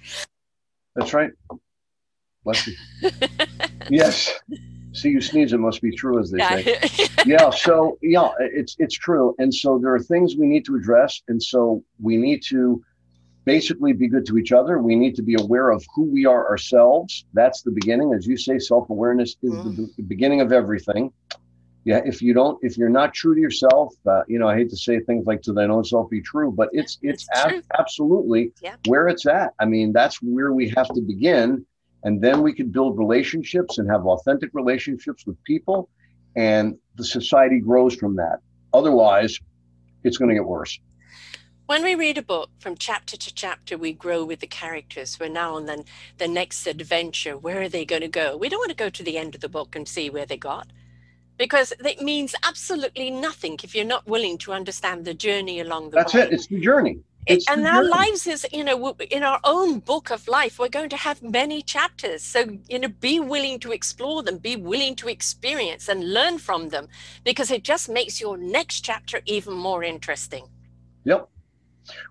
That's 0.95 1.13
right. 1.13 1.31
Bless 2.43 2.67
you. 2.67 2.75
yes. 3.89 4.33
See 4.93 5.09
you 5.09 5.21
sneeze, 5.21 5.53
it 5.53 5.59
must 5.59 5.81
be 5.81 5.95
true, 5.95 6.19
as 6.19 6.31
they 6.31 6.39
yeah. 6.39 6.61
say. 6.61 7.07
yeah. 7.25 7.49
So 7.49 7.99
yeah, 8.01 8.29
it's 8.39 8.75
it's 8.79 8.95
true. 8.95 9.35
And 9.37 9.53
so 9.53 9.77
there 9.77 9.93
are 9.93 9.99
things 9.99 10.35
we 10.37 10.47
need 10.47 10.65
to 10.65 10.75
address. 10.75 11.21
And 11.27 11.41
so 11.41 11.83
we 12.01 12.17
need 12.17 12.41
to 12.49 12.81
basically 13.55 13.93
be 13.93 14.07
good 14.07 14.25
to 14.27 14.37
each 14.37 14.51
other. 14.51 14.73
We 14.77 14.95
need 14.95 15.15
to 15.15 15.23
be 15.23 15.35
aware 15.39 15.69
of 15.69 15.83
who 15.95 16.03
we 16.03 16.25
are 16.25 16.47
ourselves. 16.47 17.25
That's 17.33 17.61
the 17.61 17.71
beginning. 17.71 18.13
As 18.13 18.27
you 18.27 18.37
say, 18.37 18.59
self-awareness 18.59 19.37
is 19.41 19.53
mm. 19.53 19.75
the, 19.75 19.89
the 19.97 20.03
beginning 20.03 20.41
of 20.41 20.51
everything 20.51 21.11
yeah, 21.87 22.01
if 22.03 22.21
you 22.21 22.33
don't, 22.33 22.59
if 22.61 22.77
you're 22.77 22.89
not 22.89 23.13
true 23.13 23.33
to 23.33 23.39
yourself, 23.39 23.93
uh, 24.05 24.23
you 24.27 24.39
know, 24.39 24.49
I 24.49 24.57
hate 24.57 24.69
to 24.71 24.75
say 24.75 24.99
things 24.99 25.25
like 25.25 25.41
"to 25.43 25.53
thine 25.53 25.71
own 25.71 25.85
self 25.85 26.09
be 26.09 26.19
true," 26.19 26.51
but 26.51 26.67
it's 26.73 26.97
it's, 27.01 27.25
ab- 27.33 27.63
absolutely 27.79 28.51
where 28.87 29.07
it's 29.07 29.25
at. 29.25 29.53
I 29.57 29.63
mean, 29.63 29.93
that's 29.93 30.21
where 30.21 30.51
we 30.51 30.67
have 30.75 30.89
to 30.89 30.99
begin, 30.99 31.65
and 32.03 32.21
then 32.21 32.41
we 32.41 32.51
can 32.51 32.71
build 32.71 32.97
relationships 32.97 33.77
and 33.77 33.89
have 33.89 34.05
authentic 34.05 34.49
relationships 34.51 35.25
with 35.25 35.41
people, 35.45 35.87
and 36.35 36.77
the 36.97 37.05
society 37.05 37.61
grows 37.61 37.95
from 37.95 38.17
that. 38.17 38.39
Otherwise, 38.73 39.39
it's 40.03 40.17
going 40.17 40.27
to 40.27 40.35
get 40.35 40.43
worse. 40.43 40.77
When 41.67 41.83
we 41.83 41.95
read 41.95 42.17
a 42.17 42.21
book 42.21 42.49
from 42.59 42.77
chapter 42.77 43.17
to 43.17 43.33
chapter, 43.33 43.77
we 43.77 43.91
grow 43.91 44.23
with 44.23 44.39
the 44.39 44.47
characters. 44.47 45.19
We're 45.19 45.27
now 45.27 45.55
on 45.57 45.65
the, 45.65 45.83
the 46.17 46.27
next 46.27 46.65
adventure. 46.65 47.37
Where 47.37 47.61
are 47.61 47.67
they 47.67 47.83
going 47.83 48.03
to 48.03 48.07
go? 48.07 48.37
We 48.37 48.47
don't 48.47 48.59
want 48.59 48.69
to 48.69 48.75
go 48.75 48.89
to 48.89 49.03
the 49.03 49.17
end 49.17 49.35
of 49.35 49.41
the 49.41 49.49
book 49.49 49.75
and 49.75 49.85
see 49.85 50.09
where 50.09 50.25
they 50.25 50.37
got 50.37 50.67
because 51.37 51.73
it 51.83 52.01
means 52.01 52.33
absolutely 52.43 53.11
nothing 53.11 53.59
if 53.63 53.75
you're 53.75 53.83
not 53.83 54.07
willing 54.07 54.37
to 54.39 54.53
understand 54.53 55.03
the 55.03 55.13
journey 55.13 55.59
along 55.59 55.89
the 55.89 55.97
That's 55.97 56.13
way. 56.13 56.21
That's 56.21 56.31
it. 56.31 56.35
It's 56.35 56.47
the 56.47 56.61
journey. 56.61 56.99
It's 57.25 57.49
and 57.49 57.67
our 57.67 57.81
journey. 57.81 57.89
lives 57.89 58.27
is, 58.27 58.47
you 58.53 58.63
know, 58.63 58.95
in 59.11 59.23
our 59.23 59.41
own 59.43 59.79
book 59.79 60.09
of 60.09 60.25
life, 60.29 60.59
we're 60.59 60.69
going 60.69 60.89
to 60.91 60.95
have 60.95 61.21
many 61.21 61.61
chapters. 61.61 62.23
So, 62.23 62.45
you 62.69 62.79
know, 62.79 62.87
be 62.87 63.19
willing 63.19 63.59
to 63.59 63.73
explore 63.73 64.23
them, 64.23 64.37
be 64.37 64.55
willing 64.55 64.95
to 64.95 65.09
experience 65.09 65.89
and 65.89 66.13
learn 66.13 66.37
from 66.37 66.69
them 66.69 66.87
because 67.25 67.51
it 67.51 67.65
just 67.65 67.89
makes 67.89 68.21
your 68.21 68.37
next 68.37 68.85
chapter 68.85 69.19
even 69.25 69.53
more 69.53 69.83
interesting. 69.83 70.47
Yep. 71.03 71.27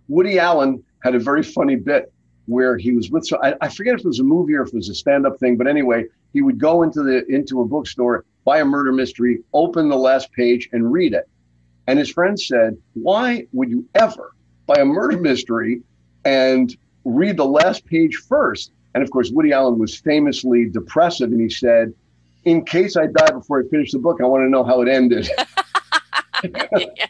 Woody 0.08 0.38
Allen 0.38 0.82
had 1.02 1.14
a 1.14 1.18
very 1.18 1.42
funny 1.42 1.76
bit 1.76 2.12
where 2.46 2.76
he 2.76 2.92
was 2.92 3.10
with, 3.10 3.26
so 3.26 3.38
I, 3.42 3.54
I 3.60 3.68
forget 3.68 3.94
if 3.94 4.00
it 4.00 4.06
was 4.06 4.20
a 4.20 4.24
movie 4.24 4.54
or 4.54 4.62
if 4.62 4.68
it 4.68 4.74
was 4.74 4.88
a 4.88 4.94
stand 4.94 5.26
up 5.26 5.38
thing, 5.38 5.56
but 5.56 5.66
anyway, 5.66 6.04
he 6.32 6.42
would 6.42 6.58
go 6.58 6.82
into 6.82 7.02
the 7.02 7.26
into 7.26 7.60
a 7.60 7.64
bookstore 7.64 8.24
buy 8.46 8.60
a 8.60 8.64
murder 8.64 8.92
mystery, 8.92 9.40
open 9.52 9.90
the 9.90 9.96
last 9.96 10.32
page 10.32 10.70
and 10.72 10.90
read 10.90 11.12
it. 11.12 11.28
And 11.88 11.98
his 11.98 12.10
friend 12.10 12.40
said, 12.40 12.78
Why 12.94 13.46
would 13.52 13.68
you 13.68 13.86
ever 13.94 14.32
buy 14.66 14.76
a 14.76 14.84
murder 14.84 15.18
mystery 15.18 15.82
and 16.24 16.74
read 17.04 17.36
the 17.36 17.44
last 17.44 17.84
page 17.84 18.16
first? 18.16 18.72
And 18.94 19.02
of 19.02 19.10
course, 19.10 19.30
Woody 19.30 19.52
Allen 19.52 19.78
was 19.78 19.94
famously 19.94 20.70
depressive 20.70 21.32
and 21.32 21.40
he 21.40 21.50
said, 21.50 21.92
In 22.44 22.64
case 22.64 22.96
I 22.96 23.08
die 23.08 23.32
before 23.32 23.60
I 23.62 23.68
finish 23.68 23.92
the 23.92 23.98
book, 23.98 24.20
I 24.22 24.24
want 24.24 24.44
to 24.44 24.48
know 24.48 24.64
how 24.64 24.80
it 24.80 24.88
ended. 24.88 25.28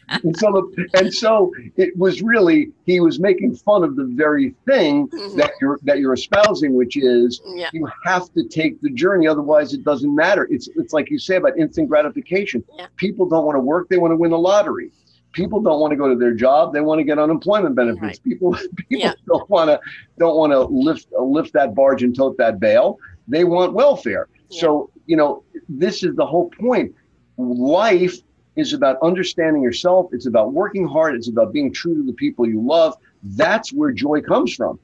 and, 0.08 0.36
so, 0.36 0.72
and 0.94 1.12
so 1.12 1.52
it 1.76 1.96
was 1.96 2.22
really 2.22 2.70
he 2.84 3.00
was 3.00 3.18
making 3.18 3.54
fun 3.56 3.84
of 3.84 3.96
the 3.96 4.04
very 4.04 4.54
thing 4.66 5.08
mm-hmm. 5.08 5.36
that 5.36 5.52
you're 5.60 5.78
that 5.82 5.98
you're 5.98 6.12
espousing, 6.12 6.74
which 6.74 6.96
is 6.96 7.40
yeah. 7.54 7.70
you 7.72 7.88
have 8.04 8.32
to 8.34 8.44
take 8.48 8.80
the 8.80 8.90
journey, 8.90 9.26
otherwise 9.26 9.72
it 9.72 9.84
doesn't 9.84 10.14
matter. 10.14 10.46
It's 10.50 10.68
it's 10.76 10.92
like 10.92 11.10
you 11.10 11.18
say 11.18 11.36
about 11.36 11.58
instant 11.58 11.88
gratification. 11.88 12.64
Yeah. 12.76 12.86
People 12.96 13.28
don't 13.28 13.44
want 13.44 13.56
to 13.56 13.60
work; 13.60 13.88
they 13.88 13.98
want 13.98 14.12
to 14.12 14.16
win 14.16 14.30
the 14.30 14.38
lottery. 14.38 14.90
People 15.32 15.60
don't 15.60 15.80
want 15.80 15.90
to 15.90 15.96
go 15.96 16.08
to 16.08 16.16
their 16.16 16.34
job; 16.34 16.72
they 16.72 16.80
want 16.80 16.98
to 16.98 17.04
get 17.04 17.18
unemployment 17.18 17.74
benefits. 17.74 18.02
Right. 18.02 18.22
People 18.22 18.52
people 18.76 18.84
yeah. 18.88 19.12
don't 19.26 19.48
want 19.50 19.68
to 19.70 19.80
don't 20.18 20.36
want 20.36 20.52
to 20.52 20.60
lift 20.60 21.08
lift 21.12 21.52
that 21.54 21.74
barge 21.74 22.02
and 22.02 22.16
tote 22.16 22.36
that 22.38 22.60
bale. 22.60 22.98
They 23.28 23.44
want 23.44 23.72
welfare. 23.72 24.28
So 24.48 24.90
you 25.06 25.16
know 25.16 25.42
this 25.68 26.02
is 26.02 26.14
the 26.16 26.26
whole 26.26 26.50
point. 26.50 26.94
Life 27.38 28.20
is 28.56 28.72
about 28.72 28.98
understanding 29.02 29.62
yourself. 29.62 30.08
It's 30.12 30.26
about 30.26 30.52
working 30.52 30.86
hard. 30.86 31.14
It's 31.14 31.28
about 31.28 31.52
being 31.52 31.72
true 31.72 31.94
to 31.94 32.02
the 32.02 32.12
people 32.12 32.48
you 32.48 32.60
love. 32.60 32.96
That's 33.22 33.72
where 33.72 33.92
joy 33.92 34.22
comes 34.22 34.54
from. 34.54 34.78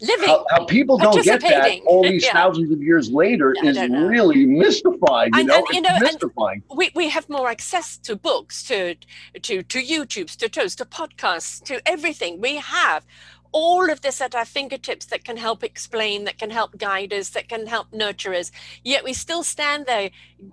Living. 0.00 0.28
How, 0.28 0.46
how 0.50 0.64
people 0.64 0.96
don't 0.96 1.24
get 1.24 1.40
that 1.40 1.80
all 1.84 2.04
these 2.04 2.24
yeah. 2.24 2.32
thousands 2.32 2.70
of 2.70 2.80
years 2.80 3.10
later 3.10 3.54
is 3.64 3.76
really 3.78 4.46
mystified. 4.46 5.30
You 5.34 5.40
and, 5.40 5.48
know, 5.48 5.56
and, 5.56 5.66
you 5.72 5.80
know 5.80 5.98
mystifying. 5.98 6.62
we, 6.72 6.92
we 6.94 7.08
have 7.08 7.28
more 7.28 7.48
access 7.48 7.98
to 7.98 8.14
books, 8.14 8.62
to 8.64 8.94
to 9.42 9.62
to 9.62 9.82
YouTubes, 9.82 10.36
to 10.36 10.48
toast, 10.48 10.78
to 10.78 10.84
podcasts, 10.84 11.62
to 11.64 11.80
everything. 11.88 12.40
We 12.40 12.56
have 12.56 13.04
all 13.52 13.90
of 13.90 14.00
this 14.00 14.20
at 14.20 14.34
our 14.34 14.44
fingertips 14.44 15.06
that 15.06 15.24
can 15.24 15.36
help 15.36 15.64
explain, 15.64 16.24
that 16.24 16.38
can 16.38 16.50
help 16.50 16.78
guide 16.78 17.12
us, 17.12 17.30
that 17.30 17.48
can 17.48 17.66
help 17.66 17.92
nurture 17.92 18.34
us. 18.34 18.50
Yet 18.84 19.04
we 19.04 19.12
still 19.12 19.42
stand 19.42 19.86
there, 19.86 20.10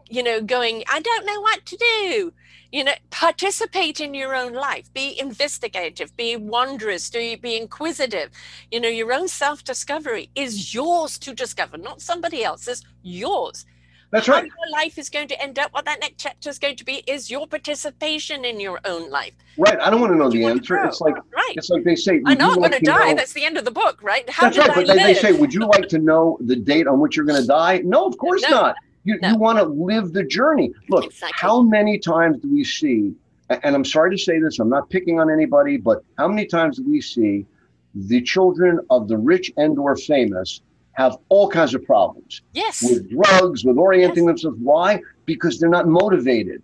you 0.10 0.24
know, 0.24 0.42
going, 0.42 0.84
I 0.92 1.00
don't 1.00 1.26
know 1.26 1.42
what 1.42 1.66
to 1.66 1.78
do. 1.78 2.34
You 2.72 2.84
know, 2.84 2.94
participate 3.10 4.02
in 4.02 4.14
your 4.14 4.36
own 4.36 4.54
life, 4.54 4.94
be 4.94 5.18
investigative, 5.20 6.16
be 6.18 6.36
wondrous, 6.36 7.10
do 7.10 7.38
be 7.38 7.56
inquisitive. 7.56 8.32
You 8.72 8.82
know, 8.82 8.90
your 8.90 9.14
own 9.14 9.28
self 9.28 9.64
discovery 9.64 10.30
is 10.36 10.74
yours 10.74 11.18
to 11.20 11.34
discover, 11.34 11.78
not 11.78 12.02
somebody 12.02 12.44
else's, 12.44 12.84
yours. 13.02 13.66
That's 14.12 14.28
right. 14.28 14.44
How 14.44 14.44
your 14.44 14.72
life 14.72 14.98
is 14.98 15.10
going 15.10 15.28
to 15.30 15.42
end 15.42 15.60
up, 15.60 15.74
what 15.74 15.86
that 15.86 16.00
next 16.00 16.16
chapter 16.18 16.50
is 16.50 16.60
going 16.60 16.76
to 16.78 16.86
be, 16.86 17.04
is 17.08 17.30
your 17.30 17.48
participation 17.48 18.46
in 18.46 18.60
your 18.60 18.80
own 18.86 19.10
life. 19.10 19.34
Right. 19.58 19.80
I 19.80 19.90
don't 19.90 20.00
want 20.00 20.14
to 20.14 20.18
know 20.18 20.30
the 20.30 20.46
answer. 20.46 20.84
It's 20.84 21.02
like 21.02 21.16
right. 21.16 21.54
It's 21.56 21.70
like 21.70 21.84
they 21.84 21.96
say. 21.96 22.22
I 22.26 22.36
know 22.36 22.52
I'm 22.52 22.60
like 22.60 22.72
going 22.72 22.84
to 22.84 22.86
die. 22.86 23.10
Know... 23.10 23.16
That's 23.16 23.34
the 23.34 23.46
end 23.46 23.58
of 23.58 23.66
the 23.66 23.72
book, 23.72 24.02
right? 24.02 24.30
How 24.30 24.44
That's 24.44 24.58
right. 24.58 24.70
I 24.70 24.76
but 24.76 24.88
they, 24.88 24.96
they, 24.96 25.14
say, 25.16 25.32
would 25.34 25.54
you 25.54 25.66
like 25.66 25.88
to 25.90 25.98
know 25.98 26.38
the 26.42 26.56
date 26.56 26.88
on 26.88 27.00
which 27.00 27.18
you're 27.18 27.26
going 27.26 27.42
to 27.42 27.48
die? 27.48 27.82
No, 27.84 28.06
of 28.06 28.18
course 28.18 28.42
no. 28.44 28.50
not. 28.50 28.76
You, 29.04 29.20
no. 29.22 29.30
you 29.30 29.38
want 29.38 29.60
to 29.60 29.66
live 29.66 30.14
the 30.14 30.24
journey. 30.24 30.72
Look, 30.90 31.06
exactly. 31.06 31.32
how 31.36 31.62
many 31.62 32.00
times 32.00 32.40
do 32.40 32.52
we 32.52 32.64
see? 32.64 33.14
And 33.50 33.76
I'm 33.76 33.86
sorry 33.86 34.16
to 34.16 34.22
say 34.22 34.40
this. 34.40 34.60
I'm 34.60 34.70
not 34.70 34.90
picking 34.90 35.20
on 35.20 35.32
anybody, 35.32 35.78
but 35.78 36.04
how 36.18 36.28
many 36.28 36.48
times 36.48 36.78
do 36.78 36.90
we 36.90 37.02
see 37.02 37.46
the 37.94 38.22
children 38.22 38.80
of 38.90 39.08
the 39.08 39.18
rich 39.18 39.52
and 39.58 39.78
or 39.78 39.96
famous 39.96 40.62
have 40.96 41.18
all 41.30 41.50
kinds 41.50 41.76
of 41.76 41.84
problems. 41.84 42.42
Yes. 42.54 42.82
With 42.82 43.10
drugs, 43.10 43.64
with 43.64 43.78
orienting 43.78 44.24
yes. 44.24 44.26
themselves. 44.26 44.58
Why? 44.62 45.02
Because 45.26 45.60
they're 45.60 45.70
not 45.70 45.88
motivated. 45.88 46.64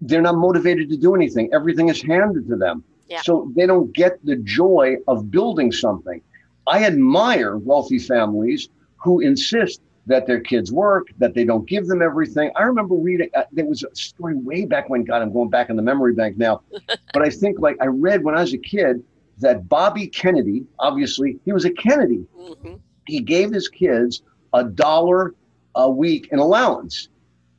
They're 0.00 0.22
not 0.22 0.36
motivated 0.36 0.88
to 0.90 0.96
do 0.96 1.14
anything. 1.14 1.50
Everything 1.52 1.88
is 1.88 2.00
handed 2.00 2.48
to 2.48 2.56
them. 2.56 2.84
Yeah. 3.08 3.20
So 3.22 3.52
they 3.54 3.66
don't 3.66 3.92
get 3.92 4.24
the 4.24 4.36
joy 4.36 4.96
of 5.08 5.30
building 5.30 5.72
something. 5.72 6.20
I 6.66 6.84
admire 6.84 7.58
wealthy 7.58 7.98
families 7.98 8.68
who 8.96 9.20
insist 9.20 9.80
that 10.06 10.26
their 10.26 10.40
kids 10.40 10.72
work, 10.72 11.08
that 11.18 11.34
they 11.34 11.44
don't 11.44 11.68
give 11.68 11.86
them 11.86 12.00
everything. 12.00 12.50
I 12.56 12.62
remember 12.62 12.94
reading, 12.94 13.30
uh, 13.34 13.44
there 13.52 13.66
was 13.66 13.82
a 13.82 13.94
story 13.94 14.34
way 14.34 14.66
back 14.66 14.88
when, 14.88 15.04
God, 15.04 15.22
I'm 15.22 15.32
going 15.32 15.50
back 15.50 15.68
in 15.68 15.76
the 15.76 15.82
memory 15.82 16.14
bank 16.14 16.36
now. 16.36 16.62
but 17.12 17.22
I 17.22 17.30
think 17.30 17.58
like 17.58 17.76
I 17.80 17.86
read 17.86 18.22
when 18.22 18.36
I 18.36 18.40
was 18.42 18.52
a 18.52 18.58
kid 18.58 19.02
that 19.38 19.68
Bobby 19.68 20.06
Kennedy, 20.06 20.64
obviously, 20.78 21.38
he 21.44 21.52
was 21.52 21.64
a 21.64 21.70
Kennedy. 21.70 22.24
Mm-hmm 22.38 22.74
he 23.06 23.20
gave 23.20 23.52
his 23.52 23.68
kids 23.68 24.22
a 24.52 24.64
dollar 24.64 25.34
a 25.74 25.90
week 25.90 26.28
in 26.32 26.38
allowance. 26.38 27.08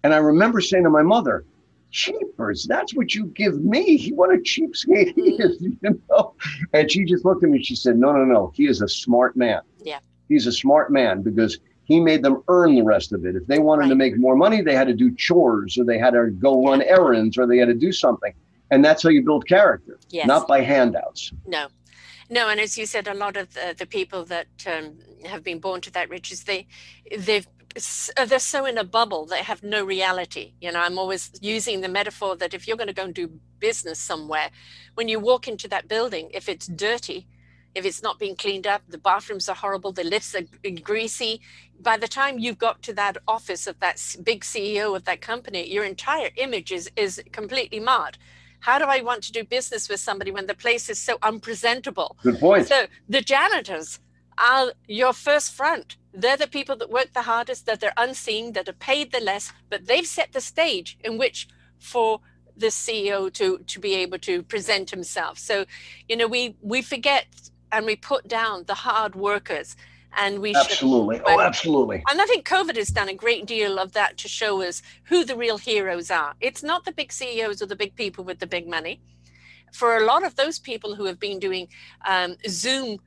And 0.03 0.13
I 0.13 0.17
remember 0.17 0.61
saying 0.61 0.83
to 0.83 0.89
my 0.89 1.01
mother, 1.01 1.45
cheapers, 1.91 2.65
that's 2.65 2.93
what 2.93 3.15
you 3.15 3.25
give 3.27 3.63
me. 3.63 4.09
What 4.09 4.33
a 4.33 4.37
cheapskate 4.37 5.15
he 5.15 5.35
is, 5.35 5.61
you 5.81 6.01
know? 6.09 6.35
And 6.73 6.91
she 6.91 7.05
just 7.05 7.25
looked 7.25 7.43
at 7.43 7.49
me, 7.49 7.63
she 7.63 7.75
said, 7.75 7.97
No, 7.97 8.11
no, 8.11 8.25
no, 8.25 8.51
he 8.55 8.67
is 8.67 8.81
a 8.81 8.87
smart 8.87 9.35
man. 9.35 9.61
Yeah. 9.81 9.99
He's 10.27 10.47
a 10.47 10.51
smart 10.51 10.91
man 10.91 11.21
because 11.21 11.59
he 11.85 11.99
made 11.99 12.23
them 12.23 12.43
earn 12.47 12.75
the 12.75 12.81
rest 12.81 13.13
of 13.13 13.25
it. 13.25 13.35
If 13.35 13.47
they 13.47 13.59
wanted 13.59 13.83
right. 13.83 13.89
to 13.89 13.95
make 13.95 14.17
more 14.17 14.35
money, 14.35 14.61
they 14.61 14.75
had 14.75 14.87
to 14.87 14.93
do 14.93 15.13
chores 15.15 15.77
or 15.77 15.85
they 15.85 15.97
had 15.97 16.11
to 16.11 16.31
go 16.31 16.63
run 16.63 16.81
errands 16.81 17.37
or 17.37 17.47
they 17.47 17.57
had 17.57 17.67
to 17.67 17.75
do 17.75 17.91
something. 17.91 18.33
And 18.71 18.83
that's 18.83 19.03
how 19.03 19.09
you 19.09 19.23
build 19.23 19.47
character, 19.47 19.99
yes. 20.09 20.27
not 20.27 20.47
by 20.47 20.61
handouts. 20.61 21.31
No. 21.45 21.67
No, 22.29 22.49
and 22.49 22.59
as 22.59 22.75
you 22.75 22.87
said, 22.87 23.07
a 23.07 23.13
lot 23.13 23.37
of 23.37 23.53
the, 23.53 23.75
the 23.77 23.85
people 23.85 24.25
that 24.25 24.47
um, 24.65 24.97
have 25.25 25.43
been 25.43 25.59
born 25.59 25.81
to 25.81 25.91
that 25.91 26.09
riches, 26.09 26.43
they 26.43 26.67
they've 27.17 27.47
uh, 28.15 28.25
they're 28.25 28.39
so 28.39 28.65
in 28.65 28.77
a 28.77 28.83
bubble 28.83 29.25
they 29.25 29.43
have 29.43 29.61
no 29.61 29.83
reality. 29.83 30.53
You 30.61 30.71
know 30.71 30.79
i'm 30.79 30.97
always 30.97 31.31
using 31.41 31.81
the 31.81 31.89
metaphor 31.89 32.35
that 32.37 32.53
if 32.53 32.67
you're 32.67 32.77
going 32.77 32.87
to 32.87 32.93
go 32.93 33.03
and 33.03 33.13
do 33.13 33.29
business 33.59 33.99
somewhere 33.99 34.49
when 34.95 35.07
you 35.07 35.19
walk 35.19 35.47
into 35.47 35.67
that 35.67 35.87
building 35.87 36.29
if 36.33 36.47
it's 36.47 36.67
dirty 36.67 37.27
if 37.73 37.85
it's 37.85 38.01
not 38.01 38.17
being 38.17 38.35
cleaned 38.35 38.65
up 38.65 38.81
the 38.87 38.97
bathrooms 38.97 39.49
are 39.49 39.55
horrible 39.55 39.91
the 39.91 40.03
lifts 40.03 40.35
are 40.35 40.43
greasy 40.83 41.41
by 41.81 41.97
the 41.97 42.07
time 42.07 42.39
you've 42.39 42.57
got 42.57 42.81
to 42.81 42.93
that 42.93 43.17
office 43.27 43.67
of 43.67 43.79
that 43.79 44.01
big 44.23 44.41
ceo 44.41 44.95
of 44.95 45.03
that 45.05 45.21
company 45.21 45.71
your 45.71 45.83
entire 45.83 46.29
image 46.37 46.71
is 46.71 46.89
is 46.95 47.21
completely 47.31 47.79
marred. 47.79 48.17
How 48.61 48.79
do 48.79 48.85
i 48.85 49.01
want 49.01 49.21
to 49.23 49.31
do 49.31 49.43
business 49.43 49.89
with 49.89 49.99
somebody 49.99 50.31
when 50.31 50.47
the 50.47 50.55
place 50.55 50.89
is 50.89 50.99
so 50.99 51.17
unpresentable? 51.21 52.17
Good 52.23 52.39
point. 52.39 52.67
So 52.67 52.87
the 53.09 53.21
janitors 53.21 53.99
are 54.37 54.73
your 54.87 55.13
first 55.13 55.53
front. 55.53 55.97
They're 56.13 56.37
the 56.37 56.47
people 56.47 56.75
that 56.77 56.89
work 56.89 57.13
the 57.13 57.23
hardest, 57.23 57.65
that 57.65 57.79
they're 57.79 57.93
unseen, 57.97 58.53
that 58.53 58.69
are 58.69 58.73
paid 58.73 59.11
the 59.11 59.19
less, 59.19 59.51
but 59.69 59.87
they've 59.87 60.07
set 60.07 60.31
the 60.31 60.41
stage 60.41 60.97
in 61.03 61.17
which 61.17 61.47
for 61.79 62.21
the 62.57 62.67
CEO 62.67 63.31
to 63.33 63.59
to 63.59 63.79
be 63.79 63.95
able 63.95 64.19
to 64.19 64.41
present 64.43 64.89
himself. 64.89 65.37
So, 65.37 65.65
you 66.07 66.15
know, 66.15 66.27
we 66.27 66.55
we 66.61 66.81
forget 66.81 67.25
and 67.71 67.85
we 67.85 67.95
put 67.95 68.27
down 68.27 68.63
the 68.65 68.73
hard 68.73 69.15
workers 69.15 69.75
and 70.17 70.39
we 70.39 70.55
absolutely. 70.55 71.17
Should, 71.17 71.25
oh 71.27 71.41
absolutely. 71.41 72.03
And 72.09 72.21
i 72.21 72.25
think 72.25 72.47
covid 72.47 72.75
has 72.77 72.87
done 72.89 73.09
a 73.09 73.13
great 73.13 73.45
deal 73.45 73.77
of 73.79 73.91
that 73.93 74.17
to 74.17 74.27
show 74.27 74.61
us 74.61 74.81
who 75.03 75.25
the 75.25 75.35
real 75.35 75.57
heroes 75.57 76.09
are. 76.09 76.35
It's 76.39 76.63
not 76.63 76.85
the 76.85 76.91
big 76.91 77.11
ceos 77.11 77.61
or 77.61 77.65
the 77.65 77.75
big 77.75 77.95
people 77.95 78.23
with 78.23 78.39
the 78.39 78.47
big 78.47 78.67
money. 78.67 79.01
For 79.73 79.97
a 79.97 80.05
lot 80.05 80.23
of 80.23 80.35
those 80.35 80.57
people 80.57 80.95
who 80.95 81.05
have 81.05 81.19
been 81.19 81.39
doing 81.39 81.67
um, 82.05 82.37
zoom 82.47 82.99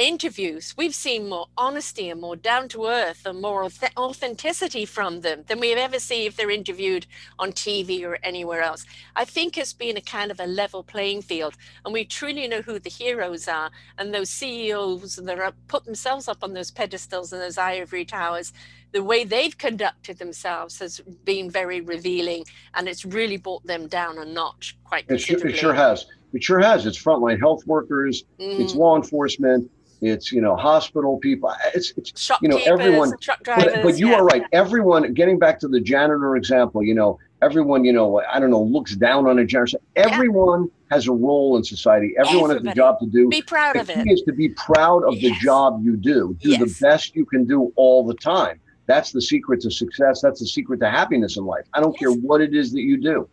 interviews, 0.00 0.74
we've 0.76 0.94
seen 0.94 1.28
more 1.28 1.46
honesty 1.58 2.08
and 2.08 2.20
more 2.20 2.36
down 2.36 2.68
to 2.70 2.86
earth 2.86 3.26
and 3.26 3.40
more 3.40 3.68
authenticity 3.96 4.84
from 4.84 5.20
them 5.20 5.44
than 5.46 5.60
we've 5.60 5.76
ever 5.76 5.98
seen 5.98 6.26
if 6.26 6.36
they're 6.36 6.50
interviewed 6.50 7.06
on 7.38 7.52
TV 7.52 8.02
or 8.04 8.18
anywhere 8.22 8.62
else. 8.62 8.86
I 9.14 9.24
think 9.24 9.58
it's 9.58 9.72
been 9.72 9.96
a 9.96 10.00
kind 10.00 10.30
of 10.30 10.40
a 10.40 10.46
level 10.46 10.82
playing 10.82 11.22
field, 11.22 11.54
and 11.84 11.92
we 11.92 12.04
truly 12.04 12.48
know 12.48 12.62
who 12.62 12.78
the 12.78 12.90
heroes 12.90 13.46
are. 13.46 13.70
And 13.98 14.14
those 14.14 14.30
CEOs 14.30 15.16
that 15.16 15.38
are 15.38 15.52
put 15.68 15.84
themselves 15.84 16.28
up 16.28 16.42
on 16.42 16.54
those 16.54 16.70
pedestals 16.70 17.32
and 17.32 17.42
those 17.42 17.58
ivory 17.58 18.04
towers, 18.04 18.52
the 18.92 19.04
way 19.04 19.24
they've 19.24 19.56
conducted 19.56 20.18
themselves 20.18 20.78
has 20.78 21.00
been 21.24 21.50
very 21.50 21.80
revealing, 21.80 22.44
and 22.74 22.88
it's 22.88 23.04
really 23.04 23.36
brought 23.36 23.66
them 23.66 23.86
down 23.86 24.18
a 24.18 24.24
notch 24.24 24.76
quite 24.84 25.04
it 25.08 25.18
sure, 25.18 25.46
it 25.46 25.56
sure 25.56 25.74
has. 25.74 26.06
It 26.32 26.42
sure 26.42 26.60
has. 26.60 26.86
It's 26.86 27.00
frontline 27.00 27.38
health 27.38 27.66
workers, 27.66 28.24
mm. 28.38 28.60
it's 28.60 28.74
law 28.74 28.96
enforcement, 28.96 29.70
it's 30.00 30.32
you 30.32 30.40
know 30.40 30.56
hospital 30.56 31.18
people 31.18 31.52
it's, 31.74 31.92
it's 31.96 32.30
you 32.40 32.48
know 32.48 32.58
everyone 32.64 33.12
drivers, 33.42 33.72
but, 33.72 33.82
but, 33.82 33.98
you 33.98 34.10
yeah, 34.10 34.16
are 34.16 34.24
right 34.24 34.44
everyone 34.52 35.12
getting 35.14 35.38
back 35.38 35.58
to 35.60 35.68
the 35.68 35.80
janitor 35.80 36.36
example 36.36 36.82
you 36.82 36.94
know 36.94 37.18
everyone 37.42 37.84
you 37.84 37.92
know 37.92 38.22
i 38.32 38.38
don't 38.38 38.50
know 38.50 38.62
looks 38.62 38.96
down 38.96 39.26
on 39.26 39.38
a 39.38 39.44
janitor 39.44 39.78
everyone 39.96 40.62
yeah. 40.62 40.94
has 40.94 41.06
a 41.06 41.12
role 41.12 41.56
in 41.56 41.64
society 41.64 42.14
everyone 42.18 42.50
Everybody. 42.50 42.68
has 42.68 42.74
a 42.74 42.76
job 42.76 42.98
to 43.00 43.06
do 43.06 43.28
be 43.28 43.42
proud 43.42 43.76
the 43.76 43.80
of 43.80 43.90
it 43.90 44.06
is 44.06 44.22
to 44.22 44.32
be 44.32 44.48
proud 44.50 45.04
of 45.04 45.14
yes. 45.14 45.38
the 45.38 45.44
job 45.44 45.80
you 45.84 45.96
do 45.96 46.36
do 46.40 46.50
yes. 46.50 46.60
the 46.60 46.86
best 46.86 47.14
you 47.14 47.26
can 47.26 47.44
do 47.44 47.72
all 47.76 48.04
the 48.04 48.14
time 48.14 48.60
that's 48.86 49.12
the 49.12 49.22
secret 49.22 49.60
to 49.60 49.70
success 49.70 50.20
that's 50.22 50.40
the 50.40 50.46
secret 50.46 50.80
to 50.80 50.90
happiness 50.90 51.36
in 51.36 51.44
life 51.44 51.66
i 51.74 51.80
don't 51.80 51.92
yes. 51.92 52.00
care 52.00 52.12
what 52.12 52.40
it 52.40 52.54
is 52.54 52.72
that 52.72 52.82
you 52.82 52.96
do 52.96 53.28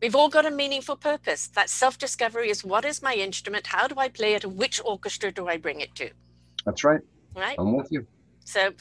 We've 0.00 0.14
all 0.14 0.28
got 0.30 0.46
a 0.46 0.50
meaningful 0.50 0.96
purpose. 0.96 1.48
That 1.48 1.68
self 1.68 1.98
discovery 1.98 2.50
is 2.50 2.64
what 2.64 2.84
is 2.84 3.02
my 3.02 3.14
instrument? 3.14 3.66
How 3.66 3.86
do 3.86 3.96
I 3.98 4.08
play 4.08 4.34
it? 4.34 4.44
Which 4.44 4.80
orchestra 4.84 5.30
do 5.30 5.48
I 5.48 5.56
bring 5.58 5.80
it 5.80 5.94
to? 5.96 6.10
That's 6.64 6.84
right. 6.84 7.00
Right. 7.34 7.56
I'm 7.58 7.76
with 7.76 7.88
you. 7.90 8.06
So 8.44 8.72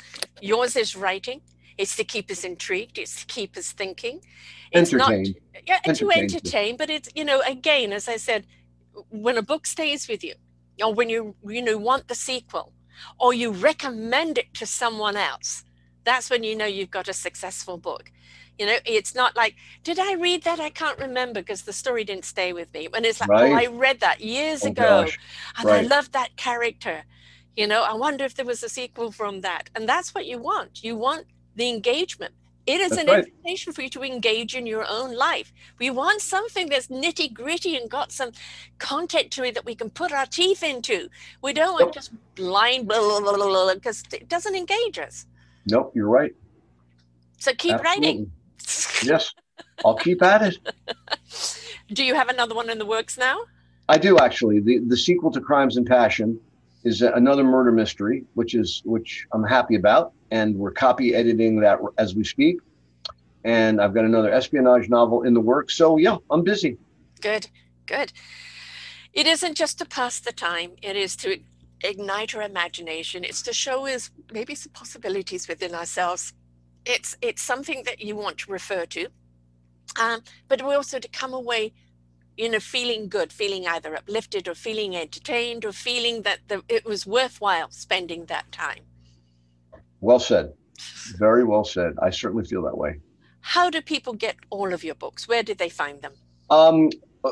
yours 0.41 0.75
is 0.75 0.95
writing. 0.95 1.41
It's 1.77 1.95
to 1.97 2.03
keep 2.03 2.29
us 2.31 2.43
intrigued. 2.43 2.97
It's 2.97 3.21
to 3.21 3.25
keep 3.25 3.55
us 3.57 3.71
thinking. 3.71 4.21
It's 4.71 4.93
entertain. 4.93 5.23
Not, 5.23 5.63
yeah, 5.67 5.79
entertain. 5.85 6.09
to 6.09 6.19
entertain. 6.19 6.77
But 6.77 6.89
it's, 6.89 7.09
you 7.15 7.23
know, 7.23 7.41
again, 7.47 7.93
as 7.93 8.07
I 8.07 8.17
said, 8.17 8.45
when 9.09 9.37
a 9.37 9.41
book 9.41 9.65
stays 9.65 10.07
with 10.07 10.23
you, 10.23 10.35
or 10.83 10.93
when 10.93 11.09
you, 11.09 11.35
you 11.45 11.61
know, 11.61 11.77
want 11.77 12.07
the 12.07 12.15
sequel, 12.15 12.73
or 13.19 13.33
you 13.33 13.51
recommend 13.51 14.37
it 14.37 14.53
to 14.55 14.65
someone 14.65 15.15
else, 15.15 15.63
that's 16.03 16.29
when 16.29 16.43
you 16.43 16.55
know 16.55 16.65
you've 16.65 16.91
got 16.91 17.07
a 17.07 17.13
successful 17.13 17.77
book. 17.77 18.11
You 18.59 18.65
know, 18.65 18.77
it's 18.85 19.15
not 19.15 19.37
like, 19.37 19.55
did 19.85 19.99
I 19.99 20.15
read 20.15 20.43
that? 20.43 20.59
I 20.59 20.69
can't 20.69 20.99
remember 20.99 21.39
because 21.39 21.61
the 21.61 21.71
story 21.71 22.03
didn't 22.03 22.25
stay 22.25 22.51
with 22.51 22.71
me. 22.73 22.89
And 22.93 23.05
it's 23.05 23.21
like, 23.21 23.29
oh, 23.29 23.33
right. 23.33 23.53
oh, 23.53 23.55
I 23.55 23.65
read 23.67 24.01
that 24.01 24.19
years 24.19 24.65
oh, 24.65 24.67
ago 24.67 25.03
gosh. 25.05 25.17
and 25.57 25.69
right. 25.69 25.85
I 25.85 25.87
loved 25.87 26.11
that 26.11 26.35
character. 26.35 27.03
You 27.55 27.67
know, 27.67 27.83
I 27.83 27.93
wonder 27.93 28.25
if 28.25 28.35
there 28.35 28.45
was 28.45 28.61
a 28.61 28.69
sequel 28.69 29.13
from 29.13 29.41
that. 29.41 29.69
And 29.75 29.87
that's 29.87 30.13
what 30.13 30.25
you 30.25 30.39
want. 30.39 30.83
You 30.83 30.97
want 30.97 31.25
the 31.55 31.69
engagement. 31.69 32.33
It 32.67 32.81
is 32.81 32.89
that's 32.89 33.01
an 33.01 33.07
right. 33.07 33.25
invitation 33.25 33.71
for 33.71 33.81
you 33.81 33.89
to 33.89 34.03
engage 34.03 34.55
in 34.55 34.67
your 34.67 34.85
own 34.87 35.15
life. 35.15 35.53
We 35.79 35.89
want 35.89 36.21
something 36.21 36.67
that's 36.67 36.87
nitty 36.87 37.33
gritty 37.33 37.77
and 37.77 37.89
got 37.89 38.11
some 38.11 38.31
content 38.77 39.31
to 39.31 39.43
it 39.43 39.55
that 39.55 39.65
we 39.65 39.73
can 39.73 39.89
put 39.89 40.11
our 40.11 40.25
teeth 40.25 40.63
into. 40.63 41.09
We 41.41 41.53
don't 41.53 41.73
want 41.73 41.93
just 41.93 42.11
blind 42.35 42.89
blah 42.89 43.73
because 43.73 44.03
it 44.11 44.27
doesn't 44.27 44.55
engage 44.55 44.99
us. 44.99 45.25
Nope, 45.65 45.93
you're 45.95 46.09
right. 46.09 46.35
So 47.39 47.53
keep 47.53 47.75
Absolutely. 47.75 48.07
writing 48.07 48.31
yes, 49.03 49.33
I'll 49.83 49.95
keep 49.95 50.21
at 50.21 50.41
it. 50.41 50.57
Do 51.93 52.03
you 52.03 52.13
have 52.15 52.29
another 52.29 52.55
one 52.55 52.69
in 52.69 52.77
the 52.77 52.85
works 52.85 53.17
now? 53.17 53.39
I 53.87 53.97
do 53.97 54.19
actually. 54.19 54.59
The 54.59 54.79
the 54.79 54.95
sequel 54.95 55.31
to 55.31 55.41
Crimes 55.41 55.75
and 55.77 55.85
Passion 55.85 56.39
is 56.83 57.01
another 57.01 57.43
murder 57.43 57.71
mystery, 57.71 58.23
which 58.35 58.53
is 58.53 58.83
which 58.85 59.25
I'm 59.33 59.43
happy 59.43 59.75
about, 59.75 60.13
and 60.29 60.55
we're 60.55 60.71
copy 60.71 61.15
editing 61.15 61.59
that 61.61 61.79
as 61.97 62.15
we 62.15 62.23
speak. 62.23 62.57
And 63.43 63.81
I've 63.81 63.95
got 63.95 64.05
another 64.05 64.31
espionage 64.31 64.89
novel 64.89 65.23
in 65.23 65.33
the 65.33 65.39
works. 65.39 65.75
So 65.75 65.97
yeah, 65.97 66.17
I'm 66.29 66.43
busy. 66.43 66.77
Good, 67.21 67.47
good. 67.87 68.13
It 69.13 69.25
isn't 69.25 69.55
just 69.55 69.79
to 69.79 69.85
pass 69.85 70.19
the 70.19 70.33
time; 70.33 70.73
it 70.83 70.95
is 70.95 71.15
to 71.17 71.39
ignite 71.83 72.35
our 72.35 72.43
imagination. 72.43 73.23
It's 73.23 73.41
to 73.43 73.53
show 73.53 73.87
us 73.87 74.11
maybe 74.31 74.53
some 74.53 74.71
possibilities 74.71 75.47
within 75.47 75.73
ourselves 75.73 76.33
it's 76.85 77.15
it's 77.21 77.41
something 77.41 77.83
that 77.83 78.01
you 78.01 78.15
want 78.15 78.37
to 78.37 78.51
refer 78.51 78.85
to 78.85 79.07
um, 79.99 80.21
but 80.47 80.61
also 80.61 80.99
to 80.99 81.07
come 81.07 81.33
away 81.33 81.73
you 82.39 82.49
know 82.49 82.59
feeling 82.59 83.09
good 83.09 83.33
feeling 83.33 83.67
either 83.67 83.95
uplifted 83.95 84.47
or 84.47 84.55
feeling 84.55 84.95
entertained 84.95 85.65
or 85.65 85.73
feeling 85.73 86.21
that 86.21 86.39
the, 86.47 86.63
it 86.69 86.85
was 86.85 87.05
worthwhile 87.05 87.69
spending 87.69 88.25
that 88.25 88.49
time. 88.51 88.83
Well 89.99 90.19
said. 90.19 90.53
Very 91.19 91.43
well 91.43 91.65
said. 91.65 91.93
I 92.01 92.09
certainly 92.09 92.45
feel 92.45 92.63
that 92.63 92.77
way. 92.77 92.99
How 93.41 93.69
do 93.69 93.81
people 93.81 94.13
get 94.13 94.37
all 94.49 94.73
of 94.73 94.83
your 94.83 94.95
books? 94.95 95.27
Where 95.27 95.43
did 95.43 95.57
they 95.57 95.69
find 95.69 96.01
them? 96.01 96.13
Um, 96.49 96.89
uh, 97.25 97.31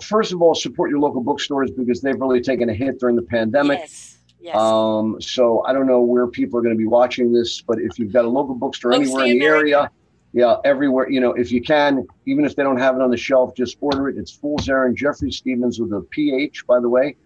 first 0.00 0.32
of 0.32 0.40
all 0.40 0.54
support 0.54 0.90
your 0.90 1.00
local 1.00 1.22
bookstores 1.22 1.72
because 1.72 2.00
they've 2.00 2.20
really 2.20 2.40
taken 2.40 2.68
a 2.68 2.74
hit 2.74 3.00
during 3.00 3.16
the 3.16 3.22
pandemic. 3.22 3.80
Yes 3.80 4.15
Yes. 4.40 4.56
Um, 4.56 5.20
so 5.20 5.64
I 5.64 5.72
don't 5.72 5.86
know 5.86 6.00
where 6.00 6.26
people 6.26 6.58
are 6.58 6.62
going 6.62 6.74
to 6.74 6.78
be 6.78 6.86
watching 6.86 7.32
this, 7.32 7.60
but 7.62 7.78
if 7.80 7.98
you've 7.98 8.12
got 8.12 8.24
a 8.24 8.28
local 8.28 8.54
bookstore 8.54 8.92
anywhere 8.92 9.24
in 9.24 9.38
the 9.38 9.44
area, 9.44 9.90
yeah, 10.32 10.56
everywhere, 10.64 11.10
you 11.10 11.20
know, 11.20 11.32
if 11.32 11.50
you 11.50 11.62
can, 11.62 12.06
even 12.26 12.44
if 12.44 12.54
they 12.56 12.62
don't 12.62 12.78
have 12.78 12.94
it 12.94 13.00
on 13.00 13.10
the 13.10 13.16
shelf, 13.16 13.54
just 13.54 13.78
order 13.80 14.08
it. 14.08 14.18
It's 14.18 14.30
Fool's 14.30 14.68
Errand, 14.68 14.96
Jeffrey 14.96 15.32
Stephens 15.32 15.80
with 15.80 15.92
a 15.92 16.02
PH, 16.10 16.66
by 16.66 16.78
the 16.78 16.88
way. 16.88 17.16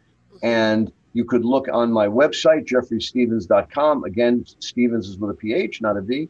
And 0.43 0.93
you 1.13 1.25
could 1.25 1.45
look 1.45 1.67
on 1.73 1.93
my 1.93 2.07
website, 2.07 2.67
jeffreystephens.com. 2.67 4.05
Again, 4.05 4.45
Stephens 4.61 5.09
is 5.09 5.19
with 5.19 5.31
a 5.31 5.35
PH, 5.35 5.83
not 5.83 5.97
a 5.97 6.03
V. 6.03 6.29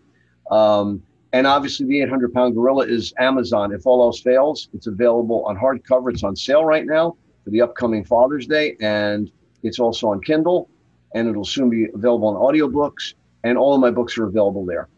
Um, 0.51 1.03
and 1.33 1.47
obviously, 1.47 1.87
the 1.87 2.01
800 2.03 2.33
pound 2.33 2.55
gorilla 2.55 2.87
is 2.87 3.13
Amazon. 3.19 3.73
If 3.73 3.87
all 3.87 4.03
else 4.03 4.21
fails, 4.21 4.69
it's 4.73 4.87
available 4.87 5.45
on 5.45 5.57
hardcover. 5.57 6.11
It's 6.11 6.25
on 6.25 6.35
sale 6.35 6.65
right 6.65 6.87
now 6.87 7.17
for 7.45 7.51
the 7.51 7.61
upcoming 7.61 8.05
Father's 8.05 8.47
Day. 8.47 8.77
And 8.81 9.31
it's 9.63 9.79
also 9.79 10.09
on 10.09 10.21
Kindle, 10.21 10.69
and 11.15 11.29
it'll 11.29 11.45
soon 11.45 11.71
be 11.71 11.89
available 11.93 12.29
on 12.29 12.37
audiobooks. 12.37 13.15
And 13.43 13.57
all 13.57 13.75
of 13.75 13.81
my 13.81 13.91
books 13.91 14.19
are 14.19 14.27
available 14.27 14.67
there. 14.67 14.89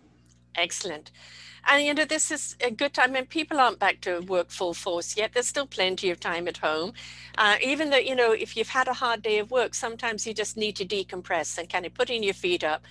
Excellent. 0.57 1.13
And 1.65 1.85
you 1.85 1.95
know, 1.95 2.05
this 2.05 2.31
is 2.31 2.57
a 2.61 2.71
good 2.71 2.93
time, 2.93 3.15
and 3.15 3.29
people 3.29 3.61
aren't 3.61 3.79
back 3.79 4.01
to 4.01 4.21
work 4.21 4.51
full 4.51 4.75
force 4.75 5.17
yet. 5.17 5.33
There's 5.33 5.47
still 5.47 5.67
plenty 5.67 6.11
of 6.11 6.19
time 6.19 6.49
at 6.49 6.57
home. 6.59 6.93
Uh, 7.39 7.57
even 7.63 7.91
though, 7.91 7.99
you 7.99 8.17
know, 8.17 8.33
if 8.33 8.57
you've 8.57 8.69
had 8.69 8.89
a 8.89 8.93
hard 8.93 9.23
day 9.23 9.39
of 9.39 9.51
work, 9.53 9.75
sometimes 9.75 10.27
you 10.27 10.35
just 10.35 10.57
need 10.57 10.75
to 10.77 10.85
decompress 10.85 11.59
and 11.59 11.71
kind 11.71 11.87
of 11.87 11.95
putting 11.95 12.25
your 12.25 12.35
feet 12.35 12.65
up, 12.65 12.85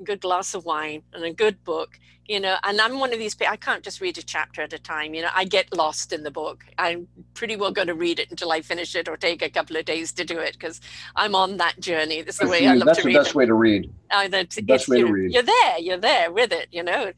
a 0.00 0.02
good 0.04 0.20
glass 0.20 0.54
of 0.54 0.64
wine, 0.64 1.02
and 1.12 1.24
a 1.24 1.32
good 1.32 1.62
book, 1.64 1.98
you 2.26 2.40
know, 2.40 2.56
and 2.62 2.80
I'm 2.80 2.98
one 2.98 3.12
of 3.12 3.18
these 3.18 3.34
people, 3.34 3.52
I 3.52 3.56
can't 3.56 3.82
just 3.82 4.00
read 4.00 4.16
a 4.16 4.22
chapter 4.22 4.62
at 4.62 4.72
a 4.72 4.78
time. 4.78 5.14
You 5.14 5.22
know, 5.22 5.30
I 5.34 5.44
get 5.44 5.76
lost 5.76 6.12
in 6.12 6.22
the 6.22 6.30
book. 6.30 6.64
I'm 6.78 7.06
pretty 7.34 7.56
well 7.56 7.70
going 7.70 7.88
to 7.88 7.94
read 7.94 8.18
it 8.18 8.30
until 8.30 8.50
I 8.50 8.62
finish 8.62 8.94
it 8.96 9.08
or 9.08 9.16
take 9.16 9.42
a 9.42 9.50
couple 9.50 9.76
of 9.76 9.84
days 9.84 10.12
to 10.12 10.24
do 10.24 10.38
it 10.38 10.54
because 10.54 10.80
I'm 11.16 11.34
on 11.34 11.58
that 11.58 11.78
journey. 11.80 12.22
That's 12.22 12.38
the 12.38 12.48
way 12.48 12.66
I 12.66 12.74
love 12.74 12.86
That's 12.86 12.98
to 12.98 13.02
the 13.02 13.08
read. 13.08 13.16
best 13.16 13.30
it. 13.30 13.34
way 13.34 13.46
to 13.46 13.54
read. 13.54 13.92
Uh, 14.10 14.28
that's 14.28 14.56
the 14.56 14.62
best 14.62 14.88
way 14.88 15.00
to 15.00 15.06
read. 15.06 15.32
You're 15.32 15.42
there, 15.42 15.78
you're 15.78 15.98
there 15.98 16.32
with 16.32 16.52
it, 16.52 16.68
you 16.70 16.82
know. 16.82 17.12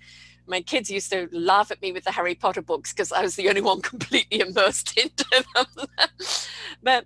My 0.49 0.61
kids 0.61 0.91
used 0.91 1.11
to 1.13 1.29
laugh 1.33 1.71
at 1.71 1.81
me 1.83 1.93
with 1.93 2.05
the 2.05 2.13
Harry 2.13 2.35
Potter 2.35 2.63
books 2.63 2.93
because 2.93 3.13
I 3.13 3.23
was 3.23 3.37
the 3.37 3.49
only 3.49 3.61
one 3.61 3.81
completely 3.83 4.41
immersed 4.41 4.99
into 4.99 5.25
them. 5.55 5.77
but 6.83 7.05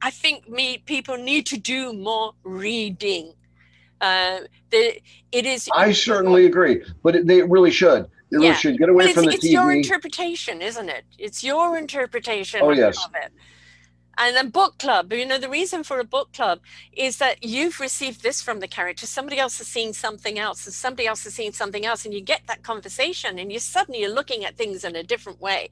I 0.00 0.10
think 0.10 0.48
me 0.48 0.78
people 0.78 1.16
need 1.16 1.46
to 1.46 1.56
do 1.56 1.92
more 1.92 2.34
reading. 2.44 3.34
Uh, 4.02 4.40
the, 4.70 5.00
it 5.30 5.46
is 5.46 5.68
I 5.72 5.92
certainly 5.92 6.44
agree, 6.44 6.82
but 7.04 7.14
it, 7.14 7.26
they 7.26 7.42
really 7.42 7.70
should. 7.70 8.10
They 8.30 8.38
really 8.38 8.54
should 8.54 8.76
get 8.76 8.88
away 8.88 9.04
it's, 9.06 9.14
from 9.14 9.26
the 9.26 9.32
it's 9.32 9.44
your 9.44 9.72
interpretation, 9.72 10.60
isn't 10.60 10.88
it? 10.88 11.04
It's 11.18 11.44
your 11.44 11.78
interpretation 11.78 12.60
Oh, 12.62 12.70
of, 12.70 12.76
yes. 12.76 13.04
of 13.04 13.14
it. 13.14 13.32
And 14.18 14.36
then 14.36 14.50
book 14.50 14.78
club, 14.78 15.12
you 15.12 15.24
know, 15.24 15.38
the 15.38 15.48
reason 15.48 15.84
for 15.84 15.98
a 15.98 16.04
book 16.04 16.32
club 16.32 16.60
is 16.92 17.18
that 17.18 17.44
you've 17.44 17.80
received 17.80 18.22
this 18.22 18.42
from 18.42 18.60
the 18.60 18.68
character, 18.68 19.06
somebody 19.06 19.38
else 19.38 19.58
has 19.58 19.68
seen 19.68 19.92
something 19.92 20.38
else, 20.38 20.66
and 20.66 20.74
somebody 20.74 21.06
else 21.06 21.24
has 21.24 21.34
seen 21.34 21.52
something 21.52 21.86
else, 21.86 22.04
and 22.04 22.12
you 22.12 22.20
get 22.20 22.42
that 22.46 22.62
conversation, 22.62 23.38
and 23.38 23.52
you 23.52 23.58
suddenly 23.58 24.00
you're 24.00 24.14
looking 24.14 24.44
at 24.44 24.56
things 24.56 24.84
in 24.84 24.96
a 24.96 25.02
different 25.02 25.40
way, 25.40 25.70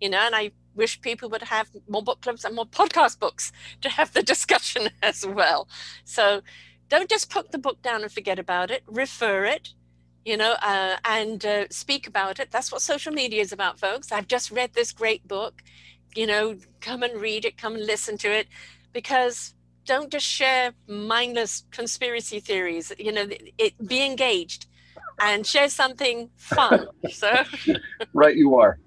you 0.00 0.08
know. 0.08 0.18
And 0.18 0.36
I 0.36 0.52
wish 0.74 1.00
people 1.00 1.28
would 1.30 1.42
have 1.42 1.70
more 1.88 2.02
book 2.02 2.20
clubs 2.20 2.44
and 2.44 2.54
more 2.54 2.66
podcast 2.66 3.18
books 3.18 3.50
to 3.80 3.88
have 3.88 4.12
the 4.12 4.22
discussion 4.34 4.90
as 5.02 5.26
well. 5.26 5.68
So 6.04 6.42
don't 6.92 7.08
just 7.08 7.30
put 7.30 7.52
the 7.52 7.58
book 7.58 7.80
down 7.80 8.02
and 8.02 8.12
forget 8.12 8.38
about 8.38 8.70
it. 8.70 8.82
Refer 8.86 9.46
it, 9.46 9.70
you 10.26 10.36
know, 10.36 10.56
uh, 10.60 10.96
and 11.06 11.42
uh, 11.46 11.64
speak 11.70 12.06
about 12.06 12.38
it. 12.38 12.50
That's 12.50 12.70
what 12.70 12.82
social 12.82 13.14
media 13.14 13.40
is 13.40 13.50
about, 13.50 13.80
folks. 13.80 14.12
I've 14.12 14.28
just 14.28 14.50
read 14.50 14.74
this 14.74 14.92
great 14.92 15.26
book. 15.26 15.62
You 16.14 16.26
know, 16.26 16.56
come 16.82 17.02
and 17.02 17.18
read 17.18 17.46
it, 17.46 17.56
come 17.56 17.76
and 17.76 17.86
listen 17.86 18.18
to 18.18 18.30
it, 18.30 18.46
because 18.92 19.54
don't 19.86 20.12
just 20.12 20.26
share 20.26 20.74
mindless 20.86 21.64
conspiracy 21.70 22.40
theories. 22.40 22.92
You 22.98 23.12
know, 23.12 23.26
it 23.56 23.72
be 23.88 24.04
engaged 24.04 24.66
and 25.18 25.46
share 25.46 25.70
something 25.70 26.28
fun. 26.36 26.88
so, 27.10 27.32
Right, 28.12 28.36
you 28.36 28.56
are. 28.56 28.78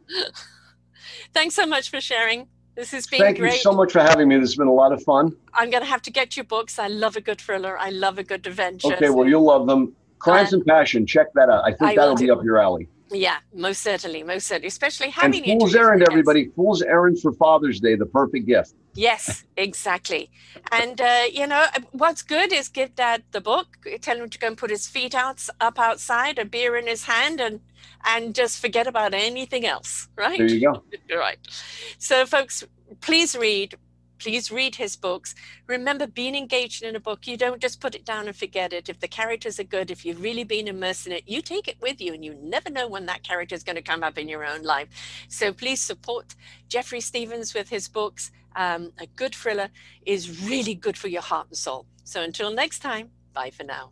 thanks 1.34 1.56
so 1.56 1.66
much 1.66 1.90
for 1.90 2.00
sharing. 2.00 2.50
This 2.76 2.92
has 2.92 3.08
been 3.08 3.20
Thank 3.20 3.40
great. 3.40 3.54
you 3.54 3.60
so 3.60 3.72
much 3.72 3.94
for 3.94 4.02
having 4.02 4.28
me. 4.28 4.36
This 4.38 4.50
has 4.50 4.56
been 4.56 4.68
a 4.68 4.74
lot 4.74 4.92
of 4.92 5.02
fun. 5.04 5.36
I'm 5.54 5.70
going 5.70 5.84
to 5.84 5.90
have 5.90 6.02
to 6.04 6.12
get 6.12 6.36
your 6.36 6.44
books. 6.44 6.78
I 6.78 6.88
love 6.88 7.16
a 7.16 7.22
good 7.22 7.40
thriller. 7.40 7.78
I 7.78 7.90
love 7.90 8.20
a 8.20 8.24
good 8.24 8.46
adventure. 8.46 8.94
Okay, 8.94 9.10
well, 9.10 9.28
you'll 9.28 9.46
love 9.46 9.66
them. 9.66 9.96
Crimes 10.20 10.54
and 10.54 10.66
Passion. 10.66 11.06
Check 11.06 11.28
that 11.36 11.50
out. 11.50 11.64
I 11.64 11.70
think 11.72 11.92
I 11.92 11.96
that'll 11.96 12.16
be 12.16 12.28
do. 12.28 12.34
up 12.34 12.44
your 12.44 12.58
alley. 12.58 12.90
Yeah, 13.12 13.38
most 13.54 13.82
certainly, 13.82 14.24
most 14.24 14.48
certainly, 14.48 14.68
especially 14.68 15.06
And 15.06 15.14
having 15.14 15.44
Fool's 15.44 15.76
interviews 15.76 15.76
Errand, 15.76 16.04
everybody. 16.10 16.48
Fool's 16.56 16.82
Errand 16.82 17.22
for 17.22 17.32
Father's 17.34 17.80
Day, 17.80 17.96
the 17.96 18.08
perfect 18.08 18.48
gift. 18.48 18.74
Yes, 18.96 19.44
exactly. 19.58 20.32
And 20.72 21.00
uh, 21.00 21.24
you 21.32 21.46
know 21.46 21.68
uh, 21.76 21.82
what's 21.92 22.24
good 22.24 22.52
is 22.52 22.68
give 22.68 22.96
Dad 22.96 23.24
the 23.32 23.42
book. 23.42 23.78
Tell 24.02 24.18
him 24.18 24.30
to 24.30 24.40
go 24.40 24.48
and 24.48 24.58
put 24.58 24.72
his 24.72 24.88
feet 24.88 25.14
out 25.14 25.48
up 25.62 25.80
outside, 25.80 26.40
a 26.40 26.46
beer 26.46 26.76
in 26.76 26.88
his 26.88 27.04
hand, 27.04 27.40
and 27.40 27.60
and 28.06 28.36
just 28.36 28.62
forget 28.62 28.88
about 28.88 29.14
anything 29.14 29.66
else. 29.66 30.08
Right. 30.16 30.38
There 30.38 30.48
you 30.48 30.62
go. 30.62 30.84
right. 31.16 31.38
So, 31.98 32.26
folks, 32.26 32.64
please 33.02 33.36
read. 33.36 33.76
Please 34.18 34.50
read 34.50 34.76
his 34.76 34.96
books. 34.96 35.36
Remember, 35.68 36.08
being 36.08 36.36
engaged 36.36 36.84
in 36.84 36.96
a 36.96 37.02
book, 37.02 37.28
you 37.28 37.36
don't 37.36 37.62
just 37.62 37.82
put 37.82 37.96
it 37.96 38.06
down 38.06 38.28
and 38.28 38.36
forget 38.36 38.72
it. 38.72 38.88
If 38.88 39.02
the 39.02 39.10
characters 39.10 39.60
are 39.60 39.66
good, 39.66 39.92
if 39.92 40.06
you've 40.06 40.22
really 40.22 40.46
been 40.46 40.70
immersed 40.70 41.06
in 41.06 41.12
it, 41.14 41.24
you 41.28 41.42
take 41.42 41.68
it 41.68 41.76
with 41.82 42.00
you 42.00 42.14
and 42.14 42.24
you 42.24 42.34
never 42.42 42.70
know 42.70 42.88
when 42.88 43.06
that 43.08 43.24
character 43.24 43.54
is 43.54 43.64
going 43.64 43.76
to 43.76 43.82
come 43.82 44.04
up 44.04 44.18
in 44.18 44.30
your 44.30 44.46
own 44.46 44.64
life. 44.64 44.88
So 45.28 45.52
please 45.52 45.82
support 45.82 46.34
Jeffrey 46.70 47.02
Stephens 47.02 47.54
with 47.54 47.70
his 47.70 47.90
books. 47.90 48.32
Um, 48.56 48.94
a 49.00 49.06
good 49.06 49.36
thriller 49.36 49.70
is 50.06 50.48
really 50.48 50.76
good 50.76 50.98
for 50.98 51.10
your 51.10 51.22
heart 51.22 51.48
and 51.50 51.58
soul. 51.58 51.86
So 52.06 52.22
until 52.22 52.52
next 52.52 52.80
time, 52.80 53.10
bye 53.34 53.52
for 53.52 53.66
now. 53.66 53.92